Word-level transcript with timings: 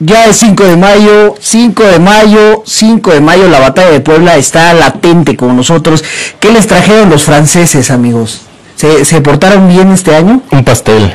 Ya 0.00 0.26
es 0.26 0.36
5 0.38 0.64
de 0.64 0.76
mayo, 0.76 1.34
5 1.40 1.82
de 1.84 1.98
mayo, 2.00 2.62
5 2.66 3.12
de 3.12 3.20
mayo, 3.20 3.48
la 3.48 3.60
batalla 3.60 3.90
de 3.90 4.00
Puebla 4.00 4.36
está 4.36 4.74
latente 4.74 5.36
con 5.36 5.56
nosotros. 5.56 6.02
¿Qué 6.40 6.50
les 6.50 6.66
trajeron 6.66 7.10
los 7.10 7.22
franceses, 7.22 7.90
amigos? 7.90 8.40
¿Se, 8.74 9.04
se 9.04 9.20
portaron 9.20 9.68
bien 9.68 9.92
este 9.92 10.14
año? 10.14 10.42
Un 10.50 10.64
pastel. 10.64 11.14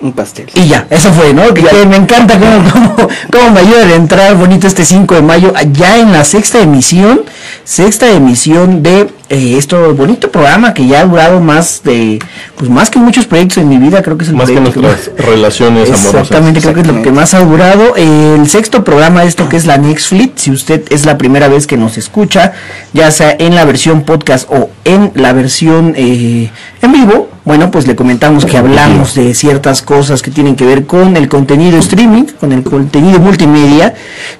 Un 0.00 0.12
pastel. 0.12 0.46
Y 0.54 0.66
ya, 0.66 0.88
eso 0.90 1.12
fue, 1.12 1.32
¿no? 1.32 1.54
Que, 1.54 1.62
que 1.62 1.86
me 1.86 1.94
encanta 1.96 2.36
cómo, 2.36 2.68
cómo, 2.72 3.08
cómo 3.30 3.50
me 3.52 3.60
ayudan 3.60 3.90
a 3.90 3.94
entrar 3.94 4.34
bonito 4.34 4.66
este 4.66 4.84
5 4.84 5.14
de 5.14 5.22
mayo, 5.22 5.52
ya 5.70 5.98
en 5.98 6.10
la 6.10 6.24
sexta 6.24 6.58
emisión, 6.58 7.22
sexta 7.64 8.10
emisión 8.10 8.82
de 8.82 9.08
eh, 9.28 9.56
este 9.56 9.76
bonito 9.76 10.30
programa 10.30 10.74
que 10.74 10.86
ya 10.86 11.00
ha 11.00 11.06
durado 11.06 11.40
más 11.40 11.82
de, 11.84 12.18
pues 12.56 12.70
más 12.70 12.90
que 12.90 12.98
muchos 12.98 13.24
proyectos 13.24 13.58
en 13.58 13.68
mi 13.68 13.78
vida, 13.78 14.02
creo 14.02 14.18
que 14.18 14.24
es 14.24 14.30
el 14.30 14.36
Más 14.36 14.50
que 14.50 14.60
nuestras 14.60 15.10
relaciones 15.16 15.88
amorosas. 15.88 16.14
Exactamente, 16.14 16.60
creo 16.60 16.74
que 16.74 16.80
es 16.80 16.86
lo 16.86 17.02
que 17.02 17.12
más 17.12 17.32
ha 17.32 17.40
durado. 17.40 17.96
El 17.96 18.46
sexto 18.48 18.84
programa, 18.84 19.24
esto 19.24 19.48
que 19.48 19.56
es 19.56 19.64
la 19.64 19.78
Next 19.78 20.10
Fleet, 20.10 20.32
si 20.36 20.50
usted 20.50 20.84
es 20.90 21.06
la 21.06 21.16
primera 21.16 21.48
vez 21.48 21.66
que 21.66 21.78
nos 21.78 21.96
escucha, 21.96 22.52
ya 22.92 23.10
sea 23.10 23.34
en 23.38 23.54
la 23.54 23.64
versión 23.64 24.02
podcast 24.02 24.48
o 24.50 24.68
en 24.84 25.12
la 25.14 25.32
versión 25.32 25.94
eh, 25.96 26.50
en 26.82 26.92
vivo, 26.92 27.30
bueno, 27.44 27.70
pues 27.70 27.86
le 27.86 27.96
comentamos 27.96 28.44
que 28.44 28.56
hablamos 28.56 29.14
de 29.14 29.34
ciertas 29.34 29.82
cosas 29.82 30.22
que 30.22 30.30
tienen 30.30 30.54
que 30.54 30.64
ver 30.64 30.86
con 30.86 31.16
el 31.16 31.28
contenido 31.28 31.78
streaming, 31.78 32.24
con 32.38 32.52
el 32.52 32.62
contenido 32.62 33.18
multimedia. 33.18 33.94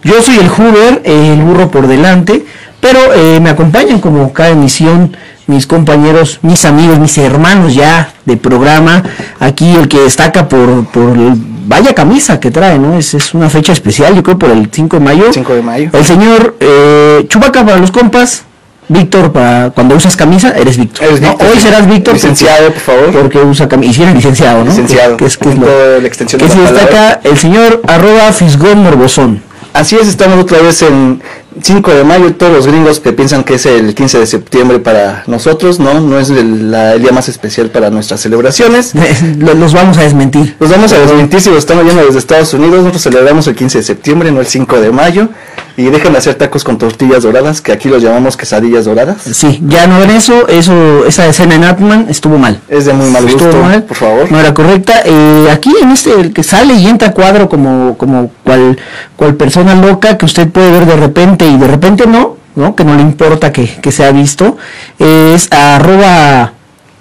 Yo 0.04 0.22
soy 0.22 0.36
el 0.36 0.48
Hoover, 0.48 1.02
el 1.04 1.40
burro 1.42 1.70
por 1.70 1.88
delante, 1.88 2.44
pero 2.82 2.98
eh, 3.14 3.38
me 3.40 3.48
acompañan 3.50 4.00
como 4.00 4.32
cada 4.34 4.50
emisión 4.50 5.16
mis 5.46 5.66
compañeros, 5.66 6.40
mis 6.42 6.64
amigos, 6.64 6.98
mis 6.98 7.16
hermanos 7.18 7.74
ya 7.74 8.12
de 8.26 8.36
programa. 8.36 9.02
Aquí 9.40 9.74
el 9.76 9.86
que 9.88 10.00
destaca 10.00 10.48
por, 10.48 10.84
por 10.86 11.16
el- 11.16 11.34
vaya 11.66 11.94
camisa 11.94 12.40
que 12.40 12.50
trae, 12.50 12.78
¿no? 12.78 12.98
Es, 12.98 13.14
es 13.14 13.34
una 13.34 13.48
fecha 13.48 13.72
especial, 13.72 14.14
yo 14.16 14.22
creo 14.22 14.36
por 14.38 14.50
el 14.50 14.68
5 14.70 14.98
de 14.98 15.04
mayo. 15.04 15.24
5 15.32 15.54
de 15.54 15.62
mayo. 15.62 15.90
El 15.92 16.04
señor 16.04 16.56
eh, 16.60 17.24
Chubaca 17.28 17.64
para 17.64 17.78
los 17.78 17.90
compas. 17.92 18.42
Víctor, 18.88 19.32
para 19.32 19.70
cuando 19.70 19.94
usas 19.94 20.16
camisa, 20.16 20.50
eres 20.56 20.76
Víctor. 20.76 21.06
Hoy 21.08 21.60
serás 21.60 21.86
Víctor. 21.86 22.14
porque- 22.14 22.28
Licenciado, 22.28 22.72
por 22.72 22.80
favor. 22.82 23.12
Porque 23.12 23.38
usa 23.38 23.68
camisa. 23.68 23.90
Y 23.90 23.94
si 23.94 24.02
eres 24.02 24.14
licenciado, 24.16 24.58
¿no? 24.64 24.70
Licenciado. 24.70 25.16
Que, 25.16 25.24
es, 25.26 25.38
que 25.38 25.48
es 25.50 25.58
lo- 25.58 26.00
la 26.00 26.06
extensión 26.06 26.40
que 26.40 26.46
de 26.48 26.52
se 26.52 26.60
destaca 26.60 27.20
el 27.24 27.38
señor 27.38 27.80
arroba 27.86 28.32
Fisgón 28.32 28.82
Morbosón. 28.82 29.40
Así 29.72 29.96
es, 29.96 30.08
estamos 30.08 30.38
otra 30.38 30.58
vez 30.60 30.82
en 30.82 31.22
5 31.60 31.90
de 31.92 32.04
mayo. 32.04 32.34
Todos 32.34 32.52
los 32.52 32.66
gringos 32.66 33.00
que 33.00 33.12
piensan 33.12 33.44
que 33.44 33.54
es 33.54 33.66
el 33.66 33.94
15 33.94 34.18
de 34.20 34.26
septiembre 34.26 34.78
para 34.78 35.24
nosotros, 35.26 35.78
no, 35.80 36.00
no 36.00 36.18
es 36.18 36.30
el, 36.30 36.70
la- 36.70 36.94
el 36.94 37.02
día 37.02 37.12
más 37.12 37.28
especial 37.28 37.70
para 37.70 37.90
nuestras 37.90 38.20
celebraciones. 38.20 38.92
Lo- 39.38 39.54
Los 39.54 39.72
vamos 39.74 39.98
a 39.98 40.02
desmentir. 40.02 40.56
Los 40.58 40.70
vamos 40.70 40.92
a 40.92 40.98
desmentir 40.98 41.40
si 41.40 41.50
lo 41.50 41.58
estamos 41.58 41.84
viendo 41.84 42.04
desde 42.04 42.18
Estados 42.18 42.54
Unidos. 42.54 42.78
Nosotros 42.80 43.02
celebramos 43.02 43.46
el 43.46 43.54
15 43.54 43.78
de 43.78 43.84
septiembre, 43.84 44.30
no 44.32 44.40
el 44.40 44.46
5 44.46 44.80
de 44.80 44.90
mayo. 44.92 45.28
Y 45.74 45.84
dejen 45.84 46.12
de 46.12 46.18
hacer 46.18 46.34
tacos 46.34 46.64
con 46.64 46.76
tortillas 46.76 47.22
doradas, 47.22 47.62
que 47.62 47.72
aquí 47.72 47.88
los 47.88 48.02
llamamos 48.02 48.36
quesadillas 48.36 48.84
doradas. 48.84 49.22
Sí, 49.22 49.58
ya 49.66 49.86
no 49.86 50.02
era 50.02 50.14
eso, 50.14 50.46
eso, 50.46 51.06
esa 51.06 51.26
escena 51.26 51.54
en 51.54 51.64
Atman 51.64 52.06
estuvo 52.10 52.36
mal. 52.36 52.60
Es 52.68 52.84
de 52.84 52.92
muy 52.92 53.08
mal 53.08 53.26
Estuvo 53.26 53.46
gusto, 53.46 53.62
mal, 53.62 53.82
por 53.84 53.96
favor. 53.96 54.30
No 54.30 54.38
era 54.38 54.52
correcta. 54.52 55.00
Eh, 55.06 55.48
aquí 55.50 55.72
en 55.80 55.90
este, 55.92 56.12
el 56.12 56.34
que 56.34 56.42
sale 56.42 56.74
y 56.74 56.86
entra 56.86 57.12
cuadro 57.12 57.48
como, 57.48 57.96
como 57.96 58.30
cual, 58.44 58.78
cual 59.16 59.34
persona 59.36 59.74
loca 59.74 60.18
que 60.18 60.26
usted 60.26 60.46
puede 60.48 60.70
ver 60.72 60.84
de 60.84 60.96
repente 60.96 61.41
y 61.48 61.56
de 61.56 61.66
repente 61.66 62.06
no, 62.06 62.36
¿no? 62.56 62.74
Que 62.74 62.84
no 62.84 62.94
le 62.94 63.02
importa 63.02 63.52
que, 63.52 63.66
que 63.66 63.92
sea 63.92 64.12
visto, 64.12 64.56
es 64.98 65.48
arroba 65.52 66.52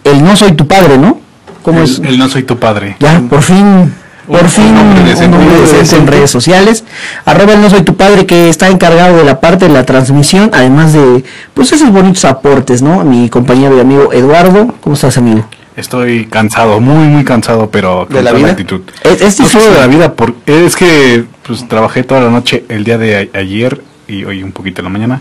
el 0.03 0.23
no 0.23 0.35
soy 0.35 0.53
tu 0.53 0.67
padre, 0.67 0.97
¿no? 0.97 1.19
¿Cómo 1.63 1.81
es? 1.81 1.99
El, 1.99 2.07
el 2.07 2.17
no 2.17 2.27
soy 2.29 2.43
tu 2.43 2.57
padre. 2.57 2.95
Ya, 2.99 3.21
por 3.29 3.41
fin, 3.43 3.93
por 4.27 4.43
Un- 4.43 4.49
fin 4.49 4.77
un 4.77 5.05
decente. 5.05 5.37
decente 5.61 5.95
en 5.97 6.07
redes 6.07 6.31
sociales. 6.31 6.83
Arroba 7.25 7.53
el 7.53 7.61
no 7.61 7.69
soy 7.69 7.83
tu 7.83 7.95
padre 7.95 8.25
que 8.25 8.49
está 8.49 8.69
encargado 8.69 9.17
de 9.17 9.23
la 9.23 9.39
parte 9.39 9.67
de 9.67 9.73
la 9.73 9.85
transmisión, 9.85 10.49
además 10.53 10.93
de 10.93 11.23
pues 11.53 11.71
esos 11.71 11.91
bonitos 11.91 12.25
aportes, 12.25 12.81
¿no? 12.81 13.03
Mi 13.03 13.29
compañero 13.29 13.77
y 13.77 13.79
amigo 13.79 14.11
Eduardo, 14.13 14.73
¿cómo 14.81 14.95
estás 14.95 15.17
amigo? 15.17 15.45
Estoy 15.75 16.25
cansado, 16.25 16.81
muy, 16.81 17.07
muy 17.07 17.23
cansado, 17.23 17.69
pero 17.69 18.05
¿De 18.09 18.15
con 18.15 18.23
la 18.25 18.31
toda 18.31 18.39
vida? 18.41 18.51
actitud. 18.51 18.81
Es, 19.03 19.21
es 19.39 19.39
No 19.53 19.61
de 19.61 19.79
la 19.79 19.87
vida, 19.87 20.13
por, 20.13 20.33
es 20.45 20.75
que 20.75 21.23
pues 21.47 21.65
trabajé 21.67 22.03
toda 22.03 22.21
la 22.21 22.29
noche 22.29 22.65
el 22.69 22.83
día 22.83 22.97
de 22.97 23.29
a- 23.33 23.37
ayer 23.39 23.81
y 24.11 24.25
hoy 24.25 24.43
un 24.43 24.51
poquito 24.51 24.81
en 24.81 24.85
la 24.85 24.89
mañana. 24.89 25.19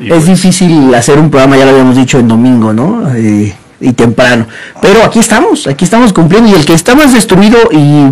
Y, 0.00 0.04
Es 0.06 0.10
pues, 0.10 0.26
difícil 0.26 0.94
hacer 0.94 1.18
un 1.18 1.30
programa, 1.30 1.56
ya 1.56 1.64
lo 1.64 1.72
habíamos 1.72 1.96
dicho 1.96 2.18
en 2.18 2.28
domingo, 2.28 2.72
¿no? 2.72 3.14
Eh, 3.14 3.54
y 3.78 3.92
temprano. 3.92 4.46
Pero 4.80 5.04
aquí 5.04 5.18
estamos, 5.18 5.66
aquí 5.66 5.84
estamos 5.84 6.12
cumpliendo. 6.12 6.50
Y 6.50 6.54
el 6.54 6.64
que 6.64 6.72
está 6.72 6.94
más 6.94 7.12
destruido, 7.12 7.58
y 7.70 8.06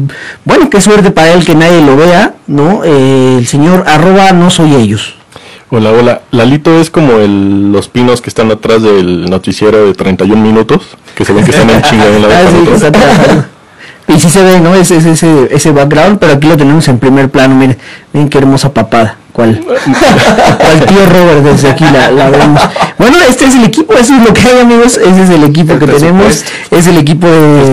bueno, 0.45 0.69
qué 0.69 0.81
suerte 0.81 1.11
para 1.11 1.33
él 1.33 1.45
que 1.45 1.55
nadie 1.55 1.81
lo 1.83 1.97
vea, 1.97 2.35
¿no? 2.47 2.83
Eh, 2.85 3.37
el 3.39 3.47
señor 3.47 3.85
arroba 3.87 4.33
no 4.33 4.51
soy 4.51 4.75
ellos. 4.75 5.17
Hola, 5.71 5.91
hola. 5.91 6.21
Lalito 6.31 6.79
es 6.81 6.91
como 6.91 7.19
el, 7.19 7.73
los 7.73 7.89
pinos 7.89 8.21
que 8.21 8.29
están 8.29 8.51
atrás 8.51 8.83
del 8.83 9.29
noticiero 9.29 9.87
de 9.87 9.95
31 9.95 10.41
minutos, 10.41 10.83
que 11.15 11.25
se 11.25 11.33
ven 11.33 11.45
que 11.45 11.51
están 11.51 11.71
en 11.71 11.83
chinga 11.91 12.05
de 12.05 12.21
lado 12.21 12.33
Ah, 12.35 13.43
sí. 14.07 14.15
Y 14.15 14.21
sí 14.21 14.29
se 14.29 14.43
ve, 14.43 14.61
¿no? 14.61 14.75
Ese, 14.75 14.99
ese, 14.99 15.13
ese, 15.13 15.49
ese 15.51 15.71
background, 15.73 16.19
pero 16.19 16.35
aquí 16.35 16.47
lo 16.47 16.59
tenemos 16.59 16.87
en 16.89 16.99
primer 16.99 17.31
plano. 17.31 17.55
Miren, 17.55 17.79
miren 18.13 18.29
qué 18.29 18.37
hermosa 18.37 18.73
papada. 18.73 19.17
¿Cuál? 19.35 19.61
¿Cuál 19.65 20.87
tío 20.87 21.07
Robert 21.07 21.43
desde 21.43 21.69
aquí 21.69 21.83
la, 21.83 22.09
la 22.13 22.31
vemos? 22.31 22.63
Bueno, 22.99 23.17
este 23.29 23.47
es 23.47 23.57
el 23.57 23.65
equipo, 23.65 23.93
eso 23.95 24.15
es 24.15 24.25
lo 24.25 24.33
que 24.33 24.43
hay, 24.43 24.61
amigos. 24.61 24.97
Ese 24.97 25.25
es 25.25 25.29
el 25.31 25.43
equipo 25.43 25.73
El 25.73 25.81
que 25.81 25.87
tenemos. 25.89 26.45
Es 26.71 26.87
el 26.87 26.99
equipo 26.99 27.27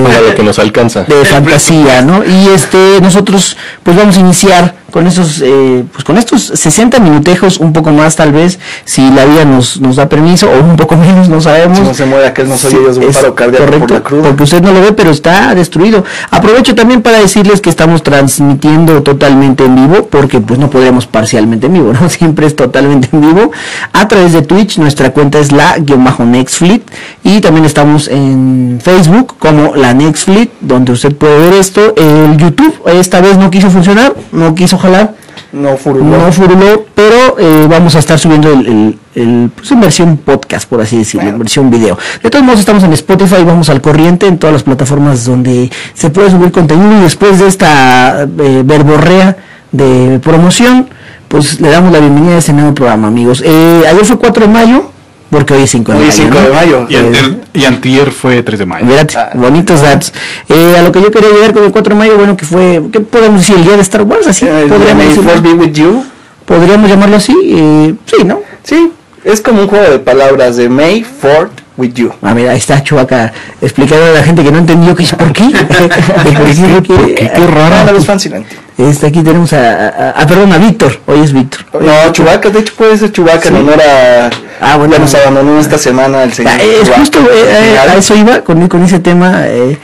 Para 0.03 0.21
de, 0.21 0.29
lo 0.29 0.35
que 0.35 0.41
nos 0.41 0.57
alcanza. 0.57 1.03
de 1.03 1.23
fantasía, 1.23 2.01
¿no? 2.01 2.23
Y 2.25 2.47
este, 2.55 2.99
nosotros, 2.99 3.57
pues 3.83 3.95
vamos 3.95 4.17
a 4.17 4.21
iniciar 4.21 4.73
con 4.91 5.07
esos, 5.07 5.41
eh, 5.43 5.83
pues 5.91 6.03
con 6.03 6.17
estos 6.17 6.43
60 6.43 6.99
minutejos, 6.99 7.59
un 7.59 7.73
poco 7.73 7.91
más 7.91 8.15
tal 8.15 8.31
vez, 8.31 8.59
si 8.85 9.09
la 9.11 9.25
vida 9.25 9.45
nos, 9.45 9.79
nos 9.81 9.95
da 9.95 10.07
permiso, 10.09 10.49
o 10.49 10.59
un 10.63 10.75
poco 10.75 10.95
menos, 10.97 11.29
no 11.29 11.41
sabemos. 11.41 11.77
Si 11.77 11.83
no 11.83 11.93
se 11.93 12.05
muere 12.05 12.27
aquel, 12.27 12.49
no 12.49 12.57
Sí, 12.57 12.67
ellos, 12.75 12.97
un 12.97 13.03
es 13.03 13.17
paro 13.17 13.33
cardíaco 13.35 13.63
por 13.63 13.73
correcto, 13.73 13.93
la 13.93 14.03
cruda. 14.03 14.23
Porque 14.23 14.43
usted 14.43 14.61
no 14.61 14.71
lo 14.71 14.81
ve, 14.81 14.91
pero 14.93 15.09
está 15.09 15.55
destruido. 15.55 16.03
Aprovecho 16.29 16.75
también 16.75 17.01
para 17.01 17.19
decirles 17.19 17.61
que 17.61 17.69
estamos 17.69 18.03
transmitiendo 18.03 19.01
totalmente 19.01 19.65
en 19.65 19.75
vivo, 19.75 20.07
porque 20.07 20.39
pues 20.39 20.59
no 20.59 20.69
podríamos 20.69 21.07
parcialmente 21.07 21.67
en 21.67 21.73
vivo, 21.73 21.93
¿no? 21.93 22.09
Siempre 22.21 22.45
es 22.45 22.55
totalmente 22.55 23.09
en 23.11 23.21
vivo. 23.21 23.51
A 23.93 24.07
través 24.07 24.33
de 24.33 24.41
Twitch, 24.41 24.77
nuestra 24.77 25.11
cuenta 25.11 25.39
es 25.39 25.51
la 25.51 25.77
Nextfleet. 25.77 26.81
Y 27.23 27.41
también 27.41 27.65
estamos 27.65 28.07
en 28.07 28.79
Facebook 28.83 29.35
como 29.39 29.75
la 29.75 29.93
Nextfleet, 29.93 30.49
donde 30.61 30.91
usted 30.91 31.15
puede 31.15 31.37
ver 31.37 31.53
esto. 31.53 31.93
El 31.95 32.37
YouTube 32.37 32.81
esta 32.85 33.21
vez 33.21 33.37
no 33.37 33.49
quiso 33.49 33.69
funcionar, 33.69 34.13
no 34.31 34.55
quiso 34.55 34.77
jalar. 34.81 35.15
No 35.53 35.75
furuló. 35.77 36.05
No 36.17 36.31
furuló, 36.31 36.85
pero 36.95 37.37
eh, 37.39 37.67
vamos 37.69 37.95
a 37.95 37.99
estar 37.99 38.17
subiendo 38.19 38.51
el, 38.51 38.65
el- 38.67 38.97
el, 39.13 39.51
pues, 39.53 39.69
en 39.71 39.81
versión 39.81 40.15
podcast, 40.17 40.69
por 40.69 40.79
así 40.79 40.97
decirlo, 40.99 41.27
en 41.29 41.37
versión 41.37 41.69
video. 41.69 41.97
De 42.23 42.29
todos 42.29 42.45
modos, 42.45 42.61
estamos 42.61 42.81
en 42.83 42.93
Spotify, 42.93 43.43
vamos 43.45 43.69
al 43.69 43.81
corriente 43.81 44.25
en 44.27 44.37
todas 44.37 44.53
las 44.53 44.63
plataformas 44.63 45.25
donde 45.25 45.69
se 45.93 46.09
puede 46.09 46.31
subir 46.31 46.51
contenido 46.53 46.97
y 46.99 47.01
después 47.01 47.37
de 47.39 47.47
esta 47.47 48.21
eh, 48.23 48.61
verborrea 48.63 49.35
de 49.73 50.19
promoción, 50.23 50.87
pues 51.27 51.59
le 51.59 51.69
damos 51.69 51.91
la 51.91 51.99
bienvenida 51.99 52.35
a 52.35 52.37
este 52.37 52.53
nuevo 52.53 52.73
programa, 52.73 53.09
amigos. 53.09 53.41
Eh, 53.45 53.83
ayer 53.89 54.05
fue 54.05 54.17
4 54.17 54.47
de 54.47 54.53
mayo, 54.53 54.91
porque 55.31 55.53
hoy 55.55 55.63
es 55.63 55.71
5 55.71 55.91
de 55.93 55.97
Hoy 55.97 56.03
mayo. 56.05 56.09
es 56.09 56.15
5 56.17 56.29
¿no? 56.35 56.41
de 56.41 56.49
mayo. 56.53 56.85
y, 56.89 56.95
antier, 56.97 57.39
y 57.53 57.65
antier 57.65 58.11
fue 58.11 58.43
3 58.43 58.59
de 58.59 58.65
mayo. 58.67 58.85
Mírate, 58.85 59.17
Ah. 59.17 59.31
bonitos 59.33 59.81
datos. 59.81 60.13
Eh, 60.49 60.75
a 60.77 60.83
lo 60.83 60.91
que 60.91 61.01
yo 61.01 61.09
quería 61.09 61.29
llegar 61.31 61.53
con 61.53 61.63
el 61.63 61.71
4 61.71 61.95
de 61.95 61.99
mayo, 61.99 62.17
bueno, 62.17 62.37
que 62.37 62.45
fue, 62.45 62.81
¿qué 62.91 62.99
podemos 62.99 63.39
decir? 63.41 63.55
El 63.55 63.63
día 63.63 63.75
de 63.77 63.81
Star 63.81 64.03
Wars, 64.03 64.27
así, 64.27 64.45
Eh, 64.45 64.65
podríamos, 64.69 64.95
May 64.95 65.07
decirlo? 65.07 65.41
Be 65.41 65.53
with 65.53 65.71
you. 65.73 66.03
podríamos 66.45 66.89
llamarlo 66.89 67.15
así, 67.15 67.33
eh, 67.45 67.95
sí, 68.05 68.23
¿no? 68.25 68.41
Sí, 68.63 68.91
es 69.23 69.41
como 69.41 69.61
un 69.61 69.67
juego 69.67 69.89
de 69.89 69.99
palabras 69.99 70.57
de 70.57 70.67
May 70.69 71.03
Ford 71.03 71.49
with 71.77 71.93
you. 71.93 72.11
Ah, 72.21 72.33
mira, 72.33 72.51
ahí 72.51 72.57
está 72.57 72.83
Chubaca 72.83 73.31
explicando 73.61 74.05
a 74.05 74.09
la 74.09 74.23
gente 74.23 74.43
que 74.43 74.51
no 74.51 74.59
entendió 74.59 74.95
que 74.95 75.03
es 75.03 75.13
por 75.13 75.31
qué. 75.33 75.43
Por 75.51 76.83
qué, 76.83 76.83
qué. 76.83 77.15
Qué 77.15 77.31
Ah, 77.33 77.83
raro. 77.85 77.99
Sí 78.01 78.11
entienden. 78.11 78.45
Este, 78.77 79.07
aquí 79.07 79.21
tenemos 79.21 79.53
a, 79.53 79.87
a- 79.89 80.09
a- 80.21 80.27
perdón, 80.27 80.51
a 80.53 80.57
Víctor. 80.57 80.99
Hoy 81.05 81.19
es 81.21 81.31
Víctor. 81.33 81.61
No, 81.83 82.11
Chubaca, 82.11 82.49
de 82.49 82.59
hecho 82.59 82.73
puede 82.75 82.97
ser 82.97 83.11
Chubaca 83.11 83.47
en 83.49 83.55
honor 83.57 83.79
a... 83.81 84.29
Ah, 84.59 84.77
bueno. 84.77 84.93
Ya 84.93 84.99
nos 84.99 85.13
abandonó 85.15 85.59
esta 85.59 85.77
semana 85.77 86.23
el 86.23 86.33
señor 86.33 86.53
Ah, 86.53 86.61
es 86.63 86.79
Chewbacca. 86.83 86.99
justo 86.99 87.19
eh, 87.19 87.73
eh, 87.73 87.77
a 87.79 87.95
eso 87.95 88.15
iba 88.15 88.41
con, 88.41 88.67
con 88.67 88.83
ese 88.83 88.99
tema. 88.99 89.43
eh, 89.47 89.77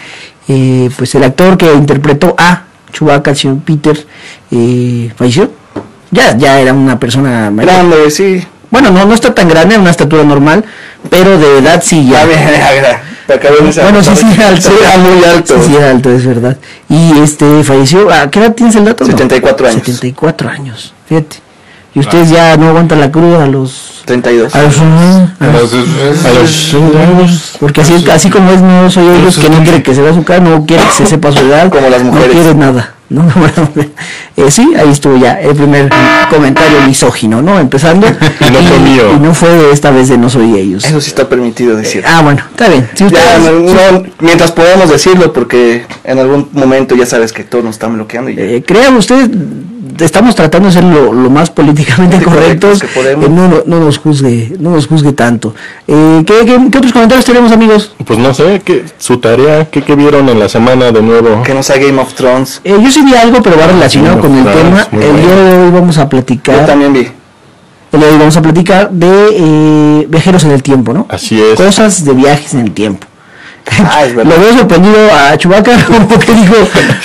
eh, 0.47 0.89
pues 0.97 1.13
el 1.15 1.23
actor 1.25 1.57
que 1.57 1.71
interpretó 1.73 2.33
a 2.37 2.63
Chubaca, 2.91 3.31
el 3.31 3.37
señor 3.37 3.57
Peter, 3.59 4.07
eh, 4.51 5.11
falleció. 5.15 5.51
Ya, 6.09 6.35
ya 6.37 6.59
era 6.59 6.73
una 6.73 6.97
persona 6.97 7.51
mayor. 7.51 7.71
Grande, 7.71 8.09
sí. 8.09 8.43
Bueno, 8.69 8.91
no, 8.91 9.05
no 9.05 9.13
está 9.13 9.33
tan 9.33 9.47
grande, 9.47 9.77
una 9.77 9.89
estatura 9.91 10.23
normal, 10.23 10.63
pero 11.09 11.37
de 11.37 11.59
edad 11.59 11.81
sí 11.83 12.07
ya. 12.09 12.23
Esa- 12.23 13.83
Bueno, 13.83 14.03
sí, 14.03 14.11
sí, 14.15 14.41
alto. 14.41 14.69
Sí, 14.69 14.75
era 14.81 14.97
muy 14.97 15.23
alto. 15.23 15.55
Sí, 15.61 15.69
sí, 15.69 15.75
era 15.75 15.89
alto, 15.91 16.11
es 16.11 16.25
verdad. 16.25 16.57
Y 16.89 17.19
este 17.19 17.63
falleció, 17.63 18.11
¿a 18.11 18.29
qué 18.29 18.39
edad 18.39 18.53
tienes 18.53 18.75
el 18.75 18.85
dato? 18.85 19.03
No. 19.03 19.11
74 19.11 19.67
años. 19.67 19.81
74 19.83 20.49
años, 20.49 20.93
fíjate. 21.07 21.37
Y 21.93 21.99
ustedes 21.99 22.29
ya 22.29 22.55
no 22.57 22.69
aguantan 22.69 22.99
la 22.99 23.11
cruda 23.11 23.43
a 23.43 23.47
los... 23.47 24.03
32. 24.05 24.53
A 24.53 24.61
los... 24.61 24.77
A 24.77 25.47
los, 25.47 25.73
a 25.73 26.33
los 26.33 26.73
años. 26.95 27.57
Porque 27.59 27.81
así, 27.81 28.05
así 28.11 28.29
como 28.29 28.51
es, 28.51 28.61
no 28.61 28.89
soy 28.91 29.07
ellos 29.07 29.37
que 29.39 29.49
no 29.49 29.63
quiere 29.63 29.81
que 29.81 29.95
se 29.95 30.01
vea 30.01 30.13
su 30.13 30.23
cara, 30.23 30.39
no 30.41 30.65
quiere 30.65 30.83
que 30.83 30.91
se 30.91 31.05
sepa 31.07 31.31
su 31.31 31.39
edad. 31.39 31.69
Como 31.69 31.89
las 31.89 32.03
mujeres. 32.03 32.27
No 32.35 32.41
quiere 32.41 32.55
nada. 32.55 32.93
No, 33.09 33.25
eh, 34.37 34.51
sí, 34.51 34.73
ahí 34.77 34.89
estuvo 34.91 35.15
ya 35.17 35.39
el 35.39 35.55
primer 35.55 35.89
comentario 36.29 36.81
misógino, 36.81 37.41
¿no? 37.41 37.57
Empezando. 37.59 38.05
Y 38.47 38.51
no 38.51 38.59
fue 38.61 38.79
mío. 38.79 39.13
Y 39.15 39.19
no 39.19 39.33
fue 39.33 39.71
esta 39.71 39.91
vez 39.91 40.09
de 40.09 40.17
no 40.17 40.29
soy 40.29 40.57
ellos. 40.57 40.83
Eso 40.85 40.99
sí 41.01 41.09
está 41.09 41.27
permitido 41.29 41.75
decir. 41.75 42.03
Ah, 42.05 42.21
bueno, 42.21 42.41
está 42.51 42.67
bien. 42.69 42.87
Si 42.93 43.05
Ya, 43.09 43.37
ustedes- 43.39 43.41
no, 43.41 43.91
no, 43.99 44.03
mientras 44.19 44.51
podamos 44.51 44.89
decirlo, 44.89 45.31
porque 45.33 45.85
en 46.03 46.19
algún 46.19 46.49
momento 46.51 46.95
ya 46.95 47.05
sabes 47.05 47.31
que 47.31 47.43
todo 47.43 47.63
nos 47.63 47.75
está 47.75 47.87
bloqueando. 47.87 48.29
Y 48.31 48.35
ya. 48.35 48.43
Eh, 48.43 48.63
crean 48.65 48.95
ustedes, 48.97 49.29
estamos 49.99 50.35
tratando 50.35 50.67
de 50.67 50.73
ser 50.73 50.83
lo, 50.83 51.13
lo 51.13 51.29
más 51.29 51.49
políticamente 51.49 52.17
Sí, 52.19 52.23
correctos. 52.23 52.79
correctos 52.79 52.81
que 52.81 52.87
podemos. 52.87 53.25
eh, 53.25 53.29
no, 53.29 53.47
no, 53.47 53.63
no 53.65 53.79
nos 53.85 53.97
juzgue, 53.97 54.53
no 54.59 54.71
nos 54.71 54.87
juzgue 54.87 55.13
tanto. 55.13 55.53
Eh, 55.87 56.23
¿qué, 56.25 56.33
qué, 56.45 56.59
qué 56.71 56.77
otros 56.77 56.93
comentarios 56.93 57.25
tenemos, 57.25 57.51
amigos? 57.51 57.93
Pues 58.05 58.19
no 58.19 58.33
sé, 58.33 58.61
¿qué, 58.63 58.85
su 58.97 59.17
tarea, 59.17 59.65
¿qué, 59.69 59.81
qué 59.81 59.95
vieron 59.95 60.27
en 60.29 60.39
la 60.39 60.49
semana 60.49 60.91
de 60.91 61.01
nuevo? 61.01 61.43
que 61.43 61.53
no 61.53 61.63
sea 61.63 61.77
Game 61.77 61.99
of 62.01 62.13
Thrones. 62.13 62.61
Eh, 62.63 62.77
yo 62.81 62.91
sí 62.91 63.01
vi 63.03 63.13
algo, 63.15 63.41
pero 63.41 63.57
va 63.57 63.67
relacionado 63.67 64.21
Game 64.21 64.27
con 64.27 64.37
el 64.37 64.43
Thrones, 64.53 64.87
tema. 64.89 65.03
El 65.03 65.11
bueno. 65.11 65.27
día 65.27 65.35
de 65.35 65.57
hoy 65.65 65.71
vamos 65.71 65.97
a 65.97 66.03
Yo 66.03 66.09
platicar. 66.09 66.65
también 66.65 66.93
vi. 66.93 67.07
El 67.93 67.99
día 67.99 68.07
de 68.09 68.13
hoy 68.13 68.19
vamos 68.19 68.35
a 68.37 68.41
platicar 68.41 68.89
de 68.91 69.27
eh, 69.31 70.05
viajeros 70.09 70.43
en 70.43 70.51
el 70.51 70.61
tiempo, 70.61 70.93
¿no? 70.93 71.05
Así 71.09 71.41
es. 71.41 71.55
Cosas 71.55 72.03
de 72.03 72.13
viajes 72.13 72.53
en 72.53 72.59
el 72.59 72.71
tiempo. 72.71 73.06
Ah, 73.79 74.05
es 74.05 74.15
verdad. 74.15 74.33
Lo 74.35 74.41
veo 74.41 74.57
sorprendido 74.57 74.95
a 75.13 75.37
Chubaca 75.37 75.71
como 75.85 76.07
que 76.19 76.31
dijo 76.33 76.55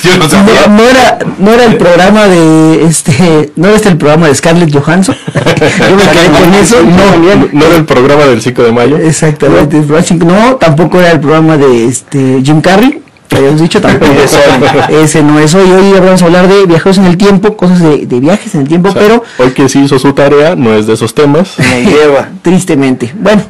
Yo 0.05 0.17
no 0.19 0.29
sabía. 0.29 0.67
no, 0.69 0.77
no 0.77 0.83
era 0.89 1.19
no 1.39 1.51
era 1.53 1.65
el 1.65 1.77
programa 1.77 2.27
de 2.27 2.85
este 2.85 3.53
no 3.57 3.67
era 3.69 3.77
este 3.77 3.89
el 3.89 3.97
programa 3.97 4.29
de 4.29 4.35
Scarlett 4.35 4.73
Johansson 4.73 5.17
yo 5.35 5.97
me 5.97 6.03
quedé 6.03 6.29
con 6.31 6.55
eso 6.55 6.77
no 6.83 7.49
¿No 7.53 7.67
era 7.67 7.77
el 7.77 7.85
programa 7.85 8.25
del 8.25 8.41
5 8.43 8.63
de 8.63 8.73
mayo? 8.73 8.97
exactamente 8.97 9.83
no 10.25 10.57
tampoco 10.57 10.99
era 11.01 11.11
el 11.13 11.21
programa 11.21 11.57
de 11.57 11.87
este 11.87 12.41
Jim 12.43 12.61
Carrey 12.61 13.01
que 13.29 13.37
habíamos 13.37 13.61
dicho 13.61 13.81
tampoco 13.81 14.13
ese 14.91 15.23
no 15.23 15.39
es 15.39 15.55
hoy 15.55 15.71
hoy 15.71 15.93
vamos 16.01 16.23
a 16.23 16.27
hablar 16.27 16.49
de 16.49 16.67
viajeros 16.67 16.99
en 16.99 17.07
el 17.07 17.17
tiempo 17.17 17.57
cosas 17.57 17.81
de, 17.81 18.07
de 18.07 18.21
viajes 18.21 18.55
en 18.55 18.63
el 18.63 18.69
tiempo 18.69 18.91
O 18.91 18.93
sea, 18.93 19.03
pero 19.03 19.23
hoy 19.39 19.51
que 19.53 19.69
sí 19.69 19.81
hizo 19.81 19.99
su 19.99 20.13
tarea, 20.13 20.55
no 20.55 20.75
es 20.75 20.87
de 20.87 20.95
esos 20.95 21.15
temas. 21.15 21.55
Me 21.59 21.83
lleva. 21.85 22.29
tristemente 22.43 23.13
bueno 23.19 23.43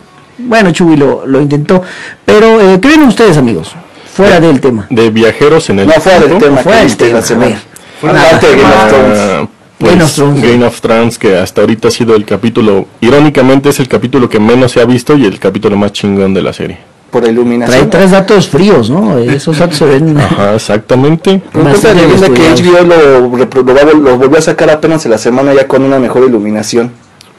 bueno 0.45 0.71
Chubi 0.73 0.97
lo, 0.97 1.27
lo 1.27 1.41
intentó 1.41 1.83
pero 2.25 2.61
eh, 2.61 2.79
¿qué 2.81 2.89
ven 2.89 3.03
ustedes 3.03 3.37
amigos 3.37 3.75
fuera 4.13 4.41
del 4.41 4.61
tema 4.61 4.87
De 4.91 5.11
viajeros 5.11 5.71
en 5.71 5.81
el 5.81 5.87
No 5.87 5.95
fuera 5.95 6.21
del 6.21 6.39
tema 6.39 6.59
Fuera 6.59 6.79
del 6.79 6.87
viste 6.87 7.07
tema, 7.07 7.21
de 7.21 7.57
Game 8.03 8.65
of 8.65 8.89
Thrones. 8.89 9.49
Pues, 9.79 9.93
Game 9.93 10.05
of 10.05 10.15
Thrones. 10.15 10.43
Game 10.43 10.65
of 10.65 10.81
Thrones, 10.81 11.19
que 11.19 11.37
hasta 11.37 11.61
ahorita 11.61 11.89
ha 11.89 11.91
sido 11.91 12.15
el 12.15 12.25
capítulo, 12.25 12.87
irónicamente 13.01 13.69
es 13.69 13.81
el 13.81 13.89
capítulo 13.89 14.29
que 14.29 14.39
menos 14.39 14.73
se 14.73 14.81
ha 14.81 14.85
visto 14.85 15.17
y 15.17 15.25
el 15.25 15.39
capítulo 15.39 15.77
más 15.77 15.93
chingón 15.93 16.35
de 16.35 16.43
la 16.43 16.53
serie. 16.53 16.79
Por 17.11 17.23
trae 17.23 17.33
iluminación. 17.33 17.91
tres 17.91 18.11
datos 18.11 18.49
fríos 18.49 18.89
no 18.89 19.19
esos 19.19 19.59
datos 19.59 19.77
se 19.77 19.85
ven 19.85 20.17
Ajá, 20.19 20.55
exactamente. 20.55 21.43
Cuenta 21.53 21.93
que. 22.33 22.63
HBO 22.63 22.85
lo, 22.85 23.37
lo, 23.37 23.95
lo 23.95 24.19
volvió 24.19 24.39
a 24.39 24.43
sacar 24.43 24.71
apenas 24.71 25.05
en 25.05 25.11
la 25.11 25.19
semana 25.19 25.53
ya 25.53 25.67
con 25.69 25.83
una 25.83 25.99
mejor 25.99 26.25
iluminación. 26.25 26.91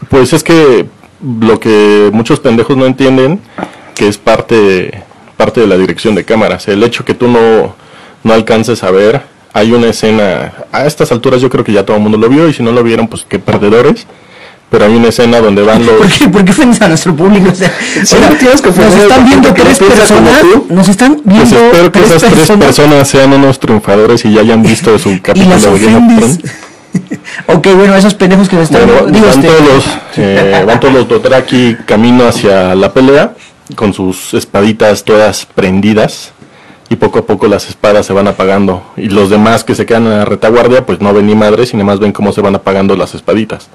Pues 0.09 0.33
es 0.33 0.43
que 0.43 0.85
lo 1.41 1.59
que 1.59 2.09
muchos 2.13 2.39
pendejos 2.39 2.75
no 2.77 2.85
entienden, 2.85 3.39
que 3.95 4.07
es 4.07 4.17
parte, 4.17 5.03
parte 5.37 5.61
de 5.61 5.67
la 5.67 5.77
dirección 5.77 6.15
de 6.15 6.23
cámaras. 6.25 6.67
El 6.67 6.83
hecho 6.83 7.05
que 7.05 7.13
tú 7.13 7.27
no, 7.27 7.75
no 8.23 8.33
alcances 8.33 8.83
a 8.83 8.91
ver, 8.91 9.21
hay 9.53 9.71
una 9.71 9.87
escena, 9.87 10.53
a 10.71 10.85
estas 10.85 11.11
alturas 11.11 11.41
yo 11.41 11.49
creo 11.49 11.63
que 11.63 11.71
ya 11.73 11.85
todo 11.85 11.97
el 11.97 12.03
mundo 12.03 12.17
lo 12.17 12.27
vio 12.29 12.47
y 12.49 12.53
si 12.53 12.63
no 12.63 12.71
lo 12.71 12.83
vieron, 12.83 13.07
pues 13.07 13.25
qué 13.27 13.39
perdedores. 13.39 14.05
Pero 14.69 14.85
hay 14.85 14.95
una 14.95 15.09
escena 15.09 15.39
donde 15.39 15.61
van 15.61 15.85
los... 15.85 15.97
¿Por 15.97 16.07
qué, 16.09 16.27
¿Por 16.29 16.43
qué 16.43 16.51
ofendes 16.51 16.81
a 16.81 16.87
nuestro 16.87 17.15
público? 17.15 17.49
O 17.51 17.55
sea, 17.55 17.71
Sí, 18.03 18.15
nos 18.15 18.61
están 18.95 19.21
a 19.21 19.25
viendo 19.25 19.53
tres 19.53 19.77
personas. 19.77 20.41
tú. 20.41 20.65
Nos 20.69 20.89
están 20.89 21.21
Pues 21.23 21.35
viendo 21.51 21.55
espero 21.67 21.91
que 21.91 21.99
tres 21.99 22.11
esas 22.11 22.21
tres 22.21 22.33
personas 22.39 22.65
personas 22.65 23.07
sean 23.07 23.33
unos 23.33 23.59
triunfadores 23.59 24.25
y 24.25 24.33
ya 24.33 24.41
hayan 24.41 24.63
visto 24.63 24.97
su 24.97 25.09
y 25.11 25.19
capítulo 25.19 25.51
las 25.51 26.39
ok, 27.47 27.67
bueno, 27.75 27.95
esos 27.95 28.13
pendejos 28.13 28.49
que 28.49 28.55
nos 28.55 28.65
están 28.65 28.85
Bueno, 28.87 29.07
digo, 29.07 29.25
van, 29.27 29.35
este, 29.39 29.47
todos 29.47 29.61
los, 29.61 29.85
eh, 30.17 30.63
van 30.65 30.79
todos 30.79 30.93
los 30.93 31.07
Dothraki 31.07 31.77
camino 31.85 32.27
hacia 32.27 32.75
la 32.75 32.93
pelea 32.93 33.33
con 33.75 33.93
sus 33.93 34.33
espaditas 34.33 35.03
todas 35.03 35.45
prendidas 35.45 36.31
y 36.89 36.95
poco 36.97 37.19
a 37.19 37.25
poco 37.25 37.47
las 37.47 37.69
espadas 37.69 38.05
se 38.05 38.13
van 38.13 38.27
apagando 38.27 38.83
y 38.97 39.09
los 39.09 39.29
demás 39.29 39.63
que 39.63 39.73
se 39.73 39.85
quedan 39.85 40.03
en 40.03 40.17
la 40.19 40.25
retaguardia 40.25 40.85
pues 40.85 40.99
no 41.01 41.13
ven 41.13 41.25
ni 41.27 41.33
madres 41.35 41.73
y 41.73 41.77
nada 41.77 41.85
más 41.85 41.99
ven 41.99 42.11
cómo 42.11 42.31
se 42.33 42.41
van 42.41 42.55
apagando 42.55 42.95
las 42.95 43.15
espaditas 43.15 43.69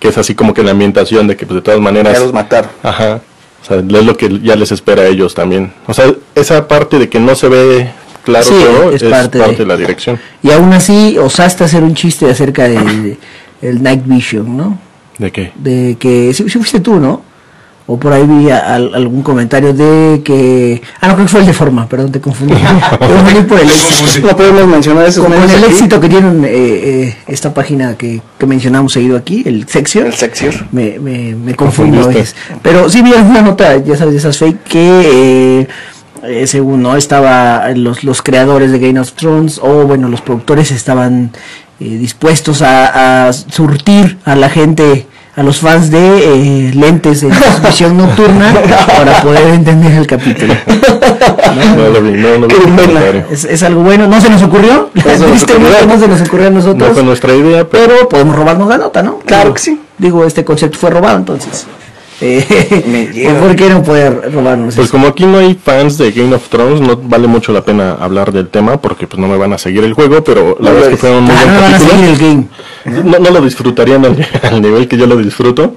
que 0.00 0.08
es 0.08 0.18
así 0.18 0.34
como 0.34 0.54
que 0.54 0.62
la 0.62 0.70
ambientación 0.72 1.26
de 1.26 1.36
que 1.36 1.44
pues 1.46 1.56
de 1.56 1.62
todas 1.62 1.80
maneras 1.80 2.14
Ya 2.14 2.20
los 2.20 2.32
mataron. 2.32 2.70
ajá 2.82 3.20
o 3.62 3.64
sea 3.66 3.76
es 3.78 3.84
lo 3.84 4.16
que 4.16 4.40
ya 4.42 4.56
les 4.56 4.72
espera 4.72 5.02
a 5.02 5.06
ellos 5.06 5.34
también 5.34 5.72
o 5.86 5.94
sea 5.94 6.06
esa 6.34 6.66
parte 6.66 6.98
de 6.98 7.08
que 7.08 7.20
no 7.20 7.34
se 7.34 7.48
ve 7.48 7.90
claro 8.28 8.44
Sí, 8.44 8.54
todo 8.62 8.92
es 8.92 9.02
es, 9.02 9.08
parte 9.10 9.38
parte, 9.38 9.52
de- 9.54 9.58
de 9.58 9.66
la 9.66 9.76
dirección 9.76 10.18
Y 10.42 10.50
aún 10.50 10.72
así 10.72 11.16
osaste 11.18 11.64
hacer 11.64 11.82
un 11.82 11.94
chiste 11.94 12.30
acerca 12.30 12.64
de, 12.64 12.78
de- 12.78 13.18
el 13.62 13.82
Night 13.82 14.02
Vision, 14.04 14.56
¿no? 14.56 14.78
de 15.18 15.32
qué 15.32 15.52
De 15.56 15.96
que, 15.98 16.32
si 16.34 16.44
fuiste 16.44 16.80
tú, 16.80 16.96
¿no? 17.00 17.22
O 17.90 17.98
por 17.98 18.12
ahí 18.12 18.24
vi 18.26 18.50
a- 18.50 18.74
al- 18.74 18.94
algún 18.94 19.22
comentario 19.22 19.72
de 19.72 20.20
que... 20.22 20.82
Ah, 21.00 21.08
no, 21.08 21.14
creo 21.14 21.24
que 21.24 21.30
fue 21.32 21.40
el 21.40 21.46
de 21.46 21.54
forma, 21.54 21.88
perdón, 21.88 22.12
te 22.12 22.20
confundí. 22.20 22.52
Te 23.00 23.06
confundí 23.06 23.40
por 23.48 23.58
el 23.60 23.66
éxito. 23.66 24.26
No 24.28 24.36
podemos 24.36 24.66
mencionar 24.66 25.06
esos 25.06 25.24
Como 25.24 25.34
en 25.36 25.42
el 25.48 25.64
aquí. 25.64 25.72
éxito 25.72 25.98
que 25.98 26.08
tienen 26.10 26.44
eh, 26.44 26.50
eh, 26.52 27.16
esta 27.26 27.54
página 27.54 27.96
que, 27.96 28.20
que 28.38 28.46
mencionamos 28.46 28.92
seguido 28.92 29.16
aquí, 29.16 29.42
el 29.46 29.66
Sexion. 29.66 30.06
El 30.08 30.12
Sexior. 30.12 30.54
me, 30.70 30.98
me, 30.98 31.34
me 31.34 31.52
a 31.52 32.06
veces. 32.08 32.36
Pero 32.62 32.90
sí 32.90 33.00
vi 33.00 33.14
alguna 33.14 33.40
nota, 33.40 33.78
ya 33.78 33.96
sabes, 33.96 34.12
de 34.12 34.18
esas 34.18 34.36
fake, 34.36 34.62
que 34.64 35.60
eh, 35.62 35.68
eh, 36.24 36.46
según 36.46 36.82
no 36.82 36.96
estaba 36.96 37.68
los, 37.74 38.04
los 38.04 38.22
creadores 38.22 38.72
de 38.72 38.78
Game 38.78 38.98
of 39.00 39.12
Thrones, 39.12 39.58
o 39.62 39.84
bueno, 39.86 40.08
los 40.08 40.20
productores 40.20 40.70
estaban 40.70 41.30
eh, 41.80 41.84
dispuestos 41.84 42.62
a, 42.62 43.28
a 43.28 43.32
surtir 43.32 44.18
a 44.24 44.34
la 44.34 44.48
gente, 44.50 45.06
a 45.36 45.42
los 45.42 45.58
fans 45.60 45.90
de 45.90 45.98
eh, 46.68 46.74
lentes 46.74 47.20
de 47.20 47.30
visión 47.66 47.96
nocturna 47.96 48.52
para 48.98 49.22
poder 49.22 49.54
entender 49.54 49.92
el 49.92 50.06
capítulo. 50.06 50.54
no, 51.76 52.38
no, 52.38 52.46
no. 52.46 53.24
Es, 53.30 53.44
es 53.44 53.62
algo 53.62 53.82
bueno, 53.82 54.06
no 54.06 54.20
se 54.20 54.30
nos 54.30 54.42
ocurrió, 54.42 54.90
tristemente 54.92 55.86
no 55.86 55.98
se 55.98 56.08
nos 56.08 56.20
ocurrió 56.22 56.46
a 56.48 56.50
no 56.50 56.56
nosotros. 56.56 56.92
fue 56.94 57.02
nuestra 57.02 57.34
idea 57.34 57.68
pero 57.68 57.88
Pero 57.88 58.08
podemos 58.08 58.36
robarnos 58.36 58.68
la 58.68 58.78
nota, 58.78 59.02
¿no? 59.02 59.18
Claro 59.20 59.54
que 59.54 59.60
sí. 59.60 59.80
Digo, 59.98 60.24
este 60.24 60.44
concepto 60.44 60.78
fue 60.78 60.90
robado, 60.90 61.16
entonces. 61.18 61.66
Eh. 62.20 63.36
¿Por 63.40 63.54
qué 63.54 63.68
no 63.70 63.82
poder 63.82 64.32
robarnos 64.32 64.74
Pues 64.74 64.86
eso? 64.88 64.92
como 64.92 65.06
aquí 65.08 65.24
no 65.24 65.38
hay 65.38 65.54
fans 65.54 65.98
de 65.98 66.10
Game 66.10 66.34
of 66.34 66.48
Thrones, 66.48 66.80
no 66.80 66.96
vale 66.96 67.28
mucho 67.28 67.52
la 67.52 67.62
pena 67.64 67.92
hablar 67.92 68.32
del 68.32 68.48
tema 68.48 68.80
porque 68.80 69.06
pues 69.06 69.20
no 69.20 69.28
me 69.28 69.36
van 69.36 69.52
a 69.52 69.58
seguir 69.58 69.84
el 69.84 69.92
juego, 69.92 70.24
pero 70.24 70.56
la 70.60 70.70
No 70.70 70.74
verdad 70.76 70.82
es 70.84 70.88
que 70.90 70.96
fue 70.96 71.16
un 71.16 71.24
muy 71.24 71.34
Ah, 71.36 71.44
buen 71.44 71.54
no 71.54 71.60
van 71.60 71.74
a 71.74 71.78
capítulo. 71.78 71.90
seguir 72.00 72.08
el 72.10 72.18
game. 72.18 73.04
No, 73.10 73.18
no 73.20 73.30
lo 73.30 73.40
disfrutarían 73.44 74.04
al, 74.04 74.26
al 74.42 74.62
nivel 74.62 74.88
que 74.88 74.96
yo 74.96 75.06
lo 75.06 75.16
disfruto. 75.16 75.74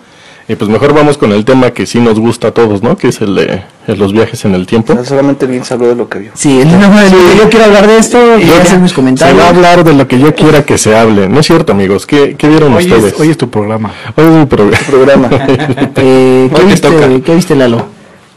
Y 0.48 0.56
pues 0.56 0.70
mejor 0.70 0.94
vamos 0.94 1.18
con 1.18 1.32
el 1.32 1.46
tema 1.46 1.72
que 1.72 1.86
sí 1.86 2.00
nos 2.00 2.20
gusta 2.20 2.50
a 2.50 2.52
todos, 2.52 2.84
¿no? 2.84 2.98
Que 2.98 3.08
es 3.10 3.22
el 3.22 3.36
de 3.36 3.62
el- 3.88 4.00
los 4.00 4.12
viajes 4.12 4.44
en 4.46 4.54
el 4.56 4.66
tiempo. 4.66 4.98
Solamente 5.06 5.46
bien 5.46 5.64
habló 5.70 5.88
de 5.88 5.96
lo 5.96 6.10
que 6.10 6.20
vio. 6.20 6.32
Sí, 6.34 6.60
el 6.62 6.70
nombre 6.80 7.04
del- 7.06 7.38
yo 7.38 7.50
quiero 7.50 7.66
hablar 7.66 7.88
de 7.88 7.98
esto, 7.98 8.18
quiero 8.38 8.62
hacer 8.62 8.80
mis 8.80 8.92
Se 8.92 8.96
comentarios. 8.96 9.40
va 9.40 9.46
a 9.46 9.50
hablar 9.50 9.84
de 9.84 9.94
lo 9.94 10.08
que 10.08 10.20
yo 10.20 10.34
quiera 10.36 10.64
que 10.66 10.78
se 10.78 10.96
hable. 10.96 11.30
No 11.30 11.40
es 11.40 11.46
cierto, 11.48 11.72
amigos. 11.72 12.06
¿Qué, 12.06 12.36
qué 12.38 12.48
vieron 12.50 12.74
Hoy 12.74 12.84
ustedes? 12.86 13.14
es, 13.14 13.20
hoy 13.20 13.30
es 13.30 13.38
tu 13.38 13.50
programa. 13.50 13.92
Hoy 14.16 14.26
es 14.26 14.32
mi 14.32 14.46
programa. 14.46 14.78
Programa. 14.90 15.30
Eh, 15.32 16.50
¿qué, 16.54 16.62
Hoy 16.62 16.74
te 16.74 16.78
toca. 16.82 17.08
viste, 17.08 17.22
¿Qué 17.24 17.36
viste, 17.36 17.56
Lalo? 17.56 17.86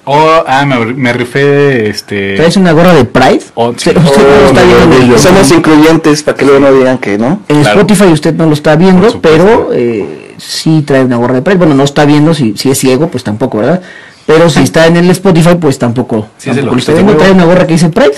Oh, 0.07 0.45
ah, 0.47 0.67
me, 0.67 0.85
me 0.95 1.13
rifé 1.15 1.89
este. 1.89 2.37
¿Traes 2.37 2.57
una 2.59 2.73
gorra 2.73 2.93
de 2.93 3.07
Pride? 3.07 3.41
Oh, 3.55 3.73
sí. 3.77 3.89
Usted, 3.91 3.95
no 3.97 4.03
lo 4.03 4.09
está 4.49 4.61
Oh, 4.61 4.67
viendo 4.67 4.85
el- 4.97 5.01
orgullo. 5.03 5.19
Somos 5.19 5.51
incluyentes 5.51 6.23
para 6.23 6.37
que 6.37 6.45
luego 6.45 6.61
no 6.61 6.73
digan 6.73 6.99
que 6.99 7.17
no. 7.17 7.41
En 7.49 7.63
Claro. 7.63 7.81
Spotify 7.81 8.13
usted 8.13 8.35
no 8.35 8.45
lo 8.47 8.53
está 8.53 8.77
viendo, 8.77 9.19
pero 9.23 9.71
eh, 9.73 10.24
sí 10.47 10.83
trae 10.83 11.05
una 11.05 11.17
gorra 11.17 11.35
de 11.35 11.43
Pride. 11.43 11.59
Bueno, 11.59 11.75
no 11.75 11.85
está 11.85 12.05
viendo, 12.05 12.35
si, 12.35 12.57
si 12.57 12.71
es 12.71 12.79
ciego, 12.79 13.09
pues 13.09 13.25
tampoco, 13.25 13.59
¿verdad? 13.59 13.81
Pero 14.27 14.49
si 14.49 14.61
está 14.63 14.87
en 14.87 14.97
el 14.97 15.11
Spotify, 15.11 15.57
pues 15.61 15.79
tampoco. 15.79 16.29
Sí, 16.39 16.51
es 16.51 16.57
el 16.57 16.65
tampoco 16.65 16.75
lo 16.75 16.79
está 16.81 16.93
viendo. 16.93 17.17
Trae 17.17 17.33
una 17.33 17.45
gorra 17.45 17.67
que 17.67 17.75
dice 17.75 17.89
Pride. 17.91 18.15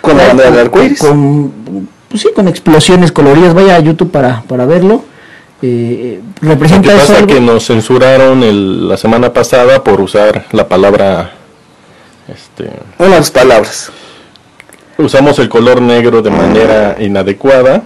Con 0.00 0.16
la 0.16 0.26
bandera 0.26 0.50
del 0.50 0.60
arco 0.60 0.82
iris. 0.82 0.98
Con, 0.98 1.88
pues 2.08 2.22
sí, 2.22 2.28
con 2.34 2.48
explosiones 2.48 3.12
coloridas. 3.12 3.54
Vaya 3.54 3.76
a 3.76 3.80
YouTube 3.80 4.10
para, 4.10 4.42
para 4.42 4.66
verlo. 4.66 5.04
Eh, 5.62 6.20
Lo 6.40 6.50
representa 6.50 6.88
que 6.90 6.96
eso 6.96 7.06
pasa 7.06 7.16
algo? 7.20 7.26
que 7.28 7.40
nos 7.40 7.64
censuraron 7.66 8.42
el- 8.42 8.88
la 8.88 8.96
semana 8.98 9.32
pasada 9.32 9.82
por 9.82 10.00
usar 10.00 10.44
la 10.52 10.68
palabra 10.68 11.32
este 12.28 12.70
Unas 12.98 13.30
palabras. 13.30 13.90
usamos 14.98 15.38
el 15.38 15.48
color 15.48 15.80
negro 15.80 16.20
de 16.20 16.30
manera 16.30 16.96
inadecuada 17.00 17.82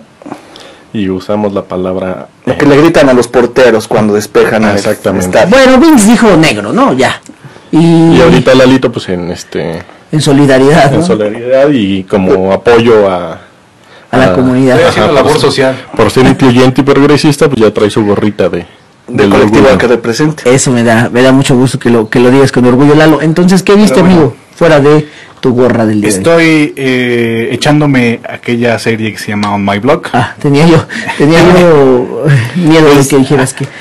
y 0.92 1.09
usamos 1.09 1.52
la 1.52 1.62
palabra 1.62 2.28
Lo 2.47 2.57
que 2.57 2.66
le 2.66 2.76
gritan 2.76 3.09
a 3.09 3.12
los 3.12 3.28
porteros 3.28 3.87
cuando 3.88 4.14
despejan 4.14 4.64
Exactamente. 4.64 5.38
Bueno, 5.49 5.78
Vince 5.78 6.11
dijo 6.11 6.37
negro, 6.37 6.73
¿no? 6.73 6.92
Ya. 6.95 7.21
Y, 7.71 8.16
y 8.16 8.21
ahorita 8.23 8.54
Lalito 8.54 8.90
pues 8.90 9.09
en 9.11 9.30
este 9.30 9.83
en 10.11 10.21
solidaridad, 10.23 10.92
en 10.95 11.00
¿no? 11.00 11.07
solidaridad 11.07 11.68
y 11.71 12.04
como 12.04 12.52
apoyo 12.52 13.11
a 13.11 13.40
A 14.11 14.16
la 14.16 14.25
Ah. 14.28 14.33
comunidad. 14.33 14.80
Ajá, 14.88 15.12
labor 15.12 15.33
por- 15.33 15.40
social. 15.40 15.76
por 15.95 16.11
ser 16.11 16.26
incluyente 16.26 16.80
y 16.80 16.85
progresista 16.85 17.47
pues 17.49 17.61
ya 17.61 17.71
trae 17.75 17.90
su 17.90 18.02
gorrita 18.07 18.49
de 18.49 18.64
del 19.07 19.16
del 19.16 19.30
colectivo 19.30 19.78
que 19.78 19.87
representa. 19.87 20.42
Eso 20.50 20.71
me 20.71 20.83
da, 20.83 21.11
me 21.12 21.23
da 21.23 21.33
mucho 21.33 21.54
gusto 21.57 21.78
que 21.78 21.90
lo, 21.90 22.09
que 22.09 22.21
lo 22.21 22.30
digas 22.30 22.50
con 22.52 22.64
orgullo, 22.66 22.95
Lalo. 22.95 23.21
Entonces, 23.23 23.62
¿qué 23.62 23.75
viste, 23.75 24.00
bueno, 24.00 24.14
amigo? 24.14 24.37
Fuera 24.59 24.81
de 24.81 25.07
tu 25.41 25.55
gorra 25.55 25.87
del 25.87 26.00
día. 26.00 26.11
Estoy 26.11 26.75
eh, 26.77 27.49
echándome 27.53 28.19
aquella 28.29 28.77
serie 28.81 29.12
que 29.12 29.19
se 29.19 29.29
llama 29.29 29.55
On 29.55 29.65
My 29.65 29.79
Blog. 29.79 30.03
Ah, 30.12 30.35
tenía 30.43 30.67
yo, 30.67 30.85
tenía 31.17 31.38
yo 31.61 32.25
eh, 32.29 32.33
miedo 32.57 32.93
de 32.93 33.07
que 33.07 33.17
dijeras 33.19 33.55
que... 33.55 33.67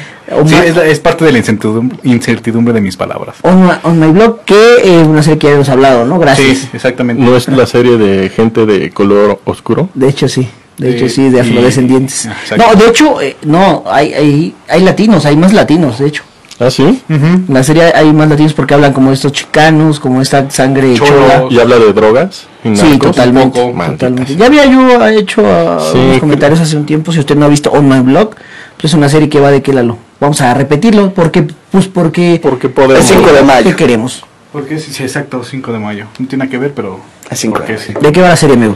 Sí, 0.45 0.55
es, 0.65 0.75
la- 0.75 0.85
es 0.85 0.99
parte 0.99 1.23
de 1.23 1.31
la 1.31 1.37
incertidumbre, 1.37 1.97
incertidumbre 2.03 2.73
de 2.73 2.81
mis 2.81 2.97
palabras. 2.97 3.37
on 3.43 3.63
my- 3.65 3.71
on 3.83 3.97
my 3.97 4.07
blog, 4.11 4.41
que 4.43 4.75
eh, 4.83 5.01
una 5.01 5.23
serie 5.23 5.39
que 5.39 5.47
ya 5.47 5.53
hemos 5.53 5.69
hablado, 5.69 6.05
¿no? 6.05 6.19
Gracias. 6.19 6.57
Sí, 6.57 6.69
exactamente. 6.73 7.23
¿No 7.23 7.37
es 7.37 7.47
la 7.47 7.65
serie 7.65 7.95
de 7.97 8.27
gente 8.29 8.65
de 8.65 8.89
color 8.89 9.39
oscuro? 9.45 9.87
De 9.93 10.09
hecho, 10.09 10.27
sí. 10.27 10.45
De 10.77 10.89
Eh, 10.89 10.95
hecho, 10.97 11.07
sí, 11.07 11.29
de 11.29 11.37
y- 11.37 11.39
afrodescendientes. 11.39 12.25
Exacto. 12.25 12.57
No, 12.57 12.75
de 12.75 12.89
hecho, 12.89 13.21
eh, 13.21 13.37
no, 13.43 13.85
hay, 13.89 14.13
hay, 14.13 14.55
hay 14.67 14.81
latinos, 14.83 15.25
hay 15.25 15.37
más 15.37 15.53
latinos, 15.53 15.97
de 15.97 16.07
hecho. 16.07 16.23
¿Ah, 16.59 16.71
sí? 16.71 17.03
En 17.07 17.45
la 17.49 17.61
serie 17.63 17.93
hay 17.93 18.11
más 18.13 18.29
latinos 18.29 18.53
porque 18.53 18.73
hablan 18.73 18.91
como 18.91 19.11
estos 19.11 19.31
chicanos, 19.31 19.99
como 19.99 20.21
esta 20.21 20.49
sangre 20.49 20.95
chola. 20.95 21.45
¿Y 21.51 21.59
habla 21.59 21.77
de 21.77 21.93
drogas? 21.93 22.47
Sí, 22.63 22.97
totalmente, 22.97 23.59
totalmente. 23.59 24.35
Ya 24.35 24.47
había 24.47 24.65
yo 24.65 25.05
hecho 25.07 25.43
Sí, 25.91 25.97
unos 25.99 26.19
comentarios 26.19 26.59
hace 26.59 26.75
un 26.75 26.85
tiempo, 26.85 27.11
si 27.11 27.19
usted 27.19 27.35
no 27.35 27.45
ha 27.45 27.49
visto 27.49 27.71
On 27.71 27.87
My 27.87 27.99
Blog, 27.99 28.31
pues 28.75 28.91
es 28.91 28.93
una 28.95 29.07
serie 29.07 29.29
que 29.29 29.39
va 29.39 29.51
de 29.51 29.61
qué 29.61 29.71
Lalo. 29.71 29.97
Vamos 30.19 30.41
a 30.41 30.53
repetirlo, 30.55 31.13
porque, 31.13 31.45
pues 31.71 31.87
porque... 31.87 32.39
Porque 32.41 32.69
podemos. 32.69 33.09
El 33.09 33.17
5 33.17 33.33
de 33.33 33.43
mayo. 33.43 33.69
¿Qué 33.69 33.75
queremos? 33.75 34.23
Porque 34.51 34.79
sí, 34.79 34.91
sí, 34.91 35.03
exacto, 35.03 35.43
5 35.43 35.71
de 35.71 35.79
mayo. 35.79 36.05
No 36.17 36.27
tiene 36.27 36.45
nada 36.45 36.49
que 36.49 36.57
ver, 36.57 36.73
pero. 36.73 36.99
El 37.29 37.37
5 37.37 37.53
porque 37.55 37.73
de 37.73 37.79
sí. 37.79 37.93
¿De 38.01 38.11
qué 38.11 38.21
va 38.21 38.29
la 38.29 38.35
serie, 38.35 38.55
amigo? 38.55 38.75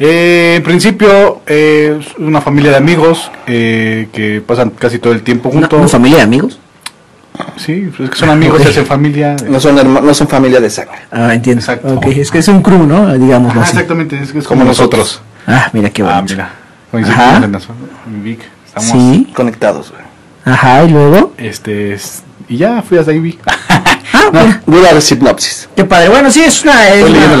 Eh, 0.00 0.54
en 0.56 0.62
principio, 0.64 1.42
eh, 1.46 1.96
es 2.00 2.18
una 2.18 2.40
familia 2.40 2.72
de 2.72 2.76
amigos 2.78 3.30
eh, 3.46 4.08
que 4.12 4.42
pasan 4.44 4.70
casi 4.70 4.98
todo 4.98 5.12
el 5.12 5.22
tiempo 5.22 5.48
¿Una, 5.50 5.60
juntos. 5.60 5.78
una 5.78 5.88
familia 5.88 6.16
de 6.18 6.24
amigos? 6.24 6.58
Sí, 7.56 7.88
pues 7.96 8.00
es 8.08 8.10
que 8.10 8.16
son 8.16 8.30
amigos, 8.30 8.58
Ok. 8.58 8.64
se 8.64 8.70
hacen 8.70 8.86
familia. 8.86 9.36
No 9.48 9.58
son, 9.60 9.76
no 10.06 10.14
son 10.14 10.28
familia 10.28 10.60
de 10.60 10.68
sangre. 10.70 10.98
Ah, 11.10 11.32
entiendo. 11.34 11.60
Exacto. 11.60 12.00
Es 12.06 12.30
que 12.30 12.38
es 12.38 12.48
un 12.48 12.62
crew, 12.62 12.86
¿no? 12.86 13.12
Digamos 13.18 13.54
Ah, 13.56 13.62
exactamente, 13.62 14.16
es, 14.16 14.22
es 14.28 14.32
Como 14.32 14.44
como 14.60 14.64
nosotros. 14.64 15.00
nosotros. 15.00 15.22
Ah, 15.46 15.70
mira 15.72 15.90
qué 15.90 16.02
Ah, 16.02 16.16
bonito. 16.16 16.34
mira. 16.34 16.50
Ajá. 17.10 17.40
Estamos. 18.66 18.90
Sí. 18.90 19.28
Conectados, 19.34 19.90
güey. 19.90 20.02
Ajá, 20.44 20.84
y 20.84 20.90
luego. 20.90 21.32
Este, 21.38 21.94
es- 21.94 22.22
y 22.48 22.56
ya 22.58 22.82
fui 22.82 22.98
hasta 22.98 23.10
ahí 23.12 23.18
vi. 23.20 23.38
Ah, 24.14 24.28
mira. 24.30 24.62
Voy 24.66 24.84
a 24.84 24.92
dar 24.92 25.02
sinopsis. 25.02 25.68
Qué 25.74 25.84
padre. 25.84 26.08
Bueno, 26.10 26.30
sí, 26.30 26.42
es 26.42 26.62
una, 26.62 26.86
es 26.90 27.08
leyendo 27.10 27.34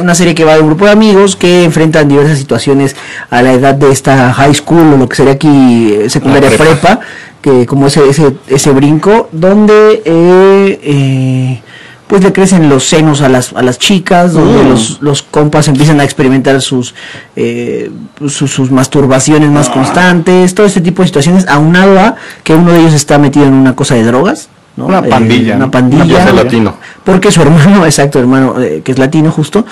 una, 0.00 0.14
serie 0.14 0.34
que 0.34 0.44
va 0.44 0.54
de 0.54 0.60
un 0.60 0.68
grupo 0.68 0.86
de 0.86 0.90
amigos 0.92 1.36
que 1.36 1.64
enfrentan 1.64 2.08
diversas 2.08 2.38
situaciones 2.38 2.96
a 3.30 3.42
la 3.42 3.52
edad 3.52 3.74
de 3.74 3.90
esta 3.92 4.32
high 4.32 4.54
school 4.54 4.94
o 4.94 4.96
lo 4.96 5.08
que 5.08 5.16
sería 5.16 5.32
aquí 5.34 5.92
eh, 5.92 6.08
secundaria 6.10 6.50
La 6.50 6.56
prepa. 6.56 6.80
prepa. 6.80 7.00
Que 7.44 7.66
como 7.66 7.88
ese, 7.88 8.08
ese, 8.08 8.34
ese 8.48 8.70
brinco, 8.70 9.28
donde 9.30 10.00
eh, 10.06 10.80
eh, 10.82 11.62
pues 12.06 12.24
le 12.24 12.32
crecen 12.32 12.70
los 12.70 12.88
senos 12.88 13.20
a 13.20 13.28
las, 13.28 13.52
a 13.52 13.62
las 13.62 13.78
chicas, 13.78 14.32
donde 14.32 14.64
Mm. 14.64 14.68
los, 14.70 14.98
los 15.02 15.22
compas 15.22 15.68
empiezan 15.68 16.00
a 16.00 16.04
experimentar 16.04 16.62
sus, 16.62 16.94
eh, 17.36 17.90
sus, 18.28 18.50
sus 18.50 18.70
masturbaciones 18.70 19.50
más 19.50 19.68
constantes, 19.68 20.54
todo 20.54 20.64
este 20.64 20.80
tipo 20.80 21.02
de 21.02 21.08
situaciones, 21.08 21.46
aunado 21.46 22.00
a 22.00 22.14
que 22.44 22.54
uno 22.54 22.72
de 22.72 22.80
ellos 22.80 22.94
está 22.94 23.18
metido 23.18 23.44
en 23.44 23.52
una 23.52 23.76
cosa 23.76 23.94
de 23.94 24.04
drogas. 24.04 24.48
¿No? 24.76 24.86
Una 24.86 24.98
Eh, 25.00 25.08
pandilla, 25.08 25.56
una 25.56 25.66
¿no? 25.66 25.70
pandilla. 25.70 26.04
Una 26.04 26.14
cosa 26.14 26.32
latino. 26.32 26.76
Porque 27.04 27.30
su 27.30 27.42
hermano, 27.42 27.84
exacto, 27.92 28.18
hermano, 28.18 28.60
eh, 28.60 28.82
que 28.84 28.92
es 28.92 28.98
latino 28.98 29.30
justo, 29.30 29.64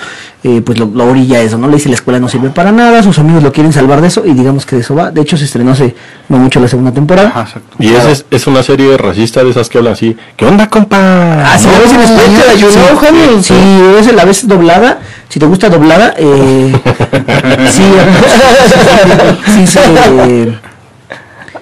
eh, 0.43 0.61
pues 0.65 0.77
lo, 0.79 0.85
lo 0.85 1.05
orilla 1.05 1.41
eso, 1.41 1.57
¿no? 1.57 1.67
Le 1.67 1.75
dice 1.75 1.89
la 1.89 1.95
escuela 1.95 2.19
no 2.19 2.29
sirve 2.29 2.49
para 2.51 2.71
nada, 2.71 3.01
sus 3.03 3.17
amigos 3.19 3.43
lo 3.43 3.51
quieren 3.51 3.73
salvar 3.73 4.01
de 4.01 4.07
eso 4.07 4.23
y 4.25 4.33
digamos 4.33 4.65
que 4.65 4.75
de 4.77 4.81
eso 4.81 4.95
va. 4.95 5.11
De 5.11 5.21
hecho, 5.21 5.35
se 5.37 5.45
estrenó 5.45 5.71
hace 5.71 5.95
no 6.29 6.37
mucho 6.37 6.59
la 6.59 6.67
segunda 6.67 6.91
temporada. 6.91 7.29
Ajá, 7.29 7.41
exacto. 7.41 7.75
Y 7.79 7.89
es, 7.93 8.25
es 8.29 8.47
una 8.47 8.63
serie 8.63 8.95
racista 8.97 9.43
de 9.43 9.49
esas 9.49 9.67
que 9.69 9.77
hablan 9.79 9.93
así. 9.93 10.15
¿Qué 10.37 10.45
onda, 10.45 10.69
compa? 10.69 10.97
Ah, 11.53 11.57
si 11.57 11.67
la 11.67 11.79
ves 11.79 11.91
en 11.91 11.99
español, 12.01 12.71
sí, 12.71 12.79
Jaime. 13.01 13.43
Si 13.43 13.53
ves 13.95 14.13
la 14.15 14.25
ves 14.25 14.47
doblada, 14.47 14.99
si 15.29 15.39
te 15.39 15.45
gusta 15.45 15.69
doblada, 15.69 16.13
eh, 16.17 16.71
sí, 17.69 17.83
sí, 19.53 19.67
se, 19.67 19.79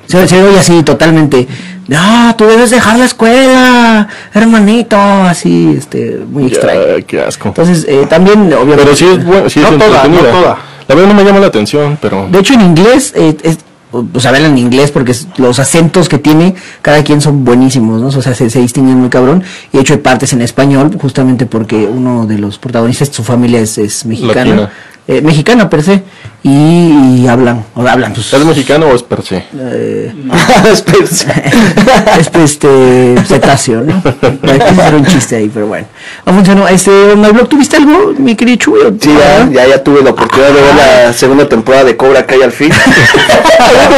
se, 0.08 0.28
se 0.28 0.44
oye 0.44 0.60
así 0.60 0.84
totalmente. 0.84 1.48
No, 1.88 2.36
tú 2.38 2.46
debes 2.46 2.70
dejar 2.70 2.98
la 3.00 3.06
escuela, 3.06 4.08
hermanito, 4.34 4.98
así, 4.98 5.76
este, 5.78 6.22
muy 6.30 6.46
extraño. 6.48 6.82
Ya, 6.98 7.02
qué 7.06 7.22
asco. 7.22 7.50
Entonces, 7.50 7.86
eh, 7.88 8.06
también, 8.10 8.54
obviamente. 8.54 8.84
Pero 8.84 8.96
sí 8.96 9.06
es 9.06 9.26
bueno, 9.26 9.50
sí 9.50 9.60
es 9.60 9.70
No 9.72 9.78
toda, 9.78 10.06
entretenida. 10.06 10.32
no 10.32 10.40
toda. 10.40 10.58
La 10.88 10.96
verdad 10.96 11.10
no 11.10 11.16
me 11.16 11.24
llama 11.24 11.40
la 11.40 11.48
atención, 11.48 11.98
pero 12.02 12.28
De 12.30 12.40
hecho, 12.40 12.54
en 12.54 12.62
inglés, 12.62 13.14
eh, 13.16 13.36
es, 13.44 13.58
o 13.92 14.20
sea, 14.20 14.32
verla 14.32 14.48
en 14.48 14.58
inglés 14.58 14.92
porque 14.92 15.14
los 15.38 15.60
acentos 15.60 16.08
que 16.08 16.18
tiene 16.18 16.56
cada 16.82 17.04
quien 17.04 17.20
son 17.20 17.44
buenísimos, 17.44 18.00
¿no? 18.02 18.08
O 18.08 18.22
sea, 18.22 18.34
se, 18.34 18.50
se 18.50 18.60
distinguen 18.60 18.98
muy 18.98 19.10
cabrón. 19.10 19.44
Y 19.74 19.78
de 19.78 19.82
hecho 19.82 19.94
hay 19.94 20.00
partes 20.00 20.32
en 20.34 20.42
español, 20.42 20.98
justamente 21.02 21.46
porque 21.46 21.76
uno 21.76 22.26
de 22.26 22.38
los 22.38 22.58
protagonistas, 22.58 23.10
su 23.10 23.24
familia 23.24 23.60
es, 23.60 23.78
es 23.78 24.06
mexicana. 24.06 24.70
Eh, 25.08 25.22
mexicana 25.22 25.70
per 25.70 25.84
se. 25.84 26.04
Y, 26.44 27.22
y 27.22 27.28
hablan, 27.28 27.66
o 27.76 27.88
hablan, 27.88 28.14
pues... 28.14 28.34
¿es 28.34 28.46
mexicano 28.46 28.88
o 28.88 28.96
es 28.96 29.04
per 29.04 29.22
se? 29.22 29.46
eh, 29.60 30.12
Espérense. 30.72 31.28
es 32.20 32.30
pues, 32.30 32.52
este 32.54 33.16
cetáceo, 33.28 33.82
¿no? 33.82 34.02
Hay 34.50 34.58
que 34.58 34.64
hacer 34.64 34.96
un 34.96 35.06
chiste 35.06 35.36
ahí, 35.36 35.52
pero 35.54 35.68
bueno. 35.68 35.86
No 36.26 36.34
funcionó. 36.34 36.68
Este, 36.68 37.14
Blog, 37.14 37.48
¿tuviste 37.48 37.78
algo, 37.78 38.14
mi 38.18 38.36
querido 38.36 38.58
Chuy? 38.58 38.80
Sí, 39.00 39.10
ya, 39.16 39.50
ya, 39.52 39.68
ya 39.68 39.84
tuve 39.84 40.02
la 40.02 40.10
oportunidad 40.12 40.48
de 40.48 40.62
ver 40.62 40.76
la 40.76 41.14
segunda 41.14 41.48
temporada 41.48 41.84
de 41.84 41.96
Cobra 41.96 42.26
Kai 42.26 42.42
al 42.42 42.52
fin. 42.52 42.72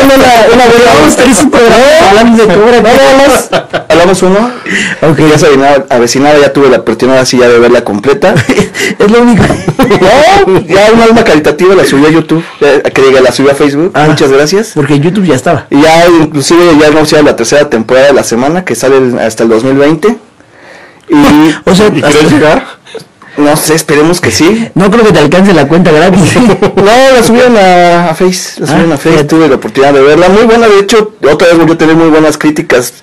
una, 0.03 0.53
una, 0.53 0.65
una, 0.65 0.93
vamos 0.99 1.13
a 1.13 1.17
tener 1.17 1.37
un 1.43 1.49
programa 1.49 1.75
hablando 2.09 2.45
de 2.45 2.53
Cobra 2.53 2.83
Kai. 2.83 2.97
Hablamos, 2.99 3.49
hablamos 3.89 4.21
uno. 4.21 4.51
Ok. 5.01 5.19
Ya 5.29 5.37
se 5.37 5.47
avecinaba, 5.89 6.37
ya 6.39 6.51
tuve 6.51 6.69
la 6.69 6.77
oportunidad 6.79 7.19
así 7.19 7.37
ya 7.37 7.47
de 7.47 7.57
verla 7.57 7.85
completa. 7.85 8.35
es 8.99 9.11
lo 9.11 9.21
único. 9.21 9.43
No, 9.77 10.59
ya 10.61 10.91
una 10.93 11.05
alma 11.05 11.23
caritativa 11.23 11.73
la 11.75 11.85
subí 11.85 12.05
a 12.05 12.09
YouTube, 12.09 12.32
eh, 12.61 12.81
que 12.93 13.01
diga, 13.01 13.21
la 13.21 13.31
subí 13.31 13.49
a 13.49 13.55
Facebook. 13.55 13.91
Ah. 13.93 14.05
Muchas 14.07 14.31
gracias. 14.31 14.71
Porque 14.75 14.95
en 14.95 15.01
YouTube 15.03 15.25
ya 15.25 15.35
estaba. 15.35 15.67
Y 15.69 15.81
ya 15.81 16.07
inclusive 16.07 16.59
ya 16.79 16.87
anunciaron 16.87 17.25
la 17.25 17.35
tercera 17.35 17.69
temporada 17.69 18.07
de 18.07 18.13
la 18.13 18.23
semana 18.23 18.63
que 18.65 18.75
sale 18.75 18.97
el- 18.97 19.19
hasta 19.19 19.43
el 19.43 19.49
2020. 19.49 20.17
Y 21.09 21.15
O 21.69 21.75
sea, 21.75 21.87
¿Y 21.87 21.97
hasta- 21.97 22.09
quieres 22.09 22.31
llegar? 22.31 22.65
no 23.35 23.57
sé, 23.57 23.73
esperemos 23.73 24.21
que 24.21 24.29
sí. 24.29 24.69
no 24.75 24.91
creo 24.91 25.03
que 25.05 25.11
te 25.11 25.17
alcance 25.17 25.53
la 25.55 25.67
cuenta 25.67 25.91
gratis. 25.91 26.33
No, 26.75 26.83
la 27.15 27.23
subieron 27.23 27.57
a, 27.57 28.09
a 28.11 28.13
Face, 28.13 28.59
la 28.61 28.67
subieron 28.67 28.91
Ah, 28.91 28.95
a 28.95 28.97
Face, 28.97 29.09
fíjate. 29.09 29.23
tuve 29.27 29.47
la 29.47 29.55
oportunidad 29.55 29.91
de 29.93 30.01
verla, 30.01 30.29
muy 30.29 30.43
buena, 30.43 30.67
de 30.67 30.79
hecho, 30.79 31.13
otra 31.27 31.47
vez 31.47 31.57
volvió 31.57 31.73
a 31.73 31.77
tener 31.77 31.95
muy 31.95 32.09
buenas 32.09 32.37
críticas, 32.37 32.93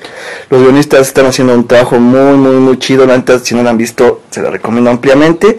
los 0.48 0.62
guionistas 0.62 1.08
están 1.08 1.26
haciendo 1.26 1.54
un 1.54 1.66
trabajo 1.66 1.98
muy, 1.98 2.36
muy, 2.36 2.56
muy 2.56 2.78
chido, 2.78 3.06
la 3.06 3.16
neta, 3.16 3.38
si 3.40 3.54
no 3.56 3.62
la 3.64 3.70
han 3.70 3.78
visto, 3.78 4.20
se 4.30 4.40
la 4.42 4.50
recomiendo 4.50 4.90
ampliamente, 4.90 5.58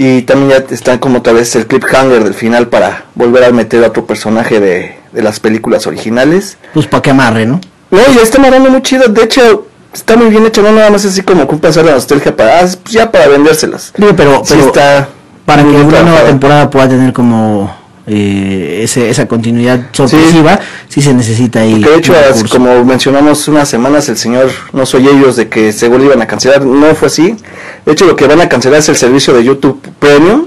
y 0.00 0.22
también 0.22 0.50
ya 0.50 0.74
está 0.74 1.00
como 1.00 1.18
otra 1.18 1.32
vez 1.32 1.56
el 1.56 1.66
cliffhanger 1.66 2.22
del 2.22 2.32
final 2.34 2.68
para 2.68 3.06
volver 3.16 3.42
a 3.42 3.50
meter 3.50 3.82
a 3.82 3.88
otro 3.88 4.06
personaje 4.06 4.60
de, 4.60 4.94
de 5.10 5.22
las 5.22 5.40
películas 5.40 5.88
originales. 5.88 6.56
pues 6.72 6.86
para 6.86 7.02
que 7.02 7.10
amarre, 7.10 7.46
¿no? 7.46 7.60
No, 7.90 7.98
y 8.14 8.18
está 8.18 8.38
marando 8.38 8.70
muy 8.70 8.80
chido, 8.82 9.08
de 9.08 9.24
hecho, 9.24 9.66
está 9.92 10.16
muy 10.16 10.28
bien 10.28 10.46
hecho, 10.46 10.62
no 10.62 10.70
nada 10.70 10.88
más 10.90 11.04
así 11.04 11.22
como 11.22 11.42
ocupa 11.42 11.68
hacer 11.68 11.84
la 11.84 11.92
nostalgia 11.92 12.36
para, 12.36 12.60
ah, 12.60 12.68
pues 12.80 12.94
ya 12.94 13.10
para 13.10 13.26
vendérselas. 13.26 13.92
Digo, 13.96 14.14
pero, 14.14 14.42
Sí 14.44 14.54
está 14.60 15.08
para 15.44 15.64
que 15.64 15.68
una 15.68 16.02
nueva 16.02 16.22
temporada 16.26 16.70
pueda 16.70 16.88
tener 16.88 17.12
como 17.12 17.74
eh, 18.08 18.80
ese, 18.84 19.10
esa 19.10 19.26
continuidad 19.26 19.80
sorpresiva, 19.92 20.58
sí. 20.88 21.02
se 21.02 21.12
necesita 21.12 21.60
ahí. 21.60 21.82
De 21.82 21.96
hecho, 21.96 22.14
como 22.50 22.84
mencionamos 22.84 23.46
unas 23.48 23.68
semanas, 23.68 24.08
el 24.08 24.16
señor 24.16 24.50
No 24.72 24.86
Soy 24.86 25.08
Ellos 25.08 25.36
de 25.36 25.48
que 25.48 25.72
seguro 25.72 26.04
iban 26.04 26.22
a 26.22 26.26
cancelar, 26.26 26.64
no 26.64 26.94
fue 26.94 27.08
así. 27.08 27.36
De 27.84 27.92
hecho, 27.92 28.06
lo 28.06 28.16
que 28.16 28.26
van 28.26 28.40
a 28.40 28.48
cancelar 28.48 28.80
es 28.80 28.88
el 28.88 28.96
servicio 28.96 29.34
de 29.34 29.44
YouTube 29.44 29.80
Premium. 29.98 30.46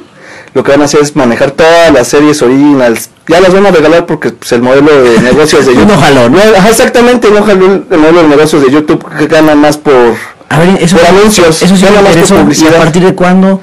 Lo 0.53 0.63
que 0.63 0.71
van 0.71 0.81
a 0.81 0.85
hacer 0.85 1.01
es 1.01 1.15
manejar 1.15 1.51
todas 1.51 1.93
las 1.93 2.07
series 2.09 2.41
originals. 2.41 3.09
Ya 3.27 3.39
las 3.39 3.53
van 3.53 3.65
a 3.65 3.71
regalar 3.71 4.05
porque 4.05 4.31
pues, 4.31 4.51
el 4.51 4.61
modelo 4.61 5.03
de 5.03 5.19
negocios 5.23 5.65
de 5.65 5.73
YouTube. 5.73 5.87
No 5.87 5.97
jaló, 5.97 6.29
¿no? 6.29 6.39
exactamente, 6.67 7.29
no 7.31 7.43
jaló 7.43 7.65
el, 7.67 7.85
el 7.89 7.99
modelo 7.99 8.23
de 8.23 8.27
negocios 8.27 8.61
de 8.63 8.71
YouTube 8.71 9.05
que 9.17 9.27
gana 9.27 9.55
más 9.55 9.77
por. 9.77 10.15
A 10.49 10.59
ver, 10.59 10.81
eso, 10.81 10.97
por 10.97 11.05
anuncios, 11.05 11.61
eso 11.61 11.77
sí 11.77 11.85
gana 11.85 12.01
más 12.01 12.15
por. 12.15 12.37
¿Y 12.37 12.39
a 12.39 12.41
publicidad. 12.41 12.77
partir 12.77 13.03
de 13.05 13.15
cuándo? 13.15 13.61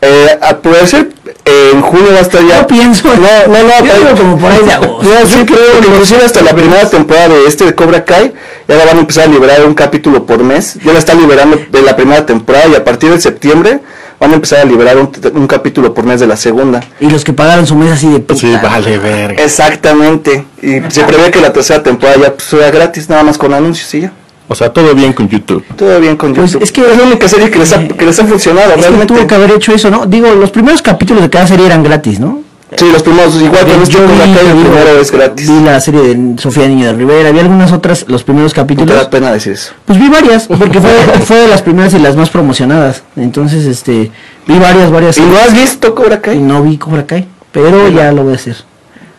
Eh, 0.00 0.38
a 0.40 0.56
poder 0.58 0.86
ser, 0.86 1.08
en 1.46 1.80
junio 1.80 2.08
va 2.12 2.18
a 2.18 2.22
estar 2.22 2.44
ya. 2.44 2.60
No 2.62 2.66
pienso. 2.66 3.08
No, 3.08 3.14
no, 3.14 3.62
no, 3.62 3.68
Yo 3.68 3.84
pero- 3.84 3.98
digo 3.98 4.16
como 4.16 4.38
por 4.38 4.50
ahí 4.50 4.62
de 4.64 4.72
agosto. 4.72 5.02
No, 5.04 5.26
sí 5.26 5.44
creo, 5.46 5.80
que 5.80 5.86
inclusive 5.88 6.24
hasta 6.24 6.42
la 6.42 6.52
primera 6.54 6.88
temporada 6.90 7.28
de 7.28 7.46
este 7.46 7.64
de 7.64 7.74
Cobra 7.74 8.04
Kai, 8.04 8.32
ya 8.68 8.76
van 8.76 8.88
a 8.88 9.00
empezar 9.00 9.24
a 9.24 9.26
liberar 9.28 9.64
un 9.64 9.74
capítulo 9.74 10.26
por 10.26 10.42
mes, 10.42 10.74
ya 10.84 10.92
la 10.92 10.98
están 10.98 11.20
liberando 11.20 11.58
de 11.70 11.82
la 11.82 11.94
primera 11.96 12.26
temporada 12.26 12.66
y 12.66 12.74
a 12.74 12.84
partir 12.84 13.10
de 13.10 13.20
septiembre 13.20 13.80
van 14.18 14.30
a 14.32 14.34
empezar 14.34 14.60
a 14.60 14.64
liberar 14.64 14.96
un, 14.96 15.10
un 15.34 15.46
capítulo 15.46 15.92
por 15.94 16.04
mes 16.04 16.18
de 16.20 16.26
la 16.26 16.36
segunda. 16.36 16.82
Y 17.00 17.08
los 17.10 17.22
que 17.22 17.32
pagaron 17.32 17.66
su 17.66 17.76
mes 17.76 17.92
así 17.92 18.08
de 18.08 18.18
puta. 18.20 18.40
Sí, 18.40 18.52
vale, 18.62 18.98
verga. 18.98 19.42
Exactamente, 19.44 20.44
y 20.62 20.80
se 20.88 21.04
prevé 21.04 21.30
que 21.30 21.40
la 21.40 21.52
tercera 21.52 21.82
temporada 21.82 22.18
ya 22.20 22.32
pues, 22.32 22.44
sea 22.48 22.70
gratis, 22.70 23.08
nada 23.08 23.22
más 23.22 23.38
con 23.38 23.52
anuncios 23.54 23.94
y 23.94 24.00
ya. 24.02 24.12
O 24.48 24.54
sea, 24.54 24.72
todo 24.72 24.94
bien 24.94 25.12
con 25.12 25.28
YouTube. 25.28 25.64
Todo 25.76 25.98
bien 26.00 26.16
con 26.16 26.32
Pues 26.32 26.52
YouTube. 26.52 26.62
es 26.64 26.72
que- 26.72 26.82
es 26.92 26.96
la 26.96 27.04
única 27.04 27.28
serie 27.28 27.50
que 27.50 27.58
les 27.58 27.72
ha, 27.72 27.86
que 27.88 28.06
les 28.06 28.18
ha 28.18 28.24
funcionado, 28.26 28.68
Es 28.70 28.74
que 28.76 28.80
realmente. 28.82 29.06
tuvo 29.14 29.26
que 29.26 29.34
haber 29.34 29.50
hecho 29.52 29.72
eso, 29.74 29.90
¿no? 29.90 30.06
Digo, 30.06 30.30
los 30.34 30.50
primeros 30.50 30.82
capítulos 30.82 31.22
de 31.22 31.30
cada 31.30 31.46
serie 31.46 31.66
eran 31.66 31.82
gratis, 31.82 32.20
¿no? 32.20 32.40
Sí, 32.76 32.84
los 32.92 33.02
primeros, 33.02 33.34
igual 33.40 33.64
que 33.64 33.72
Yo 33.92 33.98
Cobra 34.00 34.24
vi- 34.26 34.34
Kai, 34.34 34.46
el 34.48 34.54
vi- 34.54 34.62
primero 34.64 35.00
es 35.00 35.10
gratis. 35.12 35.48
Vi 35.48 35.60
la 35.64 35.80
serie 35.80 36.00
de 36.02 36.38
Sofía 36.42 36.66
Niño 36.66 36.86
de 36.88 36.92
Rivera, 36.94 37.30
vi 37.30 37.38
algunas 37.38 37.70
otras, 37.72 38.04
los 38.08 38.24
primeros 38.24 38.50
No 38.52 38.54
te 38.54 38.60
capítulos. 38.62 38.94
da 38.96 39.08
pena 39.08 39.32
decir 39.32 39.52
eso. 39.52 39.72
Pues 39.84 39.98
vi 40.00 40.08
varias, 40.08 40.46
porque 40.48 40.80
fue, 40.80 40.90
fue 41.24 41.36
de 41.38 41.48
las 41.48 41.62
primeras 41.62 41.94
y 41.94 41.98
las 42.00 42.16
más 42.16 42.28
promocionadas. 42.30 43.02
Entonces, 43.16 43.66
este, 43.66 44.10
vi 44.48 44.58
varias, 44.58 44.90
varias. 44.90 45.16
¿Y 45.18 45.22
no 45.22 45.36
has 45.38 45.54
visto 45.54 45.94
Cobra 45.94 46.16
Y 46.16 46.20
Kai? 46.20 46.38
no 46.40 46.62
vi 46.62 46.76
Cobra 46.76 47.06
Kai, 47.06 47.26
pero 47.52 47.88
ya 47.88 48.10
lo 48.12 48.24
voy 48.24 48.32
a 48.32 48.36
hacer. 48.36 48.56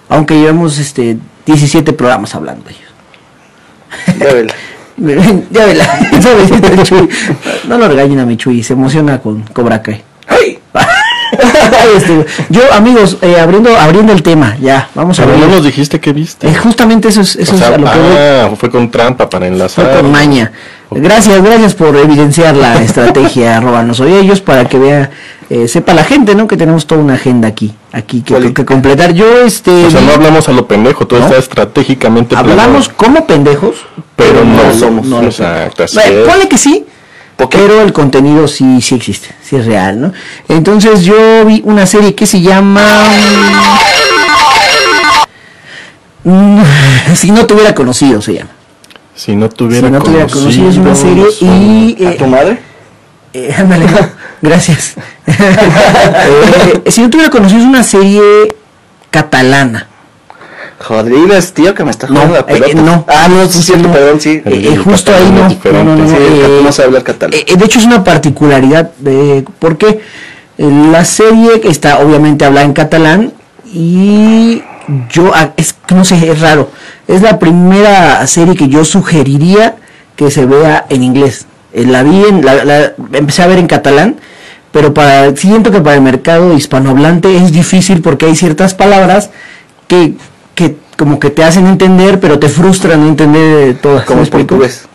Aunque 0.10 0.36
llevamos 0.40 0.78
este 0.78 1.18
17 1.46 1.94
programas 1.94 2.36
hablando 2.36 2.66
de 2.66 2.72
ellos. 2.72 4.54
Ya 4.98 5.66
vela. 5.66 6.00
No 7.68 7.78
lo 7.78 7.88
regañen 7.88 8.20
a 8.20 8.26
mi 8.26 8.38
Chuy, 8.38 8.64
se 8.64 8.74
emociona 8.74 9.20
con 9.20 9.42
Cobra 9.42 9.82
Kai. 9.82 10.02
¡Ay! 10.28 10.60
Este, 11.96 12.26
yo, 12.50 12.62
amigos, 12.74 13.18
eh, 13.22 13.40
abriendo, 13.40 13.76
abriendo 13.78 14.12
el 14.14 14.24
tema, 14.24 14.56
ya, 14.62 14.90
vamos 14.96 15.20
a 15.20 15.24
Pero 15.26 15.38
ver. 15.38 15.48
no 15.48 15.56
nos 15.56 15.66
dijiste 15.66 16.00
que 16.00 16.12
viste. 16.14 16.48
Eh, 16.48 16.56
justamente 16.56 17.10
eso 17.10 17.22
es, 17.22 17.36
eso 17.36 17.56
O 17.56 17.58
sea, 17.58 17.68
es 17.70 17.74
a 17.76 17.78
lo 17.78 17.92
que 17.92 18.00
voy. 18.00 18.18
ah, 18.18 18.50
fue 18.58 18.70
con 18.72 18.90
trampa 18.90 19.30
para 19.30 19.48
enlazar. 19.48 19.86
Fue 19.92 20.02
con 20.02 20.12
maña. 20.12 20.52
Gracias, 20.92 21.44
gracias 21.44 21.76
por 21.76 21.96
evidenciar 21.98 22.56
la 22.56 22.82
estrategia 22.82 23.58
arroba 23.58 23.84
no 23.84 23.94
soy 23.94 24.14
ellos 24.14 24.40
para 24.42 24.66
que 24.70 24.80
vea, 24.80 25.10
eh, 25.50 25.68
sepa 25.68 25.94
la 25.94 26.04
gente, 26.04 26.34
¿no? 26.34 26.48
Que 26.48 26.56
tenemos 26.56 26.88
toda 26.88 27.02
una 27.02 27.16
agenda 27.16 27.48
aquí, 27.48 27.76
aquí 27.92 28.22
que, 28.22 28.54
completar. 28.66 29.14
Yo, 29.14 29.40
este, 29.46 29.86
O 29.86 29.92
sea, 29.92 30.02
no 30.02 30.14
hablamos 30.14 30.48
a 30.48 30.54
lo 30.54 30.68
pendejo, 30.68 31.06
todo 31.06 31.20
¿No? 31.20 31.26
está 31.26 31.38
estratégicamente 31.38 32.36
hablamos 32.36 32.88
planeado. 32.90 32.96
como 32.98 33.28
pendejos, 33.28 33.76
pero 34.16 34.46
no, 34.46 34.74
somos. 34.74 35.06
no 35.06 35.22
Exacto, 35.24 35.84
Bueno, 35.94 36.20
es. 36.22 36.28
ponle 36.28 36.48
que 36.48 36.58
sí, 36.58 36.86
pero 37.36 37.82
el 37.82 37.94
contenido 37.94 38.48
sí, 38.48 38.82
sí 38.82 38.96
existe, 38.96 39.30
sí 39.44 39.58
es 39.58 39.66
real, 39.66 40.00
¿no? 40.00 40.14
Entonces 40.48 41.04
yo 41.04 41.46
vi 41.46 41.62
una 41.66 41.86
serie 41.86 42.16
que 42.16 42.26
se 42.26 42.42
llama... 42.42 42.86
Si 47.16 47.32
no 47.32 47.46
te 47.46 47.54
hubiera 47.54 47.74
conocido 47.74 48.22
se 48.22 48.34
llama. 48.34 48.50
Si 49.18 49.36
no 49.36 49.50
tuviera 49.50 49.88
Si 49.88 49.92
no 49.94 50.02
te 50.02 50.10
hubiera 50.12 50.28
conocido 50.28 50.70
es 50.70 50.78
una 50.78 50.96
serie 50.96 51.26
y... 51.42 52.06
¿A 52.06 52.12
eh, 52.12 52.16
tu 52.18 52.28
madre? 52.28 52.60
eh, 53.34 53.54
ándale, 53.58 53.86
no, 53.86 53.98
gracias. 54.42 54.94
Eh, 55.26 56.92
si 56.92 57.02
no 57.02 57.10
te 57.10 57.18
hubiera 57.18 57.32
conocido 57.32 57.60
es 57.62 57.66
una 57.66 57.84
serie 57.84 58.22
catalana. 59.10 59.88
Jodidas, 60.80 61.54
tío, 61.54 61.74
que 61.74 61.84
me 61.84 61.90
está 61.90 62.06
No, 62.08 62.14
jugando 62.22 62.34
la 62.36 62.40
eh, 62.42 62.44
pelota. 62.60 62.82
no. 62.82 63.06
Ah, 63.08 63.28
no, 63.28 63.48
sí, 63.48 63.64
cierto, 63.64 63.88
No. 63.88 63.94
perdón, 63.94 64.22
sí. 64.22 64.42
Eh, 64.46 64.70
eh, 64.74 64.78
justo 64.78 65.12
ahí 65.14 65.32
no. 65.32 65.50
no, 65.74 65.84
no, 65.84 65.96
no, 65.96 66.08
Sí, 66.08 66.16
eh, 66.20 66.60
no 66.64 66.72
sabe 66.72 66.88
hablar 66.90 67.04
catalán. 67.04 67.34
eh, 67.48 67.56
de 67.58 67.66
hecho 67.66 67.80
es 67.80 67.86
una 67.86 68.04
particularidad 68.04 68.92
de 69.00 69.44
porque 69.58 69.88
eh, 70.60 70.72
la 70.92 71.04
serie 71.04 71.62
está 71.64 71.98
obviamente 72.00 72.46
hablada 72.46 72.66
en 72.68 72.74
catalán 72.74 73.34
y 73.66 74.62
yo 75.10 75.32
ah, 75.34 75.52
es 75.58 75.76
no 75.94 76.04
sé 76.06 76.30
es 76.32 76.40
raro. 76.42 76.70
Es 77.08 77.22
la 77.22 77.40
primera 77.40 78.26
serie 78.28 78.56
que 78.56 78.68
yo 78.70 78.84
sugeriría 78.86 79.76
que 80.16 80.32
se 80.32 80.46
vea 80.46 80.86
en 80.90 81.04
inglés. 81.04 81.46
Eh, 81.74 81.86
la 81.86 82.04
vi 82.04 82.24
en 82.26 82.46
la, 82.46 82.64
la- 82.66 82.94
empecé 83.14 83.44
a 83.44 83.48
ver 83.48 83.60
en 83.60 83.68
catalán 83.68 84.16
pero 84.72 84.94
para 84.94 85.36
siento 85.36 85.72
que 85.72 85.82
para 85.82 85.96
el 85.96 86.02
mercado 86.02 86.54
hispanohablante 86.54 87.36
es 87.38 87.52
difícil 87.52 88.02
porque 88.02 88.26
hay 88.28 88.36
ciertas 88.36 88.74
palabras 88.74 89.30
que 89.88 90.14
que 90.56 90.78
como 90.98 91.20
que 91.20 91.30
te 91.30 91.44
hacen 91.44 91.68
entender 91.68 92.20
pero 92.20 92.38
te 92.40 92.50
frustran 92.50 93.02
no 93.02 93.08
entender 93.08 93.78
todas 93.82 94.06
Como 94.06 94.24
portugués. 94.26 94.88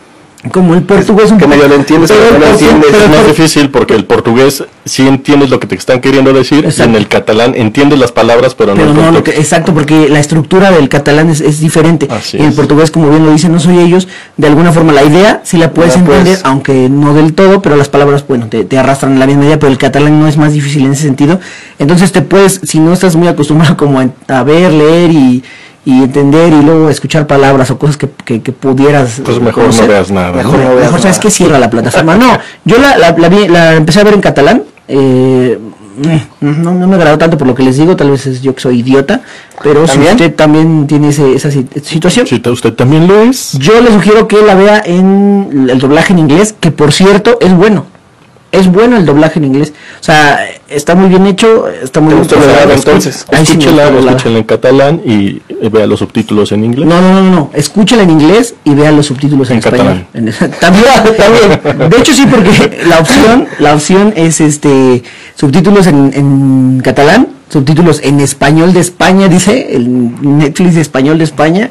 Como 0.50 0.75
el 0.75 0.82
portugués 0.82 1.30
un 1.30 1.38
que 1.38 1.46
medio 1.46 1.68
lo 1.68 1.76
entiendes, 1.76 2.11
pero 2.11 2.22
pero 2.25 2.38
no 2.40 2.46
lo 2.46 2.52
entiendes. 2.52 2.90
pero 2.90 3.04
Es 3.04 3.11
más 3.11 3.26
difícil 3.28 3.70
porque 3.70 3.94
el 3.94 4.04
portugués 4.06 4.64
sí 4.84 5.06
entiendes 5.06 5.50
lo 5.50 5.61
que 5.61 5.68
te 5.68 5.76
están 5.76 6.00
queriendo 6.00 6.32
decir, 6.32 6.68
y 6.76 6.82
en 6.82 6.96
el 6.96 7.06
catalán 7.06 7.54
entiendes 7.54 7.99
las 8.00 8.11
palabras, 8.11 8.56
pero, 8.56 8.75
no 8.75 8.92
no 8.92 9.12
lo 9.12 9.22
que, 9.22 9.30
exacto 9.32 9.72
porque 9.72 10.08
la 10.08 10.18
estructura 10.18 10.72
del 10.72 10.88
catalán 10.88 11.30
es, 11.30 11.40
es 11.40 11.61
diferente 11.61 12.08
Así 12.11 12.38
y 12.38 12.40
el 12.40 12.49
es. 12.49 12.54
portugués 12.54 12.90
como 12.90 13.08
bien 13.11 13.25
lo 13.25 13.32
dicen 13.32 13.52
no 13.52 13.61
soy 13.61 13.78
ellos 13.78 14.08
de 14.37 14.46
alguna 14.49 14.72
forma 14.72 14.92
la 14.92 15.04
idea 15.04 15.40
sí 15.44 15.58
la 15.58 15.70
puedes 15.70 15.96
entender 15.96 16.38
aunque 16.42 16.88
no 16.88 17.14
del 17.14 17.34
todo 17.34 17.62
pero 17.62 17.76
las 17.76 17.88
palabras 17.88 18.25
bueno 18.26 18.49
te, 18.49 18.64
te 18.64 18.78
arrastran 18.78 19.12
en 19.12 19.20
la 19.20 19.26
misma 19.26 19.44
idea 19.44 19.58
pero 19.58 19.70
el 19.70 19.78
catalán 19.78 20.18
no 20.20 20.26
es 20.26 20.37
más 20.37 20.52
difícil 20.52 20.84
en 20.84 20.92
ese 20.92 21.02
sentido 21.02 21.38
entonces 21.78 22.11
te 22.11 22.22
puedes 22.22 22.61
si 22.64 22.80
no 22.80 22.92
estás 22.92 23.14
muy 23.14 23.28
acostumbrado 23.28 23.76
como 23.76 24.00
a, 24.00 24.08
a 24.28 24.42
ver 24.42 24.72
leer 24.72 25.11
y, 25.12 25.42
y 25.85 26.03
entender 26.05 26.53
y 26.53 26.62
luego 26.62 26.88
escuchar 26.90 27.27
palabras 27.27 27.71
o 27.71 27.79
cosas 27.79 27.97
que, 27.97 28.09
que, 28.25 28.40
que 28.40 28.53
pudieras 28.53 29.21
Pues 29.25 29.40
mejor 29.40 29.64
conocer, 29.64 29.85
no 29.87 29.88
veas 29.92 30.11
nada. 30.11 30.33
Mejor 30.33 30.59
¿no? 30.59 30.64
no 30.64 30.71
veas 30.77 30.87
Mejor 30.87 31.01
sabes 31.01 31.16
nada. 31.16 31.21
que 31.23 31.31
cierra 31.31 31.59
la 31.59 31.71
plataforma. 31.71 32.16
No, 32.16 32.38
yo 32.64 32.79
la, 32.79 32.97
la, 32.99 33.11
la 33.18 33.29
vi- 33.29 33.49
la 33.49 33.75
empecé 33.75 34.01
a 34.01 34.05
ver 34.05 34.14
en 34.14 34.21
catalán. 34.21 34.62
eh, 34.88 35.59
no, 36.40 36.73
no 36.75 36.87
me 36.88 36.95
agradó 36.97 37.18
tanto 37.18 37.37
por 37.37 37.47
lo 37.47 37.55
que 37.55 37.62
les 37.62 37.77
digo, 37.77 37.95
tal 37.97 38.11
vez 38.11 38.27
es 38.27 38.40
yo 38.40 38.55
que 38.55 38.62
soy 38.62 38.79
idiota, 38.81 39.21
pero 39.62 39.87
si 39.87 39.92
¿También? 39.92 40.12
usted 40.14 40.35
también 40.35 40.87
tiene 40.87 41.09
ese- 41.11 41.35
esa 41.35 41.51
si- 41.51 41.66
situación, 41.83 42.27
Si 42.27 42.37
usted 42.37 42.73
también 42.73 43.07
lo 43.07 43.21
es. 43.21 43.53
yo 43.59 43.79
le 43.81 43.90
sugiero 43.92 44.27
que 44.27 44.40
la 44.40 44.55
vea 44.55 44.83
en 44.87 45.66
el 45.68 45.79
doblaje 45.79 46.14
en 46.14 46.21
inglés, 46.21 46.55
que 46.59 46.71
por 46.71 46.92
cierto 46.92 47.37
es 47.42 47.55
bueno. 47.55 47.85
Es 48.52 48.70
bueno 48.70 48.96
el 48.98 49.06
doblaje 49.06 49.38
en 49.38 49.46
inglés. 49.46 49.72
O 50.00 50.04
sea, 50.04 50.46
está 50.68 50.94
muy 50.94 51.08
bien 51.08 51.26
hecho, 51.26 51.66
está 51.68 52.00
muy 52.00 52.14
¿Te 52.14 52.20
bien 52.20 52.28
doblado, 52.28 52.72
entonces? 52.72 53.26
Ahí 53.32 53.46
sí 53.46 53.52
Escúchela, 53.52 53.88
escúchela 53.88 54.38
en 54.38 54.44
catalán 54.44 55.00
y 55.04 55.40
vea 55.70 55.86
los 55.86 56.00
subtítulos 56.00 56.52
en 56.52 56.64
inglés. 56.64 56.86
No, 56.86 57.00
no, 57.00 57.22
no, 57.22 57.30
no, 57.30 57.50
escúchela 57.54 58.02
en 58.02 58.10
inglés 58.10 58.54
y 58.64 58.74
vea 58.74 58.92
los 58.92 59.06
subtítulos 59.06 59.48
en, 59.50 59.54
En 59.54 59.58
español. 59.60 60.06
En- 60.12 60.32
también, 60.60 60.84
también. 61.16 61.90
De 61.90 61.96
hecho 61.96 62.12
sí, 62.12 62.26
porque 62.30 62.82
la 62.86 62.98
opción, 62.98 63.48
la 63.58 63.74
opción 63.74 64.12
es 64.16 64.40
este 64.40 65.02
subtítulos 65.34 65.86
en, 65.86 66.12
en 66.14 66.80
catalán, 66.84 67.28
subtítulos 67.50 68.00
en 68.02 68.20
español 68.20 68.74
de 68.74 68.80
España, 68.80 69.28
dice 69.28 69.74
el 69.74 69.88
Netflix 70.38 70.74
de 70.74 70.82
español 70.82 71.16
de 71.18 71.24
España, 71.24 71.70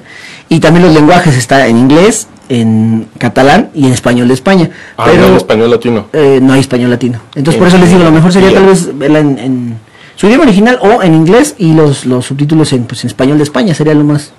y 0.49 0.59
también 0.59 0.85
los 0.85 0.93
lenguajes 0.95 1.35
está 1.37 1.67
en 1.67 1.77
inglés, 1.77 2.27
en 2.49 3.07
catalán 3.17 3.69
y 3.73 3.85
en 3.85 3.93
español 3.93 4.27
de 4.27 4.33
España. 4.33 4.69
Ah, 4.97 5.05
pero 5.05 5.21
no, 5.21 5.27
en 5.29 5.37
español 5.37 5.71
latino. 5.71 6.07
eh, 6.13 6.39
no 6.41 6.53
hay 6.53 6.59
español 6.59 6.89
latino. 6.89 7.19
Entonces 7.35 7.57
por 7.59 7.67
eso 7.67 7.77
les 7.77 7.89
digo, 7.89 8.03
lo 8.03 8.11
mejor 8.11 8.31
sería 8.31 8.53
tal 8.53 8.65
vez 8.65 8.97
verla 8.97 9.19
en, 9.19 9.39
en 9.39 9.77
su 10.15 10.27
idioma 10.27 10.43
original 10.43 10.79
o 10.81 11.01
en 11.01 11.13
inglés 11.13 11.55
y 11.57 11.73
los, 11.73 12.05
los 12.05 12.25
subtítulos 12.25 12.73
en, 12.73 12.83
pues, 12.83 13.03
en 13.03 13.07
español 13.07 13.37
de 13.37 13.43
España 13.43 13.73
sería 13.73 13.93
lo 13.93 14.03
más 14.03 14.31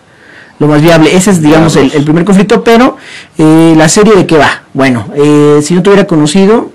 lo 0.58 0.68
más 0.68 0.80
viable. 0.82 1.16
Ese 1.16 1.30
es, 1.30 1.42
digamos, 1.42 1.74
el, 1.76 1.90
el 1.92 2.04
primer 2.04 2.24
conflicto, 2.24 2.62
pero 2.62 2.96
eh, 3.38 3.74
la 3.76 3.88
serie 3.88 4.14
de 4.14 4.26
qué 4.26 4.36
va. 4.36 4.62
Bueno, 4.74 5.08
eh, 5.16 5.60
si 5.62 5.74
no 5.74 5.82
te 5.82 5.90
hubiera 5.90 6.06
conocido, 6.06 6.70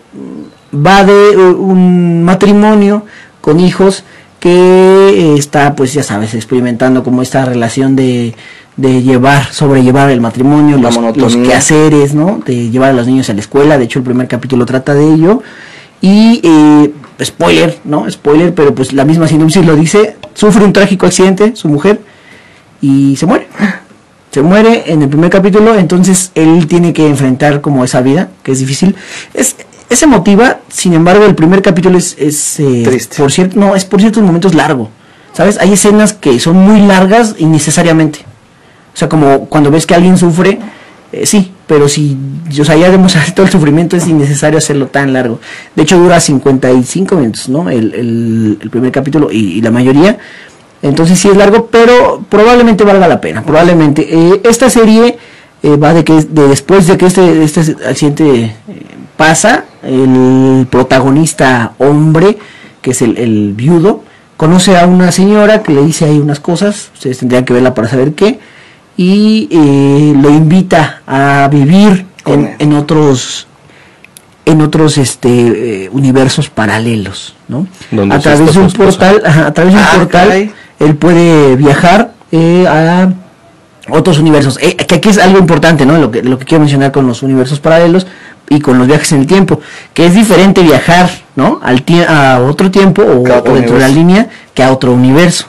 va 0.74 1.06
de 1.06 1.32
eh, 1.32 1.38
un 1.38 2.24
matrimonio 2.24 3.06
con 3.40 3.62
hijos 3.62 4.04
que 4.42 4.50
eh, 4.52 5.36
está, 5.38 5.74
pues 5.76 5.94
ya 5.94 6.04
sabes, 6.04 6.34
experimentando 6.34 7.02
como 7.04 7.22
esta 7.22 7.46
relación 7.46 7.96
de, 7.96 8.36
de 8.78 9.02
llevar, 9.02 9.52
sobrellevar 9.52 10.12
el 10.12 10.22
matrimonio, 10.22 10.78
los, 10.78 10.96
los 11.18 11.36
quehaceres, 11.36 12.14
¿no? 12.14 12.40
De 12.46 12.70
llevar 12.70 12.92
a 12.92 12.94
los 12.94 13.08
niños 13.08 13.30
a 13.30 13.34
la 13.34 13.42
escuela. 13.42 13.78
De 13.78 13.86
hecho, 13.86 14.00
el 14.00 14.06
primer 14.06 14.28
capítulo 14.28 14.66
trata 14.66 14.94
de 14.94 15.14
ello. 15.14 15.42
Y, 16.00 16.42
eh, 16.44 16.94
spoiler, 17.24 17.80
¿no? 17.84 18.10
Spoiler, 18.10 18.54
pero 18.54 18.76
pues 18.76 18.94
la 18.94 19.04
misma 19.04 19.28
sinopsis 19.28 19.66
lo 19.66 19.76
dice. 19.76 20.16
Sufre 20.36 20.64
un 20.64 20.74
trágico 20.74 21.08
accidente, 21.08 21.56
su 21.56 21.68
mujer, 21.68 22.00
y 22.80 23.16
se 23.18 23.26
muere. 23.26 23.48
Se 24.30 24.44
muere 24.44 24.92
en 24.92 25.02
el 25.02 25.10
primer 25.10 25.32
capítulo, 25.32 25.74
entonces 25.76 26.32
él 26.36 26.68
tiene 26.68 26.94
que 26.94 27.08
enfrentar 27.08 27.62
como 27.62 27.84
esa 27.84 28.02
vida, 28.02 28.30
que 28.44 28.52
es 28.52 28.60
difícil. 28.60 28.96
Es, 29.34 29.56
es 29.90 30.04
emotiva, 30.04 30.60
sin 30.68 30.94
embargo, 30.94 31.26
el 31.26 31.34
primer 31.34 31.64
capítulo 31.64 31.98
es, 31.98 32.16
es 32.20 32.60
eh, 32.60 32.84
Triste. 32.86 33.18
por 33.18 33.32
cierto, 33.32 33.60
no, 33.60 33.76
es 33.76 33.86
por 33.86 34.00
ciertos 34.00 34.22
momentos 34.22 34.54
largo. 34.54 34.92
¿Sabes? 35.34 35.58
Hay 35.60 35.74
escenas 35.74 36.14
que 36.14 36.40
son 36.40 36.58
muy 36.58 36.82
largas 36.82 37.36
innecesariamente. 37.40 38.20
O 38.98 39.00
sea, 39.00 39.08
como 39.08 39.46
cuando 39.46 39.70
ves 39.70 39.86
que 39.86 39.94
alguien 39.94 40.18
sufre, 40.18 40.58
eh, 41.12 41.28
sí, 41.28 41.52
pero 41.68 41.88
si, 41.88 42.18
o 42.60 42.66
sea, 42.66 42.76
ya 42.76 42.90
demostrar 42.90 43.32
todo 43.36 43.46
el 43.46 43.52
sufrimiento 43.52 43.96
es 43.96 44.08
innecesario 44.08 44.58
hacerlo 44.58 44.88
tan 44.88 45.14
largo. 45.14 45.40
De 45.76 45.84
hecho, 45.84 46.00
dura 46.00 46.20
55 46.20 47.16
minutos, 47.16 47.48
¿no? 47.48 47.70
El, 47.70 47.94
el, 47.94 48.70
primer 48.72 48.92
capítulo 48.92 49.30
y, 49.32 49.62
la 49.62 49.70
mayoría. 49.70 50.18
Entonces 50.82 51.20
sí 51.20 51.28
es 51.28 51.38
largo, 51.38 51.68
pero 51.68 52.24
probablemente 52.28 52.84
valga 52.84 53.08
la 53.08 53.22
pena. 53.22 53.44
Probablemente. 53.44 54.08
Eh, 54.10 54.42
esta 54.44 54.68
serie 54.68 55.20
eh, 55.62 55.78
va 55.78 55.94
de 55.94 56.04
que 56.04 56.14
de 56.14 56.48
después 56.48 56.88
de 56.88 56.98
que 56.98 57.06
este, 57.06 57.44
este 57.44 57.76
accidente 57.88 58.56
pasa, 59.16 59.66
el 59.84 60.66
protagonista 60.72 61.74
hombre, 61.78 62.40
que 62.82 62.90
es 62.90 63.04
el, 63.04 63.16
el 63.20 63.54
viudo, 63.54 64.02
conoce 64.38 64.76
a 64.76 64.88
una 64.88 65.12
señora 65.12 65.62
que 65.62 65.72
le 65.72 65.84
dice 65.84 66.06
ahí 66.06 66.18
unas 66.18 66.40
cosas, 66.40 66.90
ustedes 66.96 67.20
tendrían 67.20 67.46
que 67.46 67.54
verla 67.54 67.76
para 67.76 67.88
saber 67.88 68.14
qué, 68.14 68.40
y 68.98 69.48
eh, 69.52 70.14
lo 70.20 70.30
invita 70.30 71.02
a 71.08 71.48
vivir 71.52 72.06
en, 72.26 72.56
en 72.60 72.74
otros 72.74 73.48
en 74.46 74.62
otros 74.62 74.98
este 74.98 75.86
eh, 75.86 75.90
universos 75.92 76.50
paralelos, 76.50 77.36
¿no? 77.50 77.68
A 78.12 78.20
través 78.20 78.40
de 78.54 78.60
un 78.60 78.68
esposa. 78.68 78.78
portal, 78.78 79.22
ajá, 79.26 79.48
a 79.48 79.54
través 79.54 79.74
de 79.74 79.80
un 79.80 79.86
Ah, 79.86 79.92
portal, 79.96 80.28
caray. 80.28 80.52
él 80.80 80.96
puede 80.96 81.56
viajar 81.58 82.14
eh, 82.32 82.66
a 82.68 83.12
otros 83.90 84.20
universos. 84.20 84.58
Eh, 84.62 84.76
que 84.78 84.96
aquí 84.96 85.10
es 85.10 85.18
algo 85.18 85.38
importante, 85.38 85.86
¿no? 85.86 85.98
Lo 85.98 86.12
que, 86.12 86.24
lo 86.24 86.40
que 86.40 86.46
quiero 86.46 86.62
mencionar 86.62 86.94
con 86.94 87.06
los 87.08 87.24
universos 87.24 87.60
paralelos 87.60 88.08
y 88.50 88.62
con 88.62 88.78
los 88.80 88.88
viajes 88.88 89.12
en 89.12 89.20
el 89.20 89.28
tiempo, 89.28 89.60
que 89.94 90.06
es 90.06 90.16
diferente 90.16 90.62
viajar, 90.62 91.10
¿no? 91.36 91.60
Al 91.62 91.84
a 92.08 92.40
otro 92.42 92.72
tiempo 92.72 93.02
o, 93.02 93.22
o 93.24 93.54
dentro 93.54 93.76
de 93.76 93.82
la 93.82 93.90
línea 93.90 94.30
que 94.54 94.64
a 94.64 94.72
otro 94.72 94.94
universo. 94.94 95.46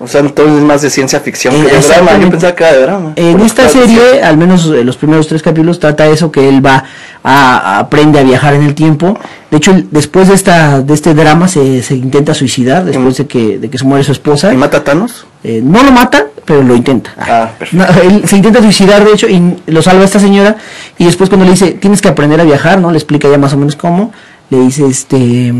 O 0.00 0.06
sea, 0.06 0.20
entonces 0.20 0.58
es 0.58 0.62
más 0.62 0.80
de 0.82 0.90
ciencia 0.90 1.18
ficción 1.18 1.52
Eh, 1.54 1.66
que 1.68 1.76
de 1.76 1.82
drama. 1.82 2.18
Yo 2.20 2.30
pensaba 2.30 2.54
que 2.54 2.62
era 2.64 2.72
de 2.72 2.82
drama. 2.82 3.12
En 3.16 3.40
esta 3.40 3.68
serie, 3.68 4.22
al 4.22 4.36
menos 4.36 4.66
eh, 4.66 4.84
los 4.84 4.96
primeros 4.96 5.26
tres 5.26 5.42
capítulos, 5.42 5.80
trata 5.80 6.06
eso 6.06 6.30
que 6.30 6.48
él 6.48 6.64
va 6.64 6.84
a, 7.24 7.56
a- 7.56 7.78
aprende 7.80 8.20
a 8.20 8.22
viajar 8.22 8.54
en 8.54 8.62
el 8.62 8.74
tiempo. 8.76 9.18
De 9.50 9.56
hecho, 9.56 9.74
después 9.90 10.28
de 10.28 10.34
esta 10.34 10.82
de 10.82 10.94
este 10.94 11.14
drama 11.14 11.48
se, 11.48 11.82
se 11.82 11.94
intenta 11.96 12.32
suicidar 12.34 12.84
después 12.84 13.16
de 13.16 13.26
que 13.26 13.58
de 13.58 13.68
que 13.70 13.76
se 13.78 13.84
muere 13.84 14.04
su 14.04 14.12
esposa. 14.12 14.52
¿Y 14.52 14.56
mata 14.56 14.76
a 14.78 14.84
Thanos? 14.84 15.26
Eh, 15.42 15.60
no 15.64 15.82
lo 15.82 15.90
mata, 15.90 16.26
pero 16.44 16.62
lo 16.62 16.76
intenta. 16.76 17.10
Ah. 17.18 17.50
No, 17.72 17.84
él 18.02 18.22
se 18.28 18.36
intenta 18.36 18.60
suicidar, 18.62 19.04
de 19.04 19.12
hecho, 19.12 19.26
y 19.28 19.56
lo 19.66 19.82
salva 19.82 20.04
esta 20.04 20.20
señora. 20.20 20.56
Y 20.96 21.06
después 21.06 21.28
cuando 21.28 21.44
le 21.44 21.52
dice, 21.52 21.72
tienes 21.72 22.00
que 22.00 22.08
aprender 22.08 22.40
a 22.40 22.44
viajar, 22.44 22.80
¿no? 22.80 22.90
Le 22.92 22.98
explica 22.98 23.28
ya 23.28 23.38
más 23.38 23.52
o 23.52 23.56
menos 23.56 23.74
cómo. 23.74 24.12
Le 24.50 24.60
dice, 24.60 24.86
este, 24.86 25.52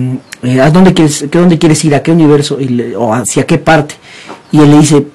eh, 0.42 0.60
¿a 0.60 0.70
dónde 0.70 0.94
quieres, 0.94 1.26
qué, 1.30 1.38
dónde 1.38 1.58
quieres 1.58 1.84
ir? 1.84 1.94
¿A 1.94 2.02
qué 2.02 2.10
universo? 2.12 2.58
Y 2.60 2.68
le- 2.68 2.96
o 2.96 3.12
hacia 3.12 3.44
qué 3.46 3.58
parte. 3.58 3.96
Y 4.50 4.60
él 4.60 4.70
le 4.70 4.78
dice, 4.78 5.06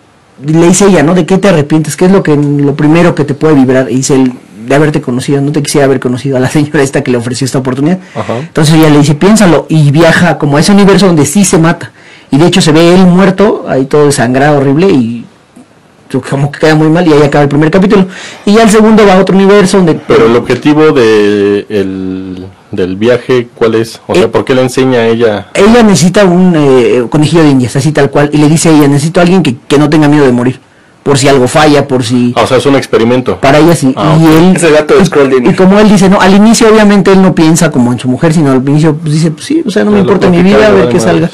le 0.46 0.68
dice 0.68 0.86
ella, 0.88 1.02
¿no? 1.04 1.16
¿De 1.16 1.26
qué 1.26 1.38
te 1.40 1.50
arrepientes? 1.50 1.96
¿Qué 1.96 2.06
es 2.06 2.12
lo 2.12 2.22
que 2.22 2.36
lo 2.36 2.76
primero 2.76 3.16
que 3.16 3.24
te 3.24 3.34
puede 3.34 3.56
vibrar? 3.56 3.90
Y 3.92 3.96
dice 3.96 4.16
él, 4.16 4.34
de 4.68 4.76
haberte 4.76 5.02
conocido, 5.02 5.42
no 5.42 5.52
te 5.52 5.62
quisiera 5.64 5.86
haber 5.86 6.00
conocido 6.00 6.38
a 6.38 6.40
la 6.40 6.50
señora 6.52 6.84
esta 6.84 7.02
que 7.04 7.12
le 7.12 7.18
ofreció 7.18 7.46
esta 7.46 7.58
oportunidad. 7.60 8.00
Ajá. 8.16 8.38
Entonces 8.38 8.76
ella 8.76 8.90
le 8.90 9.00
dice, 9.00 9.16
piénsalo, 9.16 9.66
y 9.70 9.90
viaja 9.92 10.38
como 10.38 10.58
a 10.58 10.60
ese 10.60 10.72
universo 10.72 11.08
donde 11.08 11.26
sí 11.26 11.44
se 11.44 11.58
mata. 11.58 11.92
Y 12.32 12.38
de 12.38 12.48
hecho 12.48 12.62
se 12.62 12.72
ve 12.72 12.94
él 12.94 13.06
muerto, 13.06 13.66
ahí 13.68 13.86
todo 13.86 14.06
desangrado, 14.06 14.58
horrible, 14.58 14.90
y 14.90 15.26
como 16.30 16.52
que 16.52 16.60
queda 16.60 16.76
muy 16.76 16.90
mal, 16.90 17.08
y 17.08 17.12
ahí 17.14 17.24
acaba 17.24 17.44
el 17.44 17.50
primer 17.50 17.72
capítulo. 17.72 18.08
Y 18.46 18.54
ya 18.54 18.64
el 18.64 18.70
segundo 18.70 19.06
va 19.06 19.14
a 19.14 19.20
otro 19.20 19.36
universo 19.36 19.78
donde... 19.78 19.96
Pero 19.96 20.28
el 20.28 20.36
objetivo 20.36 20.92
de 20.92 21.66
el, 21.70 22.46
del 22.76 22.96
viaje, 22.98 23.48
¿cuál 23.56 23.76
es? 23.76 24.00
O 24.08 24.14
sea, 24.16 24.26
Eh, 24.26 24.28
¿por 24.28 24.44
qué 24.46 24.54
le 24.56 24.62
enseña 24.62 25.00
a 25.00 25.08
ella? 25.08 25.48
Ella 25.54 25.84
necesita 25.84 26.26
un 26.26 26.54
eh, 26.58 27.06
conejillo 27.10 27.44
de 27.44 27.50
indias, 27.50 27.76
así 27.76 27.92
tal 27.92 28.10
cual, 28.10 28.30
y 28.34 28.38
le 28.38 28.50
dice 28.50 28.70
a 28.70 28.72
ella, 28.72 28.88
necesito 28.88 29.20
a 29.20 29.24
alguien 29.24 29.44
que, 29.44 29.56
que 29.68 29.78
no 29.78 29.90
tenga 29.90 30.08
miedo 30.08 30.26
de 30.26 30.32
morir, 30.32 30.60
por 31.04 31.18
si 31.18 31.28
algo 31.28 31.48
falla, 31.48 31.88
por 31.88 32.04
si... 32.04 32.34
Ah, 32.36 32.44
o 32.44 32.48
sea, 32.48 32.58
es 32.58 32.66
un 32.66 32.76
experimento. 32.76 33.38
Para 33.40 33.58
ella 33.60 33.76
sí. 33.76 33.94
Ah, 33.98 34.18
y 34.20 34.26
él. 34.26 34.54
De 34.54 35.50
y- 35.50 35.54
como 35.56 35.80
él 35.80 35.90
dice, 35.90 36.10
no, 36.10 36.20
al 36.22 36.34
inicio 36.34 36.70
obviamente 36.70 37.12
él 37.12 37.22
no 37.22 37.36
piensa 37.36 37.70
como 37.72 37.92
en 37.92 38.00
su 38.00 38.08
mujer, 38.08 38.34
sino 38.34 38.52
al 38.52 38.68
inicio 38.68 38.96
pues, 38.96 39.14
dice, 39.14 39.32
pues 39.32 39.46
sí, 39.46 39.62
o 39.66 39.70
sea, 39.70 39.84
no 39.84 39.92
me 39.92 40.00
importa 40.00 40.30
mi 40.30 40.42
vida, 40.42 40.68
a 40.68 40.72
ver 40.72 40.90
qué 40.90 41.00
salga. 41.00 41.30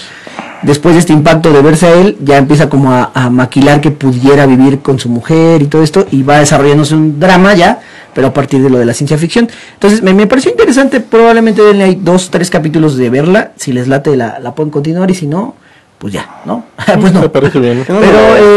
Después 0.61 0.95
de 0.95 0.99
este 0.99 1.13
impacto 1.13 1.53
de 1.53 1.61
verse 1.61 1.87
a 1.87 1.93
él, 1.93 2.17
ya 2.21 2.37
empieza 2.37 2.69
como 2.69 2.91
a, 2.91 3.11
a 3.13 3.29
maquilar 3.29 3.79
que 3.79 3.91
pudiera 3.91 4.45
vivir 4.45 4.79
con 4.79 4.99
su 4.99 5.07
mujer 5.07 5.61
y 5.61 5.67
todo 5.67 5.83
esto, 5.83 6.05
y 6.11 6.23
va 6.23 6.39
desarrollándose 6.39 6.95
un 6.95 7.19
drama 7.19 7.53
ya, 7.53 7.79
pero 8.13 8.27
a 8.27 8.33
partir 8.33 8.61
de 8.61 8.69
lo 8.69 8.77
de 8.77 8.85
la 8.85 8.93
ciencia 8.93 9.17
ficción. 9.17 9.47
Entonces, 9.75 10.01
me, 10.01 10.13
me 10.13 10.27
pareció 10.27 10.51
interesante, 10.51 10.99
probablemente 10.99 11.61
denle 11.61 11.83
ahí 11.85 11.99
dos, 12.01 12.29
tres 12.29 12.49
capítulos 12.49 12.97
de 12.97 13.09
verla, 13.09 13.53
si 13.55 13.71
les 13.71 13.87
late 13.87 14.15
la, 14.17 14.39
la 14.39 14.53
pueden 14.53 14.69
continuar, 14.69 15.09
y 15.09 15.15
si 15.15 15.27
no, 15.27 15.55
pues 15.97 16.13
ya, 16.13 16.41
¿no? 16.45 16.65
pues 17.01 17.13
no. 17.13 17.21
Me 17.21 17.29
parece 17.29 17.59
bien. 17.59 17.83
Pero 17.87 18.01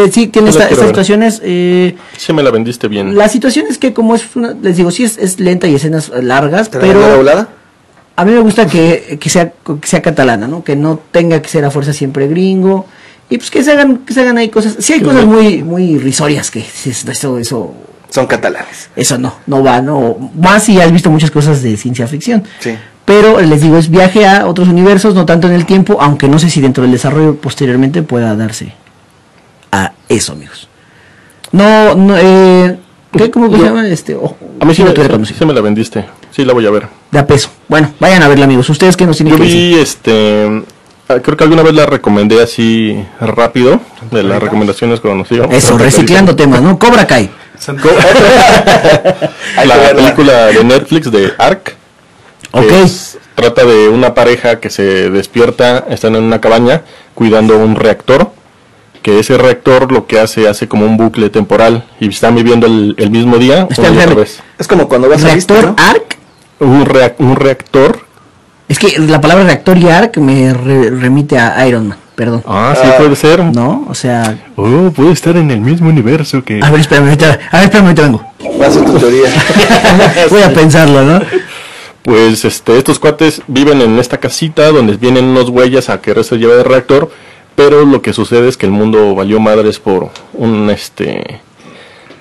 eh, 0.05 0.11
sí, 0.13 0.27
tiene 0.27 0.51
esta- 0.51 0.69
estas 0.69 0.87
situaciones... 0.89 1.41
Eh, 1.45 1.97
Sí 2.17 2.33
me 2.33 2.43
la 2.43 2.51
vendiste 2.51 2.89
bien. 2.89 3.17
la 3.17 3.29
situación 3.29 3.67
es 3.71 3.79
que 3.79 3.93
como 3.93 4.17
es 4.17 4.25
una, 4.35 4.55
les 4.61 4.77
digo, 4.77 4.91
sí 4.91 5.05
es, 5.05 5.19
es 5.19 5.39
lenta 5.39 5.69
y 5.69 5.77
escenas 5.77 6.11
largas, 6.21 6.69
¿Te 6.69 6.79
la 6.79 6.85
mandó 6.87 7.01
la 7.01 7.07
pero 7.07 7.17
volada? 7.19 7.49
A 8.17 8.25
mí 8.25 8.33
me 8.33 8.41
gusta 8.41 8.67
que, 8.67 9.19
que 9.21 9.29
sea 9.31 9.51
que 9.81 9.87
sea 9.87 10.03
catalana, 10.03 10.47
¿no? 10.49 10.63
Que 10.65 10.77
no 10.77 11.01
tenga 11.11 11.41
que 11.41 11.49
ser 11.49 11.65
a 11.65 11.71
fuerza 11.71 11.93
siempre 11.93 12.29
gringo 12.29 12.87
y 13.31 13.39
pues 13.39 13.51
que 13.51 13.63
se 13.63 13.73
hagan 13.73 13.99
que 13.99 14.13
se 14.13 14.21
hagan 14.21 14.39
ahí 14.39 14.49
cosas. 14.49 14.77
Sí 14.79 14.93
hay 14.95 15.01
cosas 15.01 15.25
muy 15.25 15.63
muy 15.63 15.99
risorias 15.99 16.51
que 16.51 16.65
eso 16.85 17.39
eso 17.39 17.75
Son 18.11 18.27
catalanes. 18.27 18.91
eso 18.97 19.17
no 19.19 19.37
no 19.47 19.63
va, 19.63 19.81
no 19.81 20.31
más 20.39 20.65
si 20.65 20.81
has 20.81 20.93
visto 20.93 21.11
muchas 21.11 21.31
cosas 21.31 21.63
de 21.63 21.77
ciencia 21.77 22.07
ficción. 22.07 22.45
Sí. 22.61 22.77
Pero 23.05 23.41
les 23.41 23.61
digo, 23.61 23.79
es 23.79 23.91
viaje 23.91 24.27
a 24.27 24.47
otros 24.47 24.69
universos, 24.69 25.15
no 25.15 25.27
tanto 25.27 25.49
en 25.49 25.55
el 25.55 25.67
tiempo, 25.67 25.99
aunque 26.01 26.29
no 26.29 26.39
sé 26.39 26.49
si 26.51 26.61
dentro 26.61 26.83
del 26.85 26.93
desarrollo 26.93 27.35
posteriormente 27.37 28.03
pueda 28.03 28.37
darse 28.37 28.75
a 29.73 29.93
eso, 30.09 30.33
amigos. 30.35 30.69
No, 31.51 31.97
no, 31.97 32.17
eh, 32.17 32.79
¿qué, 33.17 33.31
¿cómo 33.31 33.51
se 33.51 33.63
llama? 33.63 33.89
Este, 33.89 34.15
oh, 34.15 34.37
A 34.61 34.65
mí 34.65 34.75
sí 34.75 34.85
me, 34.85 34.95
conocido. 34.95 35.39
sí 35.39 35.45
me 35.45 35.53
la 35.53 35.61
vendiste. 35.61 36.05
Sí 36.31 36.45
la 36.45 36.53
voy 36.53 36.65
a 36.67 36.71
ver. 36.71 36.87
De 37.13 37.19
a 37.21 37.27
peso. 37.27 37.51
Bueno, 37.69 37.93
vayan 38.01 38.23
a 38.25 38.29
verla, 38.29 38.47
amigos. 38.47 38.69
¿Ustedes 38.71 38.97
qué 38.97 39.07
nos 39.07 39.17
tienen 39.17 39.35
Yo 39.35 39.39
que 39.39 39.45
decir? 39.45 39.75
vi 39.75 39.81
este. 39.81 40.63
ah, 41.09 41.17
Creo 41.23 41.37
que 41.37 41.45
alguna 41.45 41.63
vez 41.63 41.75
la 41.75 41.87
recomendé 41.87 42.43
así 42.43 43.05
rápido, 43.21 43.81
de 44.11 44.23
las 44.25 44.43
recomendaciones 44.43 44.99
conocidas. 44.99 45.47
Eso, 45.53 45.79
reciclando 45.79 46.35
temas, 46.35 46.61
¿no? 46.63 46.79
Cobra 46.79 47.07
Kai. 47.07 47.31
Que 49.61 49.67
la 49.67 49.93
película 49.95 50.47
de 50.47 50.65
Netflix 50.65 51.11
de 51.11 51.33
Ark. 51.39 51.77
que 52.53 52.59
Ok. 52.59 52.71
es- 52.85 53.19
trata 53.35 53.65
de 53.65 53.89
una 53.89 54.15
pareja 54.15 54.59
que 54.61 54.69
se 54.71 55.11
despierta, 55.11 55.85
están 55.91 56.17
en 56.17 56.23
una 56.25 56.41
cabaña 56.41 56.83
cuidando 57.15 57.57
un 57.59 57.77
reactor. 57.77 58.31
Que 59.03 59.19
ese 59.19 59.37
reactor 59.37 59.91
lo 59.91 60.07
que 60.07 60.21
hace, 60.21 60.49
hace 60.49 60.69
como 60.69 60.87
un 60.87 60.97
bucle 60.97 61.29
temporal 61.29 61.85
y 61.99 62.09
están 62.09 62.37
viviendo 62.37 62.67
el, 62.69 62.95
el 62.99 63.11
mismo 63.11 63.37
día 63.39 63.67
Está 63.69 63.83
una 63.83 63.89
y 63.89 63.93
otra 63.95 64.03
enfermo. 64.05 64.21
vez. 64.21 64.41
Es 64.61 64.69
como 64.69 64.89
cuando 64.89 65.09
vas 65.09 65.25
a 65.25 65.35
vista, 65.35 65.55
Reactor 65.55 65.77
¿no? 65.77 65.85
ARC. 65.91 66.19
Un, 66.61 66.85
rea- 66.87 67.15
un 67.19 67.37
reactor. 67.37 68.01
Es 68.69 68.79
que 68.79 68.99
la 68.99 69.21
palabra 69.21 69.45
reactor 69.45 69.77
y 69.79 69.89
ARC 69.89 70.17
me 70.19 70.55
re- 70.55 70.91
remite 70.91 71.39
a 71.39 71.67
Iron 71.67 71.89
Man, 71.89 71.99
perdón. 72.15 72.43
Ah, 72.47 72.75
sí 72.81 72.89
puede 72.97 73.17
ser. 73.17 73.41
¿No? 73.45 73.85
O 73.89 73.95
sea. 73.95 74.39
Oh, 74.57 74.91
puede 74.95 75.13
estar 75.13 75.37
en 75.37 75.51
el 75.51 75.61
mismo 75.61 75.89
universo 75.89 76.43
que. 76.45 76.61
A 76.63 76.71
ver, 76.71 76.81
espérame, 76.81 77.05
ahorita, 77.09 77.39
a 77.51 77.57
ver, 77.59 77.65
espérame, 77.65 77.87
ahorita 77.87 78.03
vengo. 78.03 78.25
Va 78.61 78.67
a 78.67 78.71
ser 78.71 78.85
tu 78.85 78.99
teoría. 78.99 79.29
Voy 80.31 80.43
a 80.43 80.53
pensarlo, 80.55 81.03
¿no? 81.03 81.21
Pues 82.03 82.45
este, 82.45 82.79
estos 82.79 82.99
cuates 82.99 83.43
viven 83.47 83.81
en 83.81 83.99
esta 83.99 84.19
casita 84.19 84.69
donde 84.71 84.97
vienen 84.97 85.25
unos 85.27 85.51
güeyes 85.51 85.89
a 85.91 86.01
querer 86.01 86.25
se 86.25 86.37
llevar 86.37 86.59
el 86.59 86.65
reactor, 86.65 87.11
pero 87.55 87.85
lo 87.85 88.03
que 88.03 88.13
sucede 88.13 88.49
es 88.49 88.57
que 88.57 88.67
el 88.67 88.73
mundo 88.73 89.15
valió 89.15 89.39
madres 89.39 89.79
por 89.79 90.11
un 90.33 90.69
este 90.71 91.41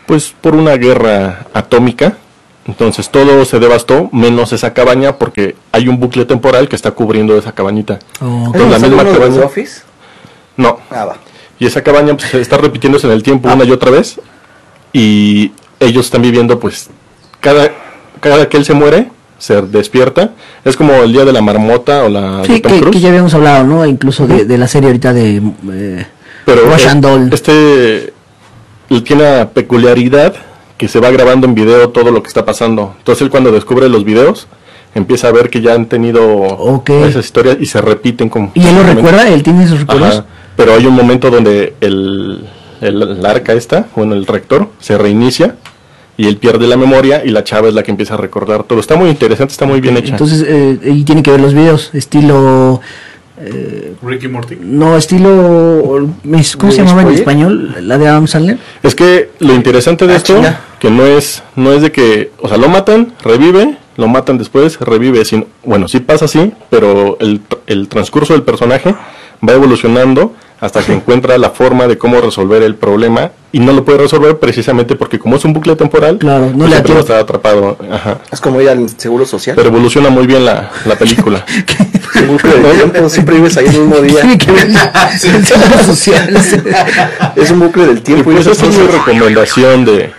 pues 0.06 0.34
por 0.40 0.56
una 0.56 0.74
guerra 0.76 1.48
atómica. 1.54 2.18
Entonces 2.68 3.10
todo 3.10 3.44
se 3.46 3.60
devastó 3.60 4.10
menos 4.12 4.54
esa 4.54 4.74
cabaña 4.74 5.18
porque 5.18 5.56
hay 5.72 5.88
un 5.88 6.00
bucle 6.00 6.26
temporal 6.26 6.70
que 6.70 6.76
está 6.76 6.92
cubriendo 6.92 7.36
esa 7.38 7.52
cabañita. 7.54 7.96
Ok. 8.20 8.56
Entonces, 8.56 8.70
la 8.70 8.76
¿Es 8.78 8.82
misma 8.84 9.02
uno 9.02 9.04
de 9.04 9.10
los 9.10 9.18
cabaña- 9.30 9.46
Office? 9.46 9.82
No, 10.58 10.78
Ah, 10.92 11.06
va. 11.06 11.16
y 11.60 11.66
esa 11.66 11.82
cabaña 11.82 12.16
pues, 12.16 12.30
se 12.30 12.40
está 12.40 12.58
repitiéndose 12.58 13.08
en 13.08 13.14
el 13.14 13.24
tiempo 13.24 13.50
Ah. 13.50 13.56
una 13.56 13.66
y 13.66 13.72
otra 13.72 13.90
vez. 13.90 14.20
Y 14.94 15.52
ellos 15.80 16.06
están 16.06 16.22
viviendo, 16.22 16.60
pues, 16.60 16.90
cada, 17.40 17.72
cada 18.20 18.48
que 18.48 18.58
él 18.58 18.66
se 18.66 18.74
muere, 18.74 19.10
se 19.40 19.60
despierta. 19.64 20.32
Es 20.64 20.78
como 20.78 20.94
el 21.02 21.14
día 21.14 21.26
de 21.26 21.32
la 21.34 21.42
marmota 21.42 22.04
o 22.04 22.10
la 22.10 22.44
Sí, 22.46 22.62
que, 22.62 23.00
ya 23.00 23.10
habíamos 23.10 23.34
hablado, 23.34 23.64
¿no? 23.64 23.86
Incluso 23.88 24.28
de, 24.28 24.46
de 24.46 24.58
la 24.60 24.68
serie 24.68 24.90
ahorita 24.90 25.14
de 25.14 25.42
eh, 25.72 26.06
Pero 26.46 26.62
eh, 26.76 27.30
este 27.32 28.14
tiene 29.04 29.24
la 29.24 29.50
peculiaridad 29.50 30.36
que 30.82 30.88
se 30.88 31.00
va 31.00 31.12
grabando 31.12 31.46
en 31.46 31.54
video 31.54 31.90
todo 31.90 32.10
lo 32.10 32.24
que 32.24 32.28
está 32.28 32.44
pasando. 32.44 32.96
Entonces 32.98 33.22
él 33.22 33.30
cuando 33.30 33.52
descubre 33.52 33.88
los 33.88 34.04
videos 34.04 34.48
empieza 34.96 35.28
a 35.28 35.32
ver 35.32 35.52
que 35.52 35.62
ya 35.62 35.76
han 35.76 35.86
tenido 35.86 36.82
esas 36.88 37.24
historias 37.24 37.58
y 37.60 37.68
se 37.68 37.82
repiten 37.82 38.30
como 38.30 38.52
¿Y 38.56 38.66
él 38.66 38.74
lo 38.74 38.82
recuerda? 38.82 39.30
¿Él 39.30 39.44
tiene 39.44 39.66
esos 39.66 39.82
recuerdos? 39.82 40.10
Ajá, 40.10 40.26
pero 40.56 40.74
hay 40.74 40.88
un 40.88 40.96
momento 40.96 41.30
donde 41.30 41.76
el, 41.82 42.48
el, 42.82 43.00
el 43.00 43.24
arca 43.24 43.54
esta, 43.54 43.90
bueno, 43.96 44.16
el 44.16 44.26
rector, 44.26 44.70
se 44.80 44.98
reinicia 44.98 45.56
y 46.18 46.26
él 46.26 46.38
pierde 46.38 46.66
la 46.66 46.78
memoria 46.78 47.24
y 47.24 47.30
la 47.30 47.44
chava 47.44 47.68
es 47.68 47.76
la 47.76 47.84
que 47.84 47.92
empieza 47.92 48.16
a 48.16 48.18
recordar 48.18 48.64
todo. 48.64 48.80
Está 48.80 48.96
muy 48.96 49.12
interesante, 49.12 49.52
está 49.52 49.68
muy 49.68 49.82
bien 49.82 49.98
hecha. 49.98 50.14
Entonces, 50.14 50.44
eh, 50.48 50.80
y 50.84 51.04
tiene 51.04 51.22
que 51.22 51.30
ver 51.30 51.42
los 51.42 51.54
videos, 51.54 51.92
estilo... 51.94 52.82
Ricky 54.04 54.28
Morty. 54.28 54.58
No, 54.62 54.96
estilo... 54.98 56.08
¿Cómo 56.24 56.72
se 56.72 56.82
¿De 56.82 56.88
llamaba 56.88 57.04
en 57.10 57.16
español? 57.16 57.76
La 57.82 57.98
de 57.98 58.08
Adam 58.08 58.28
Sandler. 58.28 58.58
es 58.84 58.96
que 58.96 59.30
lo 59.40 59.54
interesante 59.54 60.06
de 60.08 60.14
Ah, 60.14 60.18
esto, 60.18 60.36
chinga. 60.36 60.62
que 60.80 60.90
no 60.90 61.06
es, 61.06 61.44
no 61.56 61.72
es 61.74 61.82
de 61.82 61.92
que, 61.92 62.32
o 62.40 62.48
sea, 62.48 62.58
lo 62.58 62.70
matan, 62.70 63.14
revive, 63.24 63.78
lo 63.98 64.08
matan 64.08 64.38
después, 64.38 64.80
revive. 64.80 65.24
Sin, 65.26 65.46
bueno, 65.64 65.88
sí 65.88 66.00
pasa 66.00 66.26
así, 66.26 66.52
pero 66.70 67.18
el, 67.20 67.42
el 67.68 67.88
transcurso 67.88 68.34
del 68.34 68.44
personaje 68.44 68.94
va 69.48 69.54
evolucionando 69.54 70.34
hasta 70.60 70.84
que 70.84 70.94
encuentra 71.00 71.38
la 71.38 71.50
forma 71.50 71.88
de 71.88 71.98
cómo 71.98 72.22
resolver 72.22 72.62
el 72.64 72.76
problema 72.76 73.32
y 73.52 73.60
no 73.60 73.74
lo 73.74 73.84
puede 73.84 73.98
resolver 73.98 74.38
precisamente 74.40 74.96
porque 74.96 75.18
como 75.20 75.36
es 75.36 75.44
un 75.46 75.54
bucle 75.54 75.76
temporal, 75.76 76.20
Claro, 76.20 76.48
no 76.52 76.58
pues 76.60 76.70
le 76.70 76.76
siempre 76.76 76.94
va 76.94 77.00
a 77.00 77.02
estar 77.02 77.20
atrapado. 77.20 77.78
Ajá. 77.92 78.20
Es 78.32 78.40
como 78.40 78.62
ir 78.62 78.70
al 78.70 78.88
seguro 78.90 79.26
social. 79.26 79.56
Pero 79.56 79.70
evoluciona 79.70 80.10
muy 80.10 80.28
bien 80.28 80.46
la, 80.46 80.70
la 80.86 80.96
película. 80.96 81.44
Un 82.16 82.28
bucle 82.28 82.52
del 82.52 82.92
tiempo, 82.92 83.10
siempre 83.10 83.36
vives 83.36 83.58
ahí 83.58 83.66
el 83.68 83.80
mismo 83.80 83.98
día. 83.98 84.22
Es 87.36 87.52
un 87.52 87.60
bucle 87.60 87.86
del 87.88 88.02
tiempo. 88.02 88.32
y 88.32 88.36
pues 88.36 88.48
esa 88.48 88.66
es 88.66 88.78
mi 88.78 88.86
cosas. 88.86 89.00
recomendación 89.06 89.86
de, 89.86 90.12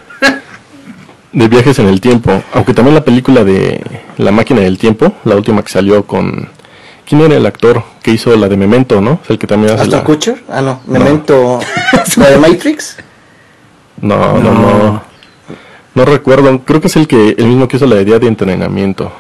de 1.33 1.49
viajes 1.49 1.79
en 1.79 1.89
el 1.89 2.01
tiempo. 2.01 2.43
Aunque 2.55 2.75
también 2.75 2.95
la 2.95 3.05
película 3.05 3.45
de 3.45 3.81
La 4.19 4.33
máquina 4.33 4.61
del 4.61 4.79
tiempo, 4.79 5.13
la 5.25 5.37
última 5.37 5.63
que 5.63 5.73
salió 5.73 6.05
con... 6.07 6.49
¿Quién 7.07 7.21
era 7.21 7.37
el 7.37 7.45
actor 7.47 7.83
que 8.03 8.13
hizo 8.13 8.35
la 8.37 8.49
de 8.49 8.57
Memento, 8.57 9.01
no? 9.01 9.21
Es 9.25 9.31
el 9.31 9.39
que 9.39 9.47
también 9.47 9.75
hace 9.75 9.83
¿Aston 9.83 9.99
la... 9.99 10.05
Kutcher? 10.05 10.43
Ah, 10.49 10.63
no. 10.63 10.81
Memento. 10.87 11.61
¿La 12.17 12.31
de 12.31 12.39
Matrix? 12.39 12.97
No, 14.01 14.39
no, 14.39 14.53
no. 14.55 15.03
No 15.95 16.05
recuerdo. 16.05 16.61
Creo 16.65 16.81
que 16.81 16.87
es 16.87 16.97
el 16.97 17.07
que 17.07 17.35
el 17.37 17.47
mismo 17.47 17.69
que 17.69 17.77
hizo 17.77 17.87
la 17.87 17.97
de 17.97 18.05
Día 18.05 18.19
de 18.19 18.29
Entrenamiento. 18.29 19.13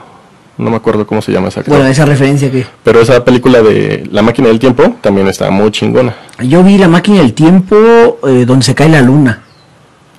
No 0.58 0.70
me 0.70 0.76
acuerdo 0.76 1.06
cómo 1.06 1.22
se 1.22 1.32
llama 1.32 1.48
esa. 1.48 1.62
Bueno, 1.66 1.86
esa 1.86 2.04
referencia 2.04 2.50
que... 2.50 2.66
Pero 2.84 3.00
esa 3.00 3.24
película 3.24 3.62
de 3.62 4.06
La 4.12 4.22
máquina 4.22 4.48
del 4.48 4.58
tiempo 4.58 4.96
también 5.00 5.26
está 5.28 5.50
muy 5.50 5.70
chingona. 5.70 6.14
Yo 6.42 6.62
vi 6.62 6.76
la 6.78 6.88
máquina 6.88 7.18
del 7.22 7.32
tiempo 7.32 8.18
eh, 8.28 8.44
donde 8.46 8.64
se 8.64 8.74
cae 8.74 8.88
la 8.90 9.00
luna. 9.00 9.42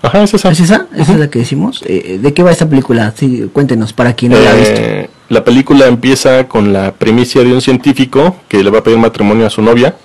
Ajá, 0.02 0.24
es 0.24 0.34
esa. 0.34 0.50
¿Es 0.52 0.60
esa? 0.60 0.88
¿Esa 0.96 1.14
es 1.14 1.20
la 1.20 1.30
que 1.30 1.40
decimos? 1.40 1.82
Eh, 1.86 2.20
¿De 2.22 2.34
qué 2.34 2.44
va 2.44 2.52
esta 2.52 2.68
película? 2.68 3.14
Sí, 3.16 3.50
cuéntenos, 3.54 3.94
para 3.94 4.14
quien 4.14 4.32
no 4.34 4.40
la 4.40 4.52
ha 4.52 4.56
visto. 4.56 4.74
Eh, 4.76 5.10
la 5.30 5.44
película 5.46 5.86
empieza 5.88 6.46
con 6.48 6.74
la 6.74 6.92
primicia 6.94 7.42
de 7.44 7.54
un 7.54 7.62
científico 7.62 8.36
que 8.50 8.64
le 8.64 8.70
va 8.70 8.80
a 8.80 8.84
pedir 8.84 8.98
matrimonio 8.98 9.46
a 9.48 9.50
su 9.50 9.62
novia 9.62 9.96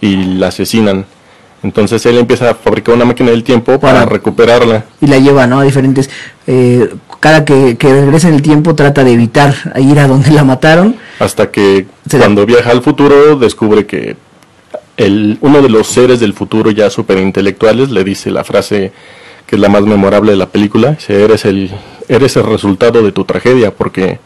y 0.00 0.16
la 0.34 0.48
asesinan. 0.48 1.06
Entonces 1.62 2.04
él 2.06 2.18
empieza 2.18 2.50
a 2.50 2.54
fabricar 2.54 2.94
una 2.94 3.06
máquina 3.06 3.30
del 3.30 3.42
tiempo 3.42 3.80
para, 3.80 4.00
Para- 4.00 4.06
recuperarla. 4.06 4.84
y 5.00 5.06
la 5.06 5.18
lleva, 5.18 5.46
¿no? 5.46 5.60
A 5.60 5.64
diferentes... 5.64 6.10
eh, 6.46 6.90
cada 7.26 7.44
que, 7.44 7.76
que 7.76 7.92
regresa 7.92 8.28
en 8.28 8.34
el 8.34 8.42
tiempo 8.42 8.76
trata 8.76 9.02
de 9.02 9.12
evitar 9.12 9.52
ir 9.78 9.98
a 9.98 10.06
donde 10.06 10.30
la 10.30 10.44
mataron. 10.44 10.94
Hasta 11.18 11.50
que 11.50 11.86
Se 12.08 12.18
cuando 12.18 12.46
viaja 12.46 12.70
al 12.70 12.82
futuro 12.82 13.34
descubre 13.34 13.84
que 13.84 14.16
el, 14.96 15.36
uno 15.40 15.60
de 15.60 15.68
los 15.68 15.88
seres 15.88 16.20
del 16.20 16.34
futuro 16.34 16.70
ya 16.70 16.88
superintelectuales 16.88 17.90
le 17.90 18.04
dice 18.04 18.30
la 18.30 18.44
frase 18.44 18.92
que 19.44 19.56
es 19.56 19.60
la 19.60 19.68
más 19.68 19.82
memorable 19.82 20.30
de 20.30 20.36
la 20.36 20.46
película. 20.46 20.92
Dice, 20.92 21.24
eres 21.24 21.44
el, 21.46 21.72
eres 22.06 22.36
el 22.36 22.44
resultado 22.44 23.02
de 23.02 23.10
tu 23.10 23.24
tragedia 23.24 23.74
porque 23.74 24.20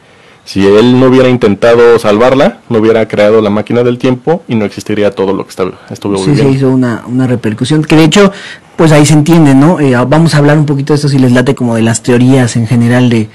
si 0.50 0.66
él 0.66 0.98
no 0.98 1.06
hubiera 1.06 1.28
intentado 1.28 1.96
salvarla, 2.00 2.58
no 2.68 2.80
hubiera 2.80 3.06
creado 3.06 3.40
la 3.40 3.50
máquina 3.50 3.84
del 3.84 3.98
tiempo 3.98 4.42
y 4.48 4.56
no 4.56 4.64
existiría 4.64 5.12
todo 5.12 5.32
lo 5.32 5.44
que 5.44 5.50
estaba, 5.50 5.74
estuvo 5.90 6.18
Sí, 6.18 6.34
se 6.34 6.48
hizo 6.50 6.70
una, 6.70 7.04
una 7.06 7.28
repercusión. 7.28 7.84
Que 7.84 7.94
de 7.94 8.02
hecho, 8.02 8.32
pues 8.74 8.90
ahí 8.90 9.06
se 9.06 9.12
entiende, 9.12 9.54
¿no? 9.54 9.78
Eh, 9.78 9.94
vamos 10.08 10.34
a 10.34 10.38
hablar 10.38 10.58
un 10.58 10.66
poquito 10.66 10.92
de 10.92 10.96
esto 10.96 11.08
si 11.08 11.20
les 11.20 11.30
late 11.30 11.54
como 11.54 11.76
de 11.76 11.82
las 11.82 12.02
teorías 12.02 12.56
en 12.56 12.66
general 12.66 13.10
de, 13.10 13.28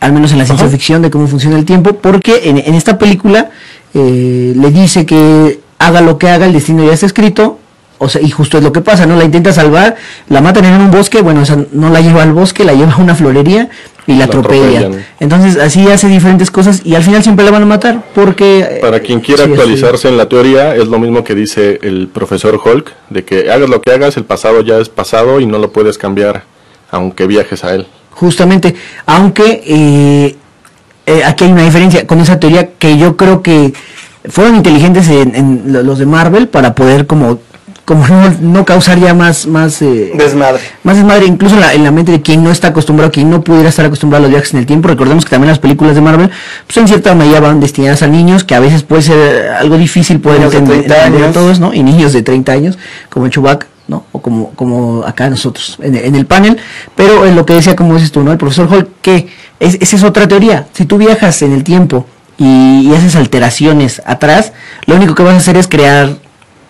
al 0.00 0.12
menos 0.12 0.32
en 0.32 0.38
la 0.38 0.44
ciencia 0.44 0.66
Ajá. 0.66 0.72
ficción, 0.76 1.00
de 1.02 1.10
cómo 1.12 1.28
funciona 1.28 1.56
el 1.56 1.64
tiempo, 1.64 1.92
porque 1.92 2.48
en, 2.50 2.58
en 2.58 2.74
esta 2.74 2.98
película 2.98 3.50
eh, 3.94 4.52
le 4.56 4.70
dice 4.72 5.06
que 5.06 5.60
haga 5.78 6.00
lo 6.00 6.18
que 6.18 6.28
haga, 6.28 6.46
el 6.46 6.54
destino 6.54 6.84
ya 6.84 6.94
está 6.94 7.06
escrito, 7.06 7.60
o 8.02 8.08
sea, 8.08 8.20
y 8.20 8.30
justo 8.30 8.58
es 8.58 8.64
lo 8.64 8.72
que 8.72 8.80
pasa, 8.80 9.06
¿no? 9.06 9.16
La 9.16 9.24
intenta 9.24 9.52
salvar, 9.52 9.96
la 10.28 10.40
matan 10.40 10.64
en 10.64 10.74
un 10.80 10.90
bosque, 10.90 11.22
bueno, 11.22 11.42
o 11.42 11.44
sea, 11.44 11.56
no 11.72 11.90
la 11.90 12.00
lleva 12.00 12.22
al 12.22 12.32
bosque, 12.32 12.64
la 12.64 12.72
lleva 12.74 12.92
a 12.92 12.96
una 12.98 13.14
florería 13.14 13.68
y 14.06 14.12
la, 14.12 14.18
La 14.18 14.24
atropella. 14.24 14.78
atropellan. 14.80 15.06
Entonces, 15.20 15.56
así 15.56 15.86
hace 15.88 16.08
diferentes 16.08 16.50
cosas 16.50 16.82
y 16.84 16.94
al 16.96 17.02
final 17.02 17.22
siempre 17.22 17.44
la 17.44 17.50
van 17.52 17.62
a 17.62 17.66
matar, 17.66 18.02
porque... 18.14 18.60
eh, 18.60 18.78
Para 18.80 19.00
quien 19.00 19.20
quiera 19.20 19.44
sí, 19.44 19.50
actualizarse 19.50 20.08
en 20.08 20.16
la 20.16 20.28
teoría, 20.28 20.74
es 20.74 20.88
lo 20.88 20.98
mismo 20.98 21.22
que 21.24 21.34
dice 21.34 21.78
el 21.82 22.08
profesor 22.12 22.60
Hulk, 22.64 22.92
de 23.10 23.24
que 23.24 23.50
hagas 23.50 23.68
lo 23.68 23.80
que 23.80 23.92
hagas, 23.92 24.16
el 24.16 24.24
pasado 24.24 24.60
ya 24.62 24.78
es 24.78 24.88
pasado 24.88 25.40
y 25.40 25.46
no 25.46 25.58
lo 25.58 25.70
puedes 25.72 25.98
cambiar, 25.98 26.44
aunque 26.90 27.26
viajes 27.26 27.62
a 27.64 27.74
él. 27.74 27.86
Justamente, 28.10 28.74
aunque 29.06 29.62
eh, 29.66 30.36
eh, 31.06 31.24
aquí 31.24 31.44
hay 31.44 31.52
una 31.52 31.62
diferencia 31.64 32.06
con 32.06 32.20
esa 32.20 32.38
teoría 32.40 32.70
que 32.78 32.98
yo 32.98 33.16
creo 33.16 33.42
que 33.42 33.72
fueron 34.28 34.54
inteligentes 34.56 35.08
en, 35.08 35.34
en 35.34 35.62
lo- 35.72 35.82
los 35.82 35.98
de 35.98 36.06
Marvel 36.06 36.46
para 36.48 36.74
poder 36.74 37.06
como 37.06 37.40
como 37.92 38.06
no, 38.08 38.30
no 38.40 38.64
causar 38.64 38.98
ya 38.98 39.12
más 39.12 39.46
más 39.46 39.82
eh, 39.82 40.12
Desmadre. 40.16 40.60
más 40.82 40.96
desmadre 40.96 41.26
incluso 41.26 41.56
en 41.56 41.60
la, 41.60 41.74
en 41.74 41.84
la 41.84 41.90
mente 41.90 42.10
de 42.10 42.22
quien 42.22 42.42
no 42.42 42.50
está 42.50 42.68
acostumbrado, 42.68 43.12
quien 43.12 43.28
no 43.28 43.42
pudiera 43.42 43.68
estar 43.68 43.84
acostumbrado 43.84 44.24
a 44.24 44.28
los 44.28 44.30
viajes 44.30 44.54
en 44.54 44.60
el 44.60 44.66
tiempo. 44.66 44.88
Recordemos 44.88 45.24
que 45.26 45.30
también 45.30 45.50
las 45.50 45.58
películas 45.58 45.94
de 45.94 46.00
Marvel, 46.00 46.30
pues 46.66 46.76
en 46.78 46.88
cierta 46.88 47.14
medida 47.14 47.40
van 47.40 47.60
destinadas 47.60 48.02
a 48.02 48.06
niños, 48.06 48.44
que 48.44 48.54
a 48.54 48.60
veces 48.60 48.82
puede 48.82 49.02
ser 49.02 49.48
algo 49.50 49.76
difícil 49.76 50.20
poder 50.20 50.40
entender, 50.42 50.78
30 50.86 50.96
entender 50.96 51.22
a 51.22 51.24
años. 51.26 51.34
todos, 51.34 51.60
¿no? 51.60 51.74
Y 51.74 51.82
niños 51.82 52.14
de 52.14 52.22
30 52.22 52.50
años, 52.52 52.78
como 53.10 53.28
Chewbacca, 53.28 53.66
¿no? 53.88 54.06
O 54.12 54.22
como, 54.22 54.52
como 54.52 55.04
acá 55.04 55.28
nosotros 55.28 55.76
en, 55.82 55.94
en 55.94 56.14
el 56.14 56.24
panel. 56.24 56.56
Pero 56.96 57.26
en 57.26 57.36
lo 57.36 57.44
que 57.44 57.52
decía, 57.52 57.76
como 57.76 57.94
dices 57.94 58.10
tú, 58.10 58.22
¿no? 58.22 58.32
El 58.32 58.38
profesor 58.38 58.68
Hall, 58.72 58.88
que 59.02 59.28
es, 59.60 59.76
esa 59.82 59.96
es 59.96 60.02
otra 60.02 60.26
teoría. 60.26 60.66
Si 60.72 60.86
tú 60.86 60.96
viajas 60.96 61.42
en 61.42 61.52
el 61.52 61.62
tiempo 61.62 62.06
y, 62.38 62.88
y 62.88 62.94
haces 62.94 63.16
alteraciones 63.16 64.00
atrás, 64.06 64.54
lo 64.86 64.96
único 64.96 65.14
que 65.14 65.22
vas 65.22 65.34
a 65.34 65.36
hacer 65.36 65.58
es 65.58 65.68
crear 65.68 66.21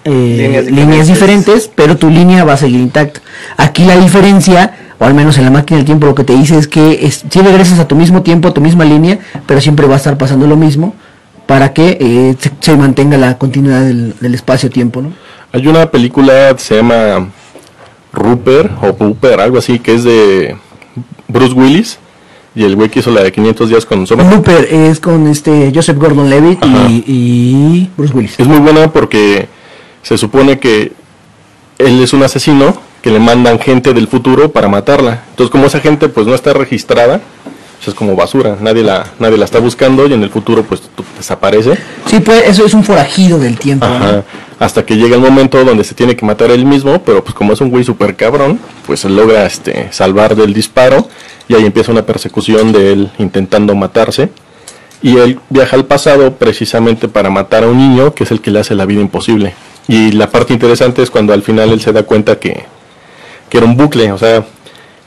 eh, 0.05 0.11
Líneas 0.11 0.65
líneas, 0.67 1.07
diferentes. 1.07 1.07
diferentes, 1.07 1.71
pero 1.75 1.97
tu 1.97 2.11
línea 2.11 2.45
va 2.45 2.55
a 2.55 2.57
seguir 2.57 2.81
intacta. 2.81 3.21
Aquí 3.57 3.85
la 3.85 3.97
diferencia, 3.97 4.75
o 4.99 5.05
al 5.05 5.15
menos 5.15 5.39
en 5.39 5.45
la 5.45 5.51
máquina 5.51 5.79
del 5.79 5.87
tiempo, 5.87 6.07
lo 6.07 6.15
que 6.15 6.25
te 6.25 6.35
dice 6.35 6.59
es 6.59 6.67
que 6.69 7.07
es, 7.07 7.25
si 7.29 7.41
regresas 7.41 7.79
a 7.79 7.89
tu 7.89 7.95
mismo 7.97 8.23
tiempo, 8.23 8.49
a 8.49 8.55
tu 8.55 8.61
misma 8.61 8.85
línea, 8.85 9.19
pero 9.47 9.61
siempre 9.61 9.87
va 9.87 9.95
a 9.95 9.99
estar 9.99 10.19
pasando 10.19 10.47
lo 10.47 10.57
mismo 10.57 10.95
para 11.47 11.73
que 11.73 11.99
eh, 12.01 12.37
se, 12.39 12.51
se 12.61 12.77
mantenga 12.77 13.17
la 13.19 13.37
continuidad 13.39 13.83
del, 13.83 14.15
del 14.21 14.35
espacio-tiempo, 14.35 15.03
¿no? 15.03 15.13
Hay 15.53 15.67
una 15.67 15.91
película 15.91 16.55
que 16.57 16.63
se 16.63 16.77
llama 16.77 17.29
Rupert 18.13 18.71
o 18.83 18.95
Pooper, 18.95 19.41
algo 19.41 19.59
así, 19.59 19.79
que 19.79 19.95
es 19.95 20.05
de 20.05 20.57
Bruce 21.29 21.55
Willis 21.55 21.99
y 22.55 22.65
el 22.65 22.77
güey 22.77 22.91
que 22.91 23.01
hizo 23.01 23.11
la 23.11 23.23
de 23.23 23.33
500 23.33 23.69
días 23.69 23.87
con 23.87 24.07
Soma. 24.07 24.25
Looper 24.31 24.67
es 24.71 25.01
con 25.01 25.27
este 25.27 25.73
Joseph 25.75 25.97
Gordon-Levitt 25.97 26.63
y, 26.65 27.05
y 27.07 27.91
Bruce 27.97 28.15
Willis. 28.15 28.35
Es 28.39 28.47
muy 28.47 28.59
buena 28.59 28.91
porque 28.93 29.49
se 30.03 30.19
supone 30.19 30.59
que 30.59 30.93
él 31.79 32.03
es 32.03 32.13
un 32.13 32.23
asesino 32.23 32.77
que 33.03 33.11
le 33.11 33.19
mandan 33.19 33.59
gente 33.59 33.93
del 33.93 34.07
futuro 34.07 34.53
para 34.53 34.69
matarla. 34.69 35.25
Entonces, 35.31 35.51
como 35.51 35.67
esa 35.67 35.81
gente 35.81 36.09
pues 36.09 36.27
no 36.27 36.35
está 36.35 36.53
registrada, 36.53 37.21
pues 37.79 37.89
es 37.89 37.95
como 37.95 38.15
basura, 38.15 38.57
nadie 38.61 38.85
la 38.85 39.05
nadie 39.19 39.37
la 39.37 39.45
está 39.45 39.59
buscando 39.59 40.07
y 40.07 40.13
en 40.13 40.23
el 40.23 40.31
futuro 40.31 40.63
pues 40.63 40.83
desaparece. 41.17 41.77
Sí, 42.07 42.21
pues 42.21 42.45
eso 42.47 42.65
es 42.65 42.75
un 42.75 42.85
forajido 42.85 43.41
del 43.41 43.59
tiempo. 43.59 43.87
¿no? 43.87 43.97
Ajá. 43.97 44.25
Hasta 44.61 44.87
que 44.87 44.97
llega 44.97 45.17
el 45.17 45.21
momento 45.21 45.65
donde 45.65 45.83
se 45.83 45.97
tiene 45.97 46.15
que 46.15 46.25
matar 46.25 46.53
él 46.53 46.65
mismo, 46.65 47.03
pero 47.03 47.25
pues 47.25 47.35
como 47.35 47.53
es 47.53 47.61
un 47.61 47.71
güey 47.71 47.83
super 47.83 48.15
cabrón, 48.15 48.61
pues 48.87 49.01
se 49.01 49.09
logra 49.09 49.45
este 49.45 49.93
salvar 49.93 50.37
del 50.37 50.55
disparo 50.55 51.09
y 51.49 51.55
ahí 51.55 51.67
empieza 51.67 51.91
una 51.91 52.07
persecución 52.07 52.71
de 52.71 52.93
él 52.93 53.11
intentando 53.19 53.75
matarse. 53.75 54.31
Y 55.03 55.17
él 55.17 55.41
viaja 55.51 55.75
al 55.75 55.85
pasado 55.85 56.35
precisamente 56.35 57.09
para 57.09 57.29
matar 57.29 57.65
a 57.65 57.67
un 57.67 57.77
niño 57.77 58.15
que 58.15 58.23
es 58.23 58.31
el 58.31 58.41
que 58.41 58.53
le 58.53 58.61
hace 58.61 58.77
la 58.77 58.87
vida 58.87 59.01
imposible. 59.01 59.55
Y 59.89 60.13
la 60.13 60.31
parte 60.31 60.53
interesante 60.53 61.03
es 61.03 61.11
cuando 61.11 61.33
al 61.33 61.43
final 61.43 61.71
él 61.73 61.81
se 61.81 61.93
da 61.93 62.03
cuenta 62.05 62.39
que, 62.39 62.65
que 63.49 63.59
era 63.59 63.67
un 63.67 63.77
bucle, 63.77 64.13
o 64.13 64.19
sea, 64.19 64.45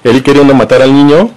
él 0.04 0.22
queriendo 0.24 0.54
matar 0.54 0.82
al 0.82 0.94
niño, 0.94 1.30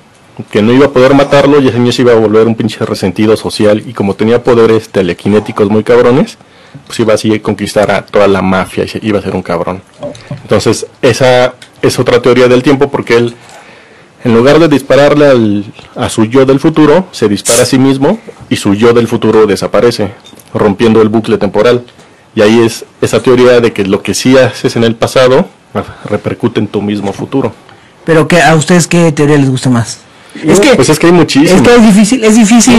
que 0.51 0.61
no 0.63 0.73
iba 0.73 0.87
a 0.87 0.91
poder 0.91 1.15
matarlo 1.15 1.61
y 1.61 1.69
ese 1.69 1.79
niño 1.79 1.93
se 1.93 2.03
iba 2.03 2.13
a 2.13 2.17
volver 2.17 2.47
un 2.47 2.55
pinche 2.55 2.85
resentido 2.85 3.37
social 3.37 3.83
y 3.87 3.93
como 3.93 4.15
tenía 4.15 4.43
poderes 4.45 4.89
telequinéticos 4.91 5.69
muy 5.71 5.83
cabrones, 5.85 6.37
pues 6.87 7.01
iba 7.01 7.15
así 7.15 7.35
a 7.35 7.43
conquistar 7.43 7.91
a 7.91 8.05
toda 8.05 8.29
la 8.29 8.43
mafia 8.43 8.85
y 8.85 8.89
se- 8.89 9.01
iba 9.03 9.19
a 9.19 9.23
ser 9.23 9.35
un 9.35 9.43
cabrón. 9.43 9.83
Entonces, 10.43 10.87
esa 11.03 11.55
es 11.83 11.99
otra 11.99 12.21
teoría 12.21 12.47
del 12.49 12.63
tiempo 12.63 12.91
porque 12.91 13.17
él, 13.17 13.35
en 14.25 14.35
lugar 14.35 14.59
de 14.59 14.69
dispararle 14.69 15.27
al- 15.27 15.65
a 15.97 16.09
su 16.09 16.25
yo 16.27 16.45
del 16.45 16.61
futuro, 16.61 17.07
se 17.13 17.29
dispara 17.29 17.63
a 17.63 17.67
sí 17.67 17.79
mismo 17.79 18.19
y 18.51 18.57
su 18.57 18.75
yo 18.75 18.93
del 18.93 19.09
futuro 19.09 19.47
desaparece, 19.47 20.11
rompiendo 20.55 21.01
el 21.03 21.09
bucle 21.09 21.39
temporal. 21.39 21.85
Y 22.39 22.41
ahí 22.41 22.61
es 22.65 22.85
esa 23.01 23.21
teoría 23.21 23.61
de 23.61 23.73
que 23.73 23.85
lo 23.85 24.01
que 24.01 24.15
sí 24.15 24.39
haces 24.39 24.77
en 24.77 24.85
el 24.85 24.95
pasado 24.95 25.49
repercute 26.05 26.61
en 26.61 26.69
tu 26.69 26.81
mismo 26.81 27.13
futuro. 27.13 27.53
Pero 28.05 28.29
que 28.29 28.41
a 28.41 28.55
ustedes 28.55 28.87
qué 28.87 29.11
teoría 29.11 29.37
les 29.39 29.51
gusta 29.51 29.71
más? 29.71 29.99
es 30.45 30.61
que 30.61 30.77
Pues 30.77 30.89
es 30.89 31.01
que 31.01 31.09
hay 31.09 31.13
muchísimas. 31.13 31.61
es 31.61 31.69
que 31.69 31.75
es 31.75 31.83
difícil, 31.83 32.23
es 32.23 32.37
difícil. 32.37 32.77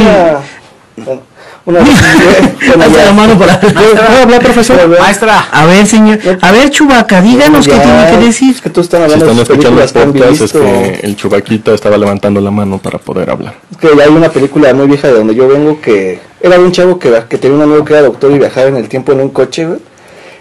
Una, 1.65 1.80
la 3.06 3.13
mano 3.13 3.38
para 3.38 3.60
¿Puedo 3.60 4.22
hablar, 4.24 4.41
profesor? 4.41 5.00
Maestra. 5.00 5.48
A 5.52 5.65
ver, 5.65 5.86
señor. 5.86 6.19
A 6.41 6.52
ver, 6.52 6.69
Chubaca, 6.69 7.22
díganos 7.22 7.67
qué 7.67 7.76
tiene 7.76 8.12
que 8.12 8.26
decir. 8.26 8.56
Es 8.56 8.62
que 8.62 8.69
tú 8.69 8.82
están 8.82 9.08
Si 9.08 9.13
hablando 9.13 9.41
están 9.41 9.58
escuchando 9.58 9.82
han 9.82 10.12
podcast, 10.13 10.41
es 10.41 10.52
que 10.52 11.00
el 11.04 11.15
chubaquita 11.15 11.74
estaba 11.74 11.98
levantando 11.98 12.41
la 12.41 12.52
mano 12.52 12.78
para 12.78 12.98
poder 12.98 13.30
hablar. 13.30 13.56
Es 13.72 13.78
que 13.78 13.88
hay 13.88 14.10
una 14.10 14.30
película 14.30 14.74
muy 14.74 14.88
vieja 14.88 15.08
de 15.08 15.13
donde 15.13 15.36
yo 15.36 15.48
vengo 15.48 15.80
que 15.82 16.19
era 16.41 16.58
de 16.58 16.63
un 16.63 16.72
chavo 16.72 17.00
que, 17.00 17.12
que 17.30 17.38
tenía 17.38 17.58
un 17.58 17.63
amigo 17.63 17.84
que 17.84 17.93
era 17.93 18.04
doctor 18.04 18.32
y 18.32 18.39
viajaba 18.39 18.67
en 18.67 18.78
el 18.78 18.88
tiempo 18.88 19.12
en 19.12 19.22
un 19.22 19.30
coche, 19.30 19.65
güey. 19.65 19.80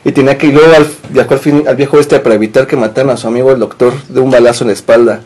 Y 0.05 0.13
tenía 0.13 0.39
que 0.39 0.47
y 0.47 0.53
luego 0.53 0.73
al, 0.75 0.87
viajó 1.11 1.35
al, 1.35 1.41
fin, 1.41 1.65
al 1.67 1.77
viejo 1.77 1.99
este 1.99 2.19
para 2.21 2.35
evitar 2.35 2.67
que 2.67 2.77
mataran 2.77 3.11
a 3.11 3.17
su 3.17 3.27
amigo 3.27 3.51
el 3.51 3.59
doctor 3.59 3.93
de 4.09 4.21
un 4.21 4.31
balazo 4.31 4.65
en 4.65 4.69
la 4.69 4.75
espalda. 4.75 5.21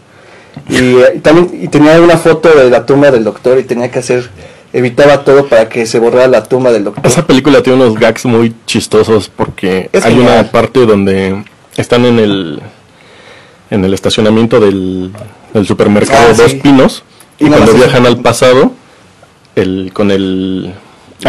Y, 0.68 0.96
eh, 0.96 1.12
y 1.16 1.18
también 1.20 1.50
y 1.62 1.68
tenía 1.68 2.00
una 2.00 2.16
foto 2.16 2.48
de 2.48 2.70
la 2.70 2.84
tumba 2.84 3.10
del 3.10 3.24
doctor 3.24 3.58
y 3.58 3.64
tenía 3.64 3.90
que 3.90 3.98
hacer, 3.98 4.30
evitaba 4.72 5.24
todo 5.24 5.46
para 5.46 5.68
que 5.68 5.86
se 5.86 5.98
borrara 5.98 6.28
la 6.28 6.44
tumba 6.44 6.72
del 6.72 6.84
doctor. 6.84 7.06
Esa 7.06 7.26
película 7.26 7.62
tiene 7.62 7.82
unos 7.84 7.98
gags 7.98 8.24
muy 8.24 8.54
chistosos 8.66 9.28
porque 9.34 9.90
Es 9.92 10.04
hay 10.04 10.14
genial. 10.14 10.40
una 10.40 10.50
parte 10.50 10.86
donde 10.86 11.44
están 11.76 12.04
en 12.04 12.18
el 12.18 12.60
en 13.70 13.84
el 13.84 13.94
estacionamiento 13.94 14.60
del, 14.60 15.12
del 15.54 15.66
supermercado 15.66 16.28
Ah, 16.30 16.34
Dos 16.34 16.50
sí. 16.52 16.60
Pinos 16.62 17.02
y, 17.38 17.46
cuando 17.46 17.72
viajan 17.72 18.06
al 18.06 18.18
pasado 18.20 18.72
el 19.56 19.90
con 19.94 20.10
el 20.10 20.74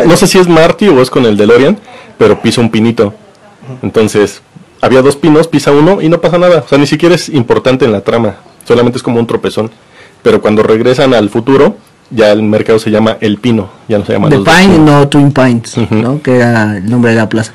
no 0.06 0.17
sé 0.17 0.27
si 0.27 0.39
es 0.39 0.47
Marty 0.47 0.88
o 0.89 1.01
es 1.01 1.10
con 1.12 1.25
el 1.25 1.38
DeLorean, 1.38 1.77
pero 2.17 2.41
pisa 2.41 2.62
un 2.62 2.71
pinito. 2.71 3.13
Entonces, 3.84 4.41
había 4.82 5.03
dos 5.03 5.15
pinos, 5.15 5.47
pisa 5.47 5.71
uno 5.71 6.01
y 6.01 6.10
no 6.10 6.19
pasa 6.19 6.39
nada. 6.39 6.63
O 6.65 6.67
sea, 6.67 6.79
ni 6.79 6.88
siquiera 6.88 7.13
es 7.13 7.29
importante 7.29 7.86
en 7.86 7.91
la 7.91 8.01
trama. 8.01 8.38
Solamente 8.67 8.97
es 8.97 9.03
como 9.03 9.19
un 9.19 9.27
tropezón. 9.27 9.69
Pero 10.23 10.41
cuando 10.41 10.63
regresan 10.63 11.13
al 11.13 11.29
futuro, 11.29 11.77
ya 12.13 12.32
el 12.32 12.43
mercado 12.43 12.80
se 12.80 12.91
llama 12.91 13.17
El 13.19 13.38
Pino. 13.38 13.69
Ya 13.88 13.97
no 13.97 14.06
se 14.06 14.13
llama 14.13 14.30
The 14.30 14.38
Pine, 14.39 14.78
no 14.80 15.08
Twin 15.08 15.32
Pines, 15.32 15.78
Ujú. 15.78 15.95
¿no? 15.95 16.21
Que 16.21 16.38
era 16.38 16.78
el 16.78 16.89
nombre 16.89 17.12
de 17.12 17.17
la 17.17 17.30
plaza. 17.30 17.54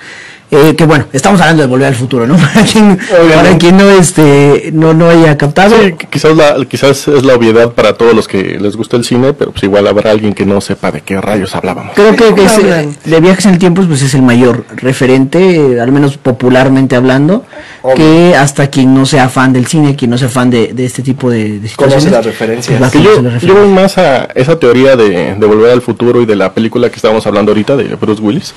Eh, 0.50 0.74
que 0.76 0.86
bueno, 0.86 1.04
estamos 1.12 1.40
hablando 1.42 1.62
de 1.62 1.68
volver 1.68 1.88
al 1.88 1.94
futuro, 1.94 2.26
¿no? 2.26 2.36
Para 2.54 2.64
quien, 2.64 2.98
para 3.34 3.58
quien 3.58 3.76
no, 3.76 3.90
este, 3.90 4.70
no, 4.72 4.94
no 4.94 5.10
haya 5.10 5.36
captado. 5.36 5.76
Sí, 5.76 5.94
quizás, 6.10 6.34
la, 6.36 6.56
quizás 6.64 7.06
es 7.08 7.22
la 7.24 7.34
obviedad 7.34 7.72
para 7.72 7.94
todos 7.94 8.14
los 8.14 8.26
que 8.26 8.58
les 8.58 8.74
gusta 8.76 8.96
el 8.96 9.04
cine, 9.04 9.34
pero 9.34 9.50
pues 9.52 9.62
igual 9.64 9.86
habrá 9.86 10.10
alguien 10.10 10.32
que 10.32 10.46
no 10.46 10.60
sepa 10.62 10.90
de 10.90 11.02
qué 11.02 11.20
rayos 11.20 11.54
hablábamos. 11.54 11.94
Creo 11.94 12.16
que, 12.16 12.34
que 12.34 12.44
es, 12.46 12.56
hablan? 12.56 12.96
de 13.04 13.20
viajes 13.20 13.44
en 13.44 13.52
el 13.52 13.58
tiempo 13.58 13.82
pues 13.86 14.00
es 14.00 14.14
el 14.14 14.22
mayor 14.22 14.64
referente, 14.76 15.74
eh, 15.74 15.80
al 15.80 15.92
menos 15.92 16.16
popularmente 16.16 16.96
hablando, 16.96 17.44
Obvio. 17.82 17.96
que 17.96 18.34
hasta 18.34 18.68
quien 18.68 18.94
no 18.94 19.04
sea 19.04 19.28
fan 19.28 19.52
del 19.52 19.66
cine, 19.66 19.96
quien 19.96 20.10
no 20.10 20.16
sea 20.18 20.28
fan 20.30 20.48
de, 20.50 20.72
de 20.72 20.86
este 20.86 21.02
tipo 21.02 21.30
de, 21.30 21.60
de 21.60 21.68
situaciones. 21.68 22.04
Conoce 22.04 22.10
las 22.10 22.24
referencias. 22.24 22.78
pues, 22.78 22.92
Que 22.92 23.02
yo, 23.02 23.54
voy 23.54 23.68
más 23.68 23.98
a 23.98 24.24
esa 24.34 24.58
teoría 24.58 24.96
de, 24.96 25.34
de 25.34 25.46
volver 25.46 25.72
al 25.72 25.82
futuro 25.82 26.22
y 26.22 26.26
de 26.26 26.36
la 26.36 26.52
película 26.54 26.88
que 26.88 26.96
estábamos 26.96 27.26
hablando 27.26 27.50
ahorita 27.52 27.76
de 27.76 27.94
Bruce 27.96 28.22
Willis, 28.22 28.54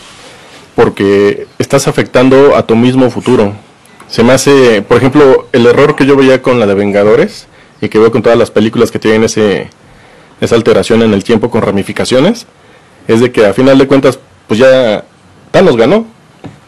porque 0.76 1.48
estás 1.60 1.88
afectando 1.88 2.56
a 2.56 2.66
tu 2.66 2.76
mismo 2.76 3.10
futuro. 3.10 3.54
Se 4.08 4.24
me 4.24 4.34
hace, 4.34 4.82
por 4.82 4.98
ejemplo, 4.98 5.48
el 5.52 5.66
error 5.66 5.96
que 5.96 6.06
yo 6.06 6.16
veía 6.16 6.42
con 6.42 6.60
la 6.60 6.66
de 6.66 6.74
Vengadores 6.74 7.48
y 7.80 7.90
que 7.90 8.00
veo 8.00 8.12
con 8.12 8.22
todas 8.22 8.38
las 8.38 8.52
películas 8.52 8.92
que 8.92 9.00
tienen 9.00 9.24
ese, 9.24 9.70
esa 10.42 10.56
alteración 10.56 11.02
en 11.02 11.14
el 11.14 11.24
tiempo 11.24 11.50
con 11.50 11.62
ramificaciones, 11.62 12.46
es 13.08 13.22
de 13.22 13.32
que 13.32 13.46
a 13.46 13.54
final 13.54 13.78
de 13.78 13.88
cuentas, 13.88 14.20
pues 14.48 14.60
ya 14.60 15.04
Thanos 15.52 15.78
ganó. 15.78 16.06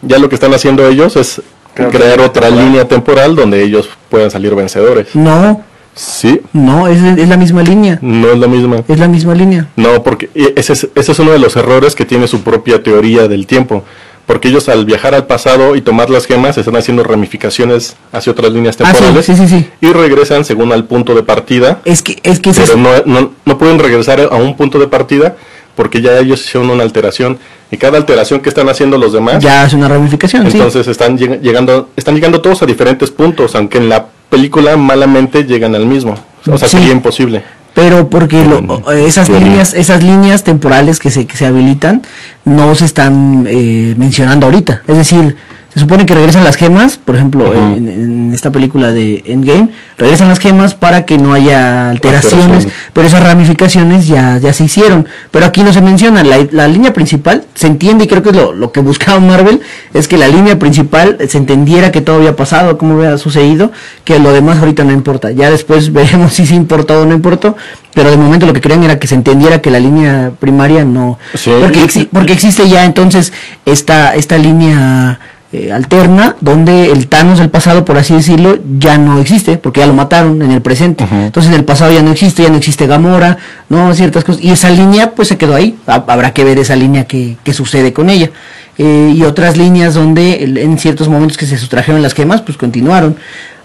Ya 0.01 0.19
lo 0.19 0.27
que 0.29 0.35
están 0.35 0.53
haciendo 0.53 0.87
ellos 0.87 1.15
es 1.15 1.41
Crear 1.73 1.91
crear 1.91 2.19
otra 2.19 2.25
otra 2.25 2.41
temporal. 2.47 2.65
línea 2.65 2.87
temporal 2.87 3.35
donde 3.35 3.63
ellos 3.63 3.89
puedan 4.09 4.29
salir 4.29 4.53
vencedores. 4.53 5.15
No, 5.15 5.63
Sí, 5.95 6.41
no, 6.53 6.87
es, 6.87 7.01
es 7.03 7.29
la 7.29 7.37
misma 7.37 7.61
línea, 7.61 7.99
no 8.01 8.31
es 8.31 8.39
la 8.39 8.47
misma. 8.47 8.77
es 8.87 8.99
la 8.99 9.07
misma 9.07 9.35
línea. 9.35 9.67
No, 9.75 10.01
porque 10.03 10.29
y 10.33 10.47
ese 10.59 10.73
es, 10.73 10.87
ese 10.95 11.11
es 11.11 11.19
uno 11.19 11.31
de 11.31 11.39
los 11.39 11.55
errores 11.55 11.93
que 11.95 12.03
tiene 12.05 12.27
su 12.27 12.41
propia 12.41 12.81
teoría 12.81 13.27
del 13.27 13.45
tiempo. 13.45 13.83
Porque 14.25 14.47
ellos 14.47 14.69
al 14.69 14.85
viajar 14.85 15.13
al 15.13 15.25
pasado 15.27 15.75
y 15.75 15.81
tomar 15.81 16.09
las 16.09 16.25
gemas 16.25 16.57
están 16.57 16.77
haciendo 16.77 17.03
ramificaciones 17.03 17.97
hacia 18.13 18.31
otras 18.31 18.53
líneas 18.53 18.77
Ah, 18.79 18.85
sí, 18.85 18.91
temporales 18.93 19.25
sí, 19.25 19.35
sí, 19.35 19.47
sí. 19.49 19.67
y 19.81 19.87
regresan 19.91 20.45
según 20.45 20.71
al 20.71 20.85
punto 20.85 21.13
de 21.13 21.23
partida, 21.23 21.81
Es 21.83 22.01
que, 22.01 22.19
es 22.23 22.39
que 22.39 22.51
pero 22.53 22.77
no, 22.77 22.89
no, 23.05 23.31
no 23.43 23.57
pueden 23.57 23.79
regresar 23.79 24.21
a 24.31 24.35
un 24.37 24.55
punto 24.55 24.79
de 24.79 24.87
partida 24.87 25.35
porque 25.75 26.01
ya 26.01 26.17
ellos 26.19 26.39
hicieron 26.45 26.69
una 26.69 26.83
alteración 26.83 27.37
y 27.69 27.75
cada 27.77 27.97
alteración 27.97 28.39
que 28.39 28.47
están 28.47 28.69
haciendo 28.69 28.97
los 28.97 29.11
demás, 29.11 29.43
ya 29.43 29.65
es 29.65 29.73
una 29.73 29.89
ramificación, 29.89 30.49
sí. 30.49 30.57
entonces 30.57 30.87
están 30.87 31.17
lleg- 31.17 31.41
llegando 31.41 31.89
están 31.97 32.15
llegando 32.15 32.39
todos 32.39 32.61
a 32.63 32.65
diferentes 32.65 33.11
puntos, 33.11 33.55
aunque 33.55 33.77
en 33.79 33.89
la 33.89 34.05
película 34.29 34.77
malamente 34.77 35.43
llegan 35.43 35.75
al 35.75 35.85
mismo. 35.85 36.15
O 36.49 36.57
sea, 36.57 36.67
Sí. 36.67 36.77
sería 36.77 36.91
imposible. 36.93 37.43
pero 37.75 38.07
porque 38.07 38.45
lo- 38.45 38.91
esas 38.91 39.29
líneas 39.29 39.73
esas 39.73 40.03
líneas 40.03 40.43
temporales 40.43 40.99
que 40.99 41.09
se 41.09 41.25
que 41.25 41.35
se 41.35 41.47
habilitan 41.47 42.03
no 42.45 42.75
se 42.75 42.85
están 42.85 43.45
eh, 43.49 43.95
mencionando 43.97 44.45
ahorita 44.45 44.83
es 44.87 44.95
decir 44.95 45.35
se 45.73 45.79
supone 45.79 46.05
que 46.05 46.13
regresan 46.13 46.43
las 46.43 46.55
gemas 46.55 46.97
por 46.97 47.15
ejemplo 47.15 47.53
en, 47.53 47.87
en 47.87 48.33
esta 48.33 48.51
película 48.51 48.91
de 48.91 49.23
Endgame 49.25 49.69
regresan 49.97 50.27
las 50.27 50.39
gemas 50.39 50.75
para 50.75 51.05
que 51.05 51.17
no 51.17 51.33
haya 51.33 51.89
alteraciones 51.89 52.67
pero 52.93 53.07
esas 53.07 53.23
ramificaciones 53.23 54.07
ya 54.07 54.37
ya 54.37 54.53
se 54.53 54.63
hicieron. 54.65 55.07
Pero 55.31 55.45
aquí 55.45 55.63
no 55.63 55.73
se 55.73 55.81
menciona. 55.81 56.23
La, 56.23 56.37
la 56.51 56.67
línea 56.67 56.93
principal 56.93 57.45
se 57.55 57.67
entiende 57.67 58.05
y 58.05 58.07
creo 58.07 58.21
que 58.23 58.29
es 58.29 58.35
lo, 58.35 58.53
lo 58.53 58.71
que 58.71 58.81
buscaba 58.81 59.19
Marvel 59.19 59.61
es 59.93 60.07
que 60.07 60.17
la 60.17 60.27
línea 60.27 60.59
principal 60.59 61.17
se 61.27 61.37
entendiera 61.37 61.91
que 61.91 62.01
todo 62.01 62.17
había 62.17 62.35
pasado 62.35 62.77
cómo 62.77 62.95
había 62.97 63.17
sucedido 63.17 63.71
que 64.03 64.19
lo 64.19 64.31
demás 64.31 64.59
ahorita 64.59 64.83
no 64.83 64.91
importa. 64.91 65.31
Ya 65.31 65.49
después 65.49 65.91
veremos 65.99 66.33
si 66.33 66.45
se 66.45 66.55
importó 66.55 67.01
o 67.01 67.05
no 67.05 67.13
importó 67.13 67.55
pero 67.93 68.09
de 68.09 68.17
momento 68.17 68.47
lo 68.47 68.53
que 68.53 68.61
querían 68.61 68.83
era 68.83 68.97
que 68.97 69.05
se 69.07 69.13
entendiera 69.13 69.61
que 69.61 69.69
la 69.69 69.79
línea 69.79 70.31
primaria 70.39 70.83
no 70.83 71.19
Sí. 71.35 71.51
porque 71.61 72.07
porque 72.11 72.33
existe 72.33 72.67
ya 72.67 72.85
entonces 72.85 73.31
esta 73.65 74.15
esta 74.15 74.37
línea 74.37 75.19
eh, 75.53 75.71
alterna 75.71 76.35
donde 76.41 76.91
el 76.91 77.07
Thanos 77.07 77.37
del 77.39 77.49
pasado 77.51 77.85
por 77.85 77.97
así 77.97 78.13
decirlo 78.15 78.57
ya 78.79 78.97
no 78.97 79.19
existe 79.19 79.57
porque 79.57 79.79
ya 79.81 79.87
lo 79.87 79.93
mataron 79.93 80.41
en 80.41 80.51
el 80.51 80.61
presente. 80.61 81.05
Entonces 81.09 81.51
en 81.53 81.59
el 81.59 81.63
pasado 81.63 81.93
ya 81.93 82.01
no 82.01 82.11
existe 82.11 82.43
ya 82.43 82.49
no 82.49 82.57
existe 82.57 82.87
Gamora 82.87 83.37
no 83.69 83.93
ciertas 83.93 84.23
cosas. 84.23 84.43
Y 84.43 84.51
esa 84.51 84.69
línea 84.71 85.11
pues 85.11 85.27
se 85.27 85.37
quedó 85.37 85.55
ahí. 85.55 85.77
Ha- 85.87 86.03
habrá 86.07 86.33
que 86.33 86.43
ver 86.43 86.57
esa 86.59 86.75
línea 86.75 87.05
que, 87.05 87.37
que 87.43 87.53
sucede 87.53 87.93
con 87.93 88.09
ella. 88.09 88.31
Eh, 88.79 89.13
y 89.15 89.21
otras 89.23 89.55
líneas 89.55 89.93
donde 89.93 90.43
en 90.43 90.77
ciertos 90.79 91.07
momentos 91.07 91.37
que 91.37 91.45
se 91.45 91.57
sustrajeron 91.57 92.01
las 92.01 92.13
gemas 92.15 92.41
pues 92.41 92.57
continuaron. 92.57 93.15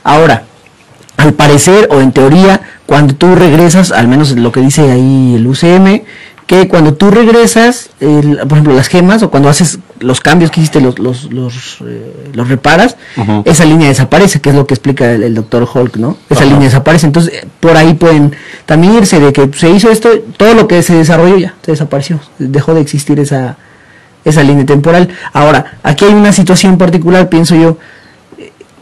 Ahora 0.04 0.42
al 1.16 1.32
parecer 1.32 1.88
o 1.90 2.00
en 2.00 2.12
teoría, 2.12 2.60
cuando 2.86 3.12
tú 3.14 3.34
regresas, 3.34 3.90
al 3.90 4.06
menos 4.06 4.30
lo 4.38 4.52
que 4.52 4.60
dice 4.60 4.82
ahí 4.88 5.34
el 5.34 5.46
UCM, 5.48 6.02
que 6.48 6.66
cuando 6.66 6.94
tú 6.94 7.10
regresas, 7.10 7.90
el- 8.00 8.38
por 8.38 8.52
ejemplo, 8.52 8.74
las 8.74 8.88
gemas 8.88 9.22
o 9.22 9.30
cuando 9.30 9.48
haces 9.50 9.78
los 10.00 10.20
cambios 10.20 10.50
que 10.50 10.60
hiciste, 10.60 10.80
los, 10.80 10.98
los, 10.98 11.30
los, 11.30 11.78
eh, 11.86 12.30
los 12.32 12.48
reparas, 12.48 12.96
esa 13.44 13.64
línea 13.66 13.86
desaparece, 13.88 14.40
que 14.40 14.48
es 14.48 14.56
lo 14.56 14.66
que 14.66 14.72
explica 14.74 15.12
el, 15.12 15.22
el 15.24 15.34
doctor 15.34 15.68
Hulk, 15.72 15.96
¿no? 15.98 16.16
Esa 16.30 16.44
línea 16.44 16.64
desaparece. 16.64 17.06
Entonces, 17.06 17.34
eh, 17.34 17.46
por 17.60 17.76
ahí 17.76 17.92
pueden 17.94 18.34
también 18.64 18.94
irse 18.94 19.20
de 19.20 19.32
que 19.32 19.50
se 19.54 19.68
hizo 19.70 19.90
esto, 19.90 20.08
todo 20.38 20.54
lo 20.54 20.66
que 20.66 20.82
se 20.82 20.94
desarrolló 20.94 21.36
ya, 21.36 21.54
se 21.62 21.72
desapareció, 21.72 22.18
dejó 22.38 22.72
de 22.72 22.80
existir 22.80 23.20
esa, 23.20 23.58
esa 24.24 24.42
línea 24.42 24.64
temporal. 24.64 25.10
Ahora, 25.34 25.78
aquí 25.82 26.06
hay 26.06 26.14
una 26.14 26.32
situación 26.32 26.78
particular, 26.78 27.28
pienso 27.28 27.56
yo, 27.56 27.76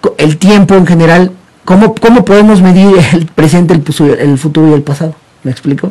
co- 0.01 0.15
el 0.19 0.37
tiempo 0.39 0.75
en 0.77 0.87
general, 0.87 1.33
¿cómo, 1.65 1.97
cómo 1.97 2.25
podemos 2.25 2.63
medir 2.63 2.95
el 3.13 3.27
presente, 3.27 3.75
el, 3.75 3.83
el 4.21 4.39
futuro 4.39 4.71
y 4.71 4.75
el 4.75 4.83
pasado? 4.83 5.17
¿Me 5.43 5.51
explico? 5.51 5.91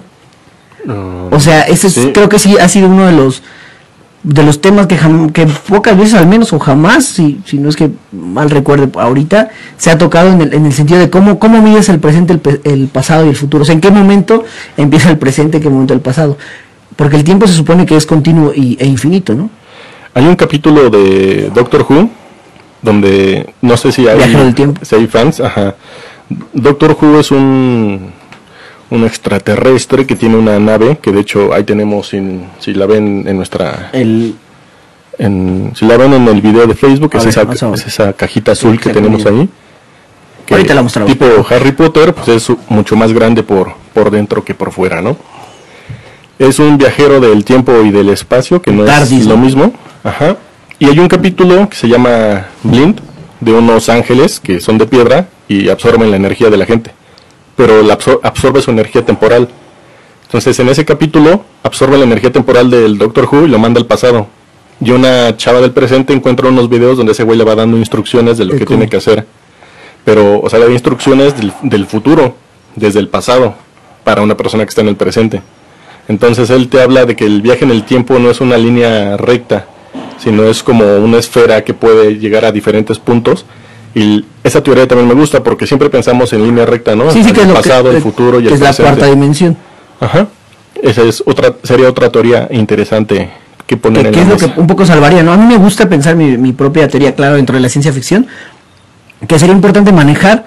O 1.31 1.39
sea, 1.39 1.61
ese 1.63 1.87
es- 1.87 2.09
creo 2.13 2.29
que 2.29 2.39
sí 2.39 2.57
ha 2.57 2.67
sido 2.67 2.87
uno 2.87 3.05
de 3.05 3.11
los 3.13 3.41
de 4.23 4.41
los 4.41 4.59
temas 4.59 4.87
que, 4.87 4.97
jam- 4.97 5.31
que 5.31 5.45
pocas 5.45 5.95
veces 5.95 6.15
al 6.15 6.25
menos 6.25 6.51
o 6.51 6.57
jamás, 6.57 7.05
si, 7.05 7.41
si 7.45 7.59
no 7.59 7.69
es 7.69 7.75
que 7.75 7.91
mal 8.11 8.49
recuerde 8.49 8.89
ahorita, 8.99 9.49
se 9.77 9.91
ha 9.91 9.99
tocado 9.99 10.31
en 10.31 10.41
el, 10.41 10.51
en 10.55 10.65
el 10.65 10.73
sentido 10.73 10.99
de 10.99 11.11
cómo, 11.11 11.37
cómo 11.37 11.61
mides 11.61 11.89
el 11.89 11.99
presente, 11.99 12.33
el, 12.33 12.39
pe- 12.39 12.59
el 12.63 12.87
pasado 12.87 13.27
y 13.27 13.29
el 13.29 13.35
futuro. 13.35 13.61
O 13.61 13.65
sea, 13.65 13.75
en 13.75 13.81
qué 13.81 13.91
momento 13.91 14.43
empieza 14.77 15.11
el 15.11 15.19
presente, 15.19 15.57
en 15.57 15.63
qué 15.63 15.69
momento 15.69 15.93
el 15.93 15.99
pasado. 15.99 16.39
Porque 16.95 17.17
el 17.17 17.23
tiempo 17.23 17.45
se 17.45 17.53
supone 17.53 17.85
que 17.85 17.95
es 17.95 18.07
continuo 18.07 18.51
y, 18.51 18.75
e 18.79 18.87
infinito, 18.87 19.35
¿no? 19.35 19.51
Hay 20.15 20.25
un 20.25 20.35
capítulo 20.35 20.89
de 20.89 21.51
Doctor 21.53 21.85
Who 21.87 22.09
donde 22.81 23.53
no 23.61 23.77
sé 23.77 23.91
si 23.91 24.07
hay, 24.07 24.17
Viajero 24.17 24.43
del 24.45 24.55
tiempo. 24.55 24.81
si 24.83 24.95
hay 24.95 25.05
fans. 25.05 25.39
Ajá. 25.39 25.75
Doctor 26.51 26.97
Who 26.99 27.19
es 27.19 27.29
un, 27.29 28.11
un 28.95 29.05
extraterrestre 29.05 30.05
que 30.05 30.15
tiene 30.15 30.35
una 30.37 30.59
nave 30.59 30.97
que 31.01 31.11
de 31.11 31.19
hecho 31.21 31.53
ahí 31.53 31.63
tenemos, 31.63 32.09
sin- 32.09 32.45
si 32.59 32.73
la 32.73 32.85
ven 32.85 33.23
en 33.27 33.37
nuestra... 33.37 33.89
El, 33.93 34.35
En, 35.17 35.71
si 35.75 35.85
la 35.85 35.95
ven 35.95 36.11
en 36.13 36.27
el 36.27 36.41
video 36.41 36.67
de 36.67 36.75
Facebook, 36.75 37.11
es, 37.15 37.23
ver, 37.23 37.47
esa, 37.55 37.73
es 37.73 37.87
esa 37.87 38.11
cajita 38.13 38.51
azul 38.51 38.77
que 38.79 38.89
tenemos 38.89 39.25
ahí. 39.25 39.47
que 40.45 40.55
Ahorita 40.55 40.73
la 40.75 40.81
mostramos. 40.81 41.09
Tipo 41.11 41.25
Harry 41.49 41.71
Potter, 41.71 42.13
pues 42.13 42.27
es 42.27 42.51
mucho 42.67 42.97
más 42.97 43.13
grande 43.13 43.41
por, 43.41 43.71
por 43.93 44.11
dentro 44.11 44.43
que 44.43 44.53
por 44.53 44.71
fuera, 44.73 45.01
¿no? 45.01 45.15
Es 46.37 46.59
un 46.59 46.77
viajero 46.77 47.21
del 47.21 47.45
tiempo 47.45 47.71
y 47.85 47.91
del 47.91 48.09
espacio, 48.09 48.61
que 48.61 48.71
no 48.73 48.83
Tardis, 48.83 49.21
es 49.21 49.25
lo 49.25 49.37
mismo. 49.37 49.71
Ajá. 50.03 50.35
Y 50.79 50.89
hay 50.89 50.99
un 50.99 51.07
capítulo 51.07 51.69
que 51.69 51.77
se 51.77 51.87
llama 51.87 52.47
Blind, 52.63 52.99
de 53.39 53.53
unos 53.53 53.87
ángeles 53.87 54.41
que 54.41 54.59
son 54.59 54.77
de 54.77 54.85
piedra 54.85 55.27
y 55.47 55.69
absorben 55.69 56.11
la 56.11 56.17
energía 56.17 56.49
de 56.49 56.57
la 56.57 56.65
gente. 56.65 56.91
Pero 57.55 57.81
la 57.83 57.97
absor- 57.97 58.19
absorbe 58.23 58.61
su 58.61 58.71
energía 58.71 59.05
temporal. 59.05 59.47
Entonces, 60.23 60.59
en 60.59 60.69
ese 60.69 60.83
capítulo, 60.85 61.43
absorbe 61.63 61.97
la 61.97 62.03
energía 62.03 62.31
temporal 62.31 62.69
del 62.69 62.97
Doctor 62.97 63.27
Who 63.31 63.45
y 63.45 63.49
lo 63.49 63.59
manda 63.59 63.79
al 63.79 63.85
pasado. 63.85 64.27
Y 64.81 64.91
una 64.91 65.37
chava 65.37 65.61
del 65.61 65.71
presente 65.71 66.11
encuentra 66.13 66.49
unos 66.49 66.67
videos 66.69 66.97
donde 66.97 67.13
ese 67.13 67.23
güey 67.23 67.37
le 67.37 67.45
va 67.45 67.55
dando 67.55 67.77
instrucciones 67.77 68.37
de 68.37 68.45
lo 68.45 68.53
¿De 68.53 68.59
que 68.59 68.65
cómo? 68.65 68.79
tiene 68.79 68.89
que 68.89 68.97
hacer. 68.97 69.25
Pero, 70.03 70.41
o 70.41 70.49
sea, 70.49 70.59
le 70.59 70.65
da 70.65 70.71
instrucciones 70.71 71.37
del, 71.37 71.53
del 71.63 71.85
futuro, 71.85 72.35
desde 72.75 72.99
el 72.99 73.07
pasado, 73.07 73.55
para 74.03 74.21
una 74.21 74.35
persona 74.35 74.65
que 74.65 74.69
está 74.69 74.81
en 74.81 74.89
el 74.89 74.95
presente. 74.97 75.41
Entonces, 76.07 76.49
él 76.49 76.67
te 76.67 76.81
habla 76.81 77.05
de 77.05 77.15
que 77.15 77.25
el 77.25 77.41
viaje 77.41 77.63
en 77.65 77.71
el 77.71 77.83
tiempo 77.83 78.19
no 78.19 78.29
es 78.29 78.41
una 78.41 78.57
línea 78.57 79.15
recta, 79.17 79.65
sino 80.17 80.43
es 80.43 80.61
como 80.61 80.97
una 80.97 81.17
esfera 81.17 81.63
que 81.63 81.73
puede 81.73 82.19
llegar 82.19 82.43
a 82.45 82.51
diferentes 82.51 82.99
puntos. 82.99 83.45
Y 83.95 84.25
esa 84.43 84.61
teoría 84.61 84.85
también 84.87 85.07
me 85.07 85.13
gusta 85.15 85.41
porque 85.41 85.65
siempre 85.65 85.89
pensamos 85.89 86.31
en 86.33 86.43
línea 86.43 86.65
recta, 86.65 86.95
¿no? 86.95 87.09
sí, 87.11 87.23
sí, 87.23 87.31
que 87.31 87.39
es 87.41 87.47
el 87.47 87.53
lo 87.53 87.61
que- 87.61 87.69
pasado, 87.69 87.91
el 87.91 88.01
futuro 88.01 88.39
y 88.39 88.43
que 88.43 88.49
el 88.49 88.53
es 88.55 88.59
la 88.59 88.67
presente. 88.67 88.91
cuarta 88.91 89.05
dimensión. 89.07 89.57
Ajá. 90.01 90.27
Esa 90.81 91.01
es 91.03 91.23
otra, 91.25 91.53
sería 91.63 91.87
otra 91.89 92.11
teoría 92.11 92.47
interesante 92.51 93.29
que 93.65 93.77
poner 93.77 94.01
que, 94.03 94.07
en 94.09 94.13
que 94.13 94.19
la 94.19 94.35
es 94.35 94.41
lo 94.41 94.53
que 94.53 94.59
un 94.59 94.67
poco 94.67 94.85
salvaría, 94.85 95.23
¿no? 95.23 95.31
A 95.31 95.37
mí 95.37 95.45
me 95.45 95.57
gusta 95.57 95.87
pensar 95.87 96.15
mi, 96.17 96.37
mi 96.37 96.51
propia 96.51 96.87
teoría, 96.89 97.15
claro, 97.15 97.35
dentro 97.35 97.55
de 97.55 97.61
la 97.61 97.69
ciencia 97.69 97.93
ficción, 97.93 98.27
que 99.27 99.39
sería 99.39 99.55
importante 99.55 99.91
manejar. 99.93 100.43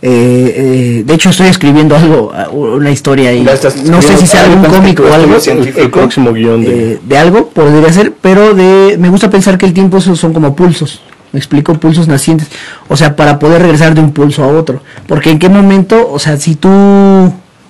eh, 0.00 0.54
eh, 0.56 1.02
de 1.04 1.14
hecho, 1.14 1.28
estoy 1.30 1.48
escribiendo 1.48 1.94
algo, 1.94 2.32
ah, 2.34 2.48
una 2.50 2.90
historia 2.90 3.32
y 3.34 3.42
no 3.42 4.00
sé 4.00 4.16
si 4.16 4.26
sea 4.26 4.44
algo, 4.44 4.54
algún 4.54 4.70
cómic 4.74 5.00
o 5.00 5.12
algo. 5.12 5.38
científico. 5.40 5.78
El, 5.78 5.84
el 5.84 5.90
próximo 5.90 6.32
guion 6.32 6.64
de... 6.64 6.92
eh, 6.94 7.00
de 7.04 7.18
algo 7.18 7.48
podría 7.50 7.92
ser, 7.92 8.12
pero 8.20 8.54
de 8.54 8.96
me 8.98 9.10
gusta 9.10 9.28
pensar 9.28 9.58
que 9.58 9.66
el 9.66 9.74
tiempo 9.74 10.00
son 10.00 10.16
son 10.16 10.32
como 10.32 10.56
pulsos. 10.56 11.02
Me 11.32 11.38
explico, 11.38 11.74
pulsos 11.74 12.08
nacientes. 12.08 12.48
O 12.88 12.96
sea, 12.96 13.16
para 13.16 13.38
poder 13.38 13.62
regresar 13.62 13.94
de 13.94 14.00
un 14.00 14.12
pulso 14.12 14.44
a 14.44 14.48
otro. 14.48 14.82
Porque 15.06 15.30
en 15.30 15.38
qué 15.38 15.48
momento, 15.48 16.10
o 16.10 16.18
sea, 16.18 16.36
si 16.36 16.54
tú, 16.54 16.68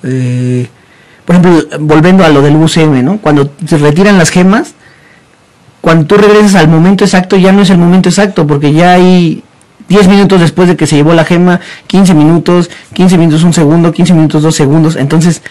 eh, 0.02 0.68
por 1.24 1.36
ejemplo, 1.36 1.78
volviendo 1.80 2.24
a 2.24 2.28
lo 2.28 2.42
del 2.42 2.56
UCM, 2.56 3.02
¿no? 3.02 3.18
Cuando 3.18 3.50
se 3.66 3.78
retiran 3.78 4.18
las 4.18 4.30
gemas, 4.30 4.74
cuando 5.80 6.06
tú 6.06 6.16
regresas 6.16 6.56
al 6.56 6.68
momento 6.68 7.04
exacto 7.04 7.36
ya 7.36 7.52
no 7.52 7.62
es 7.62 7.70
el 7.70 7.78
momento 7.78 8.09
exacto, 8.09 8.46
porque 8.46 8.72
ya 8.72 8.92
hay 8.92 9.42
10 9.88 10.09
minutos 10.09 10.40
después 10.40 10.68
de 10.68 10.76
que 10.76 10.86
se 10.86 10.96
llevó 10.96 11.14
la 11.14 11.24
gema, 11.24 11.61
15 11.86 12.14
minutos, 12.14 12.70
15 12.92 13.16
minutos 13.16 13.42
un 13.44 13.52
segundo, 13.52 13.92
15 13.92 14.12
minutos 14.14 14.42
dos 14.42 14.54
segundos, 14.54 14.96
entonces 14.96 15.42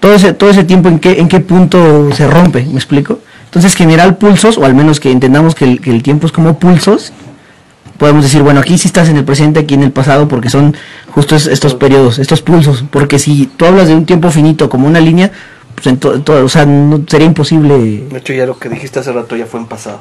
todo 0.00 0.14
ese, 0.14 0.32
todo 0.32 0.50
ese 0.50 0.64
tiempo 0.64 0.88
en 0.88 0.98
qué, 0.98 1.18
en 1.18 1.28
qué 1.28 1.40
punto 1.40 2.10
se 2.12 2.28
rompe, 2.28 2.64
¿me 2.64 2.76
explico? 2.76 3.20
Entonces 3.46 3.74
generar 3.74 4.18
pulsos, 4.18 4.58
o 4.58 4.64
al 4.64 4.74
menos 4.74 5.00
que 5.00 5.10
entendamos 5.10 5.54
que 5.54 5.64
el, 5.64 5.80
que 5.80 5.90
el 5.90 6.02
tiempo 6.02 6.26
es 6.26 6.32
como 6.32 6.58
pulsos, 6.58 7.12
podemos 7.98 8.22
decir, 8.24 8.42
bueno, 8.42 8.60
aquí 8.60 8.76
sí 8.78 8.88
estás 8.88 9.08
en 9.08 9.16
el 9.16 9.24
presente, 9.24 9.60
aquí 9.60 9.74
en 9.74 9.82
el 9.82 9.92
pasado, 9.92 10.28
porque 10.28 10.50
son 10.50 10.74
justo 11.10 11.36
es- 11.36 11.46
estos 11.46 11.74
periodos, 11.74 12.18
estos 12.18 12.42
pulsos, 12.42 12.84
porque 12.90 13.18
si 13.18 13.46
tú 13.56 13.64
hablas 13.66 13.88
de 13.88 13.94
un 13.94 14.04
tiempo 14.06 14.30
finito 14.30 14.68
como 14.68 14.86
una 14.86 15.00
línea, 15.00 15.30
pues 15.74 15.86
en 15.88 15.98
to- 15.98 16.20
todo, 16.22 16.44
o 16.44 16.48
sea, 16.48 16.64
no, 16.66 17.02
sería 17.08 17.26
imposible 17.26 17.76
De 18.10 18.18
hecho, 18.18 18.32
ya 18.32 18.46
lo 18.46 18.58
que 18.58 18.68
dijiste 18.68 19.00
hace 19.00 19.12
rato 19.12 19.36
ya 19.36 19.46
fue 19.46 19.60
en 19.60 19.66
pasado. 19.66 19.98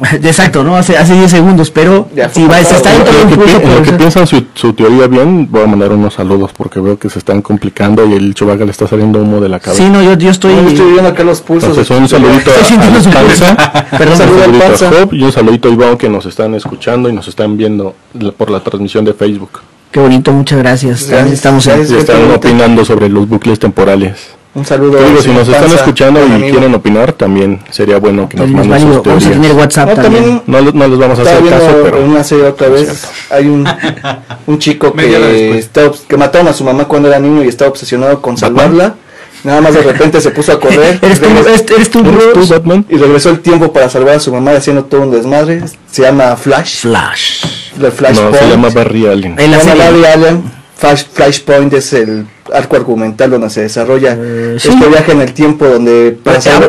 Exacto, 0.22 0.64
¿no? 0.64 0.76
Hace, 0.76 0.96
hace 0.96 1.14
10 1.14 1.30
segundos, 1.30 1.70
pero 1.70 2.08
Ya 2.14 2.28
si 2.28 2.44
va, 2.46 2.62
se 2.64 2.74
está 2.76 2.90
En 2.92 3.04
dentro 3.04 3.12
de 3.14 3.18
lo 3.20 3.24
un 3.24 3.30
que, 3.30 3.36
pulso, 3.36 3.58
pi- 3.58 3.62
en 3.64 3.68
lo 3.68 3.74
pero, 3.74 3.76
que 3.76 3.82
o 3.82 3.84
sea, 3.90 3.98
piensan 3.98 4.26
su, 4.26 4.44
su 4.54 4.72
teoría 4.72 5.06
bien, 5.06 5.48
voy 5.50 5.62
a 5.62 5.66
mandar 5.66 5.92
unos 5.92 6.14
saludos 6.14 6.50
porque 6.56 6.80
veo 6.80 6.98
que 6.98 7.08
se 7.10 7.18
están 7.20 7.42
complicando 7.42 8.04
y 8.06 8.12
el 8.14 8.34
chubaca 8.34 8.64
le 8.64 8.70
está 8.72 8.86
saliendo 8.88 9.20
humo 9.20 9.40
de 9.40 9.48
la 9.48 9.60
cabeza. 9.60 9.82
Sí, 9.84 9.88
no, 9.90 10.02
yo, 10.02 10.14
yo 10.14 10.30
estoy... 10.30 10.54
No, 10.54 10.68
estoy 10.68 10.90
viendo 10.92 11.08
acá 11.10 11.22
los 11.22 11.40
pulsos. 11.40 11.70
Entonces 11.70 11.96
un 11.96 12.08
saludito 12.08 12.50
Estoy 12.50 12.62
a, 12.62 12.64
sintiendo 12.64 12.98
a 12.98 13.02
su 13.02 13.10
Panza, 13.10 13.56
Perdón, 13.98 14.12
un 14.12 14.18
saludito 14.40 14.64
a. 14.86 14.90
Job 14.90 15.14
y 15.14 15.22
un 15.22 15.32
saludito 15.32 15.68
a 15.68 15.72
Iván 15.72 15.96
que 15.96 16.08
nos 16.08 16.26
están 16.26 16.54
escuchando 16.54 17.08
y 17.08 17.12
nos 17.12 17.28
están 17.28 17.56
viendo 17.56 17.94
la- 18.18 18.32
por 18.32 18.50
la 18.50 18.60
transmisión 18.60 19.04
de 19.04 19.14
Facebook. 19.14 19.60
Qué 19.92 20.00
bonito, 20.00 20.32
muchas 20.32 20.58
gracias. 20.58 21.02
Estamos 21.08 21.64
gracias. 21.66 21.90
Y 21.92 21.96
están 21.96 22.28
opinando 22.32 22.84
sobre 22.84 23.08
los 23.08 23.28
bucles 23.28 23.60
temporales. 23.60 24.16
Un 24.54 24.64
saludo. 24.64 24.98
Digo, 25.02 25.20
si 25.20 25.30
nos 25.30 25.48
están 25.48 25.70
escuchando 25.72 26.20
y 26.20 26.30
amigo. 26.30 26.50
quieren 26.52 26.74
opinar, 26.74 27.12
también 27.12 27.60
sería 27.70 27.98
bueno 27.98 28.28
que 28.28 28.36
nos 28.36 28.46
también 28.46 28.68
manden 28.70 28.94
sus 28.94 29.02
Vamos 29.04 29.24
a 29.24 29.28
tener 29.28 29.40
teorías. 29.40 29.56
WhatsApp 29.56 29.88
No, 29.88 30.02
también. 30.02 30.42
No, 30.46 30.60
no 30.60 30.88
les 30.88 30.98
vamos 30.98 31.18
a 31.18 31.22
hacer 31.22 31.44
caso, 31.48 31.80
pero... 31.82 32.04
una 32.04 32.22
serie 32.24 32.44
otra 32.46 32.68
vez. 32.68 32.86
cierto. 32.88 33.08
Hay 33.34 33.46
un, 33.48 33.66
un 34.46 34.58
chico 34.60 34.92
que, 34.92 35.58
está, 35.58 35.90
que 36.06 36.16
mataron 36.16 36.46
a 36.48 36.52
su 36.52 36.62
mamá 36.62 36.84
cuando 36.84 37.08
era 37.08 37.18
niño 37.18 37.42
y 37.42 37.48
estaba 37.48 37.70
obsesionado 37.70 38.22
con 38.22 38.34
¿Batman? 38.36 38.50
salvarla. 38.54 38.94
Nada 39.42 39.60
más 39.60 39.74
de 39.74 39.82
repente 39.92 40.20
se 40.20 40.30
puso 40.30 40.52
a 40.52 40.60
correr. 40.60 40.98
Eres 41.02 41.20
tú, 41.20 41.26
eres, 41.26 41.64
eres 41.70 41.90
tú, 41.90 41.98
¿Eres 42.00 42.32
tú? 42.32 42.46
Batman? 42.54 42.86
y 42.88 42.96
regresó 42.96 43.30
el 43.30 43.40
tiempo 43.40 43.72
para 43.72 43.88
salvar 43.90 44.14
a 44.16 44.20
su 44.20 44.32
mamá 44.32 44.52
haciendo 44.52 44.84
todo 44.84 45.00
un 45.02 45.10
desmadre. 45.10 45.62
Se 45.90 46.02
llama 46.02 46.36
Flash. 46.36 46.82
Flash. 46.82 47.44
The 47.80 47.90
Flash 47.90 48.20
No, 48.20 48.32
se 48.32 48.48
llama 48.48 48.68
Barry 48.70 49.06
Allen. 49.08 49.34
En 49.38 49.50
la 49.50 49.58
Se 49.58 49.66
llama. 49.70 49.84
Barry 49.84 50.04
Allen. 50.04 50.63
Flash, 50.76 51.04
Flashpoint 51.12 51.72
es 51.74 51.92
el 51.92 52.26
arco 52.52 52.76
argumental 52.76 53.30
donde 53.30 53.48
se 53.50 53.62
desarrolla 53.62 54.16
Eh, 54.18 54.54
este 54.56 54.86
viaje 54.88 55.12
en 55.12 55.20
el 55.20 55.32
tiempo 55.32 55.66
donde 55.66 56.18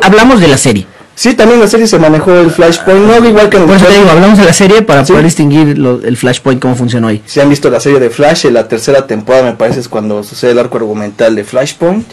Hablamos 0.03 0.39
de 0.39 0.47
la 0.47 0.57
serie. 0.57 0.85
Sí, 1.17 1.33
también 1.33 1.61
la 1.61 1.67
serie 1.67 1.87
se 1.87 1.97
manejó 1.97 2.33
el 2.33 2.51
Flashpoint, 2.51 3.05
no 3.07 3.25
igual 3.25 3.49
que 3.49 3.55
en 3.55 3.63
el 3.63 3.67
Por 3.69 3.77
eso 3.77 3.85
te 3.85 3.93
digo, 3.97 4.09
hablamos 4.09 4.37
de 4.37 4.43
la 4.43 4.51
serie 4.53 4.81
para 4.81 5.05
Sí. 5.05 5.13
poder 5.13 5.23
distinguir 5.25 5.77
lo- 5.77 6.01
el 6.03 6.17
Flashpoint, 6.17 6.61
cómo 6.61 6.75
funcionó 6.75 7.07
ahí. 7.07 7.23
Si 7.25 7.39
han 7.39 7.49
visto 7.49 7.69
la 7.69 7.79
serie 7.79 7.99
de 8.01 8.09
Flash, 8.09 8.45
en 8.45 8.53
la 8.53 8.67
tercera 8.67 9.07
temporada 9.07 9.45
me 9.45 9.53
parece 9.53 9.79
es 9.79 9.87
cuando 9.87 10.23
sucede 10.23 10.51
el 10.51 10.59
arco 10.59 10.75
argumental 10.77 11.33
de 11.35 11.45
Flashpoint, 11.45 12.05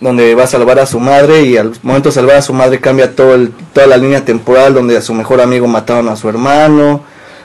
donde 0.00 0.34
va 0.34 0.42
a 0.42 0.46
salvar 0.48 0.80
a 0.80 0.86
su 0.86 0.98
madre 0.98 1.42
y 1.42 1.56
al 1.56 1.72
momento 1.82 2.08
de 2.08 2.14
salvar 2.16 2.34
a 2.36 2.42
su 2.42 2.52
madre 2.52 2.80
cambia 2.80 3.14
todo 3.14 3.36
el- 3.36 3.52
toda 3.72 3.86
la 3.86 3.96
línea 3.96 4.24
temporal, 4.24 4.74
donde 4.74 4.96
a 4.96 5.02
su 5.02 5.14
mejor 5.14 5.40
amigo 5.40 5.68
mataron 5.68 6.08
a 6.08 6.16
su 6.16 6.28
hermano, 6.28 7.04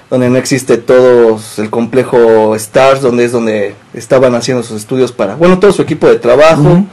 donde 0.09 0.29
no 0.29 0.37
existe 0.37 0.77
todo 0.77 1.39
el 1.57 1.69
complejo 1.69 2.55
Stars, 2.55 3.01
donde 3.01 3.25
es 3.25 3.31
donde 3.31 3.75
estaban 3.93 4.35
haciendo 4.35 4.63
sus 4.63 4.77
estudios 4.81 5.11
para, 5.11 5.35
bueno, 5.35 5.59
todo 5.59 5.71
su 5.71 5.81
equipo 5.81 6.07
de 6.07 6.17
trabajo. 6.17 6.83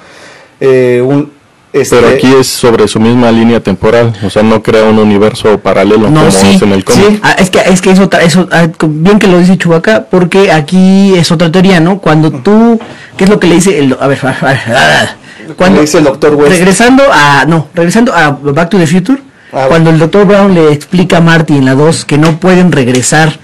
Eh, 0.60 1.02
un, 1.04 1.32
este, 1.72 1.96
Pero 1.96 2.08
aquí 2.08 2.32
es 2.38 2.46
sobre 2.46 2.86
su 2.86 3.00
misma 3.00 3.32
línea 3.32 3.58
temporal, 3.58 4.14
o 4.24 4.30
sea, 4.30 4.44
no 4.44 4.62
crea 4.62 4.84
un 4.84 4.96
universo 4.96 5.58
paralelo 5.58 6.08
No, 6.08 6.20
como 6.20 6.30
sí, 6.30 6.54
es 6.54 6.62
en 6.62 6.72
el 6.72 6.84
cómic. 6.84 7.04
sí. 7.04 7.20
Ah, 7.20 7.32
es 7.36 7.50
que 7.50 7.58
es 7.58 7.80
que 7.80 7.90
es 7.90 7.98
otra, 7.98 8.22
eso 8.22 8.46
ah, 8.52 8.68
bien 8.86 9.18
que 9.18 9.26
lo 9.26 9.38
dice 9.38 9.58
Chubaca, 9.58 10.06
porque 10.08 10.52
aquí 10.52 11.14
es 11.16 11.32
otra 11.32 11.50
teoría, 11.50 11.80
¿no? 11.80 11.98
Cuando 11.98 12.30
tú, 12.30 12.78
¿qué 13.16 13.24
es 13.24 13.30
lo 13.30 13.40
que 13.40 13.48
le 13.48 13.56
dice 13.56 13.76
el, 13.76 13.96
a 13.98 14.06
ver, 14.06 14.18
a 14.24 14.46
ver, 14.46 15.08
Cuando 15.56 15.80
dice 15.80 15.98
el 15.98 16.04
Dr. 16.04 16.34
West. 16.36 16.50
regresando 16.50 17.02
a, 17.12 17.44
no, 17.44 17.66
regresando 17.74 18.14
a 18.14 18.30
Back 18.30 18.70
to 18.70 18.78
the 18.78 18.86
Future, 18.86 19.20
Ah, 19.56 19.66
cuando 19.68 19.90
el 19.90 20.00
Dr. 20.00 20.26
Brown 20.26 20.52
le 20.52 20.72
explica 20.72 21.18
a 21.18 21.20
Marty 21.20 21.56
en 21.56 21.64
la 21.64 21.76
2 21.76 22.04
que 22.06 22.18
no 22.18 22.40
pueden 22.40 22.72
regresar 22.72 23.38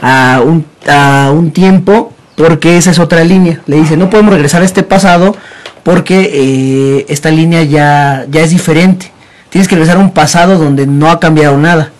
a 0.00 0.40
un, 0.44 0.64
a 0.88 1.32
un 1.34 1.50
tiempo 1.50 2.12
porque 2.36 2.76
esa 2.76 2.92
es 2.92 3.00
otra 3.00 3.24
línea. 3.24 3.60
Le 3.66 3.76
dice, 3.76 3.96
no 3.96 4.08
podemos 4.08 4.32
regresar 4.32 4.62
a 4.62 4.64
este 4.64 4.84
pasado 4.84 5.34
porque 5.82 6.30
eh, 6.32 7.06
esta 7.08 7.32
línea 7.32 7.64
ya, 7.64 8.24
ya 8.30 8.42
es 8.42 8.50
diferente. 8.50 9.10
Tienes 9.48 9.66
que 9.66 9.74
regresar 9.74 9.96
a 9.96 10.00
un 10.00 10.12
pasado 10.12 10.58
donde 10.58 10.86
no 10.86 11.10
ha 11.10 11.18
cambiado 11.18 11.58
nada. 11.58 11.90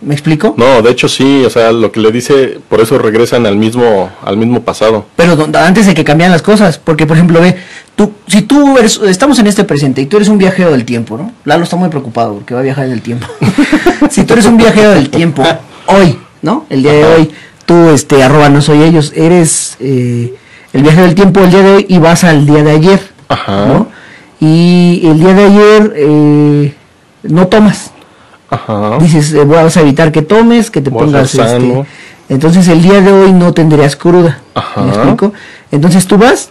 ¿Me 0.00 0.12
explico? 0.14 0.54
No, 0.58 0.82
de 0.82 0.90
hecho 0.90 1.08
sí, 1.08 1.44
o 1.44 1.50
sea, 1.50 1.72
lo 1.72 1.90
que 1.90 2.00
le 2.00 2.12
dice, 2.12 2.60
por 2.68 2.80
eso 2.80 2.98
regresan 2.98 3.46
al 3.46 3.56
mismo, 3.56 4.10
al 4.22 4.36
mismo 4.36 4.62
pasado. 4.62 5.06
Pero 5.16 5.48
antes 5.54 5.86
de 5.86 5.94
que 5.94 6.04
cambiaran 6.04 6.32
las 6.32 6.42
cosas, 6.42 6.78
porque 6.78 7.06
por 7.06 7.16
ejemplo, 7.16 7.40
ve, 7.40 7.56
tú, 7.94 8.12
si 8.26 8.42
tú 8.42 8.76
eres, 8.76 9.00
estamos 9.06 9.38
en 9.38 9.46
este 9.46 9.64
presente 9.64 10.02
y 10.02 10.06
tú 10.06 10.16
eres 10.16 10.28
un 10.28 10.36
viajero 10.36 10.70
del 10.72 10.84
tiempo, 10.84 11.16
¿no? 11.16 11.32
Lalo 11.44 11.64
está 11.64 11.76
muy 11.76 11.88
preocupado 11.88 12.34
porque 12.34 12.52
va 12.52 12.60
a 12.60 12.62
viajar 12.62 12.84
en 12.86 12.92
el 12.92 13.00
tiempo. 13.00 13.26
si 14.10 14.24
tú 14.24 14.34
eres 14.34 14.44
un 14.44 14.58
viajero 14.58 14.90
del 14.90 15.08
tiempo, 15.08 15.42
hoy, 15.86 16.18
¿no? 16.42 16.66
El 16.68 16.82
día 16.82 16.92
de 16.92 17.04
hoy, 17.04 17.30
tú, 17.64 17.88
este, 17.88 18.22
arroba 18.22 18.50
no 18.50 18.60
soy 18.60 18.82
ellos, 18.82 19.12
eres 19.16 19.76
eh, 19.80 20.34
el 20.74 20.82
viajero 20.82 21.06
del 21.06 21.14
tiempo 21.14 21.40
el 21.40 21.50
día 21.50 21.62
de 21.62 21.70
hoy 21.72 21.86
y 21.88 21.98
vas 21.98 22.22
al 22.22 22.44
día 22.44 22.62
de 22.62 22.70
ayer, 22.70 23.00
Ajá. 23.28 23.66
¿no? 23.66 23.88
Y 24.40 25.00
el 25.04 25.18
día 25.18 25.32
de 25.32 25.44
ayer 25.44 25.92
eh, 25.96 26.74
no 27.22 27.46
tomas, 27.46 27.92
Ajá. 28.50 28.98
dices, 29.00 29.32
eh, 29.32 29.44
vas 29.44 29.76
a 29.76 29.80
evitar 29.80 30.12
que 30.12 30.22
tomes, 30.22 30.70
que 30.70 30.80
te 30.80 30.90
Voy 30.90 31.04
pongas 31.04 31.34
este, 31.34 31.84
entonces 32.28 32.66
el 32.68 32.82
día 32.82 33.00
de 33.00 33.12
hoy 33.12 33.32
no 33.32 33.52
tendrías 33.52 33.96
cruda. 33.96 34.38
Ajá. 34.54 34.82
¿Me 34.82 34.88
explico? 34.90 35.32
Entonces 35.70 36.06
tú 36.06 36.18
vas, 36.18 36.48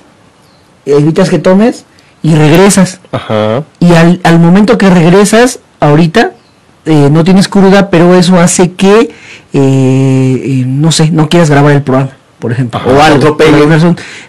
evitas 0.86 1.30
que 1.30 1.40
tomes 1.40 1.86
y 2.24 2.34
regresas. 2.36 3.00
Ajá. 3.12 3.64
Y 3.80 3.94
al, 3.94 4.20
al 4.24 4.40
momento 4.40 4.78
que 4.78 4.90
regresas, 4.90 5.60
ahorita, 5.80 6.32
eh, 6.86 7.10
no 7.12 7.24
tienes 7.24 7.48
cruda, 7.48 7.90
pero 7.90 8.16
eso 8.16 8.40
hace 8.40 8.72
que, 8.74 9.00
eh, 9.02 9.10
eh, 9.54 10.64
no 10.68 10.92
sé, 10.92 11.10
no 11.12 11.30
quieras 11.30 11.50
grabar 11.50 11.74
el 11.74 11.82
programa, 11.82 12.12
por 12.40 12.52
ejemplo. 12.52 12.80
Ajá. 12.80 12.90
o 12.90 13.02
algo. 13.02 13.38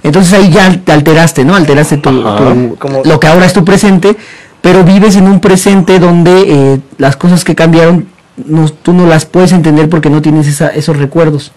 Entonces 0.02 0.32
ahí 0.32 0.50
ya 0.50 0.74
te 0.84 0.92
alteraste, 0.92 1.44
¿no? 1.44 1.54
Alteraste 1.54 1.98
tu, 1.98 2.08
Ajá. 2.26 2.38
tu- 2.52 2.76
Como- 2.78 3.02
lo 3.04 3.20
que 3.20 3.26
ahora 3.26 3.46
es 3.46 3.52
tu 3.52 3.64
presente, 3.64 4.16
pero 4.66 4.82
vives 4.82 5.14
en 5.14 5.28
un 5.28 5.38
presente 5.38 6.00
donde 6.00 6.32
eh, 6.44 6.80
las 6.98 7.14
cosas 7.14 7.44
que 7.44 7.54
cambiaron, 7.54 8.08
no, 8.46 8.68
tú 8.68 8.92
no 8.92 9.06
las 9.06 9.24
puedes 9.24 9.52
entender 9.52 9.88
porque 9.88 10.10
no 10.10 10.20
tienes 10.20 10.48
esa, 10.48 10.70
esos 10.70 10.96
recuerdos. 10.96 11.52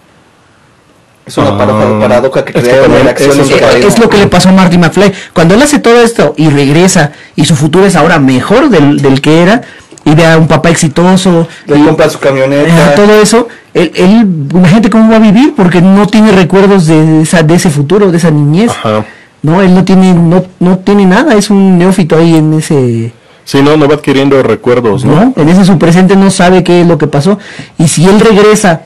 Es 1.26 1.36
una 1.36 1.48
Ah. 1.48 1.58
paradoja, 2.00 2.44
que 2.44 2.56
Es 2.56 2.64
crea 2.68 2.84
una 2.84 3.00
en 3.00 3.08
es 3.08 3.20
Eh, 3.20 3.58
cabeza. 3.58 3.88
es 3.88 3.98
lo 3.98 4.08
que 4.08 4.18
le 4.18 4.28
pasó 4.28 4.50
a 4.50 4.52
Marty 4.52 4.78
McFly. 4.78 5.12
Cuando 5.32 5.56
él 5.56 5.62
hace 5.62 5.80
todo 5.80 6.00
esto 6.00 6.34
y 6.36 6.50
regresa 6.50 7.10
y 7.34 7.46
su 7.46 7.56
futuro 7.56 7.84
es 7.84 7.96
ahora 7.96 8.20
mejor 8.20 8.68
del, 8.70 9.02
del 9.02 9.20
que 9.20 9.42
era 9.42 9.62
y 10.04 10.14
ve 10.14 10.24
a 10.28 10.38
un 10.38 10.46
papá 10.46 10.70
exitoso 10.70 11.48
Le 11.66 11.78
y 11.80 11.82
compra 11.82 12.08
su 12.08 12.18
eh, 12.18 12.20
camioneta. 12.20 12.94
todo 12.94 13.20
eso, 13.20 13.48
él, 13.74 13.90
él, 13.96 14.24
imagínate 14.54 14.88
cómo 14.88 15.10
va 15.10 15.16
a 15.16 15.18
vivir 15.18 15.52
porque 15.56 15.82
no 15.82 16.06
tiene 16.06 16.30
recuerdos 16.30 16.86
de, 16.86 17.22
esa, 17.22 17.42
de 17.42 17.54
ese 17.56 17.70
futuro, 17.70 18.12
de 18.12 18.18
esa 18.18 18.30
niñez. 18.30 18.70
Ajá. 18.70 19.04
No, 19.42 19.62
él 19.62 19.74
no 19.74 19.84
tiene, 19.84 20.12
no, 20.12 20.44
no 20.58 20.78
tiene 20.78 21.06
nada, 21.06 21.34
es 21.34 21.50
un 21.50 21.78
neófito 21.78 22.16
ahí 22.16 22.36
en 22.36 22.54
ese, 22.54 23.12
Sí, 23.50 23.62
no, 23.62 23.76
no 23.76 23.88
va 23.88 23.94
adquiriendo 23.94 24.40
recuerdos, 24.44 25.04
¿no? 25.04 25.24
¿no? 25.24 25.32
En 25.36 25.48
ese 25.48 25.64
su 25.64 25.76
presente 25.76 26.14
no 26.14 26.30
sabe 26.30 26.62
qué 26.62 26.82
es 26.82 26.86
lo 26.86 26.98
que 26.98 27.08
pasó. 27.08 27.36
Y 27.78 27.88
si 27.88 28.06
él 28.06 28.20
regresa, 28.20 28.82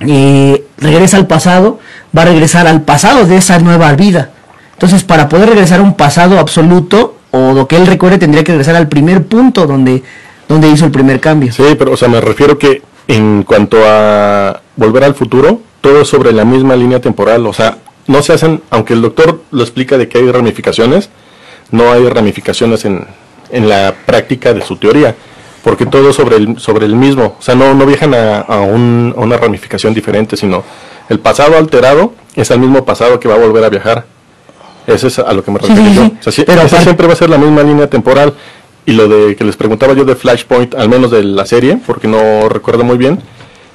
eh, 0.00 0.64
regresa 0.78 1.16
al 1.16 1.28
pasado, 1.28 1.78
va 2.16 2.22
a 2.22 2.24
regresar 2.24 2.66
al 2.66 2.82
pasado 2.82 3.24
de 3.24 3.36
esa 3.36 3.60
nueva 3.60 3.92
vida. 3.92 4.30
Entonces, 4.72 5.04
para 5.04 5.28
poder 5.28 5.50
regresar 5.50 5.78
a 5.78 5.84
un 5.84 5.94
pasado 5.94 6.40
absoluto, 6.40 7.18
o 7.30 7.52
lo 7.52 7.68
que 7.68 7.76
él 7.76 7.86
recuerde, 7.86 8.18
tendría 8.18 8.42
que 8.42 8.50
regresar 8.50 8.74
al 8.74 8.88
primer 8.88 9.26
punto 9.26 9.64
donde, 9.64 10.02
donde 10.48 10.68
hizo 10.68 10.84
el 10.86 10.90
primer 10.90 11.20
cambio. 11.20 11.52
Sí, 11.52 11.62
pero, 11.78 11.92
o 11.92 11.96
sea, 11.96 12.08
me 12.08 12.20
refiero 12.20 12.58
que 12.58 12.82
en 13.06 13.44
cuanto 13.44 13.78
a 13.86 14.60
volver 14.74 15.04
al 15.04 15.14
futuro, 15.14 15.60
todo 15.80 16.00
es 16.00 16.08
sobre 16.08 16.32
la 16.32 16.44
misma 16.44 16.74
línea 16.74 17.00
temporal. 17.00 17.46
O 17.46 17.52
sea, 17.52 17.76
no 18.06 18.22
se 18.22 18.32
hacen, 18.32 18.62
aunque 18.70 18.92
el 18.94 19.02
doctor 19.02 19.40
lo 19.50 19.62
explica 19.62 19.96
de 19.98 20.08
que 20.08 20.18
hay 20.18 20.30
ramificaciones, 20.30 21.08
no 21.70 21.90
hay 21.92 22.08
ramificaciones 22.08 22.84
en, 22.84 23.06
en 23.50 23.68
la 23.68 23.94
práctica 24.06 24.52
de 24.52 24.62
su 24.62 24.76
teoría, 24.76 25.14
porque 25.62 25.86
todo 25.86 26.10
es 26.10 26.16
sobre 26.16 26.36
el, 26.36 26.58
sobre 26.58 26.86
el 26.86 26.94
mismo. 26.96 27.36
O 27.38 27.42
sea, 27.42 27.54
no, 27.54 27.74
no 27.74 27.86
viajan 27.86 28.14
a, 28.14 28.40
a 28.40 28.60
un- 28.60 29.14
a 29.16 29.20
una 29.20 29.36
ramificación 29.36 29.94
diferente, 29.94 30.36
sino 30.36 30.62
el 31.08 31.18
pasado 31.20 31.56
alterado 31.56 32.12
es 32.34 32.50
el 32.50 32.58
mismo 32.60 32.84
pasado 32.84 33.18
que 33.20 33.28
va 33.28 33.34
a 33.34 33.38
volver 33.38 33.64
a 33.64 33.68
viajar. 33.70 34.04
Eso 34.86 35.06
es 35.06 35.18
a 35.18 35.32
lo 35.32 35.42
que 35.42 35.50
me 35.50 35.58
refiero 35.58 35.82
sí, 35.82 35.94
yo. 35.94 36.02
sí. 36.04 36.12
O 36.20 36.22
sea, 36.22 36.32
sí, 36.32 36.42
Pero 36.44 36.58
esa 36.60 36.66
aparte- 36.76 36.84
siempre 36.84 37.06
va 37.06 37.12
a 37.14 37.16
ser 37.16 37.30
la 37.30 37.38
misma 37.38 37.62
línea 37.62 37.88
temporal. 37.88 38.34
Y 38.86 38.92
lo 38.92 39.08
de 39.08 39.34
que 39.34 39.44
les 39.44 39.56
preguntaba 39.56 39.94
yo 39.94 40.04
de 40.04 40.14
Flashpoint, 40.14 40.74
al 40.74 40.90
menos 40.90 41.10
de 41.10 41.24
la 41.24 41.46
serie, 41.46 41.78
porque 41.86 42.06
no 42.06 42.50
recuerdo 42.50 42.84
muy 42.84 42.98
bien, 42.98 43.18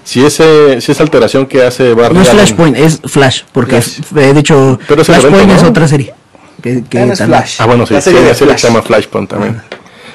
si 0.04 0.26
ese 0.26 0.82
si 0.82 0.92
esa 0.92 1.04
alteración 1.04 1.46
que 1.46 1.64
hace 1.64 1.94
Barry 1.94 2.16
No 2.16 2.22
es 2.22 2.30
Allen- 2.30 2.46
Flashpoint, 2.48 2.78
es 2.78 3.00
Flash, 3.06 3.42
porque 3.52 3.82
Flash. 3.82 4.00
es- 4.00 4.14
de 4.14 4.40
hecho 4.40 4.80
Pero 4.88 5.02
es 5.02 5.10
el 5.10 5.16
Flashpoint 5.16 5.44
evento, 5.44 5.56
es 5.64 5.70
otra 5.70 5.88
serie. 5.88 6.14
Que, 6.62 6.84
que 6.90 7.00
Ah, 7.00 7.06
no 7.06 7.14
es 7.14 7.20
también- 7.20 7.40
Flash. 7.40 7.56
Ah, 7.60 7.66
bueno, 7.66 7.86
sí, 7.86 7.94
La 7.94 8.02
sí, 8.02 8.06
serie 8.06 8.22
de 8.22 8.28
la 8.30 8.34
serie 8.36 8.54
Flash. 8.54 8.62
se 8.62 8.68
llama 8.68 8.82
Flashpoint 8.82 9.30
también. 9.30 9.62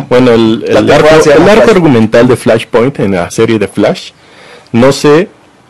Bueno, 0.09 0.33
el, 0.33 0.65
el 0.69 0.93
arco, 0.93 1.09
el 1.25 1.49
argumental 1.71 2.29
de 2.29 2.37
Flashpoint 2.37 2.99
en 3.01 3.13
la 3.13 3.31
serie 3.31 3.59
de 3.59 3.69
Flash, 3.69 4.11
no 4.73 4.93
sé 4.93 5.29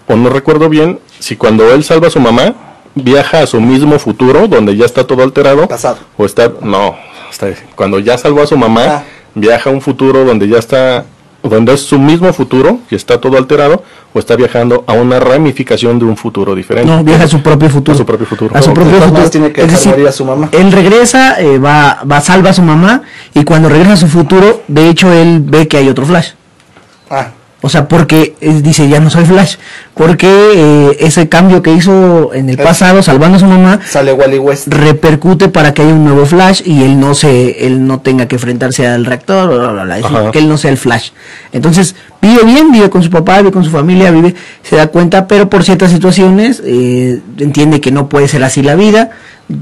o 0.08 0.16
no 0.16 0.28
recuerdo 0.30 0.68
bien 0.68 0.98
si 1.20 1.36
cuando 1.36 1.72
él 1.72 1.84
salva 1.84 2.08
a 2.08 2.10
su 2.10 2.18
mamá 2.20 2.54
viaja 2.96 3.40
a 3.40 3.46
su 3.46 3.60
mismo 3.60 3.98
futuro 3.98 4.48
donde 4.48 4.76
ya 4.76 4.84
está 4.86 5.06
todo 5.06 5.22
alterado 5.22 5.66
Pasado. 5.68 5.98
o 6.16 6.24
está 6.26 6.50
no, 6.62 6.96
cuando 7.76 7.98
ya 7.98 8.16
salvó 8.18 8.42
a 8.42 8.46
su 8.46 8.56
mamá 8.56 8.84
Ah. 8.86 9.02
viaja 9.34 9.70
a 9.70 9.72
un 9.72 9.80
futuro 9.80 10.24
donde 10.24 10.48
ya 10.48 10.58
está 10.58 11.04
donde 11.48 11.74
es 11.74 11.82
su 11.82 11.98
mismo 11.98 12.32
futuro 12.32 12.80
y 12.90 12.94
está 12.94 13.20
todo 13.20 13.36
alterado 13.36 13.82
o 14.14 14.18
está 14.18 14.34
viajando 14.34 14.84
a 14.86 14.94
una 14.94 15.20
ramificación 15.20 15.98
de 15.98 16.06
un 16.06 16.16
futuro 16.16 16.54
diferente. 16.54 16.90
No, 16.90 17.04
viaja 17.04 17.24
a 17.24 17.28
su 17.28 17.42
propio 17.42 17.68
futuro. 17.68 17.94
A 17.94 17.98
su 17.98 18.06
propio 18.06 18.26
futuro. 18.26 18.56
A 18.56 18.62
su 18.62 18.72
propio 18.72 19.00
futuro. 19.00 19.30
tiene 19.30 19.52
que 19.52 19.62
Es 19.62 19.70
decir, 19.70 19.94
a 20.06 20.12
su 20.12 20.24
mamá. 20.24 20.48
Él 20.52 20.72
regresa, 20.72 21.40
eh, 21.40 21.58
va, 21.58 22.00
va, 22.10 22.20
salva 22.20 22.50
a 22.50 22.54
su 22.54 22.62
mamá 22.62 23.02
y 23.34 23.44
cuando 23.44 23.68
regresa 23.68 23.92
a 23.92 23.96
su 23.96 24.08
futuro, 24.08 24.62
de 24.68 24.88
hecho 24.88 25.12
él 25.12 25.40
ve 25.44 25.68
que 25.68 25.76
hay 25.76 25.88
otro 25.88 26.06
Flash. 26.06 26.30
Ah, 27.10 27.28
O 27.66 27.70
sea, 27.70 27.88
porque 27.88 28.34
eh, 28.42 28.60
dice, 28.62 28.90
ya 28.90 29.00
no 29.00 29.08
soy 29.08 29.24
Flash. 29.24 29.56
Porque 29.94 30.28
eh, 30.28 30.96
ese 31.00 31.30
cambio 31.30 31.62
que 31.62 31.72
hizo 31.72 32.34
en 32.34 32.50
el 32.50 32.58
pasado, 32.58 33.02
salvando 33.02 33.38
a 33.38 33.40
su 33.40 33.46
mamá, 33.46 33.80
sale 33.88 34.12
Wally 34.12 34.38
West. 34.38 34.68
repercute 34.68 35.48
para 35.48 35.72
que 35.72 35.80
haya 35.80 35.94
un 35.94 36.04
nuevo 36.04 36.26
Flash 36.26 36.60
y 36.66 36.82
él 36.82 37.00
no 37.00 37.14
se, 37.14 37.66
él 37.66 37.86
no 37.86 38.00
tenga 38.00 38.28
que 38.28 38.34
enfrentarse 38.34 38.86
al 38.86 39.06
reactor, 39.06 39.48
bla, 39.48 39.72
bla, 39.72 39.84
bla, 39.84 39.94
decir, 39.94 40.30
que 40.30 40.40
él 40.40 40.48
no 40.50 40.58
sea 40.58 40.72
el 40.72 40.76
Flash. 40.76 41.12
Entonces, 41.52 41.94
vive 42.24 42.44
bien, 42.44 42.72
vive 42.72 42.90
con 42.90 43.02
su 43.02 43.10
papá, 43.10 43.38
vive 43.38 43.52
con 43.52 43.64
su 43.64 43.70
familia, 43.70 44.10
vive, 44.10 44.34
se 44.62 44.76
da 44.76 44.86
cuenta, 44.86 45.28
pero 45.28 45.48
por 45.50 45.62
ciertas 45.62 45.90
situaciones, 45.90 46.62
eh, 46.64 47.20
entiende 47.38 47.80
que 47.80 47.90
no 47.90 48.08
puede 48.08 48.28
ser 48.28 48.42
así 48.42 48.62
la 48.62 48.74
vida, 48.74 49.10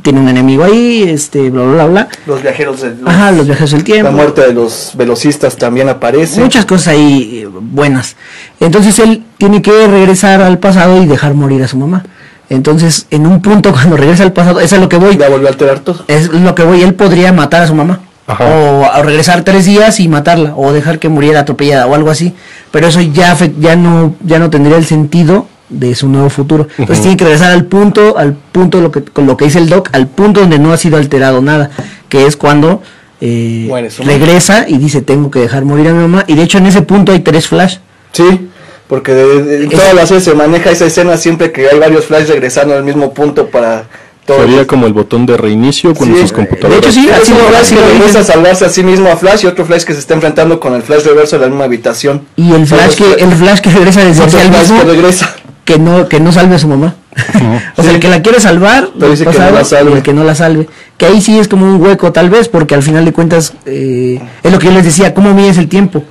tiene 0.02 0.20
un 0.20 0.28
enemigo 0.28 0.62
ahí, 0.62 1.02
este, 1.02 1.50
bla, 1.50 1.64
bla, 1.64 1.72
bla, 1.72 1.86
bla. 1.86 2.08
Los 2.26 2.42
viajeros 2.42 2.80
del... 2.80 2.96
Ajá, 3.04 3.32
los 3.32 3.46
viajes 3.46 3.72
del 3.72 3.82
tiempo. 3.82 4.04
La 4.04 4.16
muerte 4.16 4.42
de 4.42 4.54
los 4.54 4.92
velocistas 4.94 5.56
también 5.56 5.88
aparece. 5.88 6.40
Muchas 6.40 6.64
cosas 6.64 6.88
ahí 6.88 7.40
eh, 7.42 7.48
buenas. 7.50 8.16
Entonces 8.60 8.98
él 9.00 9.24
tiene 9.38 9.60
que 9.60 9.88
regresar 9.88 10.40
al 10.40 10.58
pasado 10.58 11.02
y 11.02 11.06
dejar 11.06 11.34
morir 11.34 11.62
a 11.64 11.68
su 11.68 11.76
mamá. 11.76 12.04
Entonces, 12.48 13.06
en 13.10 13.26
un 13.26 13.42
punto 13.42 13.72
cuando 13.72 13.96
regresa 13.96 14.22
al 14.22 14.32
pasado, 14.32 14.60
eso 14.60 14.76
es 14.76 14.80
lo 14.80 14.88
que 14.88 14.96
voy. 14.96 15.16
Ya 15.16 15.28
volvió 15.28 15.48
a 15.48 15.50
alterar 15.50 15.80
todo. 15.80 16.04
Es 16.06 16.32
lo 16.32 16.54
que 16.54 16.62
voy, 16.62 16.82
él 16.82 16.94
podría 16.94 17.32
matar 17.32 17.62
a 17.62 17.66
su 17.66 17.74
mamá. 17.74 18.00
O 18.40 19.02
regresar 19.02 19.44
tres 19.44 19.64
días 19.64 20.00
y 20.00 20.08
matarla. 20.08 20.54
O 20.56 20.72
dejar 20.72 20.98
que 20.98 21.08
muriera 21.08 21.40
atropellada 21.40 21.86
o 21.86 21.94
algo 21.94 22.10
así. 22.10 22.34
Pero 22.70 22.86
eso 22.88 23.00
ya, 23.00 23.36
ya, 23.58 23.76
no, 23.76 24.14
ya 24.24 24.38
no 24.38 24.50
tendría 24.50 24.76
el 24.76 24.86
sentido 24.86 25.46
de 25.68 25.94
su 25.94 26.08
nuevo 26.08 26.30
futuro. 26.30 26.68
Entonces 26.78 27.02
tiene 27.02 27.16
que 27.16 27.24
regresar 27.24 27.52
al 27.52 27.64
punto, 27.64 28.18
al 28.18 28.34
punto 28.34 28.80
lo 28.80 28.90
que, 28.92 29.02
con 29.02 29.26
lo 29.26 29.36
que 29.36 29.46
dice 29.46 29.58
el 29.58 29.68
doc, 29.68 29.88
al 29.92 30.06
punto 30.06 30.40
donde 30.40 30.58
no 30.58 30.72
ha 30.72 30.76
sido 30.76 30.96
alterado 30.96 31.40
nada. 31.42 31.70
Que 32.08 32.26
es 32.26 32.36
cuando 32.36 32.82
eh, 33.20 33.70
regresa 34.04 34.68
y 34.68 34.78
dice 34.78 35.00
tengo 35.00 35.30
que 35.30 35.40
dejar 35.40 35.64
morir 35.64 35.88
a 35.88 35.92
mi 35.92 36.00
mamá. 36.00 36.24
Y 36.26 36.34
de 36.34 36.42
hecho 36.42 36.58
en 36.58 36.66
ese 36.66 36.82
punto 36.82 37.12
hay 37.12 37.20
tres 37.20 37.48
flash. 37.48 37.78
Sí, 38.12 38.48
porque 38.88 39.12
de, 39.12 39.66
todas 39.68 39.94
las 39.94 40.08
series 40.08 40.24
se 40.24 40.34
maneja 40.34 40.70
esa 40.70 40.86
escena 40.86 41.16
siempre 41.16 41.50
que 41.50 41.68
hay 41.68 41.78
varios 41.78 42.06
flash 42.06 42.28
regresando 42.28 42.74
al 42.74 42.84
mismo 42.84 43.14
punto 43.14 43.48
para 43.48 43.86
todo. 44.26 44.38
Sería 44.40 44.66
como 44.66 44.86
el 44.86 44.92
botón 44.92 45.26
de 45.26 45.36
reinicio 45.36 45.94
con 45.94 46.08
Sí, 46.08 46.20
sus 46.20 46.30
de 46.30 46.36
computadoras. 46.36 46.78
hecho, 46.80 46.92
sí, 46.92 47.00
un 47.32 47.38
lo- 47.38 47.44
flash 47.48 47.68
que 47.70 47.74
lo 47.74 47.80
regresa 47.88 48.04
a 48.04 48.06
dicen. 48.20 48.24
salvarse 48.24 48.64
a 48.64 48.68
sí 48.68 48.82
mismo 48.84 49.08
a 49.10 49.16
Flash 49.16 49.44
y 49.44 49.46
otro 49.46 49.64
flash 49.64 49.82
que 49.84 49.92
se 49.94 49.98
está 50.00 50.14
enfrentando 50.14 50.58
con 50.60 50.74
el 50.74 50.82
flash 50.82 51.04
reverso 51.04 51.36
de 51.36 51.42
la 51.42 51.48
misma 51.48 51.64
habitación. 51.64 52.22
Y 52.36 52.52
el 52.52 52.66
flash 52.66 52.94
que, 52.94 53.12
el 53.22 53.32
flash 53.32 53.60
que 53.60 53.70
regresa 53.70 54.00
desde 54.04 54.24
el 54.24 54.30
flash 54.30 54.48
mismo 54.70 54.78
que 54.84 54.84
regresa. 54.90 55.34
que 55.64 55.78
no, 55.78 56.08
que 56.08 56.20
no 56.20 56.32
salve 56.32 56.54
a 56.56 56.58
su 56.58 56.68
mamá. 56.68 56.94
o 57.76 57.82
sea, 57.82 57.90
Sí. 57.90 57.94
el 57.96 58.00
que 58.00 58.08
la 58.08 58.22
quiere 58.22 58.40
salvar, 58.40 58.88
Pero 58.98 59.10
dice 59.10 59.24
que 59.26 59.38
no 59.38 59.50
la 59.50 59.64
salve. 59.64 59.90
y 59.90 59.94
el 59.94 60.02
que 60.02 60.12
no 60.12 60.24
la 60.24 60.34
salve. 60.34 60.68
Que 60.96 61.06
ahí 61.06 61.20
sí 61.20 61.38
es 61.38 61.46
como 61.48 61.66
un 61.66 61.80
hueco 61.80 62.10
tal 62.12 62.30
vez, 62.30 62.48
porque 62.48 62.74
al 62.74 62.82
final 62.82 63.04
de 63.04 63.12
cuentas 63.12 63.52
eh, 63.66 64.20
es 64.42 64.52
lo 64.52 64.58
que 64.58 64.66
yo 64.66 64.72
les 64.72 64.84
decía, 64.84 65.12
¿cómo 65.14 65.34
mides 65.34 65.58
el 65.58 65.68
tiempo? 65.68 66.02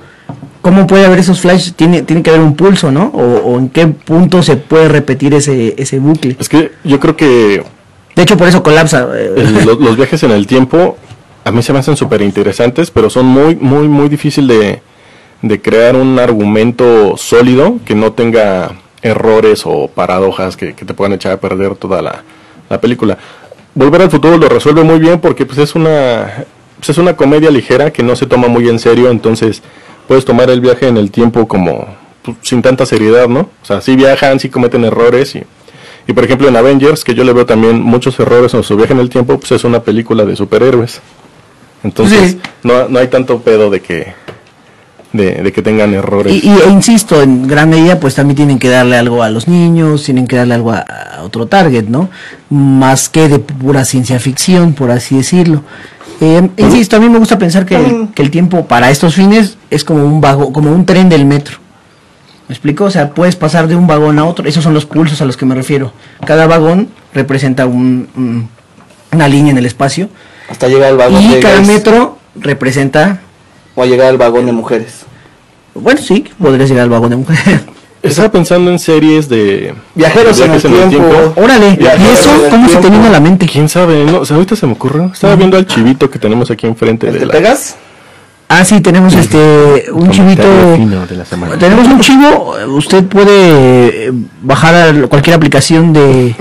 ¿Cómo 0.60 0.86
puede 0.86 1.04
haber 1.06 1.18
esos 1.18 1.40
flashes? 1.40 1.74
Tiene, 1.74 2.02
tiene 2.02 2.22
que 2.22 2.30
haber 2.30 2.42
un 2.42 2.54
pulso, 2.54 2.92
¿no? 2.92 3.06
O, 3.14 3.22
o 3.52 3.58
en 3.58 3.68
qué 3.68 3.88
punto 3.88 4.42
se 4.44 4.56
puede 4.56 4.88
repetir 4.88 5.34
ese, 5.34 5.74
ese 5.76 5.98
bucle. 5.98 6.36
Es 6.38 6.48
que 6.48 6.70
yo 6.84 7.00
creo 7.00 7.16
que 7.16 7.64
De 8.16 8.22
hecho, 8.22 8.36
por 8.36 8.48
eso 8.48 8.62
colapsa. 8.62 9.08
eh, 9.14 9.64
los 9.64 9.96
viajes 9.96 10.22
en 10.22 10.30
el 10.32 10.46
tiempo 10.46 10.96
a 11.44 11.50
mí 11.50 11.62
se 11.62 11.72
me 11.72 11.78
hacen 11.80 11.96
súper 11.96 12.22
interesantes, 12.22 12.90
pero 12.90 13.10
son 13.10 13.26
muy, 13.26 13.56
muy, 13.56 13.88
muy 13.88 14.08
difícil 14.08 14.46
de, 14.46 14.80
de 15.42 15.60
crear 15.60 15.96
un 15.96 16.18
argumento 16.18 17.16
sólido 17.16 17.78
que 17.84 17.94
no 17.94 18.12
tenga 18.12 18.72
errores 19.02 19.62
o 19.64 19.88
paradojas 19.88 20.56
que, 20.56 20.74
que 20.74 20.84
te 20.84 20.94
puedan 20.94 21.12
echar 21.14 21.32
a 21.32 21.40
perder 21.40 21.74
toda 21.74 22.00
la, 22.00 22.22
la 22.70 22.80
película. 22.80 23.18
Volver 23.74 24.02
al 24.02 24.10
futuro 24.10 24.36
lo 24.36 24.48
resuelve 24.48 24.84
muy 24.84 24.98
bien 24.98 25.20
porque 25.20 25.46
pues 25.46 25.58
es 25.58 25.74
una 25.74 26.44
pues, 26.76 26.90
es 26.90 26.98
una 26.98 27.16
comedia 27.16 27.50
ligera 27.50 27.92
que 27.92 28.02
no 28.02 28.14
se 28.14 28.26
toma 28.26 28.46
muy 28.48 28.68
en 28.68 28.78
serio, 28.78 29.10
entonces 29.10 29.62
puedes 30.06 30.24
tomar 30.24 30.50
el 30.50 30.60
viaje 30.60 30.86
en 30.86 30.96
el 30.96 31.10
tiempo 31.10 31.48
como 31.48 31.86
pues, 32.22 32.36
sin 32.42 32.62
tanta 32.62 32.86
seriedad, 32.86 33.28
¿no? 33.28 33.40
O 33.40 33.64
sea, 33.64 33.80
sí 33.80 33.96
viajan, 33.96 34.38
sí 34.38 34.48
cometen 34.48 34.84
errores 34.84 35.34
y 35.34 35.42
y 36.06 36.12
por 36.12 36.24
ejemplo 36.24 36.48
en 36.48 36.56
Avengers, 36.56 37.04
que 37.04 37.14
yo 37.14 37.24
le 37.24 37.32
veo 37.32 37.46
también 37.46 37.80
muchos 37.82 38.18
errores 38.20 38.54
en 38.54 38.62
su 38.62 38.76
viaje 38.76 38.92
en 38.92 39.00
el 39.00 39.08
tiempo, 39.10 39.38
pues 39.38 39.52
es 39.52 39.64
una 39.64 39.82
película 39.82 40.24
de 40.24 40.36
superhéroes. 40.36 41.00
Entonces 41.84 42.32
Sí. 42.32 42.40
no, 42.62 42.88
no 42.88 42.98
hay 42.98 43.08
tanto 43.08 43.40
pedo 43.40 43.70
de 43.70 43.80
que 43.80 44.14
de, 45.12 45.34
de 45.42 45.52
que 45.52 45.60
tengan 45.60 45.92
errores. 45.92 46.32
Y, 46.32 46.48
y- 46.48 46.58
e 46.66 46.70
insisto, 46.70 47.20
en 47.22 47.46
gran 47.46 47.68
medida, 47.68 48.00
pues 48.00 48.14
también 48.14 48.34
tienen 48.36 48.58
que 48.58 48.70
darle 48.70 48.96
algo 48.96 49.22
a 49.22 49.28
los 49.28 49.46
niños, 49.46 50.04
tienen 50.04 50.26
que 50.26 50.36
darle 50.36 50.54
algo 50.54 50.72
a, 50.72 50.78
a 50.78 51.22
otro 51.22 51.46
target, 51.46 51.84
¿no? 51.84 52.08
Más 52.48 53.10
que 53.10 53.28
de 53.28 53.38
pura 53.38 53.84
ciencia 53.84 54.18
ficción, 54.18 54.72
por 54.72 54.90
así 54.90 55.16
decirlo. 55.16 55.64
Eh, 56.22 56.48
insisto, 56.56 56.96
a 56.96 57.00
mí 57.00 57.10
me 57.10 57.18
gusta 57.18 57.36
pensar 57.38 57.66
que 57.66 57.76
el, 57.76 58.08
que 58.14 58.22
el 58.22 58.30
tiempo 58.30 58.64
para 58.66 58.90
estos 58.90 59.14
fines 59.14 59.58
es 59.70 59.84
como 59.84 60.02
un 60.04 60.20
vago, 60.22 60.50
como 60.52 60.72
un 60.72 60.86
tren 60.86 61.10
del 61.10 61.26
metro. 61.26 61.58
¿Me 62.52 62.54
explico? 62.54 62.84
O 62.84 62.90
sea, 62.90 63.14
puedes 63.14 63.34
pasar 63.34 63.66
de 63.66 63.74
un 63.76 63.86
vagón 63.86 64.18
a 64.18 64.26
otro. 64.26 64.46
Esos 64.46 64.62
son 64.62 64.74
los 64.74 64.84
pulsos 64.84 65.22
a 65.22 65.24
los 65.24 65.38
que 65.38 65.46
me 65.46 65.54
refiero. 65.54 65.90
Cada 66.26 66.46
vagón 66.46 66.88
representa 67.14 67.64
un- 67.64 68.06
un- 68.14 68.46
una 69.10 69.26
línea 69.26 69.52
en 69.52 69.56
el 69.56 69.64
espacio. 69.64 70.10
Hasta 70.50 70.68
llegar 70.68 70.90
al 70.90 70.98
vagón 70.98 71.22
Y 71.22 71.28
de 71.36 71.40
cada 71.40 71.62
metro 71.62 72.18
representa... 72.34 73.20
o 73.74 73.82
a 73.82 73.86
llegar 73.86 74.08
al 74.08 74.18
vagón 74.18 74.44
de 74.44 74.52
mujeres. 74.52 75.06
Bueno, 75.74 75.98
sí, 76.02 76.26
podrías 76.38 76.68
llegar 76.68 76.82
al 76.84 76.90
vagón 76.90 77.08
de 77.08 77.16
mujer. 77.16 77.38
Estaba 78.02 78.30
pensando 78.30 78.70
en 78.70 78.78
series 78.78 79.30
de 79.30 79.72
Viajeros 79.94 80.38
en 80.40 80.52
el 80.52 80.60
tiempo. 80.60 81.32
Órale, 81.36 81.78
¿y 81.80 82.12
eso 82.12 82.30
cómo 82.50 82.68
se 82.68 82.76
te 82.76 82.90
vino 82.90 83.06
a 83.06 83.08
la 83.10 83.20
mente? 83.20 83.46
¿Quién 83.46 83.70
sabe? 83.70 84.04
No, 84.04 84.18
o 84.18 84.24
sea, 84.26 84.36
ahorita 84.36 84.56
se 84.56 84.66
me 84.66 84.72
ocurre. 84.74 85.06
Estaba 85.10 85.36
viendo 85.36 85.56
al 85.56 85.66
chivito 85.66 86.10
que 86.10 86.18
tenemos 86.18 86.50
aquí 86.50 86.66
enfrente 86.66 87.06
¿El 87.06 87.14
de 87.14 87.18
te 87.20 87.26
la 87.26 87.32
pegas? 87.32 87.76
Ah, 88.54 88.64
sí, 88.66 88.80
tenemos 88.82 89.14
este 89.14 89.86
un 89.92 90.10
chivito. 90.10 90.42
comentario 90.42 90.76
fino 90.76 91.06
de 91.06 91.16
la 91.16 91.24
semana. 91.24 91.56
Tenemos 91.58 91.86
un 91.88 92.00
chivo. 92.00 92.54
Usted 92.76 93.04
puede 93.04 94.08
eh, 94.08 94.12
bajar 94.42 94.74
a 94.74 95.06
cualquier 95.08 95.36
aplicación 95.36 95.92
de, 95.94 96.34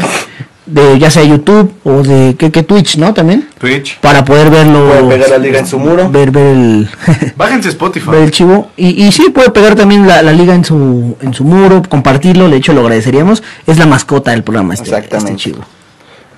de 0.65 0.99
ya 0.99 1.09
sea 1.09 1.23
YouTube 1.23 1.71
o 1.85 2.03
de 2.03 2.35
que, 2.37 2.51
que 2.51 2.63
Twitch, 2.63 2.97
¿no? 2.97 3.13
También 3.13 3.47
Twitch. 3.59 3.97
para 3.99 4.25
poder 4.25 4.49
verlo. 4.49 4.89
Puede 4.89 5.07
pegar 5.15 5.29
la 5.29 5.37
liga 5.37 5.59
en 5.59 5.67
su 5.67 5.79
muro. 5.79 6.09
Ver, 6.09 6.31
ver 6.31 6.47
el, 6.47 6.89
Bájense 7.37 7.69
Spotify. 7.69 8.09
ver 8.09 8.23
el 8.23 8.31
chivo 8.31 8.71
y, 8.75 9.05
y 9.05 9.11
sí 9.13 9.29
puede 9.33 9.49
pegar 9.51 9.75
también 9.75 10.05
la, 10.05 10.21
la 10.21 10.33
liga 10.33 10.53
en 10.53 10.65
su 10.65 11.15
en 11.21 11.33
su 11.33 11.45
muro, 11.45 11.81
compartirlo. 11.87 12.49
De 12.49 12.57
hecho, 12.57 12.73
lo 12.73 12.81
agradeceríamos. 12.81 13.41
Es 13.65 13.77
la 13.77 13.85
mascota 13.85 14.31
del 14.31 14.43
programa 14.43 14.73
este, 14.73 14.89
Exactamente. 14.89 15.31
este 15.31 15.43
chivo. 15.51 15.63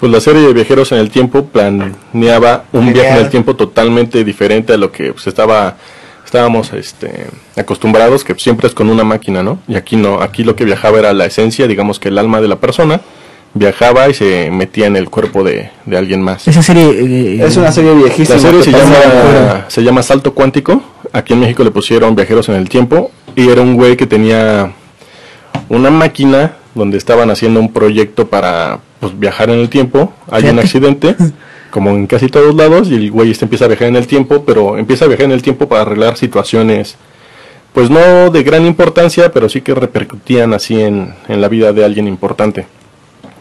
Pues 0.03 0.11
la 0.11 0.19
serie 0.19 0.41
de 0.41 0.51
Viajeros 0.51 0.91
en 0.91 0.97
el 0.97 1.09
Tiempo 1.09 1.45
planeaba 1.45 2.65
un 2.73 2.87
Genial. 2.87 2.93
viaje 2.93 3.09
en 3.11 3.17
el 3.23 3.29
tiempo 3.29 3.55
totalmente 3.55 4.25
diferente 4.25 4.73
a 4.73 4.77
lo 4.77 4.91
que 4.91 5.13
pues, 5.13 5.27
estaba 5.27 5.77
estábamos 6.25 6.73
este, 6.73 7.27
acostumbrados, 7.55 8.25
que 8.25 8.35
siempre 8.35 8.67
es 8.67 8.73
con 8.73 8.89
una 8.89 9.05
máquina, 9.05 9.43
¿no? 9.43 9.59
Y 9.65 9.75
aquí 9.75 9.95
no, 9.95 10.21
aquí 10.21 10.43
lo 10.43 10.57
que 10.57 10.65
viajaba 10.65 10.99
era 10.99 11.13
la 11.13 11.25
esencia, 11.25 11.67
digamos 11.67 12.01
que 12.01 12.09
el 12.09 12.17
alma 12.17 12.41
de 12.41 12.49
la 12.49 12.57
persona, 12.57 12.99
viajaba 13.53 14.09
y 14.09 14.13
se 14.13 14.51
metía 14.51 14.87
en 14.87 14.97
el 14.97 15.09
cuerpo 15.09 15.41
de, 15.41 15.69
de 15.85 15.97
alguien 15.97 16.21
más. 16.21 16.49
Esa 16.49 16.61
serie 16.61 16.83
eh, 16.83 17.41
Es 17.41 17.55
una 17.55 17.71
serie 17.71 17.93
viejísima. 17.93 18.35
La 18.35 18.41
serie 18.41 18.61
se 18.61 18.71
llama, 18.71 19.65
se 19.69 19.83
llama 19.83 20.03
Salto 20.03 20.33
Cuántico. 20.33 20.83
Aquí 21.13 21.31
en 21.31 21.39
México 21.39 21.63
le 21.63 21.71
pusieron 21.71 22.13
Viajeros 22.13 22.49
en 22.49 22.55
el 22.55 22.67
Tiempo. 22.67 23.09
Y 23.37 23.47
era 23.47 23.61
un 23.61 23.75
güey 23.77 23.95
que 23.95 24.05
tenía 24.05 24.73
una 25.69 25.89
máquina 25.91 26.57
donde 26.75 26.97
estaban 26.97 27.29
haciendo 27.31 27.61
un 27.61 27.71
proyecto 27.71 28.27
para 28.27 28.79
pues, 29.03 29.19
viajar 29.19 29.49
en 29.49 29.59
el 29.59 29.69
tiempo. 29.69 30.13
Hay 30.31 30.45
un 30.45 30.59
accidente, 30.59 31.15
como 31.71 31.89
en 31.89 32.07
casi 32.07 32.29
todos 32.29 32.55
lados, 32.55 32.89
y 32.89 32.95
el 32.95 33.11
güey 33.11 33.31
este 33.31 33.43
empieza 33.43 33.65
a 33.65 33.67
viajar 33.67 33.89
en 33.89 33.97
el 33.97 34.07
tiempo, 34.07 34.43
pero 34.45 34.77
empieza 34.77 35.03
a 35.03 35.07
viajar 35.09 35.25
en 35.25 35.33
el 35.33 35.41
tiempo 35.41 35.67
para 35.67 35.81
arreglar 35.81 36.15
situaciones, 36.15 36.95
pues 37.73 37.89
no 37.89 38.29
de 38.29 38.43
gran 38.43 38.65
importancia, 38.65 39.33
pero 39.33 39.49
sí 39.49 39.59
que 39.59 39.75
repercutían 39.75 40.53
así 40.53 40.79
en, 40.79 41.13
en 41.27 41.41
la 41.41 41.49
vida 41.49 41.73
de 41.73 41.83
alguien 41.83 42.07
importante. 42.07 42.65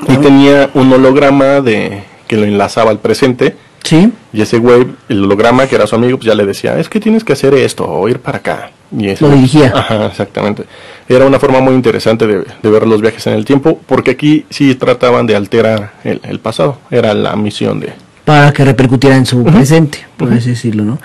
Y 0.09 0.17
tenía 0.17 0.69
un 0.75 0.93
holograma 0.93 1.61
de 1.61 2.03
que 2.27 2.37
lo 2.37 2.45
enlazaba 2.45 2.91
al 2.91 2.99
presente 2.99 3.55
Sí. 3.83 4.12
y 4.33 4.41
ese 4.43 4.59
güey, 4.59 4.87
el 5.09 5.24
holograma 5.24 5.66
que 5.66 5.74
era 5.74 5.87
su 5.87 5.97
amigo, 5.97 6.16
pues 6.16 6.26
ya 6.26 6.35
le 6.35 6.47
decía, 6.47 6.78
es 6.78 6.89
que 6.89 7.01
tienes 7.01 7.24
que 7.24 7.33
hacer 7.33 7.53
esto 7.55 7.85
o 7.89 8.09
ir 8.09 8.20
para 8.20 8.39
acá. 8.39 8.70
Y 8.97 9.09
eso, 9.09 9.26
Lo 9.28 9.35
dirigía. 9.35 9.72
Ajá, 9.74 10.07
exactamente. 10.07 10.64
Era 11.09 11.26
una 11.26 11.39
forma 11.39 11.61
muy 11.61 11.74
interesante 11.74 12.26
de, 12.26 12.45
de 12.62 12.70
ver 12.70 12.87
los 12.87 13.01
viajes 13.01 13.26
en 13.26 13.33
el 13.35 13.45
tiempo, 13.45 13.80
porque 13.87 14.12
aquí 14.12 14.45
sí 14.51 14.74
trataban 14.74 15.26
de 15.26 15.35
alterar 15.35 15.95
el, 16.05 16.20
el 16.24 16.39
pasado. 16.41 16.78
Era 16.91 17.12
la 17.14 17.35
misión 17.37 17.80
de... 17.80 17.93
para 18.24 18.53
que 18.53 18.64
repercutiera 18.64 19.16
en 19.16 19.26
su 19.26 19.43
presente, 19.45 19.99
por 20.16 20.33
así 20.33 20.51
decirlo, 20.51 20.85
¿no? 20.85 20.99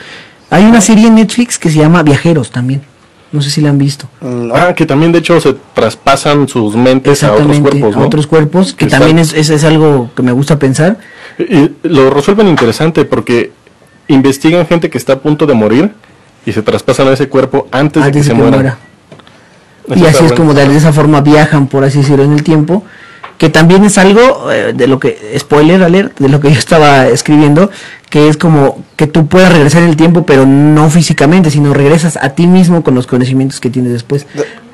Hay 0.49 0.63
una 0.65 0.81
serie 0.81 1.07
en 1.07 1.15
Netflix 1.15 1.57
que 1.57 1.69
se 1.69 1.79
llama 1.79 2.03
Viajeros 2.03 2.51
también. 2.51 2.81
No 3.31 3.41
sé 3.41 3.49
si 3.49 3.59
la 3.59 3.69
han 3.69 3.77
visto. 3.77 4.07
Mm. 4.21 4.51
Ah, 4.53 4.73
que 4.73 4.85
también 4.85 5.11
de 5.11 5.19
hecho 5.19 5.39
se 5.41 5.53
traspasan 5.73 6.47
sus 6.47 6.75
mentes 6.77 7.23
a 7.23 7.33
otros 7.33 7.59
cuerpos, 7.59 7.95
a 7.95 7.99
¿no? 7.99 8.05
otros 8.05 8.27
cuerpos, 8.27 8.73
que 8.73 8.85
Que 8.85 8.91
también 8.91 9.19
están- 9.19 9.39
es, 9.39 9.49
es, 9.49 9.63
es 9.63 9.63
algo 9.65 10.09
que 10.15 10.21
me 10.23 10.31
gusta 10.31 10.57
pensar. 10.59 10.97
Y 11.39 11.71
lo 11.83 12.09
resuelven 12.09 12.47
interesante 12.47 13.05
porque 13.05 13.51
investigan 14.07 14.65
gente 14.65 14.89
que 14.89 14.97
está 14.97 15.13
a 15.13 15.19
punto 15.19 15.45
de 15.45 15.53
morir 15.53 15.91
y 16.45 16.53
se 16.53 16.61
traspasan 16.61 17.07
a 17.07 17.13
ese 17.13 17.27
cuerpo 17.29 17.67
antes, 17.71 18.03
de 18.03 18.11
que 18.11 18.19
antes 18.19 18.25
se 18.25 18.33
de 18.33 18.41
que 18.41 18.49
muera. 18.49 18.77
Y 19.95 20.05
así 20.05 20.25
es 20.25 20.33
como 20.33 20.53
de, 20.53 20.75
esa 20.75 20.91
forma 20.91 21.21
viajan, 21.21 21.67
por 21.67 21.83
así 21.83 21.99
decirlo, 21.99 22.23
en 22.23 22.33
el 22.33 22.43
tiempo. 22.43 22.83
Que 23.37 23.49
también 23.49 23.83
es 23.83 23.99
algo 23.99 24.51
eh, 24.51 24.73
de 24.73 24.87
lo 24.87 24.99
que, 24.99 25.35
spoiler 25.37 25.83
alert, 25.83 26.17
de 26.17 26.27
lo 26.27 26.39
que 26.39 26.51
yo 26.51 26.57
estaba 26.57 27.07
escribiendo, 27.07 27.69
que 28.09 28.29
es 28.29 28.37
como 28.37 28.83
que 28.95 29.05
tú 29.05 29.27
puedas 29.27 29.53
regresar 29.53 29.83
en 29.83 29.89
el 29.89 29.95
tiempo, 29.95 30.25
pero 30.25 30.47
no 30.47 30.89
físicamente, 30.89 31.51
sino 31.51 31.71
regresas 31.71 32.17
a 32.19 32.29
ti 32.29 32.47
mismo 32.47 32.81
con 32.81 32.95
los 32.95 33.05
conocimientos 33.05 33.59
que 33.59 33.69
tienes 33.69 33.93
después, 33.93 34.25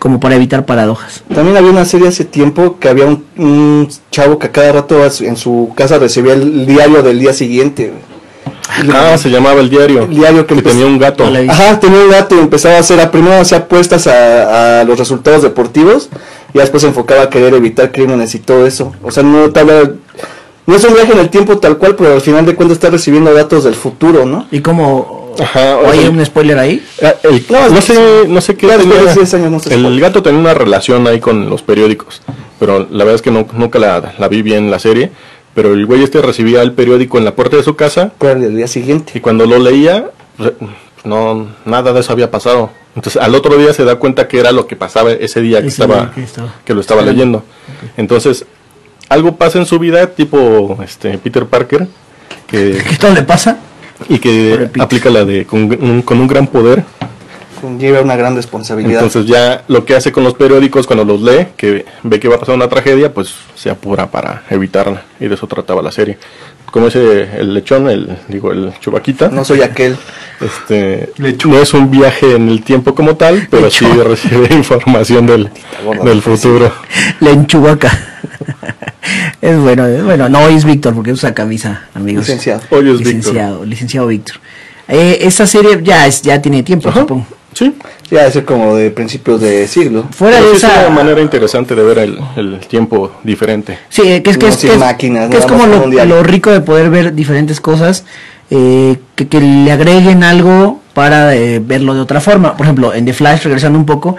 como 0.04 0.20
para 0.20 0.36
evitar 0.36 0.66
paradojas. 0.66 1.24
También 1.34 1.56
había 1.56 1.70
una 1.72 1.86
serie 1.86 2.10
hace 2.10 2.26
tiempo 2.26 2.76
que 2.78 2.90
había 2.90 3.06
un, 3.06 3.24
un 3.38 3.88
chavo 4.12 4.38
que 4.38 4.48
a 4.48 4.52
cada 4.52 4.74
rato 4.74 5.00
en 5.22 5.38
su 5.38 5.72
casa 5.78 5.98
recibía 5.98 6.34
el 6.34 6.66
diario 6.66 7.02
del 7.02 7.20
día 7.22 7.32
siguiente. 7.32 7.94
Ah, 8.94 9.18
se 9.18 9.30
llamaba 9.30 9.62
el 9.62 9.70
diario. 9.70 10.04
El 10.04 10.10
diario 10.14 10.46
que 10.46 10.56
que 10.56 10.60
empezó- 10.60 10.72
tenía 10.78 10.88
un 10.88 11.00
gato. 11.00 11.24
Ajá, 11.48 11.80
tenía 11.80 12.00
un 12.02 12.10
gato 12.12 12.36
y 12.36 12.40
empezaba 12.40 12.76
a 12.76 12.80
hacer, 12.80 13.00
a 13.00 13.12
primero 13.12 13.40
hacía 13.40 13.60
apuestas 13.60 14.06
a, 14.08 14.82
a 14.82 14.84
los 14.84 15.00
resultados 15.00 15.42
deportivos 15.42 16.10
y 16.54 16.58
después 16.58 16.82
se 16.82 16.88
enfocaba 16.90 17.22
a 17.22 17.30
querer 17.30 17.54
evitar 17.54 17.94
crímenes 17.94 18.36
y 18.36 18.40
todo 18.40 18.68
eso. 18.68 18.92
O 19.04 19.10
sea, 19.10 19.24
no, 19.24 19.52
te 19.52 19.62
habla- 19.62 19.90
no 20.66 20.76
es 20.76 20.84
un 20.84 20.96
viaje 20.96 21.14
en 21.14 21.20
el 21.20 21.30
tiempo 21.30 21.60
tal 21.60 21.78
cual, 21.78 21.96
pero 21.96 22.14
al 22.14 22.22
final 22.22 22.46
de 22.46 22.56
cuentas 22.56 22.76
está 22.76 22.90
recibiendo 22.90 23.34
datos 23.34 23.64
del 23.64 23.76
futuro, 23.76 24.26
¿no? 24.26 24.48
Y 24.52 24.60
como, 24.60 25.23
Ajá, 25.40 25.78
¿o 25.78 25.88
o 25.88 25.92
hay 25.92 26.00
sea, 26.02 26.10
un 26.10 26.26
spoiler 26.26 26.58
ahí? 26.60 26.84
Ah, 27.02 27.14
el- 27.24 27.44
No, 27.50 27.82
sé, 27.82 28.26
no 28.28 28.42
sé 28.42 28.56
qué 28.56 28.68
Ya 28.68 28.78
después 28.78 28.96
de 29.00 29.06
tenía. 29.06 29.14
10 29.16 29.34
años 29.36 29.52
no 29.52 29.60
se 29.60 29.74
el 29.74 30.00
gato 30.00 30.22
tenía 30.24 30.40
una 30.40 30.54
relación 30.54 31.08
ahí 31.08 31.20
con 31.20 31.50
los 31.50 31.62
periódicos, 31.62 32.22
pero 32.60 32.80
la 32.90 33.00
verdad 33.04 33.16
es 33.16 33.22
que 33.22 33.32
no- 33.32 33.48
nunca 33.54 33.80
la, 33.80 34.14
la 34.18 34.28
vi 34.28 34.42
bien 34.42 34.70
la 34.72 34.80
serie. 34.80 35.12
Pero 35.56 35.74
el 35.74 35.86
güey 35.86 36.02
este 36.04 36.20
recibía 36.20 36.64
el 36.64 36.72
periódico 36.72 37.20
en 37.20 37.26
la 37.26 37.36
puerta 37.36 37.56
de 37.58 37.62
su 37.62 37.76
casa 37.76 38.12
¿Cuál 38.18 38.38
era 38.40 38.48
el 38.48 38.56
día 38.58 38.68
siguiente? 38.68 39.12
y 39.16 39.20
cuando 39.20 39.46
lo 39.46 39.60
leía, 39.60 40.10
no 41.04 41.48
nada 41.66 41.94
de 41.94 42.00
eso 42.00 42.12
había 42.14 42.32
pasado. 42.32 42.72
Entonces 42.96 43.22
al 43.22 43.36
otro 43.36 43.58
día 43.58 43.74
se 43.74 43.84
da 43.84 43.96
cuenta 43.98 44.28
que 44.28 44.40
era 44.40 44.52
lo 44.52 44.66
que 44.68 44.76
pasaba 44.76 45.12
ese 45.12 45.42
día 45.42 45.62
que, 45.62 45.68
Ese 45.68 45.84
estaba, 45.84 46.06
día 46.06 46.12
que 46.16 46.24
estaba. 46.24 46.54
que 46.66 46.74
lo 46.74 46.82
estaba 46.82 47.02
leyendo. 47.04 47.44
Entonces 47.98 48.46
algo 49.10 49.36
pasa 49.36 49.60
en 49.60 49.66
su 49.66 49.78
vida, 49.80 50.08
tipo 50.08 50.78
este 50.84 51.18
Peter 51.20 51.46
Parker, 51.46 51.88
que, 52.48 52.82
¿Qué 52.90 52.96
todo 52.98 53.14
le 53.14 53.22
pasa? 53.24 53.58
Y 54.10 54.20
que 54.20 54.70
aplica 54.80 55.10
la 55.10 55.24
de 55.26 55.46
con 55.46 55.64
un- 55.82 56.02
con 56.02 56.20
un 56.20 56.28
gran 56.28 56.48
poder 56.48 56.84
Lleva 57.80 58.02
una 58.02 58.18
gran 58.18 58.36
responsabilidad. 58.36 59.04
Entonces 59.04 59.26
ya 59.26 59.64
lo 59.70 59.86
que 59.86 59.96
hace 59.96 60.12
con 60.12 60.26
los 60.26 60.34
periódicos 60.34 60.86
cuando 60.86 61.06
los 61.06 61.22
lee, 61.22 61.48
que 61.56 61.86
ve 62.04 62.20
que 62.20 62.28
va 62.28 62.36
a 62.36 62.40
pasar 62.40 62.56
una 62.56 62.68
tragedia, 62.68 63.14
pues 63.14 63.34
se 63.56 63.70
apura 63.70 64.12
para 64.12 64.44
evitarla. 64.50 65.04
Y 65.18 65.28
de 65.30 65.36
eso 65.36 65.48
trataba 65.48 65.82
la 65.82 65.90
serie. 65.94 66.18
Como 66.72 66.88
ese 66.88 67.30
el 67.40 67.54
lechón, 67.54 67.90
el 67.90 68.18
digo 68.28 68.52
el 68.52 68.74
chubaquita, 68.82 69.30
no 69.30 69.46
soy 69.46 69.62
aquel. 69.62 69.96
este 70.42 71.10
no 71.46 71.60
es 71.62 71.74
un 71.74 71.90
viaje 71.90 72.36
en 72.36 72.50
el 72.50 72.64
tiempo 72.64 72.94
como 72.94 73.16
tal, 73.16 73.48
pero 73.50 73.70
sí 73.72 73.86
recibe 73.86 74.48
información 74.54 75.26
del, 75.26 75.50
del 76.04 76.22
futuro. 76.22 76.70
La 77.22 77.30
enchubaca. 77.32 78.10
es 79.42 79.58
bueno, 79.60 79.86
es 79.86 80.04
bueno. 80.04 80.30
No, 80.30 80.40
hoy 80.40 80.56
es 80.56 80.66
Víctor 80.66 80.94
porque 80.94 81.12
usa 81.12 81.34
camisa, 81.34 81.84
amigos. 81.94 82.26
Licenciado. 82.28 82.62
Hoy 82.70 82.90
es 82.90 82.98
Víctor. 83.00 83.08
licenciado, 83.14 83.66
licenciado 83.66 84.08
Víctor. 84.08 84.38
Eh, 84.88 85.20
esta 85.22 85.48
serie 85.48 85.80
ya 85.84 86.08
es, 86.08 86.22
ya 86.22 86.42
tiene 86.42 86.64
tiempo, 86.64 86.90
Ajá. 86.90 87.02
supongo. 87.02 87.26
Sí, 87.54 87.72
Ya 88.10 88.26
es 88.26 88.36
como 88.42 88.76
de 88.76 88.90
principios 88.90 89.40
de 89.40 89.68
siglo. 89.68 90.06
Fuera 90.10 90.38
pero 90.38 90.50
de 90.54 90.58
sí 90.60 90.66
es 90.66 90.72
esa 90.72 90.88
una 90.88 90.96
manera 90.96 91.22
interesante 91.22 91.76
de 91.76 91.84
ver 91.84 92.00
el, 92.00 92.18
el 92.36 92.60
tiempo 92.62 93.12
diferente. 93.24 93.78
Sí, 93.90 94.02
eh, 94.06 94.24
que 94.24 94.32
es 94.32 94.38
que 94.40 94.48
No 94.48 94.52
es, 94.52 94.58
que 94.58 94.74
es- 94.74 94.80
máquinas, 94.80 95.30
que 95.30 95.38
es 95.38 95.46
como 95.46 95.68
lo, 95.68 95.86
lo 95.88 96.24
rico 96.24 96.50
de 96.50 96.62
poder 96.62 96.90
ver 96.90 97.14
diferentes 97.14 97.62
cosas, 97.62 98.06
eh, 98.50 98.98
que, 99.16 99.28
que 99.28 99.40
le 99.40 99.72
agreguen 99.72 100.24
algo 100.24 100.82
para 100.96 101.36
eh, 101.36 101.60
verlo 101.64 101.94
de 101.94 102.02
otra 102.02 102.22
forma. 102.22 102.58
Por 102.58 102.66
ejemplo, 102.66 102.92
en 102.94 103.06
The 103.06 103.14
Flash, 103.14 103.44
regresando 103.44 103.78
un 103.78 103.86
poco, 103.86 104.16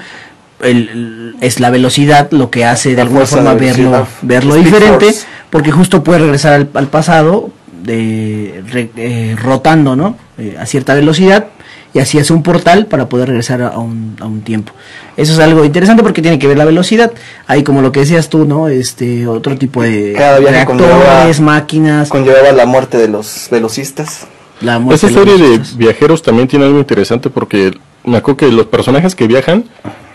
el- 0.65 0.89
el- 0.89 1.37
es 1.41 1.61
la 1.61 1.71
velocidad 1.71 2.31
lo 2.31 2.51
que 2.51 2.65
hace 2.65 2.91
de 2.91 2.97
La 2.97 3.03
alguna 3.03 3.27
forma 3.27 3.55
de 3.55 3.61
verlo, 3.67 4.07
verlo 4.23 4.55
Speed 4.57 4.65
diferente, 4.73 5.05
Force. 5.07 5.27
porque 5.51 5.71
justo 5.71 6.03
puede 6.03 6.21
regresar 6.21 6.53
al, 6.55 6.69
al 6.75 6.87
pasado 6.89 7.51
de, 7.83 8.63
re- 8.71 8.91
eh, 8.97 9.37
rotando 9.41 9.95
¿no? 9.97 10.17
Eh, 10.39 10.57
a 10.59 10.67
cierta 10.67 10.95
velocidad 10.95 11.47
y 11.93 12.01
así 12.01 12.19
hace 12.19 12.33
un 12.33 12.43
portal 12.43 12.87
para 12.87 13.09
poder 13.09 13.29
regresar 13.29 13.63
a 13.63 13.79
un, 13.79 14.17
a 14.21 14.27
un 14.27 14.41
tiempo. 14.41 14.73
Eso 15.17 15.33
es 15.35 15.39
algo 15.39 15.65
interesante 15.65 16.03
porque 16.03 16.23
tiene 16.23 16.39
que 16.41 16.49
ver 16.49 16.59
la 16.59 16.65
velocidad. 16.65 17.13
Hay 17.47 17.63
como 17.63 17.83
lo 17.83 17.93
que 17.93 18.01
decías 18.01 18.29
tú, 18.29 18.47
¿no? 18.47 18.67
Este 18.69 19.29
otro 19.29 19.57
tipo 19.57 19.81
de 19.83 20.13
Cada 20.17 20.41
viaje 20.41 20.55
reactores, 20.65 21.41
máquinas, 21.41 22.09
Conllevaba 22.09 22.51
la 22.53 22.67
muerte 22.67 22.99
de 22.99 23.07
los 23.09 23.47
velocistas. 23.51 24.27
la 24.61 24.79
muerte 24.81 25.07
Esa 25.07 25.15
de 25.21 25.25
los 25.25 25.39
serie 25.39 25.59
de 25.59 25.65
viajeros 25.77 26.23
también 26.23 26.49
tiene 26.49 26.65
algo 26.65 26.79
interesante 26.81 27.31
porque 27.31 27.73
me 28.05 28.17
acuerdo 28.19 28.37
que 28.39 28.53
los 28.53 28.67
personajes 28.67 29.15
que 29.15 29.27
viajan, 29.27 29.65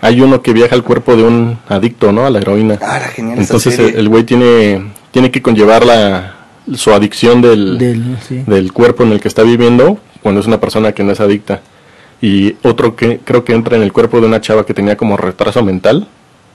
hay 0.02 0.22
uno 0.22 0.42
que 0.42 0.54
viaja 0.54 0.76
al 0.76 0.84
cuerpo 0.84 1.16
de 1.16 1.24
un 1.24 1.58
adicto, 1.68 2.12
¿no? 2.12 2.26
A 2.26 2.30
la 2.30 2.40
heroína. 2.40 2.78
Ah, 2.82 3.00
genial 3.14 3.34
esa 3.40 3.42
Entonces 3.54 3.76
serie. 3.76 4.00
el 4.00 4.10
güey 4.10 4.24
tiene, 4.24 4.92
tiene 5.12 5.32
que 5.32 5.42
conllevar 5.42 5.86
la, 5.86 6.36
su 6.74 6.94
adicción 6.94 7.42
del, 7.42 7.78
Del- 7.78 8.18
sí. 8.28 8.44
del 8.46 8.72
cuerpo 8.74 9.04
en 9.04 9.12
el 9.12 9.20
que 9.20 9.28
está 9.28 9.44
viviendo 9.44 9.98
cuando 10.22 10.42
es 10.42 10.48
una 10.48 10.60
persona 10.60 10.92
que 10.92 11.04
no 11.04 11.12
es 11.12 11.20
adicta. 11.20 11.62
Y 12.22 12.56
otro 12.64 12.96
que 12.96 13.20
creo 13.24 13.44
que 13.46 13.54
entra 13.54 13.78
en 13.78 13.84
el 13.84 13.94
cuerpo 13.94 14.20
de 14.20 14.28
una 14.28 14.42
chava 14.42 14.66
que 14.66 14.74
tenía 14.74 14.98
como 14.98 15.16
retraso 15.18 15.64
mental 15.64 16.08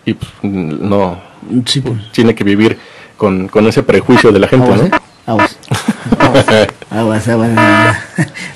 y 0.04 0.14
pues, 0.14 0.30
no 0.42 1.18
Sí, 1.66 1.80
pues. 1.80 2.12
tiene 2.12 2.34
que 2.34 2.44
vivir 2.44 2.76
con, 3.16 3.48
con 3.48 3.66
ese 3.66 3.82
prejuicio 3.82 4.30
de 4.32 4.38
la 4.40 4.48
gente, 4.48 4.66
Aguas, 4.66 4.90
¿no? 4.90 4.96
Aguas. 5.26 5.56
Aguas, 6.90 7.28
aguas. 7.28 7.50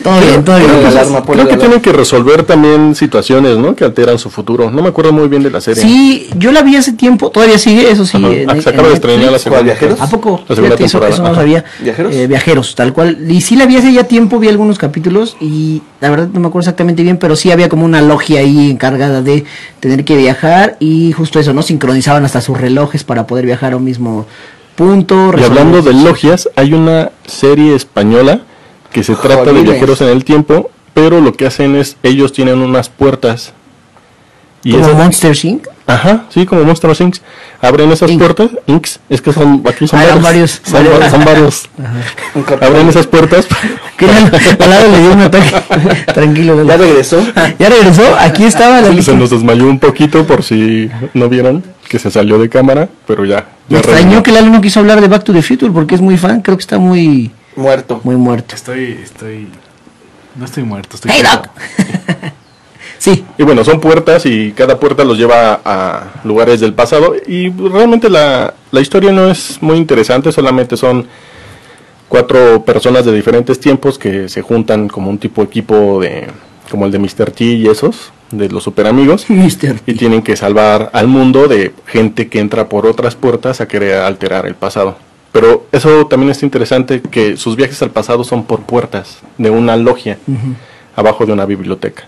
todo 0.03 0.21
bien, 0.21 0.45
todo 0.45 0.59
bien. 0.59 0.71
Pues, 0.83 1.25
creo 1.27 1.49
que 1.49 1.57
tienen 1.57 1.81
que 1.81 1.93
resolver 1.93 2.43
también 2.45 2.95
situaciones, 2.95 3.57
¿no? 3.57 3.75
Que 3.75 3.85
alteran 3.85 4.19
su 4.19 4.31
futuro. 4.31 4.71
No 4.71 4.83
me 4.83 4.89
acuerdo 4.89 5.13
muy 5.13 5.29
bien 5.29 5.43
de 5.43 5.51
la 5.51 5.61
serie. 5.61 5.83
Sí, 5.83 6.29
yo 6.37 6.53
la 6.53 6.63
vi 6.63 6.77
hace 6.77 6.93
tiempo, 6.93 7.31
todavía 7.31 7.59
sigue, 7.59 7.91
eso 7.91 8.05
sí. 8.05 8.17
Ajá. 8.19 8.29
en- 8.29 8.51
Ah, 8.51 8.61
se 8.63 8.69
acaba 8.69 8.89
de 8.89 8.95
estrenar 8.95 9.33
la 9.33 9.39
segunda. 9.39 9.63
¿Viajeros? 9.65 10.01
¿A 10.01 10.09
poco? 10.09 10.43
La 10.49 10.55
segunda 10.55 10.77
Fíjate, 10.77 10.85
eso, 10.85 10.99
temporada. 10.99 11.15
eso 11.15 11.23
no 11.23 11.29
ajá. 11.31 11.37
sabía. 11.41 11.65
¿Viajeros? 11.81 12.15
Eh, 12.15 12.27
viajeros, 12.27 12.75
tal 12.75 12.93
cual. 12.93 13.19
Y 13.31 13.41
sí 13.41 13.57
la 13.57 13.67
vi 13.67 13.77
hace 13.77 13.93
ya 13.93 14.05
tiempo, 14.05 14.39
vi 14.39 14.49
algunos 14.49 14.79
capítulos 14.79 15.37
y 15.41 15.83
la 16.01 16.11
verdad 16.11 16.29
no 16.33 16.41
me 16.41 16.49
acuerdo 16.49 16.65
exactamente 16.69 17.03
bien, 17.03 17.17
pero 17.17 17.35
sí 17.35 17.51
había 17.51 17.69
como 17.69 17.85
una 17.85 18.03
logia 18.03 18.41
ahí 18.41 18.71
encargada 18.71 19.23
de 19.23 19.45
tener 19.81 20.05
que 20.05 20.17
viajar 20.17 20.77
y 20.81 21.13
justo 21.13 21.41
eso, 21.41 21.53
¿no? 21.55 21.63
Sincronizaban 21.63 22.25
hasta 22.25 22.41
sus 22.41 22.59
relojes 22.61 23.05
para 23.05 23.27
poder 23.27 23.47
viajar 23.47 23.73
a 23.73 23.77
un 23.77 23.85
mismo 23.85 24.27
punto. 24.79 25.33
Y 25.39 25.43
hablando 25.43 25.83
de 25.83 25.93
logias, 25.93 26.49
hay 26.57 26.73
una 26.73 27.11
serie 27.27 27.75
española 27.75 28.41
que 28.93 29.03
se 29.05 29.15
trata 29.15 29.41
de 29.41 29.47
Jolines. 29.51 29.71
viajeros 29.73 30.01
en 30.01 30.09
el 30.09 30.25
tiempo, 30.25 30.71
pero 30.95 31.21
lo 31.21 31.33
que 31.35 31.47
hacen 31.47 31.77
es, 31.77 31.97
ellos 32.03 32.33
tienen 32.33 32.61
unas 32.61 32.89
puertas. 32.89 33.53
Y 34.65 34.73
Como 34.73 34.85
esas- 34.85 34.97
Monster 34.97 35.37
Inc. 35.45 35.67
Ajá, 35.87 36.25
sí, 36.29 36.45
como 36.47 36.63
Monster 36.65 36.91
Inc. 37.01 37.17
Abren 37.63 37.91
esas 37.93 38.11
Inc. 38.11 38.19
puertas, 38.21 38.51
Inks, 38.67 39.01
es 39.09 39.21
que 39.23 39.33
son, 39.33 39.63
aquí 39.67 39.87
son 39.89 39.99
Ah, 39.99 40.05
varios, 40.21 40.23
varios, 40.23 40.61
son, 40.65 40.85
varios. 40.85 41.11
son 41.11 41.25
varios. 41.25 41.69
Capitán. 42.47 42.59
Abren 42.69 42.89
esas 42.89 43.07
puertas, 43.07 43.47
al 44.61 44.71
lado 44.71 44.91
le 44.93 44.99
dio 45.01 45.13
un 45.13 45.21
ataque. 45.23 45.55
Tranquilo. 46.13 46.63
Ya 46.65 46.77
regresó. 46.77 47.21
Ya 47.59 47.69
regresó, 47.69 48.03
aquí 48.19 48.45
estaba 48.45 48.81
la 48.81 49.03
se 49.03 49.15
nos 49.15 49.31
desmayó 49.31 49.65
un 49.67 49.79
poquito 49.79 50.25
por 50.25 50.43
si 50.43 50.91
no 51.15 51.29
vieron 51.29 51.65
que 51.89 51.99
se 51.99 52.11
salió 52.11 52.39
de 52.39 52.49
cámara, 52.49 52.89
pero 53.07 53.25
ya. 53.25 53.47
Me 53.69 53.79
extrañó 53.79 54.23
que 54.23 54.33
Lalo 54.33 54.51
no 54.51 54.61
quiso 54.61 54.81
hablar 54.81 55.01
de 55.01 55.09
Back 55.09 55.25
to 55.25 55.33
the 55.33 55.43
Future 55.43 55.73
porque 55.73 55.95
es 55.95 56.01
muy 56.01 56.17
fan, 56.17 56.43
creo 56.43 56.57
que 56.57 56.63
está 56.63 56.79
muy 56.79 57.31
Muerto. 57.57 58.01
muy 58.05 58.17
muerto. 58.17 58.55
Estoy, 58.55 58.99
estoy. 59.03 59.49
No 60.37 60.45
estoy 60.45 60.63
muerto, 60.63 60.97
estoy. 60.97 61.11
Hey. 61.15 61.23
Doc. 61.23 61.49
sí, 62.99 63.25
Y 63.39 63.43
bueno, 63.43 63.65
son 63.65 63.81
puertas 63.81 64.25
y 64.27 64.53
cada 64.53 64.79
puerta 64.79 65.05
los 65.05 65.19
lleva 65.19 65.61
a 65.65 66.05
lugares 66.25 66.61
del 66.61 66.75
pasado 66.75 67.15
y 67.27 67.51
realmente 67.51 68.09
la, 68.09 68.55
la 68.71 68.81
historia 68.81 69.11
no 69.13 69.31
es 69.31 69.59
muy 69.61 69.77
interesante, 69.77 70.31
solamente 70.33 70.77
son 70.77 71.07
cuatro 72.09 72.65
personas 72.65 73.05
de 73.05 73.13
diferentes 73.13 73.59
tiempos 73.61 73.99
que 73.99 74.29
se 74.29 74.43
juntan 74.43 74.89
como 74.89 75.11
un 75.11 75.19
tipo 75.19 75.43
equipo 75.43 76.01
de 76.01 76.29
como 76.71 76.85
el 76.87 76.93
de 76.93 76.99
Mr. 76.99 77.31
T 77.31 77.45
y 77.45 77.67
esos, 77.67 78.13
de 78.31 78.49
los 78.49 78.63
super 78.63 78.87
amigos 78.87 79.29
Mister. 79.31 79.81
y 79.87 79.95
tienen 79.95 80.23
que 80.23 80.37
salvar 80.37 80.91
al 80.93 81.09
mundo 81.09 81.49
de 81.49 81.73
gente 81.87 82.29
que 82.29 82.41
entra 82.41 82.69
por 82.69 82.87
otras 82.87 83.15
puertas 83.15 83.61
a 83.61 83.69
querer 83.69 83.97
alterar 83.97 84.47
el 84.47 84.55
pasado. 84.55 84.97
Pero 85.33 85.67
eso 85.73 86.07
también 86.07 86.31
es 86.31 86.43
interesante 86.43 87.01
que 87.03 87.37
sus 87.37 87.57
viajes 87.57 87.81
al 87.83 87.91
pasado 87.91 88.25
son 88.25 88.45
por 88.45 88.63
puertas 88.63 89.21
de 89.37 89.51
una 89.51 89.77
logia 89.77 90.19
abajo 90.97 91.27
de 91.27 91.33
una 91.33 91.45
biblioteca. 91.45 92.05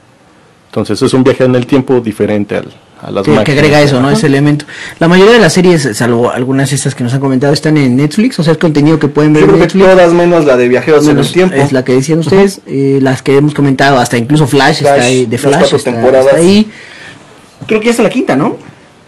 Entonces 0.69 1.03
es 1.03 1.13
un 1.15 1.25
viaje 1.25 1.45
en 1.45 1.55
el 1.55 1.67
tiempo 1.67 2.01
diferente 2.01 2.57
al, 2.57 2.73
a 3.03 3.11
las 3.11 3.25
que, 3.25 3.37
agrega 3.37 3.81
eso, 3.81 4.01
¿no? 4.01 4.09
Ajá. 4.09 4.17
Ese 4.17 4.27
elemento. 4.27 4.65
La 4.99 5.09
mayoría 5.09 5.33
de 5.33 5.39
las 5.39 5.53
series, 5.53 5.89
salvo 5.97 6.31
algunas 6.31 6.71
de 6.71 6.77
estas 6.77 6.95
que 6.95 7.03
nos 7.03 7.15
han 7.15 7.21
comentado, 7.21 7.53
están 7.53 7.77
en 7.77 7.97
Netflix, 7.97 8.39
o 8.39 8.43
sea, 8.43 8.53
es 8.53 8.59
contenido 8.59 8.99
que 8.99 9.09
pueden 9.09 9.33
ver 9.33 9.43
Yo 9.43 9.45
en 9.45 9.51
creo 9.51 9.69
que 9.69 9.75
Netflix. 9.75 9.95
todas 9.95 10.13
menos 10.13 10.45
la 10.45 10.57
de 10.57 10.69
viajeros 10.69 11.03
en 11.05 11.15
Menos 11.15 11.29
el 11.29 11.33
tiempo. 11.33 11.57
Es 11.57 11.73
la 11.73 11.85
que 11.85 11.95
decían 11.95 12.19
ustedes, 12.19 12.61
eh, 12.67 12.99
las 13.01 13.23
que 13.23 13.37
hemos 13.37 13.55
comentado, 13.55 13.99
hasta 13.99 14.19
incluso 14.19 14.47
Flash, 14.47 14.79
está 14.79 14.95
ahí, 14.95 15.27
de 15.27 15.37
las 15.37 15.41
Flash 15.41 15.75
está, 15.75 15.91
temporadas. 15.91 16.27
está 16.27 16.39
ahí. 16.39 16.71
Creo 17.67 17.81
que 17.81 17.87
ya 17.87 17.91
está 17.93 18.03
la 18.03 18.11
quinta, 18.11 18.37
¿no? 18.37 18.57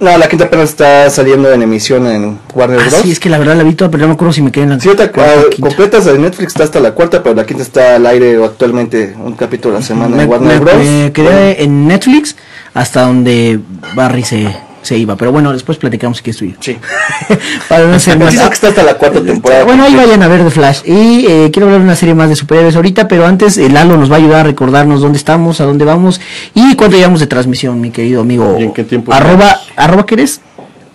No, 0.02 0.18
la 0.18 0.28
quinta 0.28 0.46
apenas 0.46 0.70
está 0.70 1.08
saliendo 1.10 1.52
en 1.52 1.62
emisión 1.62 2.06
en 2.08 2.38
Warner 2.54 2.80
Ah, 2.80 2.86
Bros. 2.88 3.02
sí, 3.02 3.12
es 3.12 3.20
que 3.20 3.30
la 3.30 3.38
verdad 3.38 3.54
la 3.56 3.62
vi 3.62 3.74
toda, 3.74 3.88
pero 3.88 4.02
no 4.02 4.08
me 4.08 4.14
acuerdo 4.14 4.32
si 4.32 4.42
me 4.42 4.50
quedé 4.50 4.64
en 4.64 4.70
la 4.70 4.80
Sí, 4.80 4.88
cuarta, 4.88 5.12
quinta. 5.12 5.60
completas 5.60 6.04
de 6.06 6.18
Netflix 6.18 6.48
está 6.48 6.64
hasta 6.64 6.80
la 6.80 6.90
cuarta, 6.90 7.22
pero 7.22 7.36
la 7.36 7.46
quinta 7.46 7.62
está 7.62 7.94
al 7.96 8.06
aire 8.06 8.44
actualmente 8.44 9.14
un 9.16 9.34
capítulo 9.34 9.76
a 9.76 9.78
la 9.78 9.86
semana 9.86 10.16
me, 10.16 10.24
en 10.24 10.28
Warner 10.28 10.54
me- 10.54 10.58
Bros. 10.58 10.76
me 10.84 11.12
quedé 11.12 11.62
en 11.62 11.86
Netflix 11.86 12.34
hasta 12.74 13.02
donde 13.02 13.60
Barry 13.94 14.24
se, 14.24 14.48
se 14.82 14.98
iba, 14.98 15.16
pero 15.16 15.32
bueno, 15.32 15.52
después 15.52 15.78
platicamos 15.78 16.20
que 16.20 16.30
estudió. 16.32 16.54
Sí. 16.60 16.76
Para 17.68 17.86
no 17.86 17.98
ser 17.98 18.18
más. 18.20 18.34
Que 18.34 18.54
está 18.54 18.68
hasta 18.68 18.82
la 18.82 18.94
cuarta 18.94 19.22
temporada. 19.22 19.64
Bueno, 19.64 19.84
ahí 19.84 19.94
vayan 19.94 20.22
a 20.22 20.28
ver 20.28 20.44
The 20.44 20.50
Flash. 20.50 20.82
Y 20.84 21.26
eh, 21.26 21.50
quiero 21.52 21.66
hablar 21.66 21.80
de 21.80 21.86
una 21.86 21.96
serie 21.96 22.14
más 22.14 22.28
de 22.28 22.36
superhéroes 22.36 22.76
ahorita, 22.76 23.08
pero 23.08 23.26
antes 23.26 23.56
el 23.58 23.74
Lalo 23.74 23.96
nos 23.96 24.10
va 24.10 24.16
a 24.16 24.18
ayudar 24.18 24.40
a 24.40 24.44
recordarnos 24.44 25.00
dónde 25.00 25.18
estamos, 25.18 25.60
a 25.60 25.64
dónde 25.64 25.84
vamos 25.84 26.20
y 26.54 26.74
cuánto 26.74 26.96
llevamos 26.96 27.20
de 27.20 27.26
transmisión, 27.26 27.80
mi 27.80 27.90
querido 27.90 28.20
amigo. 28.20 28.56
¿Y 28.58 28.64
en 28.64 28.72
qué 28.72 28.84
tiempo 28.84 29.12
Arroba, 29.12 29.60
arroba 29.76 30.04
¿qué 30.04 30.14
eres? 30.14 30.40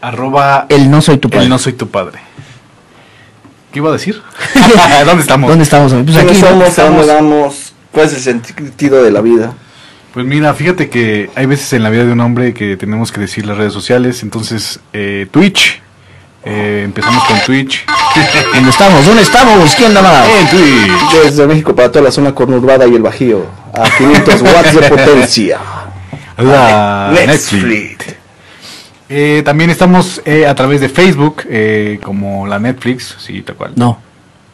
Arroba 0.02 0.66
El 0.70 0.92
no 0.92 1.02
soy 1.02 1.18
tu 1.18 1.30
padre. 1.30 1.44
el 1.46 1.50
no 1.50 1.58
soy 1.58 1.74
tu 1.74 1.88
padre. 1.88 2.20
¿Qué 3.72 3.80
iba 3.80 3.90
a 3.90 3.94
decir? 3.94 4.22
¿Dónde 5.06 5.22
estamos? 5.22 5.50
¿Dónde 5.50 5.64
estamos? 5.64 5.94
Pues 5.94 6.18
¿Quiénes 6.18 6.44
aquí. 6.44 6.62
estamos. 6.68 7.74
¿Cuál 7.92 8.06
es 8.06 8.14
el 8.14 8.20
sentido 8.22 9.04
de 9.04 9.12
la 9.12 9.22
vida? 9.22 9.54
Pues 10.18 10.26
mira, 10.26 10.52
fíjate 10.56 10.90
que 10.90 11.30
hay 11.36 11.46
veces 11.46 11.74
en 11.74 11.84
la 11.84 11.92
vida 11.92 12.04
de 12.04 12.12
un 12.12 12.20
hombre 12.22 12.52
que 12.52 12.76
tenemos 12.76 13.12
que 13.12 13.22
decir 13.22 13.46
las 13.46 13.56
redes 13.56 13.72
sociales. 13.72 14.24
Entonces, 14.24 14.80
eh, 14.92 15.28
Twitch. 15.30 15.80
eh, 16.44 16.82
empezamos 16.86 17.24
con 17.26 17.40
Twitch. 17.42 17.86
¿Dónde 18.56 18.72
estamos? 18.72 19.06
¿Dónde 19.06 19.22
estamos? 19.22 19.76
¿Quién 19.76 19.90
anda 19.90 20.02
más? 20.02 20.28
en 20.28 20.48
Twitch. 20.48 21.24
Desde 21.24 21.46
México 21.46 21.76
para 21.76 21.92
toda 21.92 22.06
la 22.06 22.12
zona 22.12 22.34
conurbada 22.34 22.88
y 22.88 22.96
el 22.96 23.04
Bajío. 23.04 23.46
A 23.76 23.88
500 23.96 24.42
watts 24.42 24.74
de 24.74 24.90
potencia. 24.90 25.60
La 26.40 27.12
Netflix. 27.14 28.16
Eh, 29.10 29.44
también 29.46 29.70
estamos 29.70 30.24
eh, 30.26 30.48
a 30.48 30.56
través 30.56 30.82
de 30.82 30.90
Facebook, 30.90 31.44
eh, 31.48 32.00
como 32.02 32.48
la 32.48 32.58
Netflix, 32.58 33.18
sí, 33.20 33.44
tal 33.44 33.56
cual. 33.56 33.74
No. 33.76 34.00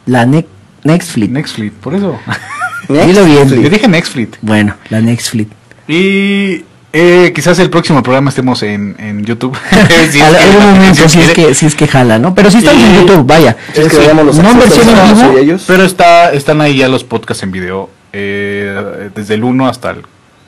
La 0.07 0.25
ne 0.25 0.45
Nextflix. 0.83 1.31
Netflix, 1.31 1.73
por 1.81 1.95
eso. 1.95 2.19
Dilo 2.89 3.23
bien. 3.25 3.49
Yo 3.61 3.69
dije 3.69 3.87
Netflix. 3.87 4.37
Bueno, 4.41 4.75
la 4.89 4.99
Nextflix. 5.01 5.49
Y 5.87 6.63
eh, 6.91 7.31
quizás 7.33 7.57
el 7.59 7.69
próximo 7.69 8.03
programa 8.03 8.29
estemos 8.29 8.61
en, 8.63 8.95
en 8.99 9.23
YouTube. 9.25 9.57
Si 10.11 10.19
es 10.19 10.23
algún 10.23 10.73
momento, 10.73 11.07
si 11.09 11.21
es, 11.21 11.31
que, 11.31 11.53
si 11.53 11.65
es 11.65 11.75
que 11.75 11.87
jala, 11.87 12.19
¿no? 12.19 12.35
Pero 12.35 12.51
si 12.51 12.57
estamos 12.59 12.81
Y- 12.81 12.85
en 12.85 12.95
YouTube, 13.01 13.25
vaya. 13.25 13.55
Es 13.73 13.87
que 13.89 13.97
veamos 13.97 14.25
los 14.25 14.37
no 14.37 14.53
versión 14.55 14.87
en 14.89 15.15
vivo, 15.17 15.37
ellos. 15.37 15.63
Pero 15.67 15.83
está, 15.83 16.31
están 16.33 16.61
ahí 16.61 16.77
ya 16.77 16.87
los 16.87 17.03
podcasts 17.03 17.43
en 17.43 17.51
video, 17.51 17.89
eh, 18.11 19.09
desde 19.15 19.33
el 19.35 19.43
1 19.43 19.67
hasta 19.67 19.91
el 19.91 20.01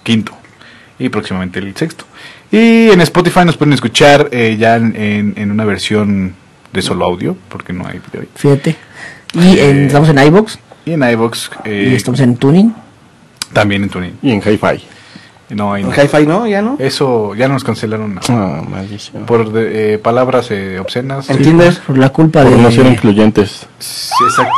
quinto 0.03 0.33
y 0.99 1.09
próximamente 1.09 1.59
el 1.59 1.75
sexto. 1.75 2.05
Y 2.51 2.89
en 2.89 3.01
Spotify 3.01 3.41
nos 3.45 3.57
pueden 3.57 3.73
escuchar 3.73 4.29
eh, 4.31 4.55
ya 4.59 4.75
en, 4.75 4.95
en- 4.95 5.33
en 5.37 5.51
una 5.51 5.65
versión 5.65 6.35
de 6.71 6.81
solo 6.81 7.05
audio, 7.05 7.35
porque 7.49 7.73
no 7.73 7.87
hay 7.87 7.99
video. 8.11 8.27
Fíjate. 8.35 8.75
Y 9.33 9.59
en- 9.59 9.77
Eh, 9.77 9.85
estamos 9.87 10.09
en 10.09 10.17
iBox 10.19 10.59
Y 10.85 10.91
en 10.93 11.03
iVoox 11.03 11.49
eh, 11.65 11.89
y 11.91 11.95
estamos 11.95 12.19
en 12.19 12.37
Tuning. 12.37 12.73
también 13.53 13.83
en 13.83 13.89
TuneIn. 13.89 14.17
Y 14.21 14.31
en 14.31 14.41
Hi-Fi. 14.41 14.83
No, 15.51 15.75
En 15.77 15.83
no. 15.89 15.91
Hi-Fi 15.93 16.25
no, 16.25 16.47
ya 16.47 16.61
no. 16.61 16.75
Eso 16.79 17.35
ya 17.35 17.47
nos 17.47 17.63
cancelaron 17.63 18.19
Ah, 18.29 18.61
maldición. 18.67 19.25
por 19.25 19.51
de- 19.51 19.93
eh, 19.93 19.97
palabras 19.99 20.47
eh, 20.51 20.79
obscenas. 20.79 21.29
En 21.29 21.37
Tinder. 21.41 21.77
Por 21.85 21.97
la 21.97 22.09
culpa 22.09 22.41
Por 22.43 22.51
de. 22.51 22.61
no 22.61 22.71
ser 22.71 22.85
incluyentes. 22.87 23.67
Sí, 23.79 24.09
exacto. 24.27 24.51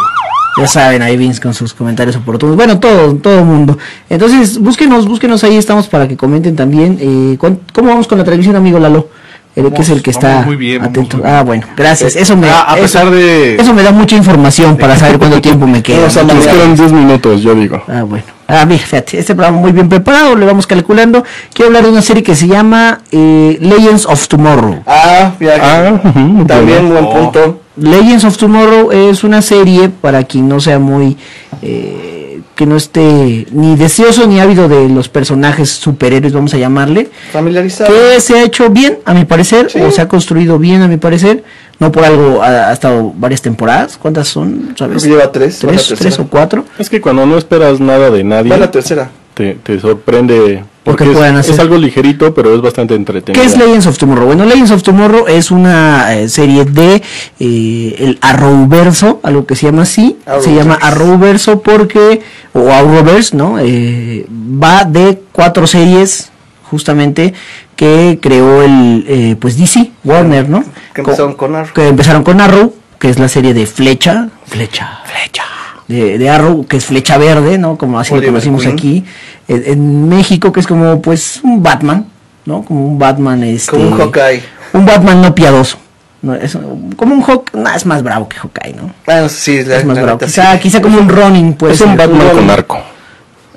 Ya 0.58 0.66
saben, 0.68 1.02
ahí 1.04 1.18
Vince 1.18 1.40
con 1.40 1.54
sus 1.54 1.74
comentarios 1.74 2.16
oportunos. 2.16 2.56
Bueno, 2.56 2.80
todo, 2.80 3.14
todo 3.18 3.40
el 3.40 3.46
mundo. 3.46 3.78
Entonces, 4.10 4.58
búsquenos, 4.60 5.08
búsquenos 5.08 5.44
ahí, 5.44 5.56
estamos 5.58 5.88
para 5.88 6.08
que 6.08 6.18
comenten 6.18 6.56
también. 6.56 6.98
Eh, 7.00 7.38
¿cuán- 7.38 7.60
¿Cómo 7.74 7.90
vamos 7.90 8.08
con 8.08 8.18
la 8.18 8.24
transmisión, 8.24 8.56
amigo 8.56 8.80
Lalo? 8.80 9.10
El 9.58 9.74
que 9.74 9.82
es 9.82 9.90
el 9.90 10.04
que 10.04 10.12
Vamos 10.12 10.24
está 10.30 10.46
muy 10.46 10.56
bien, 10.56 10.78
vamos 10.80 10.92
atento. 10.92 11.18
muy 11.18 11.24
bien. 11.26 11.36
Ah, 11.36 11.42
bueno, 11.44 11.68
gracias. 11.76 12.16
Eso 12.16 12.38
me, 12.38 12.48
Ah, 12.50 12.66
a 12.68 12.74
eso- 12.76 12.82
pesar 12.84 13.10
de... 13.10 13.56
eso 13.56 13.74
me 13.74 13.82
da 13.84 13.92
mucha 13.92 14.16
información 14.16 14.78
para 14.78 14.96
saber 14.96 15.18
cuánto 15.20 15.42
tiempo 15.42 15.66
me 15.66 15.82
queda. 15.82 15.98
Vamos 15.98 16.18
a 16.18 16.24
¿no? 16.24 16.34
Nos 16.36 16.46
quedan 16.48 16.76
10 16.76 16.92
minutos, 16.94 17.42
yo 17.42 17.56
digo. 17.56 17.82
Ah, 17.88 18.04
bueno. 18.04 18.24
Ah, 18.48 18.66
mira, 18.66 18.82
fíjate, 18.86 19.20
este 19.20 19.36
programa 19.36 19.60
muy 19.60 19.72
bien 19.74 19.90
preparado, 19.90 20.36
le 20.36 20.46
vamos 20.46 20.66
calculando. 20.68 21.24
Quiero 21.54 21.68
hablar 21.68 21.84
de 21.84 21.90
una 21.90 22.02
serie 22.02 22.24
que 22.24 22.36
se 22.36 22.48
llama 22.48 23.02
eh, 23.12 23.58
Legends 23.60 24.06
of 24.06 24.26
Tomorrow. 24.28 24.84
Ah, 24.86 25.32
ya. 25.40 25.56
Ah, 25.60 26.02
También 26.48 26.90
buen 26.90 27.04
Oh. 27.06 27.12
punto. 27.14 27.62
Legends 27.78 28.24
of 28.26 28.38
Tomorrow 28.38 28.92
es 28.92 29.24
una 29.24 29.42
serie 29.42 29.90
para 29.90 30.24
quien 30.24 30.48
no 30.48 30.60
sea 30.60 30.80
muy 30.80 31.18
eh, 31.62 32.17
que 32.58 32.66
no 32.66 32.76
esté 32.76 33.46
ni 33.52 33.76
deseoso 33.78 34.28
ni 34.28 34.40
ávido 34.42 34.68
de 34.68 34.90
los 34.90 35.08
personajes 35.08 35.70
superhéroes, 35.70 36.34
vamos 36.34 36.54
a 36.54 36.58
llamarle, 36.58 37.10
Familiarizado. 37.32 37.90
que 37.94 38.20
se 38.20 38.34
ha 38.38 38.44
hecho 38.44 38.70
bien, 38.70 38.98
a 39.06 39.14
mi 39.14 39.24
parecer, 39.26 39.70
Sí. 39.72 39.80
o 39.80 39.92
se 39.92 40.02
ha 40.02 40.08
construido 40.10 40.58
bien, 40.60 40.82
a 40.82 40.88
mi 40.90 40.98
parecer. 40.98 41.44
No 41.80 41.92
por 41.92 42.04
algo 42.04 42.42
ha, 42.42 42.70
ha 42.70 42.74
estado 42.74 43.14
varias 43.16 43.42
temporadas. 43.44 43.98
¿Cuántas 44.02 44.28
son? 44.28 44.74
Creo 44.76 44.90
¿Sabes? 44.90 45.04
que 45.04 45.10
lleva 45.10 45.32
tres. 45.32 45.60
va 45.64 45.68
la 45.68 45.74
¿Tres, 45.78 45.88
tercera. 45.90 46.10
tres 46.10 46.20
o 46.20 46.28
cuatro? 46.28 46.66
Es 46.80 46.90
que 46.90 47.00
cuando 47.00 47.26
no 47.28 47.38
esperas 47.38 47.80
nada 47.80 48.10
de 48.10 48.24
nadie, 48.24 48.50
Va 48.52 48.58
la 48.58 48.72
tercera. 48.72 49.12
te, 49.36 49.54
te 49.62 49.80
sorprende. 49.80 50.64
Porque 50.92 51.12
es, 51.12 51.18
hacer- 51.18 51.54
es 51.54 51.60
algo 51.60 51.78
ligerito, 51.78 52.34
pero 52.34 52.54
es 52.56 52.62
bastante 52.62 52.96
entretenido. 52.96 53.42
¿Qué 53.42 53.48
es 53.48 53.58
Legends 53.58 53.88
of 53.88 53.98
Tomorrow? 53.98 54.26
Bueno, 54.28 54.46
Legends 54.46 54.72
of 54.72 54.84
Tomorrow 54.84 55.28
es 55.28 55.52
una 55.52 56.14
eh, 56.16 56.30
serie 56.30 56.66
de 56.66 57.02
eh, 57.40 57.96
el 58.00 58.18
Arrowverso, 58.22 59.20
algo 59.24 59.46
que 59.46 59.56
se 59.56 59.66
llama 59.68 59.84
así. 59.84 60.18
Se 60.42 60.54
llama 60.54 60.78
Arrowverso 60.82 61.62
porque, 61.62 62.22
o 62.54 62.72
Arrowverse, 62.72 63.36
¿no? 63.36 63.58
Eh, 63.60 64.26
va 64.30 64.84
de 64.86 65.22
cuatro 65.32 65.68
series, 65.68 66.32
justamente, 66.70 67.34
que 67.76 68.20
creó 68.22 68.64
el, 68.64 69.06
eh, 69.08 69.36
pues 69.40 69.58
DC, 69.58 69.92
Warner, 70.04 70.50
¿no? 70.50 70.64
Que 70.94 71.02
empezaron 71.02 71.34
con 71.36 71.56
Arrow. 71.56 71.74
que 71.74 71.88
empezaron 71.88 72.24
con 72.24 72.42
Arrow, 72.42 72.74
que 73.00 73.10
es 73.10 73.20
la 73.20 73.28
serie 73.28 73.54
de 73.54 73.66
Flecha, 73.68 74.30
Flecha, 74.46 75.02
Flecha, 75.06 75.44
de, 75.88 76.18
de 76.18 76.30
Arrow, 76.30 76.66
que 76.66 76.78
es 76.78 76.86
Flecha 76.86 77.18
Verde, 77.18 77.58
¿no? 77.58 77.78
Como 77.78 78.00
así 78.00 78.14
lo 78.16 78.24
conocimos 78.24 78.62
Queen. 78.64 78.74
aquí, 78.74 79.06
en, 79.48 79.64
en 79.66 80.10
México, 80.10 80.52
que 80.52 80.60
es 80.60 80.68
como, 80.68 81.02
pues, 81.02 81.40
un 81.44 81.64
Batman, 81.64 82.06
¿no? 82.46 82.64
Como 82.64 82.86
un 82.88 83.00
Batman, 83.00 83.44
este... 83.44 83.72
Como 83.72 83.88
un 83.88 83.98
Hawkeye. 83.98 84.44
Un 84.74 84.86
Batman 84.86 85.22
no 85.22 85.34
piadoso. 85.34 85.78
No, 86.22 86.34
es, 86.34 86.58
como 86.96 87.14
un 87.16 87.22
Hawk, 87.22 87.52
no, 87.54 87.70
es 87.74 87.86
más 87.86 88.02
bravo 88.04 88.28
que 88.28 88.38
Hawkeye, 88.38 88.74
¿no? 88.74 88.92
Bueno, 89.06 89.30
sí, 89.30 89.64
la, 89.64 89.78
Es 89.78 89.86
más 89.86 89.96
la 89.96 90.04
bravo. 90.04 90.18
neta, 90.18 90.26
Quizá, 90.26 90.54
sí. 90.54 90.60
quizá 90.60 90.82
como 90.82 90.98
un 91.00 91.08
Ronin, 91.08 91.54
pues. 91.54 91.74
es 91.76 91.82
un 91.82 91.96
Batman 91.96 92.30
con 92.34 92.50
arco. 92.50 92.80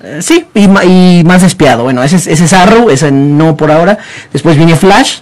Eh, 0.03 0.18
sí, 0.22 0.47
y, 0.55 1.22
más 1.24 1.43
despiado. 1.43 1.85
Bueno, 1.85 2.03
ese, 2.03 2.16
es- 2.16 2.26
ese 2.26 2.45
es 2.45 2.53
Arrow, 2.53 2.91
ese 2.91 3.11
no 3.11 3.57
por 3.57 3.70
ahora. 3.70 3.99
Después 4.33 4.57
viene 4.57 4.76
Flash, 4.76 5.18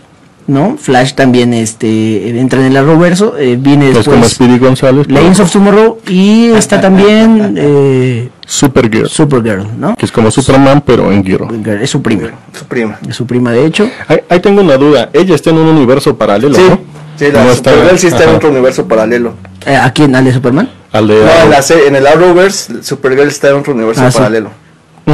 ¿no? 0.48 0.76
Flash 0.76 1.12
también 1.14 1.54
este 1.54 2.40
entra 2.40 2.58
en 2.60 2.66
el 2.66 2.76
Arrowverso. 2.76 3.36
Eh, 3.38 3.56
viene 3.60 3.90
Es 3.90 4.04
como 4.04 4.16
después 4.16 4.32
Speedy 4.32 4.58
González. 4.58 5.06
Legends 5.06 5.38
of 5.40 5.52
Tomorrow 5.52 5.98
y 6.08 6.46
está 6.48 6.80
también 6.80 7.54
eh, 7.56 8.28
Supergirl. 8.44 9.08
Supergirl, 9.08 9.66
¿no? 9.78 9.94
Que 9.94 10.06
es 10.06 10.10
como 10.12 10.30
Superman, 10.32 10.82
pero 10.84 11.12
en 11.12 11.22
Giro. 11.24 11.46
Supergirl, 11.48 11.82
Es 11.82 11.90
su 11.90 12.02
prima. 12.02 12.30
Su 12.52 12.64
prima. 12.64 12.98
Es 13.08 13.14
su 13.16 13.26
prima, 13.26 13.52
de 13.52 13.64
hecho. 13.66 13.88
Ahí, 14.08 14.18
ahí 14.28 14.40
tengo 14.40 14.62
una 14.62 14.76
duda. 14.76 15.10
Ella 15.12 15.34
está 15.36 15.50
en 15.50 15.58
un 15.58 15.68
universo 15.68 16.16
paralelo, 16.16 16.54
Sí, 16.56 16.62
¿no? 16.68 16.80
sí, 17.16 17.30
la 17.30 17.44
No 17.44 17.50
está- 17.52 17.70
Supergirl 17.72 17.98
sí 17.98 18.06
está 18.08 18.22
en 18.24 18.28
ajá. 18.30 18.36
otro 18.38 18.50
universo 18.50 18.88
paralelo. 18.88 19.34
Eh, 19.66 19.76
¿A 19.76 19.92
quién? 19.92 20.14
¿Al 20.16 20.24
de 20.24 20.32
Superman? 20.32 20.70
Al 20.92 21.06
de 21.08 21.14
No, 21.14 21.20
en, 21.20 21.28
Arrow. 21.28 21.50
la 21.50 21.86
en 21.86 21.96
el 21.96 22.06
Arrowverse, 22.06 22.82
Supergirl 22.82 23.28
está 23.28 23.50
en 23.50 23.56
otro 23.56 23.74
universo 23.74 24.02
Ah, 24.02 24.10
paralelo. 24.10 24.50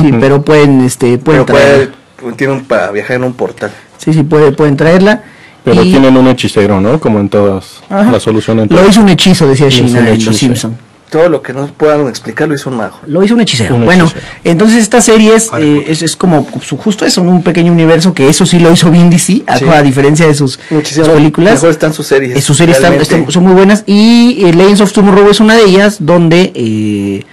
Sí, 0.01 0.09
Ujú. 0.11 0.21
pero 0.21 0.43
pueden, 0.43 0.81
este, 0.83 1.19
pueden 1.19 1.45
Pero 1.45 1.47
puede, 1.59 1.87
traerla. 1.87 2.37
tiene 2.37 2.53
un, 2.53 2.65
para 2.65 2.91
viajar 2.93 3.17
en 3.17 3.25
un 3.25 3.33
portal. 3.33 3.73
Sí, 4.05 4.13
sí, 4.13 4.23
puede, 4.23 4.53
pueden 4.53 4.77
traerla. 4.77 5.23
Pero 5.65 5.83
Y 5.83 5.91
tienen 5.91 6.15
un 6.17 6.29
hechicero, 6.29 6.79
¿no? 6.81 7.01
Como 7.01 7.21
en 7.21 7.29
todas. 7.31 7.81
Ajá. 7.89 8.11
La 8.13 8.21
solución 8.21 8.61
en 8.61 8.69
Lo 8.69 8.87
hizo 8.87 9.01
un 9.01 9.09
hechizo, 9.09 9.47
decía 9.49 9.67
un 9.67 9.97
en 9.97 10.07
hechizo. 10.09 10.31
Los 10.31 10.39
Simpson. 10.39 10.77
Todo 11.11 11.29
lo 11.29 11.41
que 11.43 11.53
no 11.53 11.69
puedan 11.69 12.07
explicar 12.09 12.49
lo 12.49 12.55
hizo 12.55 12.69
un 12.71 12.77
mago. 12.77 12.99
Lo 13.07 13.23
hizo 13.23 13.35
un 13.35 13.41
hechicero. 13.41 13.77
Un 13.77 13.85
bueno, 13.85 14.05
hechicero. 14.05 14.27
entonces 14.45 14.83
esta 14.83 15.01
serie 15.01 15.35
es, 15.37 15.49
eh, 15.59 15.85
es, 15.87 16.03
es 16.03 16.17
como 16.17 16.47
su- 16.61 16.77
justo 16.77 17.07
eso, 17.07 17.23
un 17.23 17.43
pequeño 17.43 17.73
universo 17.73 18.13
que 18.13 18.29
eso 18.29 18.45
sí 18.45 18.59
lo 18.59 18.73
hizo 18.73 18.91
bien 18.91 19.09
DC, 19.11 19.43
a- 19.47 19.57
Sí. 19.59 19.65
a 19.67 19.81
diferencia 19.83 20.27
de 20.27 20.35
sus, 20.35 20.59
sus 20.69 21.09
películas. 21.09 21.55
Mejor 21.55 21.71
están 21.71 21.95
sus 21.95 22.07
series. 22.09 22.37
Eh, 22.37 22.43
sus 22.43 22.57
series 22.57 22.79
están- 22.79 23.31
son 23.31 23.45
muy 23.45 23.53
buenas 23.55 23.85
y 23.87 24.45
eh, 24.45 24.53
Legends 24.53 24.81
of 24.81 24.93
Tomorrow 24.93 25.31
es 25.31 25.39
una 25.41 25.55
de 25.55 25.65
ellas 25.65 25.99
donde 26.01 26.53
eh, 26.55 27.25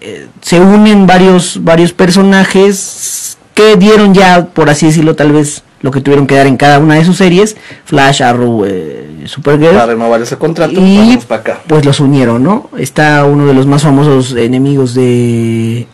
eh, 0.00 0.26
se 0.40 0.58
unen 0.58 1.06
varios 1.06 1.62
varios 1.62 1.92
personajes 1.92 3.36
que 3.54 3.76
dieron 3.76 4.14
ya, 4.14 4.46
por 4.46 4.70
así 4.70 4.86
decirlo, 4.86 5.14
tal 5.16 5.32
vez 5.32 5.62
lo 5.80 5.90
que 5.90 6.00
tuvieron 6.00 6.26
que 6.26 6.34
dar 6.34 6.46
en 6.46 6.56
cada 6.56 6.78
una 6.78 6.94
de 6.96 7.04
sus 7.04 7.16
series, 7.16 7.56
Flash, 7.84 8.22
Arrow, 8.22 8.64
eh, 8.66 9.22
Supergirl. 9.26 9.74
Para 9.74 9.86
renovar 9.86 10.20
ese 10.22 10.36
contrato, 10.36 10.72
y 10.74 10.98
vamos 10.98 11.24
para 11.24 11.40
acá. 11.40 11.60
pues 11.66 11.84
los 11.84 12.00
unieron, 12.00 12.42
¿no? 12.42 12.70
Está 12.78 13.24
uno 13.24 13.46
de 13.46 13.54
los 13.54 13.66
más 13.66 13.82
famosos 13.82 14.34
enemigos 14.34 14.94
de, 14.94 15.86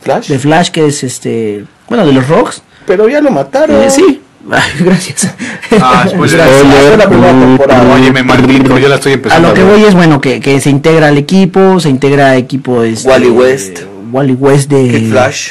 Flash. 0.00 0.28
de 0.28 0.38
Flash, 0.38 0.70
que 0.70 0.86
es 0.86 1.04
este, 1.04 1.64
bueno, 1.88 2.06
de 2.06 2.12
los 2.12 2.28
Rocks. 2.28 2.62
Pero 2.86 3.08
ya 3.08 3.20
lo 3.20 3.30
mataron. 3.30 3.82
Eh, 3.82 3.90
sí, 3.90 4.22
Ay, 4.50 4.70
gracias. 4.80 5.34
Ah. 5.80 6.06
Esta 6.06 6.48
es 6.48 6.98
la 6.98 7.08
primera 7.08 7.32
temporada. 7.32 7.94
Óyeme, 7.94 8.24
pero 8.24 8.78
yo 8.78 8.88
la 8.88 8.94
estoy 8.94 9.12
A 9.12 9.14
empezando 9.16 9.48
lo 9.48 9.54
que 9.54 9.62
ver. 9.62 9.72
voy 9.72 9.84
es 9.84 9.94
bueno 9.94 10.20
que, 10.20 10.40
que 10.40 10.60
se 10.60 10.70
integra 10.70 11.08
al 11.08 11.18
equipo, 11.18 11.80
se 11.80 11.90
integra 11.90 12.36
equipo 12.36 12.82
este, 12.82 13.08
Wally 13.08 13.30
West. 13.30 13.80
Wally 14.10 14.32
West 14.34 14.70
de 14.70 14.88
Kid 14.90 15.10
Flash. 15.10 15.50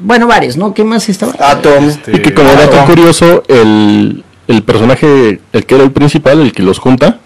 Bueno, 0.00 0.26
varios, 0.26 0.56
¿no? 0.56 0.72
¿Qué 0.74 0.82
más 0.82 1.08
estaba? 1.08 1.34
Atom. 1.38 1.88
Este, 1.88 2.16
Y 2.16 2.22
que 2.22 2.32
como 2.34 2.50
dato 2.52 2.84
curioso, 2.86 3.42
el, 3.48 4.24
el 4.48 4.62
personaje, 4.62 5.40
el 5.52 5.66
que 5.66 5.74
era 5.74 5.84
el 5.84 5.92
principal, 5.92 6.40
el 6.40 6.52
que 6.52 6.62
los 6.62 6.78
junta, 6.78 7.18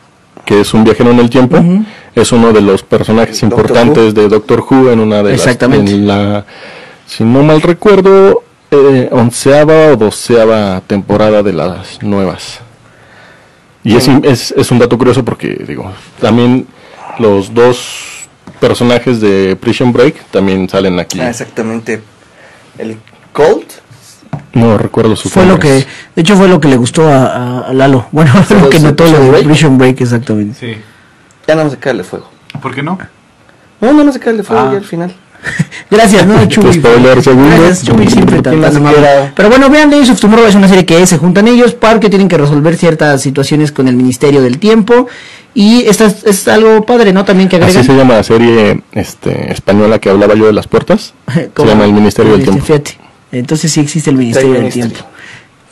que 0.45 0.61
es 0.61 0.75
un 0.75 0.85
viajero 0.85 1.11
en 1.11 1.21
el 1.21 1.31
tiempo, 1.31 1.59
es 2.15 2.33
uno 2.33 2.53
de 2.53 2.61
los 2.61 2.83
personajes 2.83 3.41
Doctor 3.41 3.61
importantes 3.61 4.15
de 4.15 4.29
Doctor 4.29 4.65
Who 4.69 4.91
en 4.91 5.01
una 5.01 5.23
de 5.23 5.35
Exactamente. 5.35 5.93
las... 5.93 6.01
en 6.01 6.07
la, 6.07 6.45
si 7.07 7.23
no 7.25 7.43
mal 7.43 7.63
recuerdo, 7.63 8.43
eh, 8.71 9.09
onceava 9.13 9.93
o 9.93 9.97
doceava 9.97 10.83
temporada 10.87 11.43
de 11.43 11.53
las 11.53 12.03
nuevas. 12.03 12.61
Y 13.85 13.97
es, 13.97 14.09
es, 14.23 14.55
es 14.57 14.71
un 14.71 14.79
dato 14.79 14.97
curioso 14.97 15.25
porque, 15.25 15.63
digo, 15.67 15.93
también 16.21 16.67
los 17.19 17.53
dos 17.53 18.27
personajes 18.59 19.21
de 19.21 19.57
Prison 19.57 19.93
Break 19.93 20.25
también 20.31 20.69
salen 20.69 20.99
aquí. 20.99 21.21
Ah, 21.21 21.29
exactamente. 21.29 22.01
El 22.79 22.99
Colt. 23.33 23.73
No 24.53 24.79
recuerdo 24.79 25.17
sus 25.17 25.33
Fue 25.33 25.47
lo 25.47 25.59
que, 25.59 25.69
de 26.15 26.23
hecho 26.23 26.37
fue 26.37 26.49
lo 26.49 26.61
que 26.61 26.69
le 26.69 26.77
gustó 26.77 27.09
a, 27.09 27.27
a- 27.27 27.61
a 27.69 27.73
Lalo. 27.73 28.07
Bueno, 28.13 28.33
fue 28.45 28.61
lo 28.61 28.69
que 28.71 28.75
¿Los 28.79 28.83
de 28.83 28.89
notó 28.91 29.05
lo 29.07 29.19
de 29.21 29.31
Break? 29.31 29.45
Prison 29.45 29.79
Break, 29.79 30.01
exactamente. 30.01 30.59
Sí. 30.59 30.81
Ya 31.47 31.55
no 31.57 31.65
me 31.65 31.71
sé 31.71 31.77
caerle 31.79 32.05
fuego. 32.05 32.29
¿Por 32.63 32.75
qué 32.75 32.83
no? 32.83 32.99
No, 33.81 33.93
no 33.93 34.05
me 34.05 34.13
sé 34.13 34.21
caerle 34.21 34.43
fuego 34.45 34.63
Ah. 34.67 34.71
ya 34.73 34.79
al 34.79 34.85
final. 34.85 35.15
Gracias, 35.91 36.27
¿no? 36.27 36.45
Chuy. 36.49 36.75
spoiler. 36.75 37.21
Gracias, 37.23 37.85
Chuy, 37.85 38.09
siempre 38.09 38.41
tan. 38.43 38.61
Pero 39.35 39.49
bueno, 39.49 39.69
vean, 39.71 39.91
Days 39.91 40.11
of 40.11 40.21
Tomorrow 40.21 40.47
es 40.47 40.55
una 40.55 40.69
serie 40.69 40.85
que 40.87 41.07
se 41.07 41.19
juntan 41.19 41.49
ellos 41.49 41.75
porque 41.75 42.09
tienen 42.09 42.29
que 42.29 42.39
resolver 42.39 42.77
ciertas 42.77 43.21
situaciones 43.23 43.73
con 43.73 43.89
el 43.89 43.97
Ministerio 43.97 44.43
del 44.43 44.59
Tiempo. 44.59 45.07
Y 45.55 45.83
esta 45.83 46.07
es, 46.07 46.25
es 46.25 46.49
algo 46.49 46.85
padre, 46.85 47.13
¿no? 47.13 47.25
También 47.25 47.49
que 47.49 47.57
Así 47.57 47.65
agregan. 47.67 47.85
se 47.87 47.95
llama 47.97 48.15
la 48.15 48.23
serie 48.25 48.81
este, 48.93 49.53
española 49.53 50.01
que 50.01 50.11
hablaba 50.11 50.35
yo 50.35 50.47
de 50.47 50.53
las 50.53 50.67
puertas. 50.67 51.15
Se 51.33 51.49
Como- 51.51 51.69
llama 51.71 51.85
El 51.85 51.93
Ministerio 51.93 52.33
del 52.33 52.43
Tiempo. 52.43 52.65
fíjate. 52.65 52.99
Entonces 53.31 53.71
sí 53.73 53.81
existe 53.81 54.11
el 54.11 54.17
Ministerio 54.17 54.53
del 54.53 54.63
Ministerio. 54.63 54.91
Tiempo. 54.93 55.09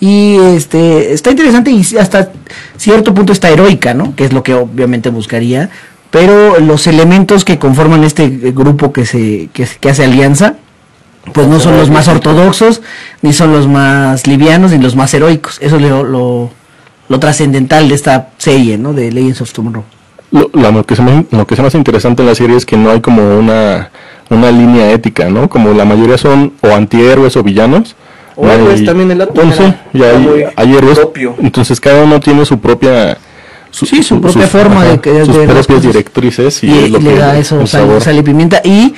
Y 0.00 0.36
este 0.56 1.12
está 1.12 1.30
interesante 1.30 1.70
y 1.70 1.80
hasta 1.96 2.30
cierto 2.76 3.14
punto 3.14 3.32
está 3.32 3.50
heroica, 3.50 3.94
¿no? 3.94 4.16
Que 4.16 4.24
es 4.24 4.32
lo 4.32 4.42
que 4.42 4.52
obviamente 4.54 5.10
buscaría. 5.10 5.70
Pero 6.12 6.60
los 6.60 6.86
elementos 6.86 7.44
que 7.44 7.58
conforman 7.58 8.04
este 8.04 8.24
eh, 8.24 8.52
grupo 8.54 8.92
que 8.92 9.04
se 9.06 9.48
que, 9.52 9.66
que 9.80 9.88
hace 9.90 10.04
alianza, 10.04 10.54
pues 11.32 11.48
no 11.48 11.58
son 11.58 11.76
los 11.76 11.90
más 11.90 12.06
ortodoxos, 12.06 12.82
ni 13.22 13.32
son 13.32 13.50
los 13.52 13.66
más 13.66 14.26
livianos, 14.26 14.70
ni 14.72 14.78
los 14.78 14.94
más 14.94 15.12
heroicos. 15.14 15.58
Eso 15.60 15.76
es 15.76 15.82
lo, 15.82 16.04
lo, 16.04 16.50
lo 17.08 17.18
trascendental 17.18 17.88
de 17.88 17.94
esta 17.94 18.28
serie, 18.38 18.76
¿no? 18.78 18.92
De 18.92 19.10
Legends 19.10 19.40
of 19.40 19.52
Tomorrow. 19.52 19.84
Lo, 20.32 20.50
lo 20.52 20.84
que 20.86 20.96
se 20.96 21.02
me, 21.02 21.24
lo 21.30 21.46
que 21.46 21.56
se 21.56 21.62
me 21.62 21.68
hace 21.68 21.78
interesante 21.78 22.22
en 22.22 22.28
la 22.28 22.34
serie 22.34 22.56
es 22.56 22.66
que 22.66 22.76
no 22.76 22.90
hay 22.90 23.00
como 23.00 23.38
una, 23.38 23.90
una 24.30 24.50
línea 24.50 24.90
ética, 24.92 25.28
¿no? 25.30 25.48
Como 25.48 25.72
la 25.72 25.84
mayoría 25.84 26.18
son 26.18 26.52
o 26.62 26.68
antihéroes 26.74 27.36
o 27.36 27.42
villanos. 27.42 27.96
O 28.36 28.46
no 28.46 28.52
héroes, 28.52 28.80
hay- 28.80 28.86
también 28.86 29.10
el 29.10 29.20
Atom 29.22 29.34
Bueno, 29.34 29.52
sí, 29.54 29.74
ya 29.94 30.06
hay, 30.10 30.44
hay 30.56 30.74
héroes. 30.76 30.98
propio. 30.98 31.34
Entonces 31.40 31.80
cada 31.80 32.02
uno 32.04 32.20
tiene 32.20 32.44
su 32.44 32.58
propia... 32.58 33.16
Sí, 33.72 34.02
su 34.02 34.20
propia 34.20 34.46
forma 34.46 34.84
de- 34.84 34.98
de 34.98 35.24
sus 35.24 35.34
las 35.34 35.46
propias 35.46 35.66
cosas. 35.66 35.82
directrices 35.82 36.62
y, 36.62 36.66
y, 36.66 36.78
es 36.84 36.90
lo 36.90 36.98
y 37.00 37.02
le 37.02 37.16
da 37.16 37.36
eso 37.38 37.58
sal, 37.66 37.68
sabor. 37.82 38.00
sal 38.02 38.16
y 38.18 38.22
pimienta 38.22 38.60
y 38.62 38.94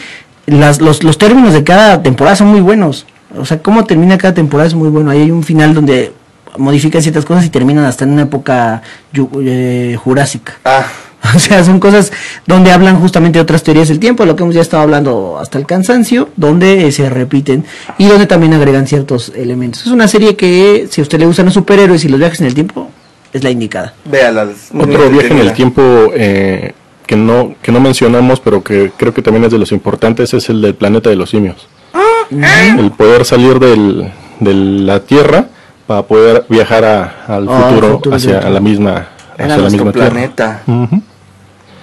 las, 0.47 0.81
los, 0.81 1.03
los 1.05 1.17
términos 1.17 1.53
de 1.55 1.63
cada 1.65 2.03
temporada 2.03 2.37
son 2.37 2.49
muy 2.49 2.61
buenos. 2.61 3.07
O 3.39 3.45
sea 3.47 3.61
cómo 3.63 3.85
termina 3.85 4.19
cada 4.19 4.35
temporada 4.35 4.67
es 4.69 4.75
muy 4.75 4.89
bueno. 4.89 5.11
Ahí 5.11 5.23
hay 5.23 5.31
un 5.31 5.43
final 5.45 5.75
donde 5.75 6.13
modifican 6.59 7.03
ciertas 7.03 7.25
cosas 7.25 7.45
y 7.47 7.51
terminan 7.51 7.85
hasta 7.85 8.05
en 8.05 8.11
una 8.13 8.23
época 8.23 8.83
yu- 9.13 9.31
eh, 9.45 9.97
jurásica. 10.03 10.55
Ah, 10.65 10.85
o 11.35 11.39
sea 11.39 11.65
son 11.65 11.81
cosas 11.81 12.13
donde 12.47 12.71
hablan 12.73 13.01
justamente 13.01 13.39
de 13.39 13.43
otras 13.43 13.63
teorías 13.63 13.89
del 13.89 13.99
tiempo 13.99 14.27
lo 14.27 14.37
que 14.37 14.43
hemos 14.43 14.55
ya 14.55 14.61
estado 14.61 14.83
hablando 14.83 15.39
hasta 15.41 15.57
el 15.59 15.67
cansancio 15.67 16.29
donde 16.37 16.87
eh, 16.87 16.93
se 16.93 17.09
repiten 17.09 17.65
y 17.97 18.07
donde 18.07 18.27
también 18.27 18.53
agregan 18.55 18.87
ciertos 18.87 19.33
elementos. 19.35 19.83
Es 19.87 19.93
una 19.93 20.07
serie 20.09 20.37
que 20.37 20.87
si 20.91 21.01
a 21.01 21.03
usted 21.03 21.19
le 21.19 21.27
gustan 21.27 21.47
los 21.47 21.55
superhéroes 21.55 22.05
y 22.05 22.09
los 22.09 22.19
viajes 22.21 22.41
en 22.41 22.47
el 22.49 22.55
tiempo 22.55 22.91
es 23.35 23.45
la 23.45 23.51
indicada 23.51 23.93
véala. 24.07 24.45
es 24.45 24.73
muy 24.73 24.85
Otro 24.87 25.11
viaje 25.11 25.29
en 25.33 25.39
el 25.41 25.53
tiempo 25.53 25.83
eh, 26.15 26.73
que 27.07 27.17
no 27.17 27.55
que 27.61 27.71
no 27.73 27.81
mencionamos, 27.81 28.41
pero 28.41 28.63
que 28.65 28.93
creo 28.97 29.13
que 29.13 29.21
también 29.21 29.45
es 29.45 29.51
de 29.53 29.59
los 29.59 29.73
importantes, 29.73 30.33
es 30.33 30.49
el 30.49 30.63
del 30.63 30.75
planeta 30.75 31.11
de 31.11 31.17
los 31.17 31.29
simios. 31.31 31.69
El 32.31 32.91
poder 32.93 33.25
salir 33.27 33.59
del, 33.59 34.11
de 34.41 34.55
la 34.55 35.01
Tierra 35.01 35.47
para 35.87 36.03
poder 36.05 36.47
viajar 36.49 36.83
a- 36.85 37.25
al 37.29 37.47
Ah, 37.51 37.67
futuro, 37.69 37.89
futuro, 37.97 38.17
hacia 38.17 38.39
a 38.39 38.49
la 38.49 38.61
misma 38.61 39.09
hacia 39.39 39.59
la 39.59 39.69
misma 39.69 39.93
planeta. 39.93 40.63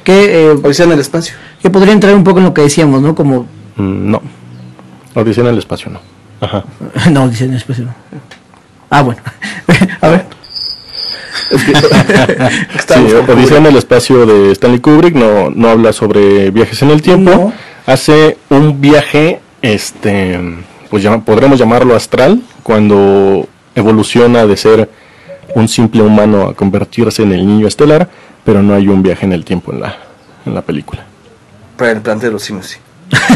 Que 0.03 0.49
eh, 0.51 0.55
Hoy 0.63 0.73
sea 0.73 0.87
en 0.87 0.93
el 0.93 0.99
espacio. 0.99 1.35
que 1.61 1.69
podría 1.69 1.93
entrar 1.93 2.15
un 2.15 2.23
poco 2.23 2.39
en 2.39 2.45
lo 2.45 2.53
que 2.55 2.63
decíamos 2.63 3.01
no 3.03 3.13
como 3.13 3.45
Mm, 3.75 4.11
no. 4.11 4.21
Odisea 5.13 5.43
en 5.43 5.49
el 5.51 5.57
espacio, 5.59 5.91
no. 5.91 5.99
Ajá. 6.41 6.63
no, 7.11 7.29
dice 7.29 7.45
en 7.45 7.53
espacio 7.53 7.85
no. 7.85 7.93
Ah, 8.89 9.01
bueno. 9.03 9.21
a 10.01 10.07
ver. 10.09 10.25
Sí, 12.87 13.13
Odisea 13.31 13.57
en 13.57 13.65
el 13.67 13.77
espacio 13.77 14.25
de 14.25 14.51
Stanley 14.51 14.79
Kubrick 14.79 15.15
no, 15.15 15.49
no 15.49 15.69
habla 15.69 15.93
sobre 15.93 16.51
viajes 16.51 16.81
en 16.81 16.89
el 16.91 17.01
tiempo. 17.01 17.31
No. 17.31 17.53
Hace 17.85 18.37
un 18.49 18.79
viaje, 18.81 19.39
este, 19.61 20.39
pues 20.89 21.03
llama- 21.03 21.23
podremos 21.25 21.57
llamarlo 21.59 21.95
astral, 21.95 22.41
cuando 22.63 23.47
evoluciona 23.75 24.45
de 24.45 24.57
ser 24.57 24.89
un 25.55 25.67
simple 25.67 26.01
humano 26.01 26.47
a 26.47 26.53
convertirse 26.53 27.23
en 27.23 27.31
el 27.33 27.45
niño 27.47 27.67
estelar, 27.67 28.09
pero 28.45 28.61
no 28.61 28.73
hay 28.75 28.87
un 28.87 29.01
viaje 29.03 29.25
en 29.25 29.33
el 29.33 29.43
tiempo 29.45 29.71
en 29.73 29.81
la, 29.81 29.97
en 30.45 30.53
la 30.53 30.61
película. 30.61 31.03
Para 31.77 31.91
el 31.91 32.01
planeta 32.01 32.27
de 32.27 32.33
los 32.33 32.43
simios, 32.43 32.67
sí. 32.67 32.77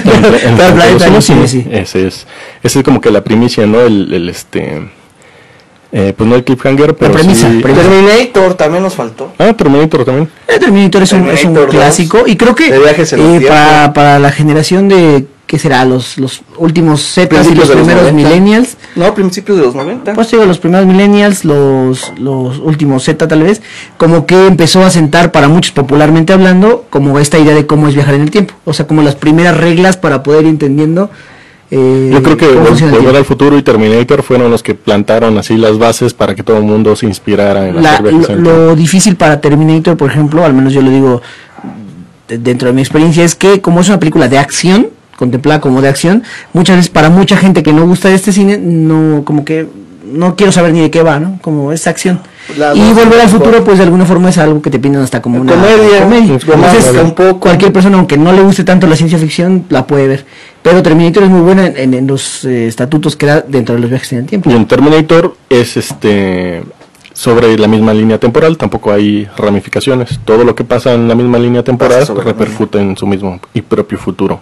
En- 0.04 0.26
en- 0.26 0.58
Pero 0.58 0.68
el 0.68 0.74
planeta 0.76 1.06
de 1.06 1.12
los 1.12 1.26
simios, 1.26 1.50
sí. 1.52 1.66
Ese 1.72 2.08
es, 2.08 2.28
ese 2.64 2.80
es 2.80 2.86
como 2.86 3.02
que 3.02 3.10
la 3.12 3.24
primicia, 3.24 3.66
¿no? 3.66 3.82
El, 3.82 4.14
el, 4.14 4.30
este, 4.30 4.90
eh, 5.98 6.14
pues 6.16 6.30
no 6.30 6.36
el 6.36 6.44
cliffhanger, 6.44 6.94
pero 6.98 7.14
premisa, 7.14 7.50
sí- 7.50 7.60
premisa. 7.62 7.84
Terminator 7.88 8.54
también 8.56 8.84
nos 8.84 8.94
faltó. 8.96 9.32
Ah, 9.40 9.54
Terminator 9.54 10.04
también. 10.04 10.30
Eh, 10.46 10.60
Terminator 10.60 11.04
es 11.04 11.14
un, 11.14 11.20
es 11.30 11.46
un 11.46 11.54
Terminator 11.54 11.66
2, 11.68 11.76
clásico 11.76 12.24
y 12.28 12.36
creo 12.36 12.54
que 12.54 12.68
eh, 12.68 13.46
para, 13.48 13.94
para 13.94 14.20
la 14.20 14.30
generación 14.32 14.90
de, 14.90 15.26
¿qué 15.48 15.58
será? 15.58 15.86
Los, 15.86 16.18
los 16.18 16.42
últimos 16.58 17.02
Z 17.02 17.24
y 17.24 17.28
Principios 17.28 17.60
los 17.60 17.70
de 17.70 17.76
los 17.76 17.86
primeros 17.88 18.12
90. 18.12 18.30
millennials. 18.30 18.78
No, 18.98 19.14
principios 19.14 19.58
de 19.58 19.64
los 19.64 19.74
90. 19.76 20.14
Pues 20.16 20.30
digo, 20.32 20.44
los 20.46 20.58
primeros 20.58 20.86
millennials, 20.86 21.46
los, 21.46 22.12
los 22.18 22.60
últimos 22.60 23.04
Z 23.06 23.26
tal 23.30 23.44
vez, 23.44 23.62
como 23.98 24.26
que 24.26 24.48
empezó 24.48 24.84
a 24.84 24.90
sentar 24.90 25.32
para 25.32 25.48
muchos 25.48 25.72
popularmente 25.72 26.34
hablando, 26.34 26.84
como 26.90 27.20
esta 27.20 27.40
idea 27.40 27.54
de 27.56 27.66
cómo 27.68 27.88
es 27.88 27.96
viajar 27.96 28.16
en 28.16 28.22
el 28.24 28.32
tiempo. 28.32 28.54
O 28.66 28.74
sea, 28.74 28.86
como 28.86 29.02
las 29.02 29.16
primeras 29.16 29.56
reglas 29.56 29.96
para 29.96 30.24
poder 30.24 30.44
ir 30.44 30.50
entendiendo. 30.50 31.10
Eh, 31.72 32.10
Yo 32.14 32.22
creo 32.24 32.38
que 32.38 32.48
Volver 32.92 33.16
al 33.16 33.26
Futuro 33.26 33.58
y 33.58 33.64
Terminator 33.64 34.22
fueron 34.24 34.52
los 34.52 34.62
que 34.64 34.76
plantaron 34.76 35.38
así 35.38 35.58
las 35.58 35.78
bases 35.78 36.14
para 36.14 36.36
que 36.36 36.44
todo 36.44 36.58
el 36.58 36.64
mundo 36.64 36.96
se 36.96 37.06
inspirara 37.08 37.68
en 37.68 37.82
La- 37.82 38.00
lo, 38.02 38.68
lo 38.68 38.76
difícil 38.76 39.16
para 39.16 39.42
Terminator, 39.42 39.98
por 39.98 40.10
ejemplo, 40.12 40.46
al 40.46 40.54
menos 40.54 40.74
yo 40.74 40.82
lo 40.82 40.92
digo 40.92 41.22
de- 42.28 42.38
dentro 42.38 42.68
de 42.68 42.74
mi 42.74 42.82
experiencia, 42.82 43.24
es 43.24 43.36
que 43.36 43.62
como 43.62 43.82
es 43.82 43.88
una 43.90 44.00
película 44.00 44.28
de 44.28 44.38
acción, 44.38 44.88
contemplada 45.18 45.62
como 45.62 45.82
de 45.82 45.88
acción, 45.90 46.24
muchas 46.54 46.76
veces 46.78 46.90
para 46.92 47.10
mucha 47.10 47.38
gente 47.38 47.64
que 47.64 47.72
no 47.74 47.86
gusta 47.88 48.10
de 48.10 48.16
este 48.16 48.32
cine, 48.32 48.58
no, 48.58 49.24
como 49.26 49.46
que 49.46 49.68
no 50.06 50.36
quiero 50.36 50.52
saber 50.52 50.74
ni 50.74 50.82
de 50.82 50.92
qué 50.92 51.04
va, 51.04 51.20
¿no? 51.20 51.40
Como 51.42 51.72
es 51.72 51.88
acción. 51.88 52.20
La 52.58 52.76
y 52.76 52.94
volver 52.94 53.22
al 53.22 53.30
futuro, 53.30 53.64
pues 53.64 53.78
de 53.80 53.84
alguna 53.86 54.06
forma 54.06 54.30
es 54.30 54.38
algo 54.38 54.62
que 54.62 54.70
te 54.70 54.78
pintan 54.80 55.02
hasta 55.02 55.22
como 55.22 55.42
una 55.42 55.54
Comedia, 55.54 56.04
comedia. 56.04 56.34
Entonces, 56.36 56.94
un 57.04 57.14
poco. 57.16 57.40
cualquier 57.40 57.74
persona, 57.74 57.98
aunque 57.98 58.18
no 58.18 58.32
le 58.34 58.42
guste 58.42 58.64
tanto 58.64 58.86
la 58.88 58.96
ciencia 58.96 59.18
ficción, 59.18 59.66
la 59.70 59.88
puede 59.88 60.08
ver. 60.08 60.26
Pero 60.62 60.84
Terminator 60.84 61.24
es 61.24 61.30
muy 61.30 61.42
buena 61.42 61.66
en, 61.68 61.78
en- 61.78 61.94
en 61.96 62.08
los 62.08 62.46
eh, 62.46 62.68
estatutos 62.68 63.16
que 63.16 63.26
da 63.26 63.42
dentro 63.42 63.74
de 63.76 63.82
los 63.82 63.90
viajes 63.90 64.12
en 64.14 64.20
el 64.20 64.26
tiempo. 64.26 64.50
Y 64.50 64.54
en 64.54 64.66
Terminator 64.68 65.36
es 65.50 65.78
este 65.78 66.64
sobre 67.14 67.58
la 67.58 67.68
misma 67.68 67.94
línea 67.94 68.20
temporal, 68.20 68.58
tampoco 68.58 68.92
hay 68.92 69.26
ramificaciones. 69.38 70.20
Todo 70.26 70.44
lo 70.44 70.54
que 70.54 70.64
pasa 70.66 70.94
en 70.94 71.08
la 71.08 71.16
misma 71.16 71.40
línea 71.40 71.64
temporal 71.64 72.06
repercute 72.24 72.80
en 72.80 72.98
su 72.98 73.08
mismo 73.08 73.40
y 73.54 73.62
propio 73.62 73.98
futuro. 73.98 74.40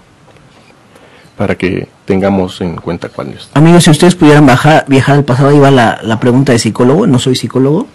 Para 1.37 1.55
que 1.55 1.87
tengamos 2.05 2.61
en 2.61 2.75
cuenta 2.75 3.09
cuál 3.09 3.29
es. 3.29 3.49
Amigos, 3.53 3.85
si 3.85 3.89
ustedes 3.89 4.15
pudieran 4.15 4.45
bajar, 4.45 4.85
viajar 4.87 5.15
al 5.15 5.23
pasado, 5.23 5.49
ahí 5.49 5.59
va 5.59 5.71
la, 5.71 5.99
la 6.03 6.19
pregunta 6.19 6.51
de 6.51 6.59
psicólogo. 6.59 7.07
No 7.07 7.17
soy 7.17 7.35
psicólogo, 7.35 7.87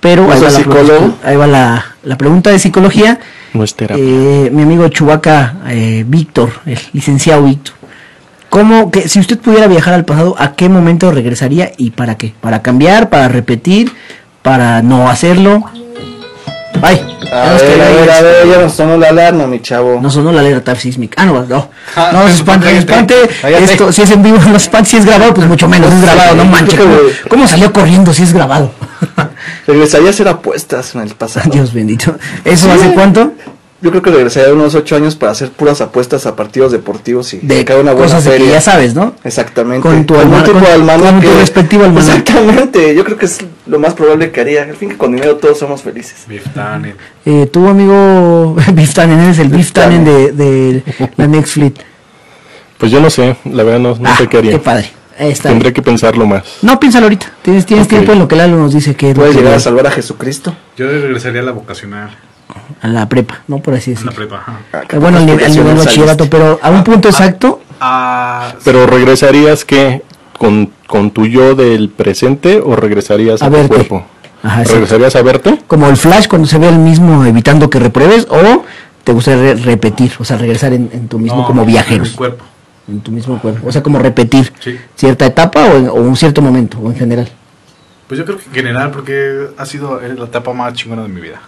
pero 0.00 0.26
¿No 0.26 0.32
ahí, 0.32 0.40
va 0.40 0.50
la, 0.50 0.58
psicólogo? 0.58 1.14
ahí 1.22 1.36
va 1.36 1.46
la, 1.46 1.84
la 2.02 2.16
pregunta 2.16 2.50
de 2.50 2.58
psicología. 2.58 3.18
No 3.52 3.62
es 3.64 3.74
terapia. 3.74 4.02
Eh, 4.02 4.50
mi 4.52 4.62
amigo 4.62 4.88
Chubaca, 4.88 5.56
eh, 5.68 6.04
Víctor, 6.06 6.50
el 6.64 6.78
licenciado 6.92 7.42
Víctor. 7.44 7.74
¿Cómo 8.48 8.90
que 8.90 9.08
si 9.08 9.20
usted 9.20 9.38
pudiera 9.38 9.66
viajar 9.66 9.92
al 9.92 10.06
pasado, 10.06 10.34
a 10.38 10.54
qué 10.54 10.70
momento 10.70 11.10
regresaría 11.10 11.72
y 11.76 11.90
para 11.90 12.16
qué? 12.16 12.32
¿Para 12.40 12.62
cambiar, 12.62 13.10
para 13.10 13.28
repetir, 13.28 13.92
para 14.40 14.80
no 14.80 15.10
hacerlo? 15.10 15.64
Ay, 16.82 17.18
A 17.32 17.52
ver, 17.54 17.80
a 17.80 17.88
ver, 17.90 18.10
a 18.10 18.20
ver, 18.22 18.48
ya 18.48 18.58
nos 18.58 18.72
sonó 18.72 18.96
la 18.96 19.08
alarma, 19.08 19.46
mi 19.46 19.60
chavo. 19.60 19.98
No 20.00 20.10
sonó 20.10 20.32
la 20.32 20.40
alerta 20.40 20.74
sísmica. 20.74 21.22
Ah, 21.22 21.26
no, 21.26 21.44
no. 21.44 21.70
Ah, 21.96 22.10
No, 22.12 22.26
se 22.28 22.34
espante, 22.34 22.70
se 22.70 22.78
espante. 22.78 23.14
Esto, 23.42 23.92
si 23.92 24.02
es 24.02 24.10
en 24.10 24.22
vivo, 24.22 24.38
no 24.46 24.58
se 24.58 24.64
espante. 24.66 24.90
Si 24.90 24.96
es 24.96 25.04
grabado, 25.04 25.34
pues 25.34 25.46
mucho 25.46 25.68
menos. 25.68 25.92
Es 25.92 26.02
grabado, 26.02 26.34
no 26.34 26.44
manches. 26.44 26.80
¿Cómo, 27.28 27.46
salió 27.46 27.72
corriendo 27.72 28.12
si 28.12 28.22
es 28.22 28.32
grabado? 28.32 28.70
Regresaría 29.66 30.08
a 30.08 30.10
hacer 30.10 30.28
apuestas 30.28 30.94
en 30.94 31.02
el 31.02 31.14
pasado. 31.14 31.50
Dios 31.50 31.72
bendito. 31.72 32.16
¿Eso 32.44 32.70
hace 32.70 32.92
cuánto? 32.92 33.32
Yo 33.80 33.90
creo 33.90 34.02
que 34.02 34.10
regresaría 34.10 34.52
unos 34.52 34.74
ocho 34.74 34.96
años 34.96 35.14
para 35.14 35.30
hacer 35.30 35.50
puras 35.50 35.80
apuestas 35.80 36.26
a 36.26 36.34
partidos 36.34 36.72
deportivos 36.72 37.32
y 37.32 37.38
De 37.38 37.58
sacar 37.60 37.76
una 37.78 37.92
buena 37.92 38.06
cosas 38.12 38.24
de 38.24 38.36
que 38.36 38.48
ya 38.48 38.60
sabes, 38.60 38.94
¿no? 38.96 39.14
Exactamente. 39.22 39.82
Con 39.82 40.04
tu 40.04 40.16
alma- 40.16 40.42
con- 40.42 40.56
con 40.98 41.20
tu 41.20 41.28
respectivo 41.38 41.84
almanaque. 41.84 42.18
Exactamente. 42.18 42.94
Yo 42.96 43.04
creo 43.04 43.16
que 43.16 43.26
es 43.26 43.38
lo 43.66 43.78
más 43.78 43.94
probable 43.94 44.32
que 44.32 44.40
haría. 44.40 44.64
Al 44.64 44.74
fin 44.74 44.88
que 44.88 44.96
con 44.96 45.12
dinero 45.12 45.36
todos 45.36 45.58
somos 45.60 45.82
felices. 45.82 46.24
Beef 46.26 46.42
Tannen. 46.54 46.96
Eh, 47.24 47.46
tu 47.52 47.68
amigo 47.68 48.56
Biff 48.72 48.94
Tannen, 48.94 49.20
eres 49.20 49.38
el 49.38 49.72
Tannen 49.72 50.04
de, 50.04 50.32
de 50.32 50.82
la 51.16 51.28
Next 51.28 51.52
Fleet. 51.54 51.74
Pues 52.78 52.90
yo 52.90 53.00
no 53.00 53.10
sé, 53.10 53.36
la 53.44 53.62
verdad 53.62 53.78
no, 53.80 53.94
no 53.96 54.08
Ah, 54.08 54.16
sé 54.16 54.26
qué 54.28 54.38
haría. 54.38 54.52
Qué 54.52 54.58
padre. 54.58 54.90
Ahí 55.18 55.30
está. 55.32 55.48
Tendré 55.50 55.72
que 55.72 55.82
pensarlo 55.82 56.26
más. 56.26 56.42
No, 56.62 56.78
piénsalo 56.80 57.06
ahorita. 57.06 57.32
Tienes, 57.42 57.66
tienes 57.66 57.86
tiempo 57.88 58.12
en 58.12 58.18
lo 58.20 58.28
que 58.28 58.36
Lalo 58.36 58.56
nos 58.56 58.72
dice 58.72 58.94
que 58.96 59.10
es 59.10 59.14
Puedes 59.16 59.34
llegar 59.36 59.54
a 59.54 59.60
salvar 59.60 59.86
a 59.86 59.90
Jesucristo. 59.92 60.54
Yo 60.76 60.86
regresaría 60.88 61.40
a 61.40 61.44
la 61.44 61.52
vocacional. 61.52 62.16
A 62.80 62.88
la 62.88 63.08
prepa, 63.08 63.40
¿no? 63.48 63.58
Por 63.58 63.74
así 63.74 63.90
En 63.92 63.96
la 63.96 64.00
decirlo. 64.10 64.16
prepa. 64.16 64.36
ajá. 64.42 64.60
Ah, 64.72 64.98
Bueno, 64.98 65.18
al 65.18 65.26
nivel, 65.26 65.76
bachillerato, 65.76 66.28
pero 66.30 66.58
a 66.62 66.70
un 66.70 66.84
punto 66.84 67.08
exacto, 67.08 67.60
Ah, 67.80 68.54
Pero 68.64 68.86
regresarías 68.86 69.64
que 69.64 70.02
con, 70.36 70.72
con 70.88 71.12
tu 71.12 71.26
yo 71.26 71.54
del 71.54 71.90
presente 71.90 72.60
o 72.60 72.74
regresarías 72.74 73.40
a, 73.40 73.46
A 73.46 73.48
tu 73.50 73.54
verte. 73.56 73.68
cuerpo? 73.68 74.04
Ajá, 74.42 74.62
exacto. 74.62 74.72
¿Regresarías 74.74 75.16
a 75.16 75.22
verte? 75.22 75.58
como 75.68 75.88
el 75.88 75.96
flash 75.96 76.26
cuando 76.26 76.48
se 76.48 76.58
ve 76.58 76.68
el 76.68 76.78
mismo 76.78 77.24
evitando 77.24 77.70
que 77.70 77.78
repruebes, 77.78 78.26
o 78.30 78.64
te 79.04 79.12
gustaría 79.12 79.54
re- 79.54 79.60
repetir, 79.62 80.12
o 80.18 80.24
sea, 80.24 80.36
regresar 80.38 80.72
en, 80.72 80.90
en 80.92 81.08
tu 81.08 81.18
mismo 81.18 81.38
no, 81.42 81.46
como 81.46 81.62
en 81.62 82.08
cuerpo. 82.16 82.44
en 82.88 83.00
tu 83.00 83.10
mismo 83.12 83.38
cuerpo, 83.40 83.68
o 83.68 83.72
sea, 83.72 83.82
como 83.82 83.98
repetir 84.00 84.52
Sí. 84.60 84.76
cierta 84.96 85.24
etapa 85.26 85.64
o, 85.66 85.92
o 85.92 86.00
un 86.02 86.16
cierto 86.16 86.42
momento, 86.42 86.78
o 86.78 86.90
en 86.90 86.96
general. 86.96 87.28
Pues 88.08 88.18
yo 88.18 88.24
creo 88.24 88.38
que 88.38 88.44
en 88.46 88.52
general, 88.54 88.90
porque 88.90 89.48
ha 89.56 89.66
sido 89.66 90.00
eh, 90.00 90.14
la 90.16 90.24
etapa 90.24 90.52
más 90.52 90.72
chingona 90.74 91.02
de 91.02 91.08
mi 91.08 91.20
vida. 91.20 91.40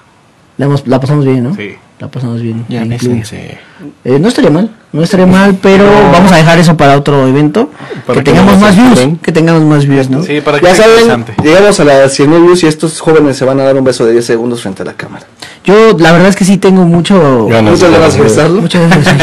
La, 0.60 0.66
hemos- 0.66 0.86
la 0.86 1.00
pasamos 1.00 1.24
bien, 1.24 1.42
¿no? 1.42 1.54
Sí. 1.56 1.70
La 1.98 2.08
pasamos 2.08 2.40
bien. 2.42 2.66
Ya. 2.68 2.82
Eh, 2.82 4.18
no 4.18 4.28
estaría 4.28 4.50
mal, 4.50 4.70
no 4.92 5.02
estaría 5.02 5.24
mal, 5.26 5.56
pero 5.60 5.84
vamos 6.12 6.30
a 6.32 6.36
dejar 6.36 6.58
eso 6.58 6.76
para 6.76 6.96
otro 6.98 7.26
evento. 7.26 7.70
Para 8.06 8.18
que 8.20 8.24
que 8.24 8.30
tengamos 8.32 8.54
no 8.54 8.60
más 8.60 8.76
views, 8.76 9.18
que 9.22 9.32
tengamos 9.32 9.62
más 9.62 9.86
views, 9.86 10.10
¿no? 10.10 10.22
Sí, 10.22 10.40
para 10.42 10.58
que 10.60 10.66
Ya 10.66 10.74
sea 10.74 10.84
saben, 10.84 11.00
interesante. 11.10 11.34
llegamos 11.42 11.80
a 11.80 11.84
las 11.84 12.12
100 12.12 12.30
mil 12.30 12.42
views 12.42 12.62
y 12.62 12.66
estos 12.66 13.00
jóvenes 13.00 13.36
se 13.38 13.44
van 13.46 13.58
a 13.60 13.64
dar 13.64 13.74
un 13.76 13.84
beso 13.84 14.04
de 14.04 14.12
10 14.12 14.24
segundos 14.26 14.60
frente 14.62 14.82
a 14.82 14.84
la 14.84 14.92
cámara. 14.94 15.24
Yo 15.64 15.96
la 15.98 16.12
verdad 16.12 16.28
es 16.28 16.36
que 16.36 16.44
sí 16.44 16.58
tengo 16.58 16.84
mucho... 16.84 17.46
Ganas 17.48 17.72
Muchas 17.74 17.90
de- 17.90 17.98
ganas 17.98 18.14
de 18.14 18.20
besarlo. 18.22 18.60
Muchas 18.60 18.86
gracias. 18.90 19.16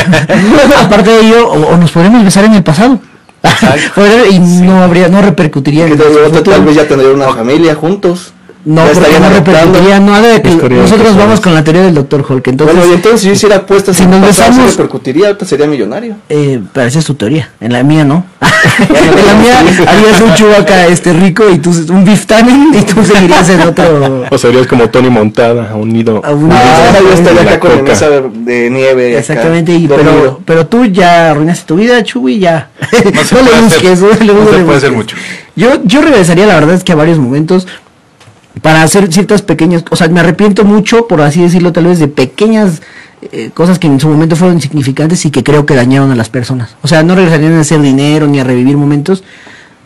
Aparte 0.84 1.10
de 1.12 1.20
ello, 1.22 1.50
o, 1.50 1.74
o 1.74 1.78
nos 1.78 1.92
podremos 1.92 2.24
besar 2.24 2.46
en 2.46 2.54
el 2.56 2.64
pasado. 2.64 3.00
Y 4.32 4.40
no 4.40 4.82
habría, 4.84 5.08
no 5.08 5.22
repercutiría 5.22 5.86
en 5.88 5.98
tal, 5.98 6.44
tal 6.44 6.64
vez 6.66 6.76
ya 6.76 6.88
tendrían 6.88 7.14
una 7.16 7.30
familia 7.30 7.76
juntos. 7.76 8.34
No, 8.70 8.86
Ya 8.86 8.92
porque 9.00 9.20
no 9.22 9.30
repercutiría 9.30 10.00
nada 10.02 10.28
de 10.28 10.42
que 10.42 10.50
nosotros 10.50 11.16
vamos 11.16 11.40
con 11.40 11.54
la 11.54 11.64
teoría 11.64 11.84
del 11.84 11.94
Dr. 11.96 12.26
Hulk. 12.28 12.48
Entonces, 12.50 12.76
bueno, 12.76 12.92
y 12.92 12.96
entonces 12.96 13.22
si 13.22 13.28
yo 13.28 13.34
hiciera 13.34 13.56
apuestas 13.58 13.96
si 13.96 14.06
nos 14.06 14.20
besamos- 14.22 14.72
repercutiría, 14.72 15.28
ahorita 15.28 15.46
sería 15.46 15.68
millonario. 15.68 16.16
eh, 16.28 16.60
pero 16.74 16.86
esa 16.86 17.00
es 17.00 17.06
tu 17.06 17.14
teoría. 17.16 17.50
En 17.62 17.72
la 17.72 17.84
mía 17.84 18.04
no. 18.04 18.26
en 18.42 19.26
la 19.26 19.34
mía 19.36 19.60
harías 19.88 20.20
un 20.20 20.34
chubaca 20.34 20.86
este 20.88 21.14
rico 21.14 21.50
y 21.50 21.60
tú 21.60 21.70
un 21.90 22.04
beef 22.04 22.26
tannen 22.26 22.72
y 22.74 22.82
tú 22.84 23.06
seguirías 23.06 23.48
en 23.50 23.62
otro. 23.62 24.26
O 24.30 24.38
serías 24.38 24.68
como 24.68 24.90
Tony 24.90 25.10
Montada, 25.10 25.74
unido. 25.76 26.22
A 26.26 26.32
un- 26.32 26.52
Ah, 26.52 26.58
Ah, 26.62 27.00
yo 27.02 27.14
estaría 27.14 27.44
la 27.44 27.52
acá 27.52 27.60
con 27.62 27.72
coca. 27.72 27.84
mesa 27.84 28.10
de 28.10 28.70
nieve. 28.70 29.18
Exactamente, 29.18 29.72
y, 29.74 29.88
pero, 29.88 30.42
pero 30.44 30.68
tú 30.68 30.84
ya 30.86 31.32
arruinaste 31.32 31.66
tu 31.66 31.78
vida, 31.78 32.04
Chuy, 32.04 32.40
ya. 32.40 32.68
No 33.14 33.24
se 33.24 33.36
le 33.44 33.62
busques, 33.62 34.02
no 34.02 34.08
le 34.10 34.16
no 34.16 34.26
se 34.26 34.34
busques. 34.34 34.64
puede 34.66 34.78
hacer 34.78 34.92
mucho. 34.92 35.16
Yo, 35.56 35.82
yo 35.86 36.02
regresaría, 36.02 36.46
la 36.46 36.56
verdad 36.56 36.76
es 36.76 36.84
que 36.84 36.92
a 36.92 36.96
varios 36.96 37.18
momentos 37.18 37.66
para 38.62 38.84
hacer 38.84 39.12
ciertas 39.12 39.42
pequeñas, 39.42 39.84
o 39.90 39.96
sea, 39.96 40.08
me 40.08 40.20
arrepiento 40.20 40.64
mucho, 40.64 41.08
por 41.08 41.22
así 41.22 41.42
decirlo, 41.42 41.74
tal 41.74 41.86
vez 41.86 42.00
de 42.00 42.08
pequeñas 42.08 42.82
eh, 43.32 43.52
cosas 43.54 43.80
que 43.80 43.88
en 43.88 44.00
su 44.00 44.08
momento 44.08 44.36
fueron 44.36 44.58
insignificantes 44.58 45.26
y 45.26 45.32
que 45.32 45.44
creo 45.44 45.66
que 45.66 45.76
dañaron 45.76 46.12
a 46.12 46.16
las 46.16 46.30
personas. 46.30 46.76
O 46.82 46.88
sea, 46.88 47.04
no 47.04 47.16
regresarían 47.16 47.54
a 47.54 47.62
hacer 47.62 47.82
dinero 47.82 48.28
ni 48.28 48.40
a 48.40 48.44
revivir 48.44 48.78
momentos, 48.78 49.24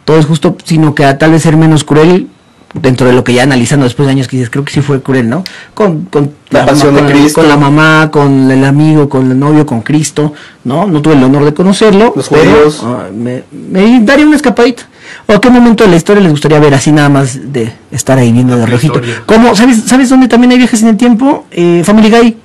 todo 0.06 0.18
es 0.18 0.26
justo, 0.26 0.58
sino 0.64 0.96
que 0.96 1.06
a 1.06 1.18
tal 1.18 1.32
vez 1.32 1.44
ser 1.44 1.58
menos 1.58 1.84
cruel 1.84 2.28
dentro 2.74 3.08
de 3.08 3.14
lo 3.14 3.24
que 3.24 3.34
ya 3.34 3.44
analizando 3.44 3.84
después 3.84 4.08
de 4.08 4.12
años 4.12 4.28
que 4.28 4.38
dices, 4.38 4.50
creo 4.50 4.64
que 4.64 4.72
sí 4.72 4.82
fue 4.82 5.02
cruel, 5.02 5.30
¿no? 5.30 5.44
Con, 5.74 6.06
con 6.06 6.32
La 6.50 6.66
pasión 6.66 6.96
de 6.96 7.06
Cristo. 7.06 7.42
con 7.42 7.50
la 7.50 7.58
mamá, 7.58 8.10
con 8.12 8.50
el 8.50 8.64
amigo, 8.64 9.10
con 9.10 9.30
el 9.30 9.38
novio, 9.38 9.66
con 9.66 9.82
Cristo, 9.82 10.34
¿no? 10.64 10.88
No 10.88 11.02
tuve 11.02 11.16
el 11.16 11.24
honor 11.24 11.44
de 11.46 11.54
conocerlo. 11.54 12.14
Los 12.16 12.30
pero, 12.30 12.52
judíos. 12.52 12.82
ah, 12.84 13.08
me, 13.14 13.44
me 13.52 14.00
daría 14.04 14.26
una 14.26 14.38
escapadita. 14.38 14.84
¿O 15.28 15.34
a 15.34 15.42
qué 15.42 15.50
momento 15.50 15.84
de 15.84 15.90
la 15.90 15.96
historia 15.96 16.22
les 16.22 16.32
gustaría 16.32 16.60
ver 16.60 16.74
así 16.74 16.92
nada 16.92 17.10
más 17.10 17.54
de 17.54 17.74
estar 17.92 18.18
ahí 18.18 18.32
viendo 18.32 18.58
de 18.58 18.66
rojito? 18.66 19.02
¿Cómo? 19.26 19.56
¿Sabes, 19.56 19.84
¿Sabes 19.86 20.10
dónde 20.10 20.28
también 20.28 20.52
hay 20.52 20.58
viajes 20.58 20.82
en 20.82 20.90
el 20.90 20.98
tiempo? 20.98 21.46
Eh, 21.52 21.84
Family 21.86 22.10
Guy. 22.10 22.38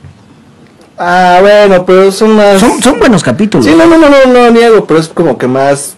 Ah, 0.98 1.38
bueno, 1.40 1.84
pero 1.84 2.10
son 2.10 2.36
más... 2.36 2.60
Son, 2.60 2.82
son 2.82 2.98
buenos 2.98 3.22
capítulos. 3.22 3.66
Sí, 3.66 3.74
no, 3.76 3.86
no, 3.86 3.98
no, 3.98 4.08
no, 4.08 4.32
no 4.32 4.50
niego, 4.50 4.84
pero 4.86 5.00
es 5.00 5.08
como 5.08 5.36
que 5.36 5.46
más... 5.46 5.96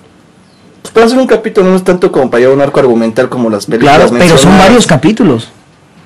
Pues 0.83 0.93
para 0.93 1.07
hacer 1.07 1.19
un 1.19 1.27
capítulo 1.27 1.69
no 1.69 1.77
es 1.77 1.85
tanto 1.85 2.11
como 2.11 2.31
para 2.31 2.41
llevar 2.41 2.57
un 2.57 2.62
arco 2.62 2.81
argumental 2.81 3.29
como 3.29 3.51
las 3.51 3.66
películas 3.66 3.97
claro, 3.97 4.12
pero 4.19 4.39
son 4.39 4.57
varios 4.59 4.87
capítulos. 4.87 5.51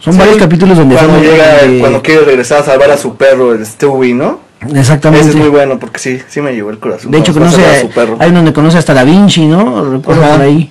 Son 0.01 0.13
Sí, 0.15 0.19
varios 0.19 0.37
capítulos 0.39 0.77
donde 0.77 0.97
Cuando 0.97 1.21
llega, 1.21 1.63
eh, 1.63 1.79
cuando 1.79 2.03
quiere 2.03 2.25
regresar 2.25 2.63
a 2.63 2.65
salvar 2.65 2.91
a 2.91 2.97
su 2.97 3.15
perro, 3.15 3.53
el 3.53 3.65
Stewie, 3.65 4.15
¿no? 4.15 4.41
Exactamente. 4.75 5.29
Ese 5.29 5.31
es 5.31 5.43
muy 5.43 5.49
bueno 5.51 5.79
porque 5.79 5.99
sí, 5.99 6.21
sí 6.29 6.41
me 6.41 6.53
llevó 6.55 6.71
el 6.71 6.79
corazón. 6.79 7.11
De 7.11 7.19
hecho, 7.19 7.33
a 7.33 7.35
conoce, 7.35 7.65
a 7.67 7.81
su 7.81 7.91
perro. 7.91 8.17
hay 8.19 8.31
donde 8.31 8.53
conoce 8.53 8.79
hasta 8.79 8.95
Da 8.95 9.05
Vinci, 9.05 9.47
¿no? 9.47 9.85
Recuerdo 9.91 10.23
por 10.23 10.41
ahí. 10.41 10.71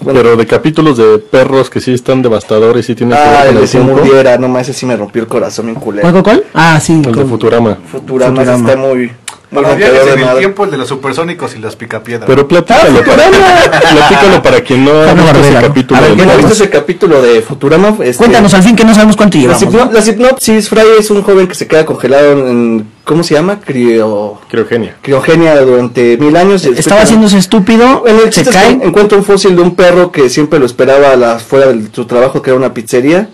Bueno. 0.00 0.20
Pero 0.20 0.36
de 0.36 0.46
capítulos 0.46 0.98
de 0.98 1.18
perros 1.18 1.70
que 1.70 1.80
sí 1.80 1.94
están 1.94 2.20
devastadores 2.20 2.90
y 2.90 2.94
tienen 2.94 3.16
que 3.16 3.24
ver 3.24 3.38
Ah, 3.38 3.44
de 3.60 3.66
tiempo. 3.66 3.94
muriera, 3.94 4.36
no 4.36 4.48
más, 4.48 4.68
ese 4.68 4.80
sí 4.80 4.84
me 4.86 4.96
rompió 4.96 5.22
el 5.22 5.28
corazón 5.28 5.66
bien 5.66 5.76
culero. 5.80 6.02
¿Cuál, 6.10 6.22
cuál, 6.22 6.24
cuál? 6.24 6.44
Ah, 6.52 6.78
sí. 6.80 6.94
El 6.94 7.02
de 7.02 7.10
con- 7.12 7.28
Futurama. 7.28 7.78
Futurama, 7.90 8.42
ese 8.42 8.52
Futurama. 8.52 8.70
está 8.70 8.80
muy 8.82 9.12
Para 9.54 9.74
viajes 9.74 10.00
en 10.14 10.20
el 10.20 10.38
tiempo, 10.38 10.64
el 10.64 10.70
de 10.70 10.76
los 10.78 10.88
supersónicos 10.88 11.54
y 11.56 11.58
las 11.60 11.76
picapiedras. 11.76 12.26
Pero 12.26 12.46
platícalo, 12.48 13.02
para, 13.04 13.30
platícalo 13.92 14.42
para 14.42 14.60
quien 14.62 14.84
no 14.84 14.92
ha 14.92 15.12
visto 15.14 15.40
ese 15.40 15.50
¿no? 15.52 15.60
capítulo. 15.60 15.98
A 15.98 16.00
ver, 16.02 16.10
del 16.10 16.18
¿quién 16.18 16.28
ha 16.28 16.32
perro. 16.32 16.48
visto 16.48 16.62
ese 16.64 16.70
capítulo 16.70 17.22
de 17.22 17.42
Futurama? 17.42 17.88
Este, 18.02 18.16
Cuéntanos 18.16 18.52
al 18.54 18.62
fin 18.62 18.76
que 18.76 18.84
no 18.84 18.94
sabemos 18.94 19.16
cuánto 19.16 19.38
La, 19.38 19.42
llevamos. 19.56 19.72
¿no? 19.72 19.92
la 19.92 20.00
hipnopsis, 20.00 20.68
Fry 20.68 20.82
es 20.98 21.10
un 21.10 21.22
joven 21.22 21.46
que 21.46 21.54
se 21.54 21.66
queda 21.66 21.84
congelado 21.86 22.32
en, 22.48 22.86
¿cómo 23.04 23.22
se 23.22 23.34
llama? 23.34 23.60
Crio, 23.60 24.38
Criogenia. 24.48 24.96
criogenia 25.02 25.60
durante 25.60 26.16
mil 26.18 26.36
años. 26.36 26.64
Estaba 26.64 27.02
haciéndose 27.02 27.38
estúpido, 27.38 28.00
Bueno, 28.00 28.20
el 28.24 28.32
se 28.32 28.44
cae. 28.44 28.72
encuentra 28.82 29.16
un 29.18 29.24
fósil 29.24 29.54
de 29.56 29.62
un 29.62 29.74
perro 29.74 30.10
que 30.12 30.28
siempre 30.28 30.58
lo 30.58 30.66
esperaba 30.66 31.10
a 31.12 31.16
la, 31.16 31.38
fuera 31.38 31.66
de 31.72 31.88
su 31.92 32.04
trabajo, 32.06 32.42
que 32.42 32.50
era 32.50 32.58
una 32.58 32.74
pizzería, 32.74 33.28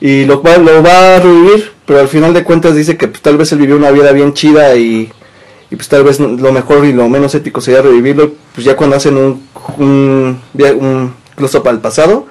y 0.00 0.24
lo 0.24 0.42
va, 0.42 0.56
lo 0.56 0.82
va 0.82 1.16
a 1.16 1.20
revivir, 1.20 1.72
pero 1.86 2.00
al 2.00 2.08
final 2.08 2.32
de 2.32 2.42
cuentas 2.44 2.74
dice 2.74 2.96
que 2.96 3.08
pues, 3.08 3.20
tal 3.20 3.36
vez 3.36 3.52
él 3.52 3.58
vivió 3.58 3.76
una 3.76 3.90
vida 3.90 4.12
bien 4.12 4.32
chida 4.32 4.74
y, 4.76 5.12
y, 5.70 5.76
pues 5.76 5.88
tal 5.88 6.04
vez 6.04 6.18
lo 6.20 6.52
mejor 6.52 6.84
y 6.84 6.92
lo 6.92 7.08
menos 7.08 7.34
ético 7.34 7.60
sería 7.60 7.82
revivirlo, 7.82 8.32
pues 8.54 8.64
ya 8.64 8.76
cuando 8.76 8.96
hacen 8.96 9.16
un, 9.16 9.42
un, 9.78 10.40
un 10.54 11.14
close-up 11.36 11.68
al 11.68 11.80
pasado, 11.80 12.26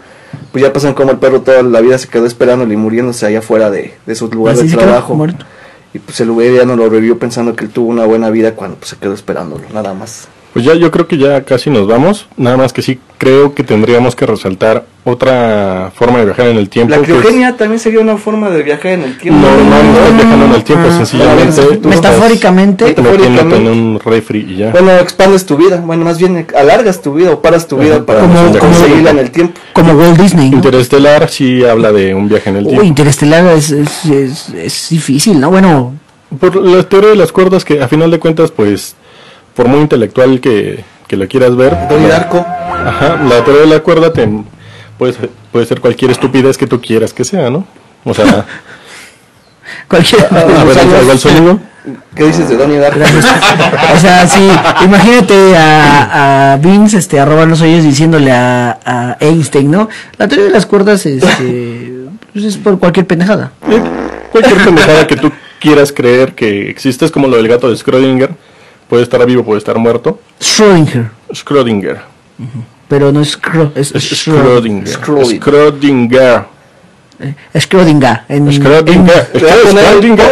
pues 0.51 0.63
ya 0.63 0.73
pasan 0.73 0.93
como 0.93 1.11
el 1.11 1.17
perro 1.17 1.41
toda 1.41 1.63
la 1.63 1.81
vida 1.81 1.97
se 1.97 2.07
quedó 2.07 2.25
esperándole 2.25 2.73
y 2.73 2.77
muriéndose 2.77 3.25
allá 3.25 3.41
fuera 3.41 3.69
de, 3.69 3.95
de 4.05 4.15
su 4.15 4.27
lugar 4.29 4.55
Así 4.55 4.67
de 4.67 4.75
trabajo. 4.75 5.15
muerto. 5.15 5.45
Y 5.93 5.99
pues 5.99 6.19
el 6.21 6.31
güey 6.31 6.55
ya 6.55 6.65
no 6.65 6.75
lo 6.75 6.87
revivió 6.89 7.17
pensando 7.17 7.55
que 7.55 7.65
él 7.65 7.71
tuvo 7.71 7.89
una 7.89 8.05
buena 8.05 8.29
vida 8.29 8.53
cuando 8.55 8.77
pues, 8.77 8.89
se 8.89 8.97
quedó 8.97 9.13
esperándolo, 9.13 9.63
nada 9.73 9.93
más. 9.93 10.27
Pues 10.53 10.65
ya 10.65 10.73
yo 10.73 10.89
creo 10.89 11.07
que 11.07 11.17
ya 11.17 11.43
casi 11.43 11.69
nos 11.69 11.85
vamos. 11.87 12.27
Nada 12.35 12.57
más 12.57 12.73
que 12.73 12.81
sí 12.81 12.99
creo 13.19 13.53
que 13.53 13.63
tendríamos 13.63 14.15
que 14.15 14.25
resaltar 14.25 14.85
otra 15.03 15.91
forma 15.93 16.19
de 16.19 16.25
viajar 16.25 16.47
en 16.47 16.57
el 16.57 16.69
tiempo. 16.69 16.89
La 16.91 16.97
es- 16.97 17.03
criogenia 17.03 17.55
también 17.55 17.79
sería 17.79 17.99
una 17.99 18.17
forma 18.17 18.49
de 18.49 18.63
viajar 18.63 18.93
en 18.93 19.03
el 19.03 19.17
tiempo. 19.17 19.39
No, 19.41 19.47
no, 19.57 19.63
no 19.63 19.91
estás 19.91 20.15
viajando 20.15 20.45
en 20.45 20.53
el 20.53 20.63
tiempo, 20.63 20.87
Ah, 20.89 20.97
sencillamente. 20.97 21.61
ah, 21.61 21.87
metafóricamente. 21.87 22.85
metiéndote 22.85 23.15
en 23.25 23.31
Metafóricamente. 23.33 23.71
un 23.71 23.99
refri 24.03 24.39
y 24.49 24.55
ya. 24.57 24.71
Bueno, 24.71 24.91
expandes 24.97 25.45
tu 25.45 25.55
vida, 25.55 25.77
bueno, 25.85 26.03
más 26.05 26.17
bien 26.17 26.47
alargas 26.57 27.01
tu 27.01 27.13
vida 27.13 27.31
o 27.31 27.41
paras 27.41 27.67
tu 27.67 27.77
vida 27.77 27.97
Ajá, 27.97 28.05
para 28.05 28.21
como- 28.21 28.33
como, 28.47 28.59
conseguirla 28.59 29.11
en 29.11 29.19
el 29.19 29.31
tiempo. 29.31 29.59
Como 29.73 29.93
Walt 29.93 30.19
Disney. 30.19 30.49
¿no? 30.49 30.55
Interestelar 30.57 31.29
sí 31.29 31.63
habla 31.63 31.91
de 31.91 32.15
un 32.15 32.27
viaje 32.27 32.49
en 32.49 32.55
el 32.57 32.63
Uy, 32.63 32.69
tiempo. 32.69 32.85
Interestelar 32.87 33.45
es, 33.55 33.69
es, 33.71 34.05
es, 34.05 34.49
es 34.49 34.87
difícil, 34.89 35.39
¿no? 35.39 35.51
Bueno, 35.51 35.93
Por 36.39 36.55
la 36.55 36.83
teoría 36.83 37.09
de 37.11 37.15
las 37.15 37.31
cuerdas 37.31 37.63
que 37.65 37.81
a 37.81 37.87
final 37.87 38.11
de 38.11 38.19
cuentas, 38.19 38.51
pues, 38.51 38.95
por 39.59 39.67
muy 39.67 39.81
intelectual 39.81 40.39
que, 40.39 40.85
que 41.05 41.17
la 41.17 41.27
quieras 41.27 41.53
ver, 41.57 41.75
Donnie 41.89 42.07
la, 42.07 42.19
Darko. 42.19 42.37
ajá, 42.37 43.19
la 43.27 43.43
teoría 43.43 43.63
de 43.63 43.67
la 43.67 43.79
cuerda 43.81 44.13
te, 44.13 44.25
puede, 44.97 45.11
ser- 45.11 45.29
puede 45.51 45.65
ser 45.65 45.81
cualquier 45.81 46.11
estupidez 46.11 46.57
que 46.57 46.65
tú 46.65 46.79
quieras 46.79 47.11
que 47.11 47.25
sea, 47.25 47.49
¿no? 47.49 47.67
O 48.05 48.13
sea, 48.13 48.45
cualquier... 49.89 50.25
a 50.33 50.63
ver, 50.63 50.77
el 51.11 51.19
sonido. 51.19 51.59
¿Qué 52.15 52.23
dices 52.27 52.47
de 52.47 52.55
Donnie 52.55 52.77
Darko? 52.77 53.01
o 53.01 53.99
sea, 53.99 54.25
sí, 54.29 54.49
imagínate 54.85 55.57
a, 55.57 56.53
a 56.53 56.57
Vince, 56.57 56.97
este, 56.97 57.19
a 57.19 57.25
robar 57.25 57.49
los 57.49 57.59
hoyos 57.59 57.83
diciéndole 57.83 58.31
a, 58.31 58.79
a 58.85 59.17
Einstein, 59.19 59.69
¿no? 59.71 59.89
La 60.17 60.29
teoría 60.29 60.45
de 60.45 60.51
las 60.51 60.65
cuerdas, 60.65 61.05
este, 61.05 61.95
Pues 62.31 62.45
es 62.45 62.55
por 62.55 62.79
cualquier 62.79 63.05
pendejada. 63.07 63.51
Eh, 63.69 63.81
Cualquier 64.31 64.63
pendejada 64.63 65.05
que 65.05 65.17
tú 65.17 65.33
quieras 65.59 65.91
creer 65.91 66.33
que 66.33 66.69
existe 66.69 67.03
es 67.03 67.11
como 67.11 67.27
lo 67.27 67.35
del 67.35 67.49
gato 67.49 67.67
de 67.69 67.75
Schrödinger. 67.75 68.29
Puede 68.89 69.03
estar 69.03 69.23
vivo, 69.25 69.43
puede 69.45 69.59
estar 69.59 69.77
muerto. 69.77 70.19
Schrödinger. 70.41 71.11
Schrödinger. 71.31 71.99
Pero 72.87 73.11
no 73.11 73.21
es, 73.21 73.39
Schrö- 73.39 73.71
es, 73.75 73.91
Es 73.93 74.03
Schrödinger. 74.03 74.87
Schrödinger. 74.87 75.39
Schrödinger. 75.39 75.39
Schrödinger. 75.39 76.45
Eh, 77.19 77.59
Schrödinger. 77.59 78.21
En, 78.29 78.51
Schrödinger. 78.51 79.27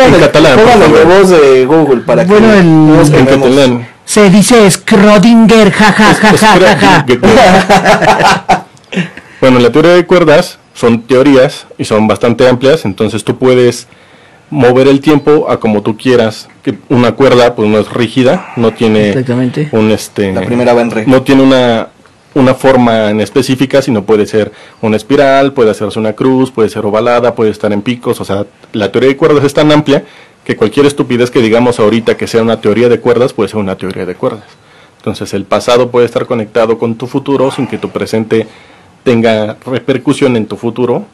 En 0.02 0.20
catalán. 0.20 0.60
voz 1.06 1.30
de 1.30 1.66
Google 1.66 2.02
para 2.02 2.24
que 2.26 2.32
Bueno, 2.32 2.54
el- 2.54 2.88
nos 2.88 3.10
En 3.12 3.26
catalán. 3.26 3.88
Se 4.06 4.30
dice 4.30 4.66
Schrödinger, 4.72 5.70
ja, 5.72 5.92
ja, 5.92 6.14
ja, 6.16 6.38
ja, 6.38 6.76
ja, 6.78 7.06
ja. 7.06 7.06
Bueno, 9.42 9.60
la 9.60 9.72
teoría 9.72 9.92
de 9.94 10.06
cuerdas 10.06 10.58
son 10.74 11.04
teorías 11.04 11.68
y 11.78 11.86
son 11.86 12.08
bastante 12.08 12.48
amplias, 12.48 12.86
entonces 12.86 13.24
tú 13.24 13.38
puedes 13.38 13.88
mover 14.50 14.88
el 14.88 15.02
tiempo 15.02 15.50
a 15.50 15.60
como 15.60 15.82
tú 15.82 15.98
quieras. 15.98 16.48
Que 16.64 16.76
una 16.90 17.14
cuerda 17.14 17.56
pues 17.56 17.70
no 17.70 17.78
es 17.80 17.92
rígida, 17.92 18.54
no 18.56 18.74
tiene 18.74 19.10
Exactamente. 19.10 19.70
un 19.72 19.92
este 19.92 20.32
La 20.34 20.42
primera 20.42 20.74
va 20.74 20.82
en 20.82 20.92
re. 20.92 21.06
no 21.06 21.22
tiene 21.24 21.44
una 21.44 21.90
una 22.34 22.54
forma 22.54 23.10
en 23.10 23.20
específica, 23.20 23.82
sino 23.82 24.04
puede 24.04 24.28
ser 24.28 24.52
una 24.82 24.96
espiral, 24.96 25.54
puede 25.54 25.72
hacerse 25.72 25.98
una 25.98 26.14
cruz, 26.14 26.52
puede 26.52 26.70
ser 26.70 26.86
ovalada, 26.86 27.34
puede 27.34 27.50
estar 27.50 27.74
en 27.74 27.82
picos, 27.82 28.22
o 28.22 28.26
sea, 28.26 28.46
la 28.74 28.92
teoría 28.92 29.10
de 29.10 29.18
cuerdas 29.18 29.44
es 29.44 29.56
tan 29.56 29.72
amplia 29.72 30.04
que 30.44 30.56
cualquier 30.56 30.86
estupidez 30.86 31.32
que 31.32 31.42
digamos 31.42 31.80
ahorita 31.80 32.16
que 32.16 32.28
sea 32.28 32.42
una 32.42 32.62
teoría 32.62 32.90
de 32.90 33.00
cuerdas 33.00 33.34
puede 33.34 33.50
ser 33.50 33.58
una 33.58 33.76
teoría 33.76 34.06
de 34.06 34.16
cuerdas. 34.16 34.46
Entonces 34.98 35.34
el 35.34 35.46
pasado 35.46 35.90
puede 35.90 36.06
estar 36.06 36.26
conectado 36.26 36.78
con 36.78 36.96
tu 36.96 37.08
futuro 37.08 37.52
sin 37.52 37.68
que 37.68 37.78
tu 37.78 37.90
presente 37.90 38.48
tenga 39.04 39.58
repercusión 39.66 40.36
en 40.38 40.46
tu 40.46 40.58
futuro. 40.58 41.06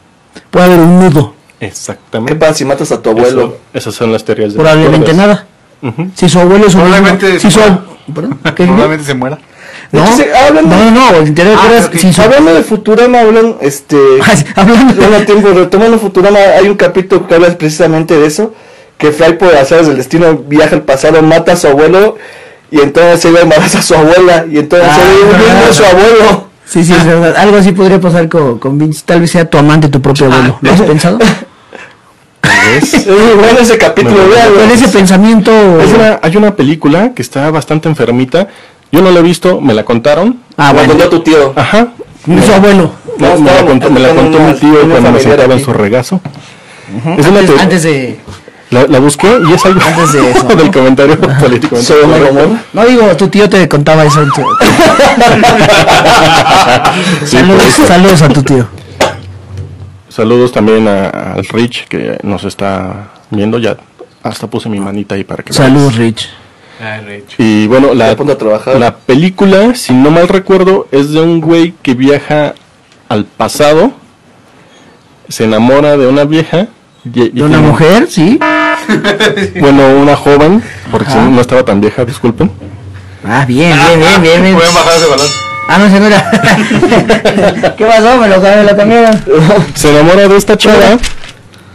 Puede 0.50 0.66
haber 0.66 0.80
un 0.80 0.98
nudo. 1.00 1.34
Exactamente. 1.60 2.32
¿Qué 2.34 2.38
pasa 2.38 2.54
si 2.54 2.64
matas 2.64 2.92
a 2.92 3.00
tu 3.00 3.10
abuelo? 3.10 3.42
Eso- 3.42 3.56
esas 3.72 3.94
son 3.94 4.12
las 4.12 4.24
teorías 4.24 4.52
de 4.52 4.58
Probablemente 4.58 5.14
nada. 5.14 5.46
Si 6.14 6.28
su 6.28 6.38
abuelo 6.40 6.66
es 6.66 6.74
un 6.74 6.80
Probablemente 6.82 7.38
si 7.40 7.50
su. 7.50 7.60
Probablemente 8.56 9.04
se 9.04 9.14
muera. 9.14 9.38
De 9.92 9.98
No, 10.00 10.04
hecho, 10.06 10.16
se- 10.16 10.34
hablando- 10.36 10.76
no, 10.76 10.90
no, 10.90 11.10
el 11.18 11.28
interés 11.28 11.52
de 11.52 11.58
Ah, 11.78 11.86
ok. 11.86 11.94
si 11.96 12.12
su 12.12 12.22
Hablando 12.22 12.54
de 12.54 12.62
Futurama, 12.62 13.20
hablan, 13.20 13.56
este... 13.60 13.96
Ah, 14.22 14.34
hablando 14.62 14.94
Bueno, 14.94 15.24
tiempo, 15.26 15.48
retomando 15.50 15.98
Futurama, 15.98 16.38
hay 16.38 16.68
un 16.68 16.74
capítulo 16.76 17.26
que 17.26 17.34
habla 17.34 17.56
precisamente 17.56 18.16
de 18.18 18.26
eso, 18.26 18.54
que 18.98 19.12
Fry 19.12 19.34
por 19.38 19.54
hacer 19.54 19.84
del 19.84 19.96
destino 19.96 20.36
viaja 20.46 20.74
al 20.76 20.82
pasado, 20.82 21.22
mata 21.22 21.52
a 21.52 21.56
su 21.56 21.68
abuelo, 21.68 22.16
y 22.70 22.80
entonces 22.80 23.24
ella 23.26 23.40
embaraza 23.42 23.78
a 23.80 23.82
su 23.82 23.94
abuela, 23.94 24.46
y 24.50 24.58
entonces 24.58 24.88
Ah, 24.90 24.96
se 24.96 25.02
ve 25.08 25.38
viendo 25.44 25.66
a 25.70 25.72
su 25.72 25.84
abuelo. 25.84 26.48
Sí, 26.66 26.82
sí, 26.84 26.92
es 26.92 27.04
verdad. 27.06 27.36
Algo 27.36 27.56
así 27.58 27.72
podría 27.72 28.00
pasar 28.00 28.28
con, 28.28 28.58
con 28.58 28.78
Vince. 28.78 29.02
Tal 29.04 29.20
vez 29.20 29.30
sea 29.30 29.48
tu 29.48 29.58
amante, 29.58 29.88
tu 29.88 30.00
propio 30.00 30.26
abuelo. 30.26 30.58
¿Lo 30.60 30.72
has 30.72 30.80
pensado? 30.82 31.18
Es 32.76 33.06
bueno 33.36 33.58
ese 33.60 33.78
capítulo, 33.78 34.16
Me-. 34.16 34.60
Con 34.62 34.70
ese 34.70 34.88
pensamiento. 34.88 35.50
Es 35.80 35.92
una- 35.92 36.18
hay 36.22 36.36
una 36.36 36.54
película 36.56 37.12
que 37.14 37.22
está 37.22 37.50
bastante 37.50 37.88
enfermita. 37.88 38.48
Yo 38.92 39.02
no 39.02 39.10
la 39.10 39.20
he 39.20 39.22
visto, 39.22 39.60
me 39.60 39.74
la 39.74 39.84
contaron. 39.84 40.38
Ah, 40.56 40.68
Me 40.72 40.80
bueno. 40.86 40.94
contó 40.94 41.08
tu 41.10 41.20
tío. 41.20 41.52
Ajá. 41.56 41.88
Su 42.24 42.52
abuelo. 42.52 42.92
Me, 43.18 43.28
No, 43.28 43.38
me 43.40 43.52
la 43.52 43.64
contó, 43.66 43.90
me 43.90 44.00
la 44.00 44.12
mi 44.14 44.20
una- 44.36 44.54
tío 44.54 44.70
una 44.84 44.90
cuando 44.92 45.12
me 45.12 45.20
sentaba 45.20 45.54
en 45.54 45.64
su 45.64 45.72
regazo. 45.72 46.20
Es 47.18 47.26
una 47.26 47.40
Antes, 47.40 47.46
teoría- 47.46 47.62
antes 47.62 47.82
de. 47.82 48.20
La, 48.74 48.86
la 48.86 48.98
busqué 48.98 49.28
y 49.48 49.52
es 49.52 49.64
algo 49.64 49.80
Antes 49.86 50.12
de 50.12 50.30
eso, 50.30 50.42
¿no? 50.48 50.54
del 50.56 50.70
comentario 50.70 51.18
político. 51.18 51.76
No 52.72 52.84
digo, 52.84 53.16
tu 53.16 53.28
tío 53.28 53.48
te 53.48 53.68
contaba 53.68 54.04
eso. 54.04 54.22
en 54.22 54.30
tu- 54.30 54.42
Sí, 57.24 57.36
saludos, 57.38 57.62
por 57.62 57.68
eso. 57.68 57.86
saludos 57.86 58.22
a 58.22 58.28
tu 58.28 58.42
tío. 58.42 58.66
Saludos 60.08 60.52
también 60.52 60.86
a- 60.88 61.08
al 61.34 61.44
Rich 61.46 61.86
que 61.88 62.18
nos 62.22 62.44
está 62.44 63.08
viendo. 63.30 63.58
Ya 63.58 63.76
hasta 64.22 64.46
puse 64.46 64.68
mi 64.68 64.80
manita 64.80 65.14
ahí 65.14 65.24
para 65.24 65.42
que 65.42 65.52
Saludos, 65.52 65.96
veas. 65.98 65.98
Rich. 65.98 66.28
Y 67.38 67.66
bueno, 67.68 67.94
la, 67.94 68.16
la 68.78 68.96
película, 68.96 69.74
si 69.74 69.92
no 69.92 70.10
mal 70.10 70.28
recuerdo, 70.28 70.88
es 70.90 71.10
de 71.12 71.20
un 71.20 71.40
güey 71.40 71.74
que 71.82 71.94
viaja 71.94 72.54
al 73.08 73.24
pasado, 73.24 73.92
se 75.28 75.44
enamora 75.44 75.96
de 75.96 76.06
una 76.06 76.24
vieja. 76.24 76.66
y- 77.04 77.22
y 77.22 77.28
De 77.30 77.42
una 77.42 77.58
tiene- 77.58 77.68
mujer, 77.70 78.06
sí. 78.10 78.38
Bueno, 79.60 79.88
una 80.00 80.16
joven, 80.16 80.62
porque 80.90 81.10
si 81.10 81.16
no, 81.16 81.30
no 81.30 81.40
estaba 81.40 81.64
tan 81.64 81.80
vieja, 81.80 82.04
disculpen. 82.04 82.50
Ah, 83.26 83.44
bien, 83.46 83.72
bien, 83.76 84.00
bien, 84.00 84.22
bien. 84.22 84.42
bien. 84.42 84.54
Pueden 84.56 84.74
bajar 84.74 84.92
ese 84.96 85.06
balón. 85.06 85.26
Ah, 85.66 85.78
no, 85.78 86.06
era. 86.06 87.74
¿Qué 87.76 87.86
pasó? 87.86 88.18
Me 88.18 88.28
lo, 88.28 88.40
me 88.40 88.64
lo 88.64 88.76
cambiaron. 88.76 89.24
Se 89.74 89.90
enamora 89.90 90.28
de 90.28 90.36
esta 90.36 90.56
chava 90.58 90.98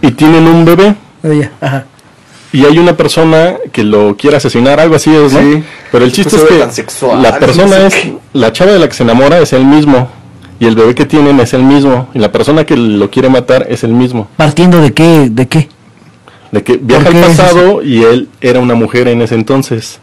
y 0.02 0.12
tienen 0.12 0.46
un 0.48 0.64
bebé. 0.64 0.96
Oye, 1.24 1.50
ajá. 1.60 1.86
Y 2.52 2.66
hay 2.66 2.78
una 2.80 2.96
persona 2.98 3.54
que 3.72 3.84
lo 3.84 4.16
quiere 4.18 4.38
asesinar, 4.38 4.80
algo 4.80 4.96
así 4.96 5.14
es, 5.16 5.34
¿no? 5.34 5.40
Sí. 5.40 5.64
Pero 5.92 6.06
el 6.06 6.12
chiste 6.12 6.36
Pues 6.38 6.52
es 6.52 6.66
que 6.68 6.72
sexual, 6.72 7.22
la 7.22 7.32
no 7.32 7.40
persona 7.40 7.78
sé 7.78 7.88
es, 7.88 7.96
qué. 7.96 8.18
la 8.34 8.52
chava 8.52 8.72
de 8.72 8.80
la 8.80 8.88
que 8.88 8.96
se 8.96 9.04
enamora 9.04 9.40
es 9.40 9.54
el 9.54 9.66
mismo. 9.66 10.10
Y 10.60 10.66
el 10.66 10.76
bebé 10.76 10.94
que 10.94 11.06
tienen 11.06 11.40
es 11.40 11.54
el 11.54 11.64
mismo. 11.64 12.10
Y 12.14 12.20
la 12.20 12.32
persona 12.32 12.66
que 12.66 12.76
lo 12.76 13.10
quiere 13.10 13.30
matar 13.30 13.66
es 13.70 13.84
el 13.84 13.92
mismo. 13.92 14.28
¿Partiendo 14.36 14.82
de 14.82 14.94
qué? 14.94 15.28
¿De 15.32 15.48
qué? 15.48 15.70
De 16.52 16.64
que 16.64 16.78
viaja 16.78 17.06
¿Por 17.06 17.16
al 17.16 17.22
qué 17.24 17.32
es 17.32 17.38
pasado 17.38 17.84
y 17.84 18.04
él 18.04 18.28
era 18.42 18.60
una 18.60 18.76
mujer 18.76 19.08
en 19.08 19.22
ese 19.22 19.36
entonces. 19.36 20.00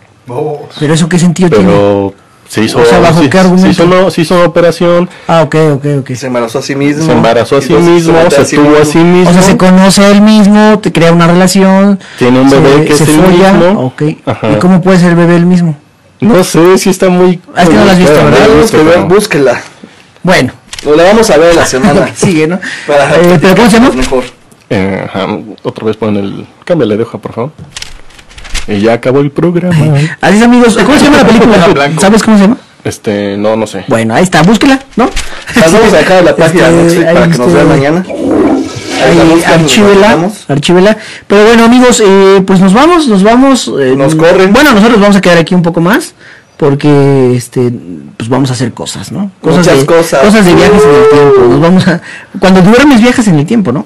¿Pero 0.79 0.95
eso 0.95 1.09
qué 1.09 1.19
sentido 1.19 1.49
tiene? 1.51 1.65
Pero 1.65 2.15
se 2.49 2.63
hizo, 2.63 2.79
O 2.81 2.85
sea, 2.85 3.01
¿bajo 3.01 3.21
qué 3.23 3.31
se 3.31 3.39
argumento? 3.39 3.69
hizo, 3.71 3.87
no- 3.87 4.11
se 4.11 4.21
hizo 4.23 4.35
una 4.37 4.45
operación, 4.45 5.09
Ah, 5.27 5.43
ok, 5.43 5.55
ok, 5.75 5.85
ok. 6.01 6.11
Se 6.15 6.27
embarazó 6.29 6.59
a 6.61 6.63
sí 6.63 6.75
mismo. 6.77 7.05
se 7.05 7.13
embarazó 7.13 7.57
a 7.57 7.61
sí 7.61 7.73
mismo, 7.73 8.13
mata 8.13 8.45
se 8.45 8.57
tuvo 8.57 8.77
a 8.81 8.85
sí 8.85 8.99
mismo. 8.99 9.31
O 9.31 9.33
sea, 9.33 9.43
se 9.43 9.57
conoce 9.57 10.05
a 10.05 10.11
él 10.11 10.21
mismo, 10.21 10.79
te 10.81 10.93
crea 10.93 11.13
una 11.13 11.27
relación. 11.27 11.99
Tiene 12.19 12.41
un 12.41 12.49
se- 12.51 12.61
bebé 12.61 12.85
que 12.85 12.95
se 12.95 13.05
es 13.05 13.11
el 13.11 13.17
folla, 13.21 13.53
mismo. 13.53 13.81
Ok. 13.87 14.03
Ajá. 14.27 14.53
¿Y 14.53 14.57
cómo 14.57 14.81
puede 14.83 14.99
ser 15.01 15.11
el 15.11 15.17
bebé 15.17 15.37
el 15.37 15.47
mismo? 15.47 15.77
No 16.21 16.43
sé 16.45 16.79
si 16.79 16.91
está 16.91 17.09
muy... 17.09 17.41
Ah, 17.55 17.63
es 17.65 17.69
que 17.69 17.75
no 17.75 17.85
la 17.85 17.93
has 17.93 17.99
visto, 17.99 18.15
¿verdad? 18.15 18.31
clara, 18.31 18.47
Tenemos 18.47 18.71
que 18.71 18.77
ver, 18.79 18.87
pero- 18.95 19.09
búsquela. 19.09 19.61
Bueno, 20.23 20.53
Lo 20.85 20.95
la 20.97 21.03
vamos 21.05 21.29
a 21.31 21.37
ver 21.37 21.55
la 21.55 21.67
semana. 21.75 22.09
sigue, 22.15 22.47
¿no? 22.47 22.59
Para 22.87 23.15
Eh, 23.17 23.39
¿Pero 23.41 23.55
cómo 23.57 23.71
se 23.71 23.77
llama? 23.79 23.91
Mejor. 23.95 24.25
Eh, 24.71 25.03
ajá, 25.05 25.27
otra 25.63 25.85
vez 25.87 25.97
pon 25.97 26.17
el... 26.17 26.47
Cámbiale 26.65 26.97
de 26.97 27.03
hoja, 27.05 27.19
por 27.19 27.33
favor. 27.33 27.53
Y 28.69 28.81
ya 28.81 28.95
acabó 28.95 29.21
el 29.21 29.31
programa. 29.31 29.77
Así 30.21 30.37
es, 30.39 30.43
amigos. 30.43 30.77
¿Cómo 30.77 30.99
se 30.99 31.05
llama 31.05 31.19
la 31.19 31.27
película? 31.27 31.91
¿Sabes 32.01 32.23
cómo 32.23 32.37
se 32.37 32.43
llama? 32.45 32.57
Este, 32.83 33.37
no, 33.37 33.57
no 33.57 33.67
sé. 33.67 33.85
Bueno, 33.89 34.15
ahí 34.15 34.23
está, 34.25 34.43
búsquela, 34.43 34.81
¿no? 34.97 35.09
Las 35.55 35.73
vamos 35.73 35.93
a 35.93 35.97
dejar 35.99 36.19
en 36.19 36.25
la 36.25 36.37
página 36.37 36.69
de 36.71 36.87
Este, 36.87 36.99
Netflix 37.01 37.07
ahí 37.09 37.15
para 37.15 37.31
que 37.31 37.39
nos 37.39 37.53
vean 37.53 37.69
mañana. 37.69 38.05
Ahí, 39.05 39.43
archívela. 40.49 40.97
Pero 41.27 41.45
bueno, 41.45 41.65
amigos, 41.65 42.03
eh, 42.05 42.43
pues 42.47 42.61
nos 42.61 42.73
vamos, 42.73 43.09
nos 43.09 43.23
vamos. 43.23 43.71
eh, 43.81 43.95
Nos 43.97 44.15
corren. 44.15 44.53
Bueno, 44.53 44.73
nosotros 44.73 45.01
vamos 45.01 45.17
a 45.17 45.21
quedar 45.21 45.39
aquí 45.39 45.55
un 45.55 45.63
poco 45.63 45.81
más. 45.81 46.15
Porque, 46.57 47.35
este, 47.37 47.71
pues 48.17 48.31
vamos 48.31 48.49
a 48.51 48.55
hacer 48.55 48.73
cosas, 48.73 49.13
¿no? 49.13 49.31
Cosas 49.43 49.59
Muchas 49.67 49.79
de, 49.81 49.87
cosas. 49.87 50.21
Cosas 50.25 50.45
de 50.47 50.55
viajes 50.55 50.83
en 50.83 50.91
el 50.95 51.09
tiempo. 51.11 51.49
Nos 51.51 51.61
vamos 51.61 51.87
a, 51.89 52.01
cuando 52.41 52.63
duermes 52.63 53.01
viajes 53.03 53.29
en 53.29 53.39
el 53.39 53.47
tiempo, 53.47 53.73
¿no? 53.73 53.85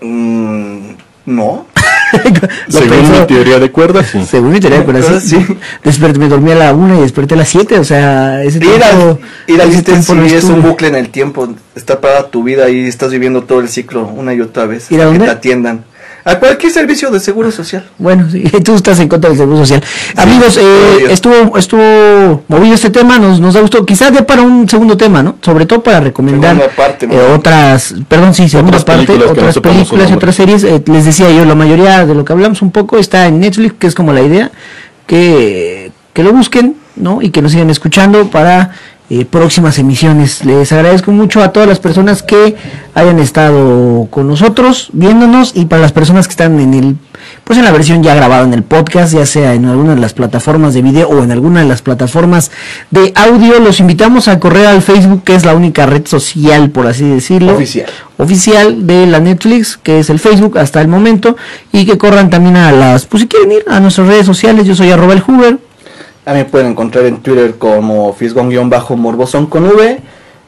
Mm, 0.00 0.90
no. 1.26 1.66
Según 2.68 2.88
pensó. 2.88 3.20
mi 3.20 3.26
teoría 3.26 3.58
de 3.58 3.70
cuerdas, 3.70 4.06
sí. 4.10 4.24
Según 4.24 4.52
mi 4.52 4.60
teoría, 4.60 4.84
pero 4.86 4.98
Ah, 4.98 5.16
así. 5.18 5.36
sí. 5.36 5.56
Desperté, 5.84 6.18
me 6.18 6.28
dormí 6.28 6.52
a 6.52 6.54
la 6.54 6.72
una 6.72 6.96
y 6.96 7.00
desperté 7.02 7.34
a 7.34 7.38
las 7.38 7.48
7, 7.50 7.78
o 7.78 7.84
sea, 7.84 8.42
ese 8.42 8.58
Ir 8.58 8.62
tiempo. 8.64 10.14
no 10.14 10.28
sí 10.28 10.34
es 10.34 10.44
un 10.44 10.62
bucle 10.62 10.88
en 10.88 10.94
el 10.94 11.10
tiempo. 11.10 11.48
Está 11.74 12.00
para 12.00 12.28
tu 12.28 12.42
vida 12.42 12.70
y 12.70 12.86
estás 12.86 13.10
viviendo 13.10 13.42
todo 13.44 13.60
el 13.60 13.68
ciclo 13.68 14.06
una 14.06 14.32
y 14.32 14.40
otra 14.40 14.64
vez. 14.66 14.90
¿Ir 14.90 15.02
a 15.02 15.12
que 15.12 15.18
te 15.18 15.30
atiendan. 15.30 15.84
A 16.28 16.38
cualquier 16.38 16.70
servicio 16.70 17.10
de 17.10 17.20
seguro 17.20 17.50
social. 17.50 17.88
Bueno, 17.96 18.28
sí, 18.30 18.42
tú 18.64 18.74
estás 18.74 19.00
en 19.00 19.08
contra 19.08 19.30
del 19.30 19.38
seguro 19.38 19.56
social. 19.60 19.82
Amigos, 20.14 20.58
eh, 20.58 21.06
estuvo 21.10 21.56
estuvo 21.56 22.44
movido 22.48 22.74
este 22.74 22.90
tema, 22.90 23.18
nos, 23.18 23.40
nos 23.40 23.54
da 23.54 23.62
gusto. 23.62 23.86
Quizás 23.86 24.12
dé 24.12 24.22
para 24.22 24.42
un 24.42 24.68
segundo 24.68 24.94
tema, 24.94 25.22
¿no? 25.22 25.36
Sobre 25.40 25.64
todo 25.64 25.82
para 25.82 26.00
recomendar 26.00 26.70
parte, 26.76 27.06
eh, 27.06 27.08
¿no? 27.08 27.34
otras, 27.34 27.94
perdón, 28.08 28.34
sí, 28.34 28.46
segunda 28.46 28.76
Otras 28.76 28.84
parte, 28.84 29.16
no 29.16 29.30
otras 29.30 29.54
su 29.54 29.62
películas 29.62 30.12
otras 30.12 30.34
series. 30.34 30.64
Eh, 30.64 30.82
les 30.84 31.06
decía 31.06 31.30
yo, 31.30 31.46
la 31.46 31.54
mayoría 31.54 32.04
de 32.04 32.14
lo 32.14 32.26
que 32.26 32.34
hablamos 32.34 32.60
un 32.60 32.72
poco 32.72 32.98
está 32.98 33.26
en 33.26 33.40
Netflix, 33.40 33.76
que 33.78 33.86
es 33.86 33.94
como 33.94 34.12
la 34.12 34.20
idea, 34.20 34.50
que, 35.06 35.92
que 36.12 36.22
lo 36.22 36.34
busquen, 36.34 36.76
¿no? 36.96 37.22
Y 37.22 37.30
que 37.30 37.40
nos 37.40 37.52
sigan 37.52 37.70
escuchando 37.70 38.28
para 38.28 38.72
eh, 39.10 39.24
próximas 39.24 39.78
emisiones. 39.78 40.44
Les 40.44 40.70
agradezco 40.70 41.12
mucho 41.12 41.42
a 41.42 41.50
todas 41.50 41.66
las 41.66 41.78
personas 41.78 42.22
que 42.22 42.56
hayan 42.94 43.18
estado 43.18 44.06
con 44.10 44.28
nosotros, 44.28 44.90
viéndonos, 44.92 45.52
y 45.54 45.64
para 45.64 45.80
las 45.80 45.92
personas 45.92 46.26
que 46.26 46.32
están 46.32 46.60
en 46.60 46.74
el, 46.74 46.96
pues 47.44 47.58
en 47.58 47.64
la 47.64 47.70
versión 47.70 48.02
ya 48.02 48.14
grabada 48.14 48.44
en 48.44 48.52
el 48.52 48.62
podcast, 48.62 49.14
ya 49.14 49.24
sea 49.24 49.54
en 49.54 49.64
alguna 49.64 49.94
de 49.94 50.00
las 50.02 50.12
plataformas 50.12 50.74
de 50.74 50.82
video 50.82 51.08
o 51.08 51.22
en 51.24 51.30
alguna 51.30 51.60
de 51.60 51.66
las 51.66 51.80
plataformas 51.80 52.50
de 52.90 53.12
audio, 53.14 53.58
los 53.60 53.80
invitamos 53.80 54.28
a 54.28 54.38
correr 54.38 54.66
al 54.66 54.82
Facebook, 54.82 55.24
que 55.24 55.34
es 55.34 55.46
la 55.46 55.54
única 55.54 55.86
red 55.86 56.06
social, 56.06 56.68
por 56.68 56.86
así 56.86 57.08
decirlo 57.08 57.54
Oficial. 57.54 57.86
oficial 58.18 58.86
de 58.86 59.06
la 59.06 59.20
Netflix, 59.20 59.78
que 59.78 60.00
es 60.00 60.10
el 60.10 60.18
Facebook 60.18 60.58
hasta 60.58 60.82
el 60.82 60.88
momento, 60.88 61.34
y 61.72 61.86
que 61.86 61.96
corran 61.96 62.28
también 62.28 62.58
a 62.58 62.72
las, 62.72 63.06
pues 63.06 63.22
si 63.22 63.28
quieren 63.28 63.52
ir 63.52 63.64
a 63.68 63.80
nuestras 63.80 64.06
redes 64.06 64.26
sociales, 64.26 64.66
yo 64.66 64.74
soy 64.74 64.90
arroba 64.90 65.14
el 65.14 65.20
Hoover, 65.20 65.58
A 66.28 66.32
mí 66.32 66.40
me 66.40 66.44
pueden 66.44 66.72
encontrar 66.72 67.06
en 67.06 67.22
Twitter 67.22 67.54
como 67.56 68.12
fisgón-morbosón 68.12 69.46
con 69.46 69.64
V. 69.64 69.98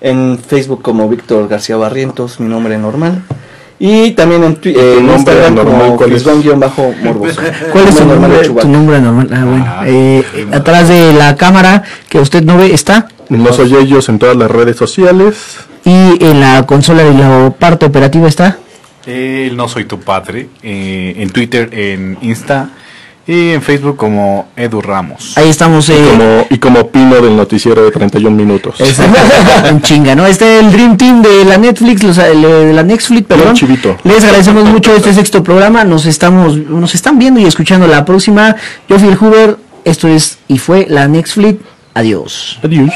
En 0.02 0.38
Facebook 0.38 0.82
como 0.82 1.08
Víctor 1.08 1.48
García 1.48 1.78
Barrientos, 1.78 2.38
mi 2.38 2.48
nombre 2.50 2.76
normal. 2.76 3.22
Y 3.78 4.10
también 4.10 4.44
en, 4.44 4.58
eh, 4.62 4.96
en 4.98 5.08
Instagram 5.08 5.54
normal 5.54 5.80
como 5.80 5.96
cuál 5.96 6.12
es? 6.12 6.22
Frisbón-morboso. 6.22 7.40
¿Cuál 7.72 7.88
es 7.88 7.96
tu 7.96 8.04
Nombre 8.04 8.18
normal 8.18 8.30
de 8.30 8.36
nombre, 8.36 8.42
Chewbacca. 8.44 8.60
tu 8.60 8.68
nombre 8.68 9.00
normal? 9.00 9.28
Ah, 9.32 9.44
bueno. 9.46 9.64
Ah, 9.66 9.84
Eh, 9.86 10.22
atrás 10.52 10.88
de 10.90 11.14
la 11.14 11.34
cámara 11.36 11.82
que 12.10 12.18
usted 12.18 12.42
no 12.42 12.58
ve 12.58 12.74
está. 12.74 13.08
No 13.30 13.50
soy 13.54 13.74
ellos 13.74 14.10
en 14.10 14.18
todas 14.18 14.36
las 14.36 14.50
redes 14.50 14.76
sociales. 14.76 15.60
Y 15.86 16.22
en 16.22 16.40
la 16.40 16.66
consola 16.66 17.04
de 17.04 17.14
la 17.14 17.54
parte 17.58 17.86
operativa 17.86 18.28
está. 18.28 18.58
El 19.06 19.56
No 19.56 19.66
Soy 19.66 19.86
Tu 19.86 19.98
Padre, 19.98 20.50
eh, 20.62 21.14
en 21.16 21.30
Twitter, 21.30 21.70
en 21.72 22.18
Insta 22.20 22.68
y 23.30 23.50
en 23.52 23.62
Facebook 23.62 23.96
como 23.96 24.48
Edu 24.56 24.80
Ramos. 24.80 25.36
Ahí 25.36 25.48
estamos. 25.48 25.88
Y 25.88 25.92
Eh, 25.92 26.08
como, 26.10 26.46
y 26.50 26.58
como 26.58 26.86
Pino 26.88 27.16
del 27.20 27.36
noticiero 27.36 27.84
de 27.84 27.90
31 27.90 28.34
minutos. 28.36 28.80
Exacto. 28.80 29.18
en 29.68 29.80
chinga, 29.82 30.14
¿no? 30.14 30.26
Este 30.26 30.58
es 30.58 30.64
el 30.64 30.72
Dream 30.72 30.96
Team 30.96 31.22
de 31.22 31.44
la 31.44 31.56
Netflix, 31.58 32.02
los, 32.02 32.18
el, 32.18 32.42
de 32.42 32.72
la 32.72 32.82
Netflix, 32.82 33.26
perdón. 33.26 33.54
chivito. 33.54 33.96
Les 34.04 34.22
agradecemos 34.24 34.64
mucho 34.64 34.94
este 34.94 35.12
sexto 35.14 35.42
programa. 35.42 35.84
Nos 35.84 36.06
estamos, 36.06 36.56
nos 36.56 36.94
están 36.94 37.18
viendo 37.18 37.40
y 37.40 37.44
escuchando 37.46 37.86
la 37.86 38.04
próxima. 38.04 38.56
Yo 38.88 38.98
fui 38.98 39.08
el 39.08 39.18
Huber. 39.18 39.56
Esto 39.84 40.08
es 40.08 40.38
y 40.48 40.58
fue 40.58 40.86
la 40.88 41.08
Netflix. 41.08 41.60
Adiós. 41.94 42.58
Adiós. 42.62 42.90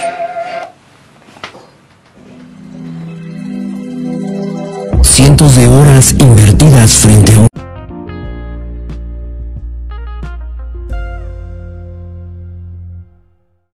Cientos 5.02 5.56
de 5.56 5.68
horas 5.68 6.12
invertidas 6.18 6.92
frente 6.94 7.32
a 7.34 7.38
un 7.40 7.48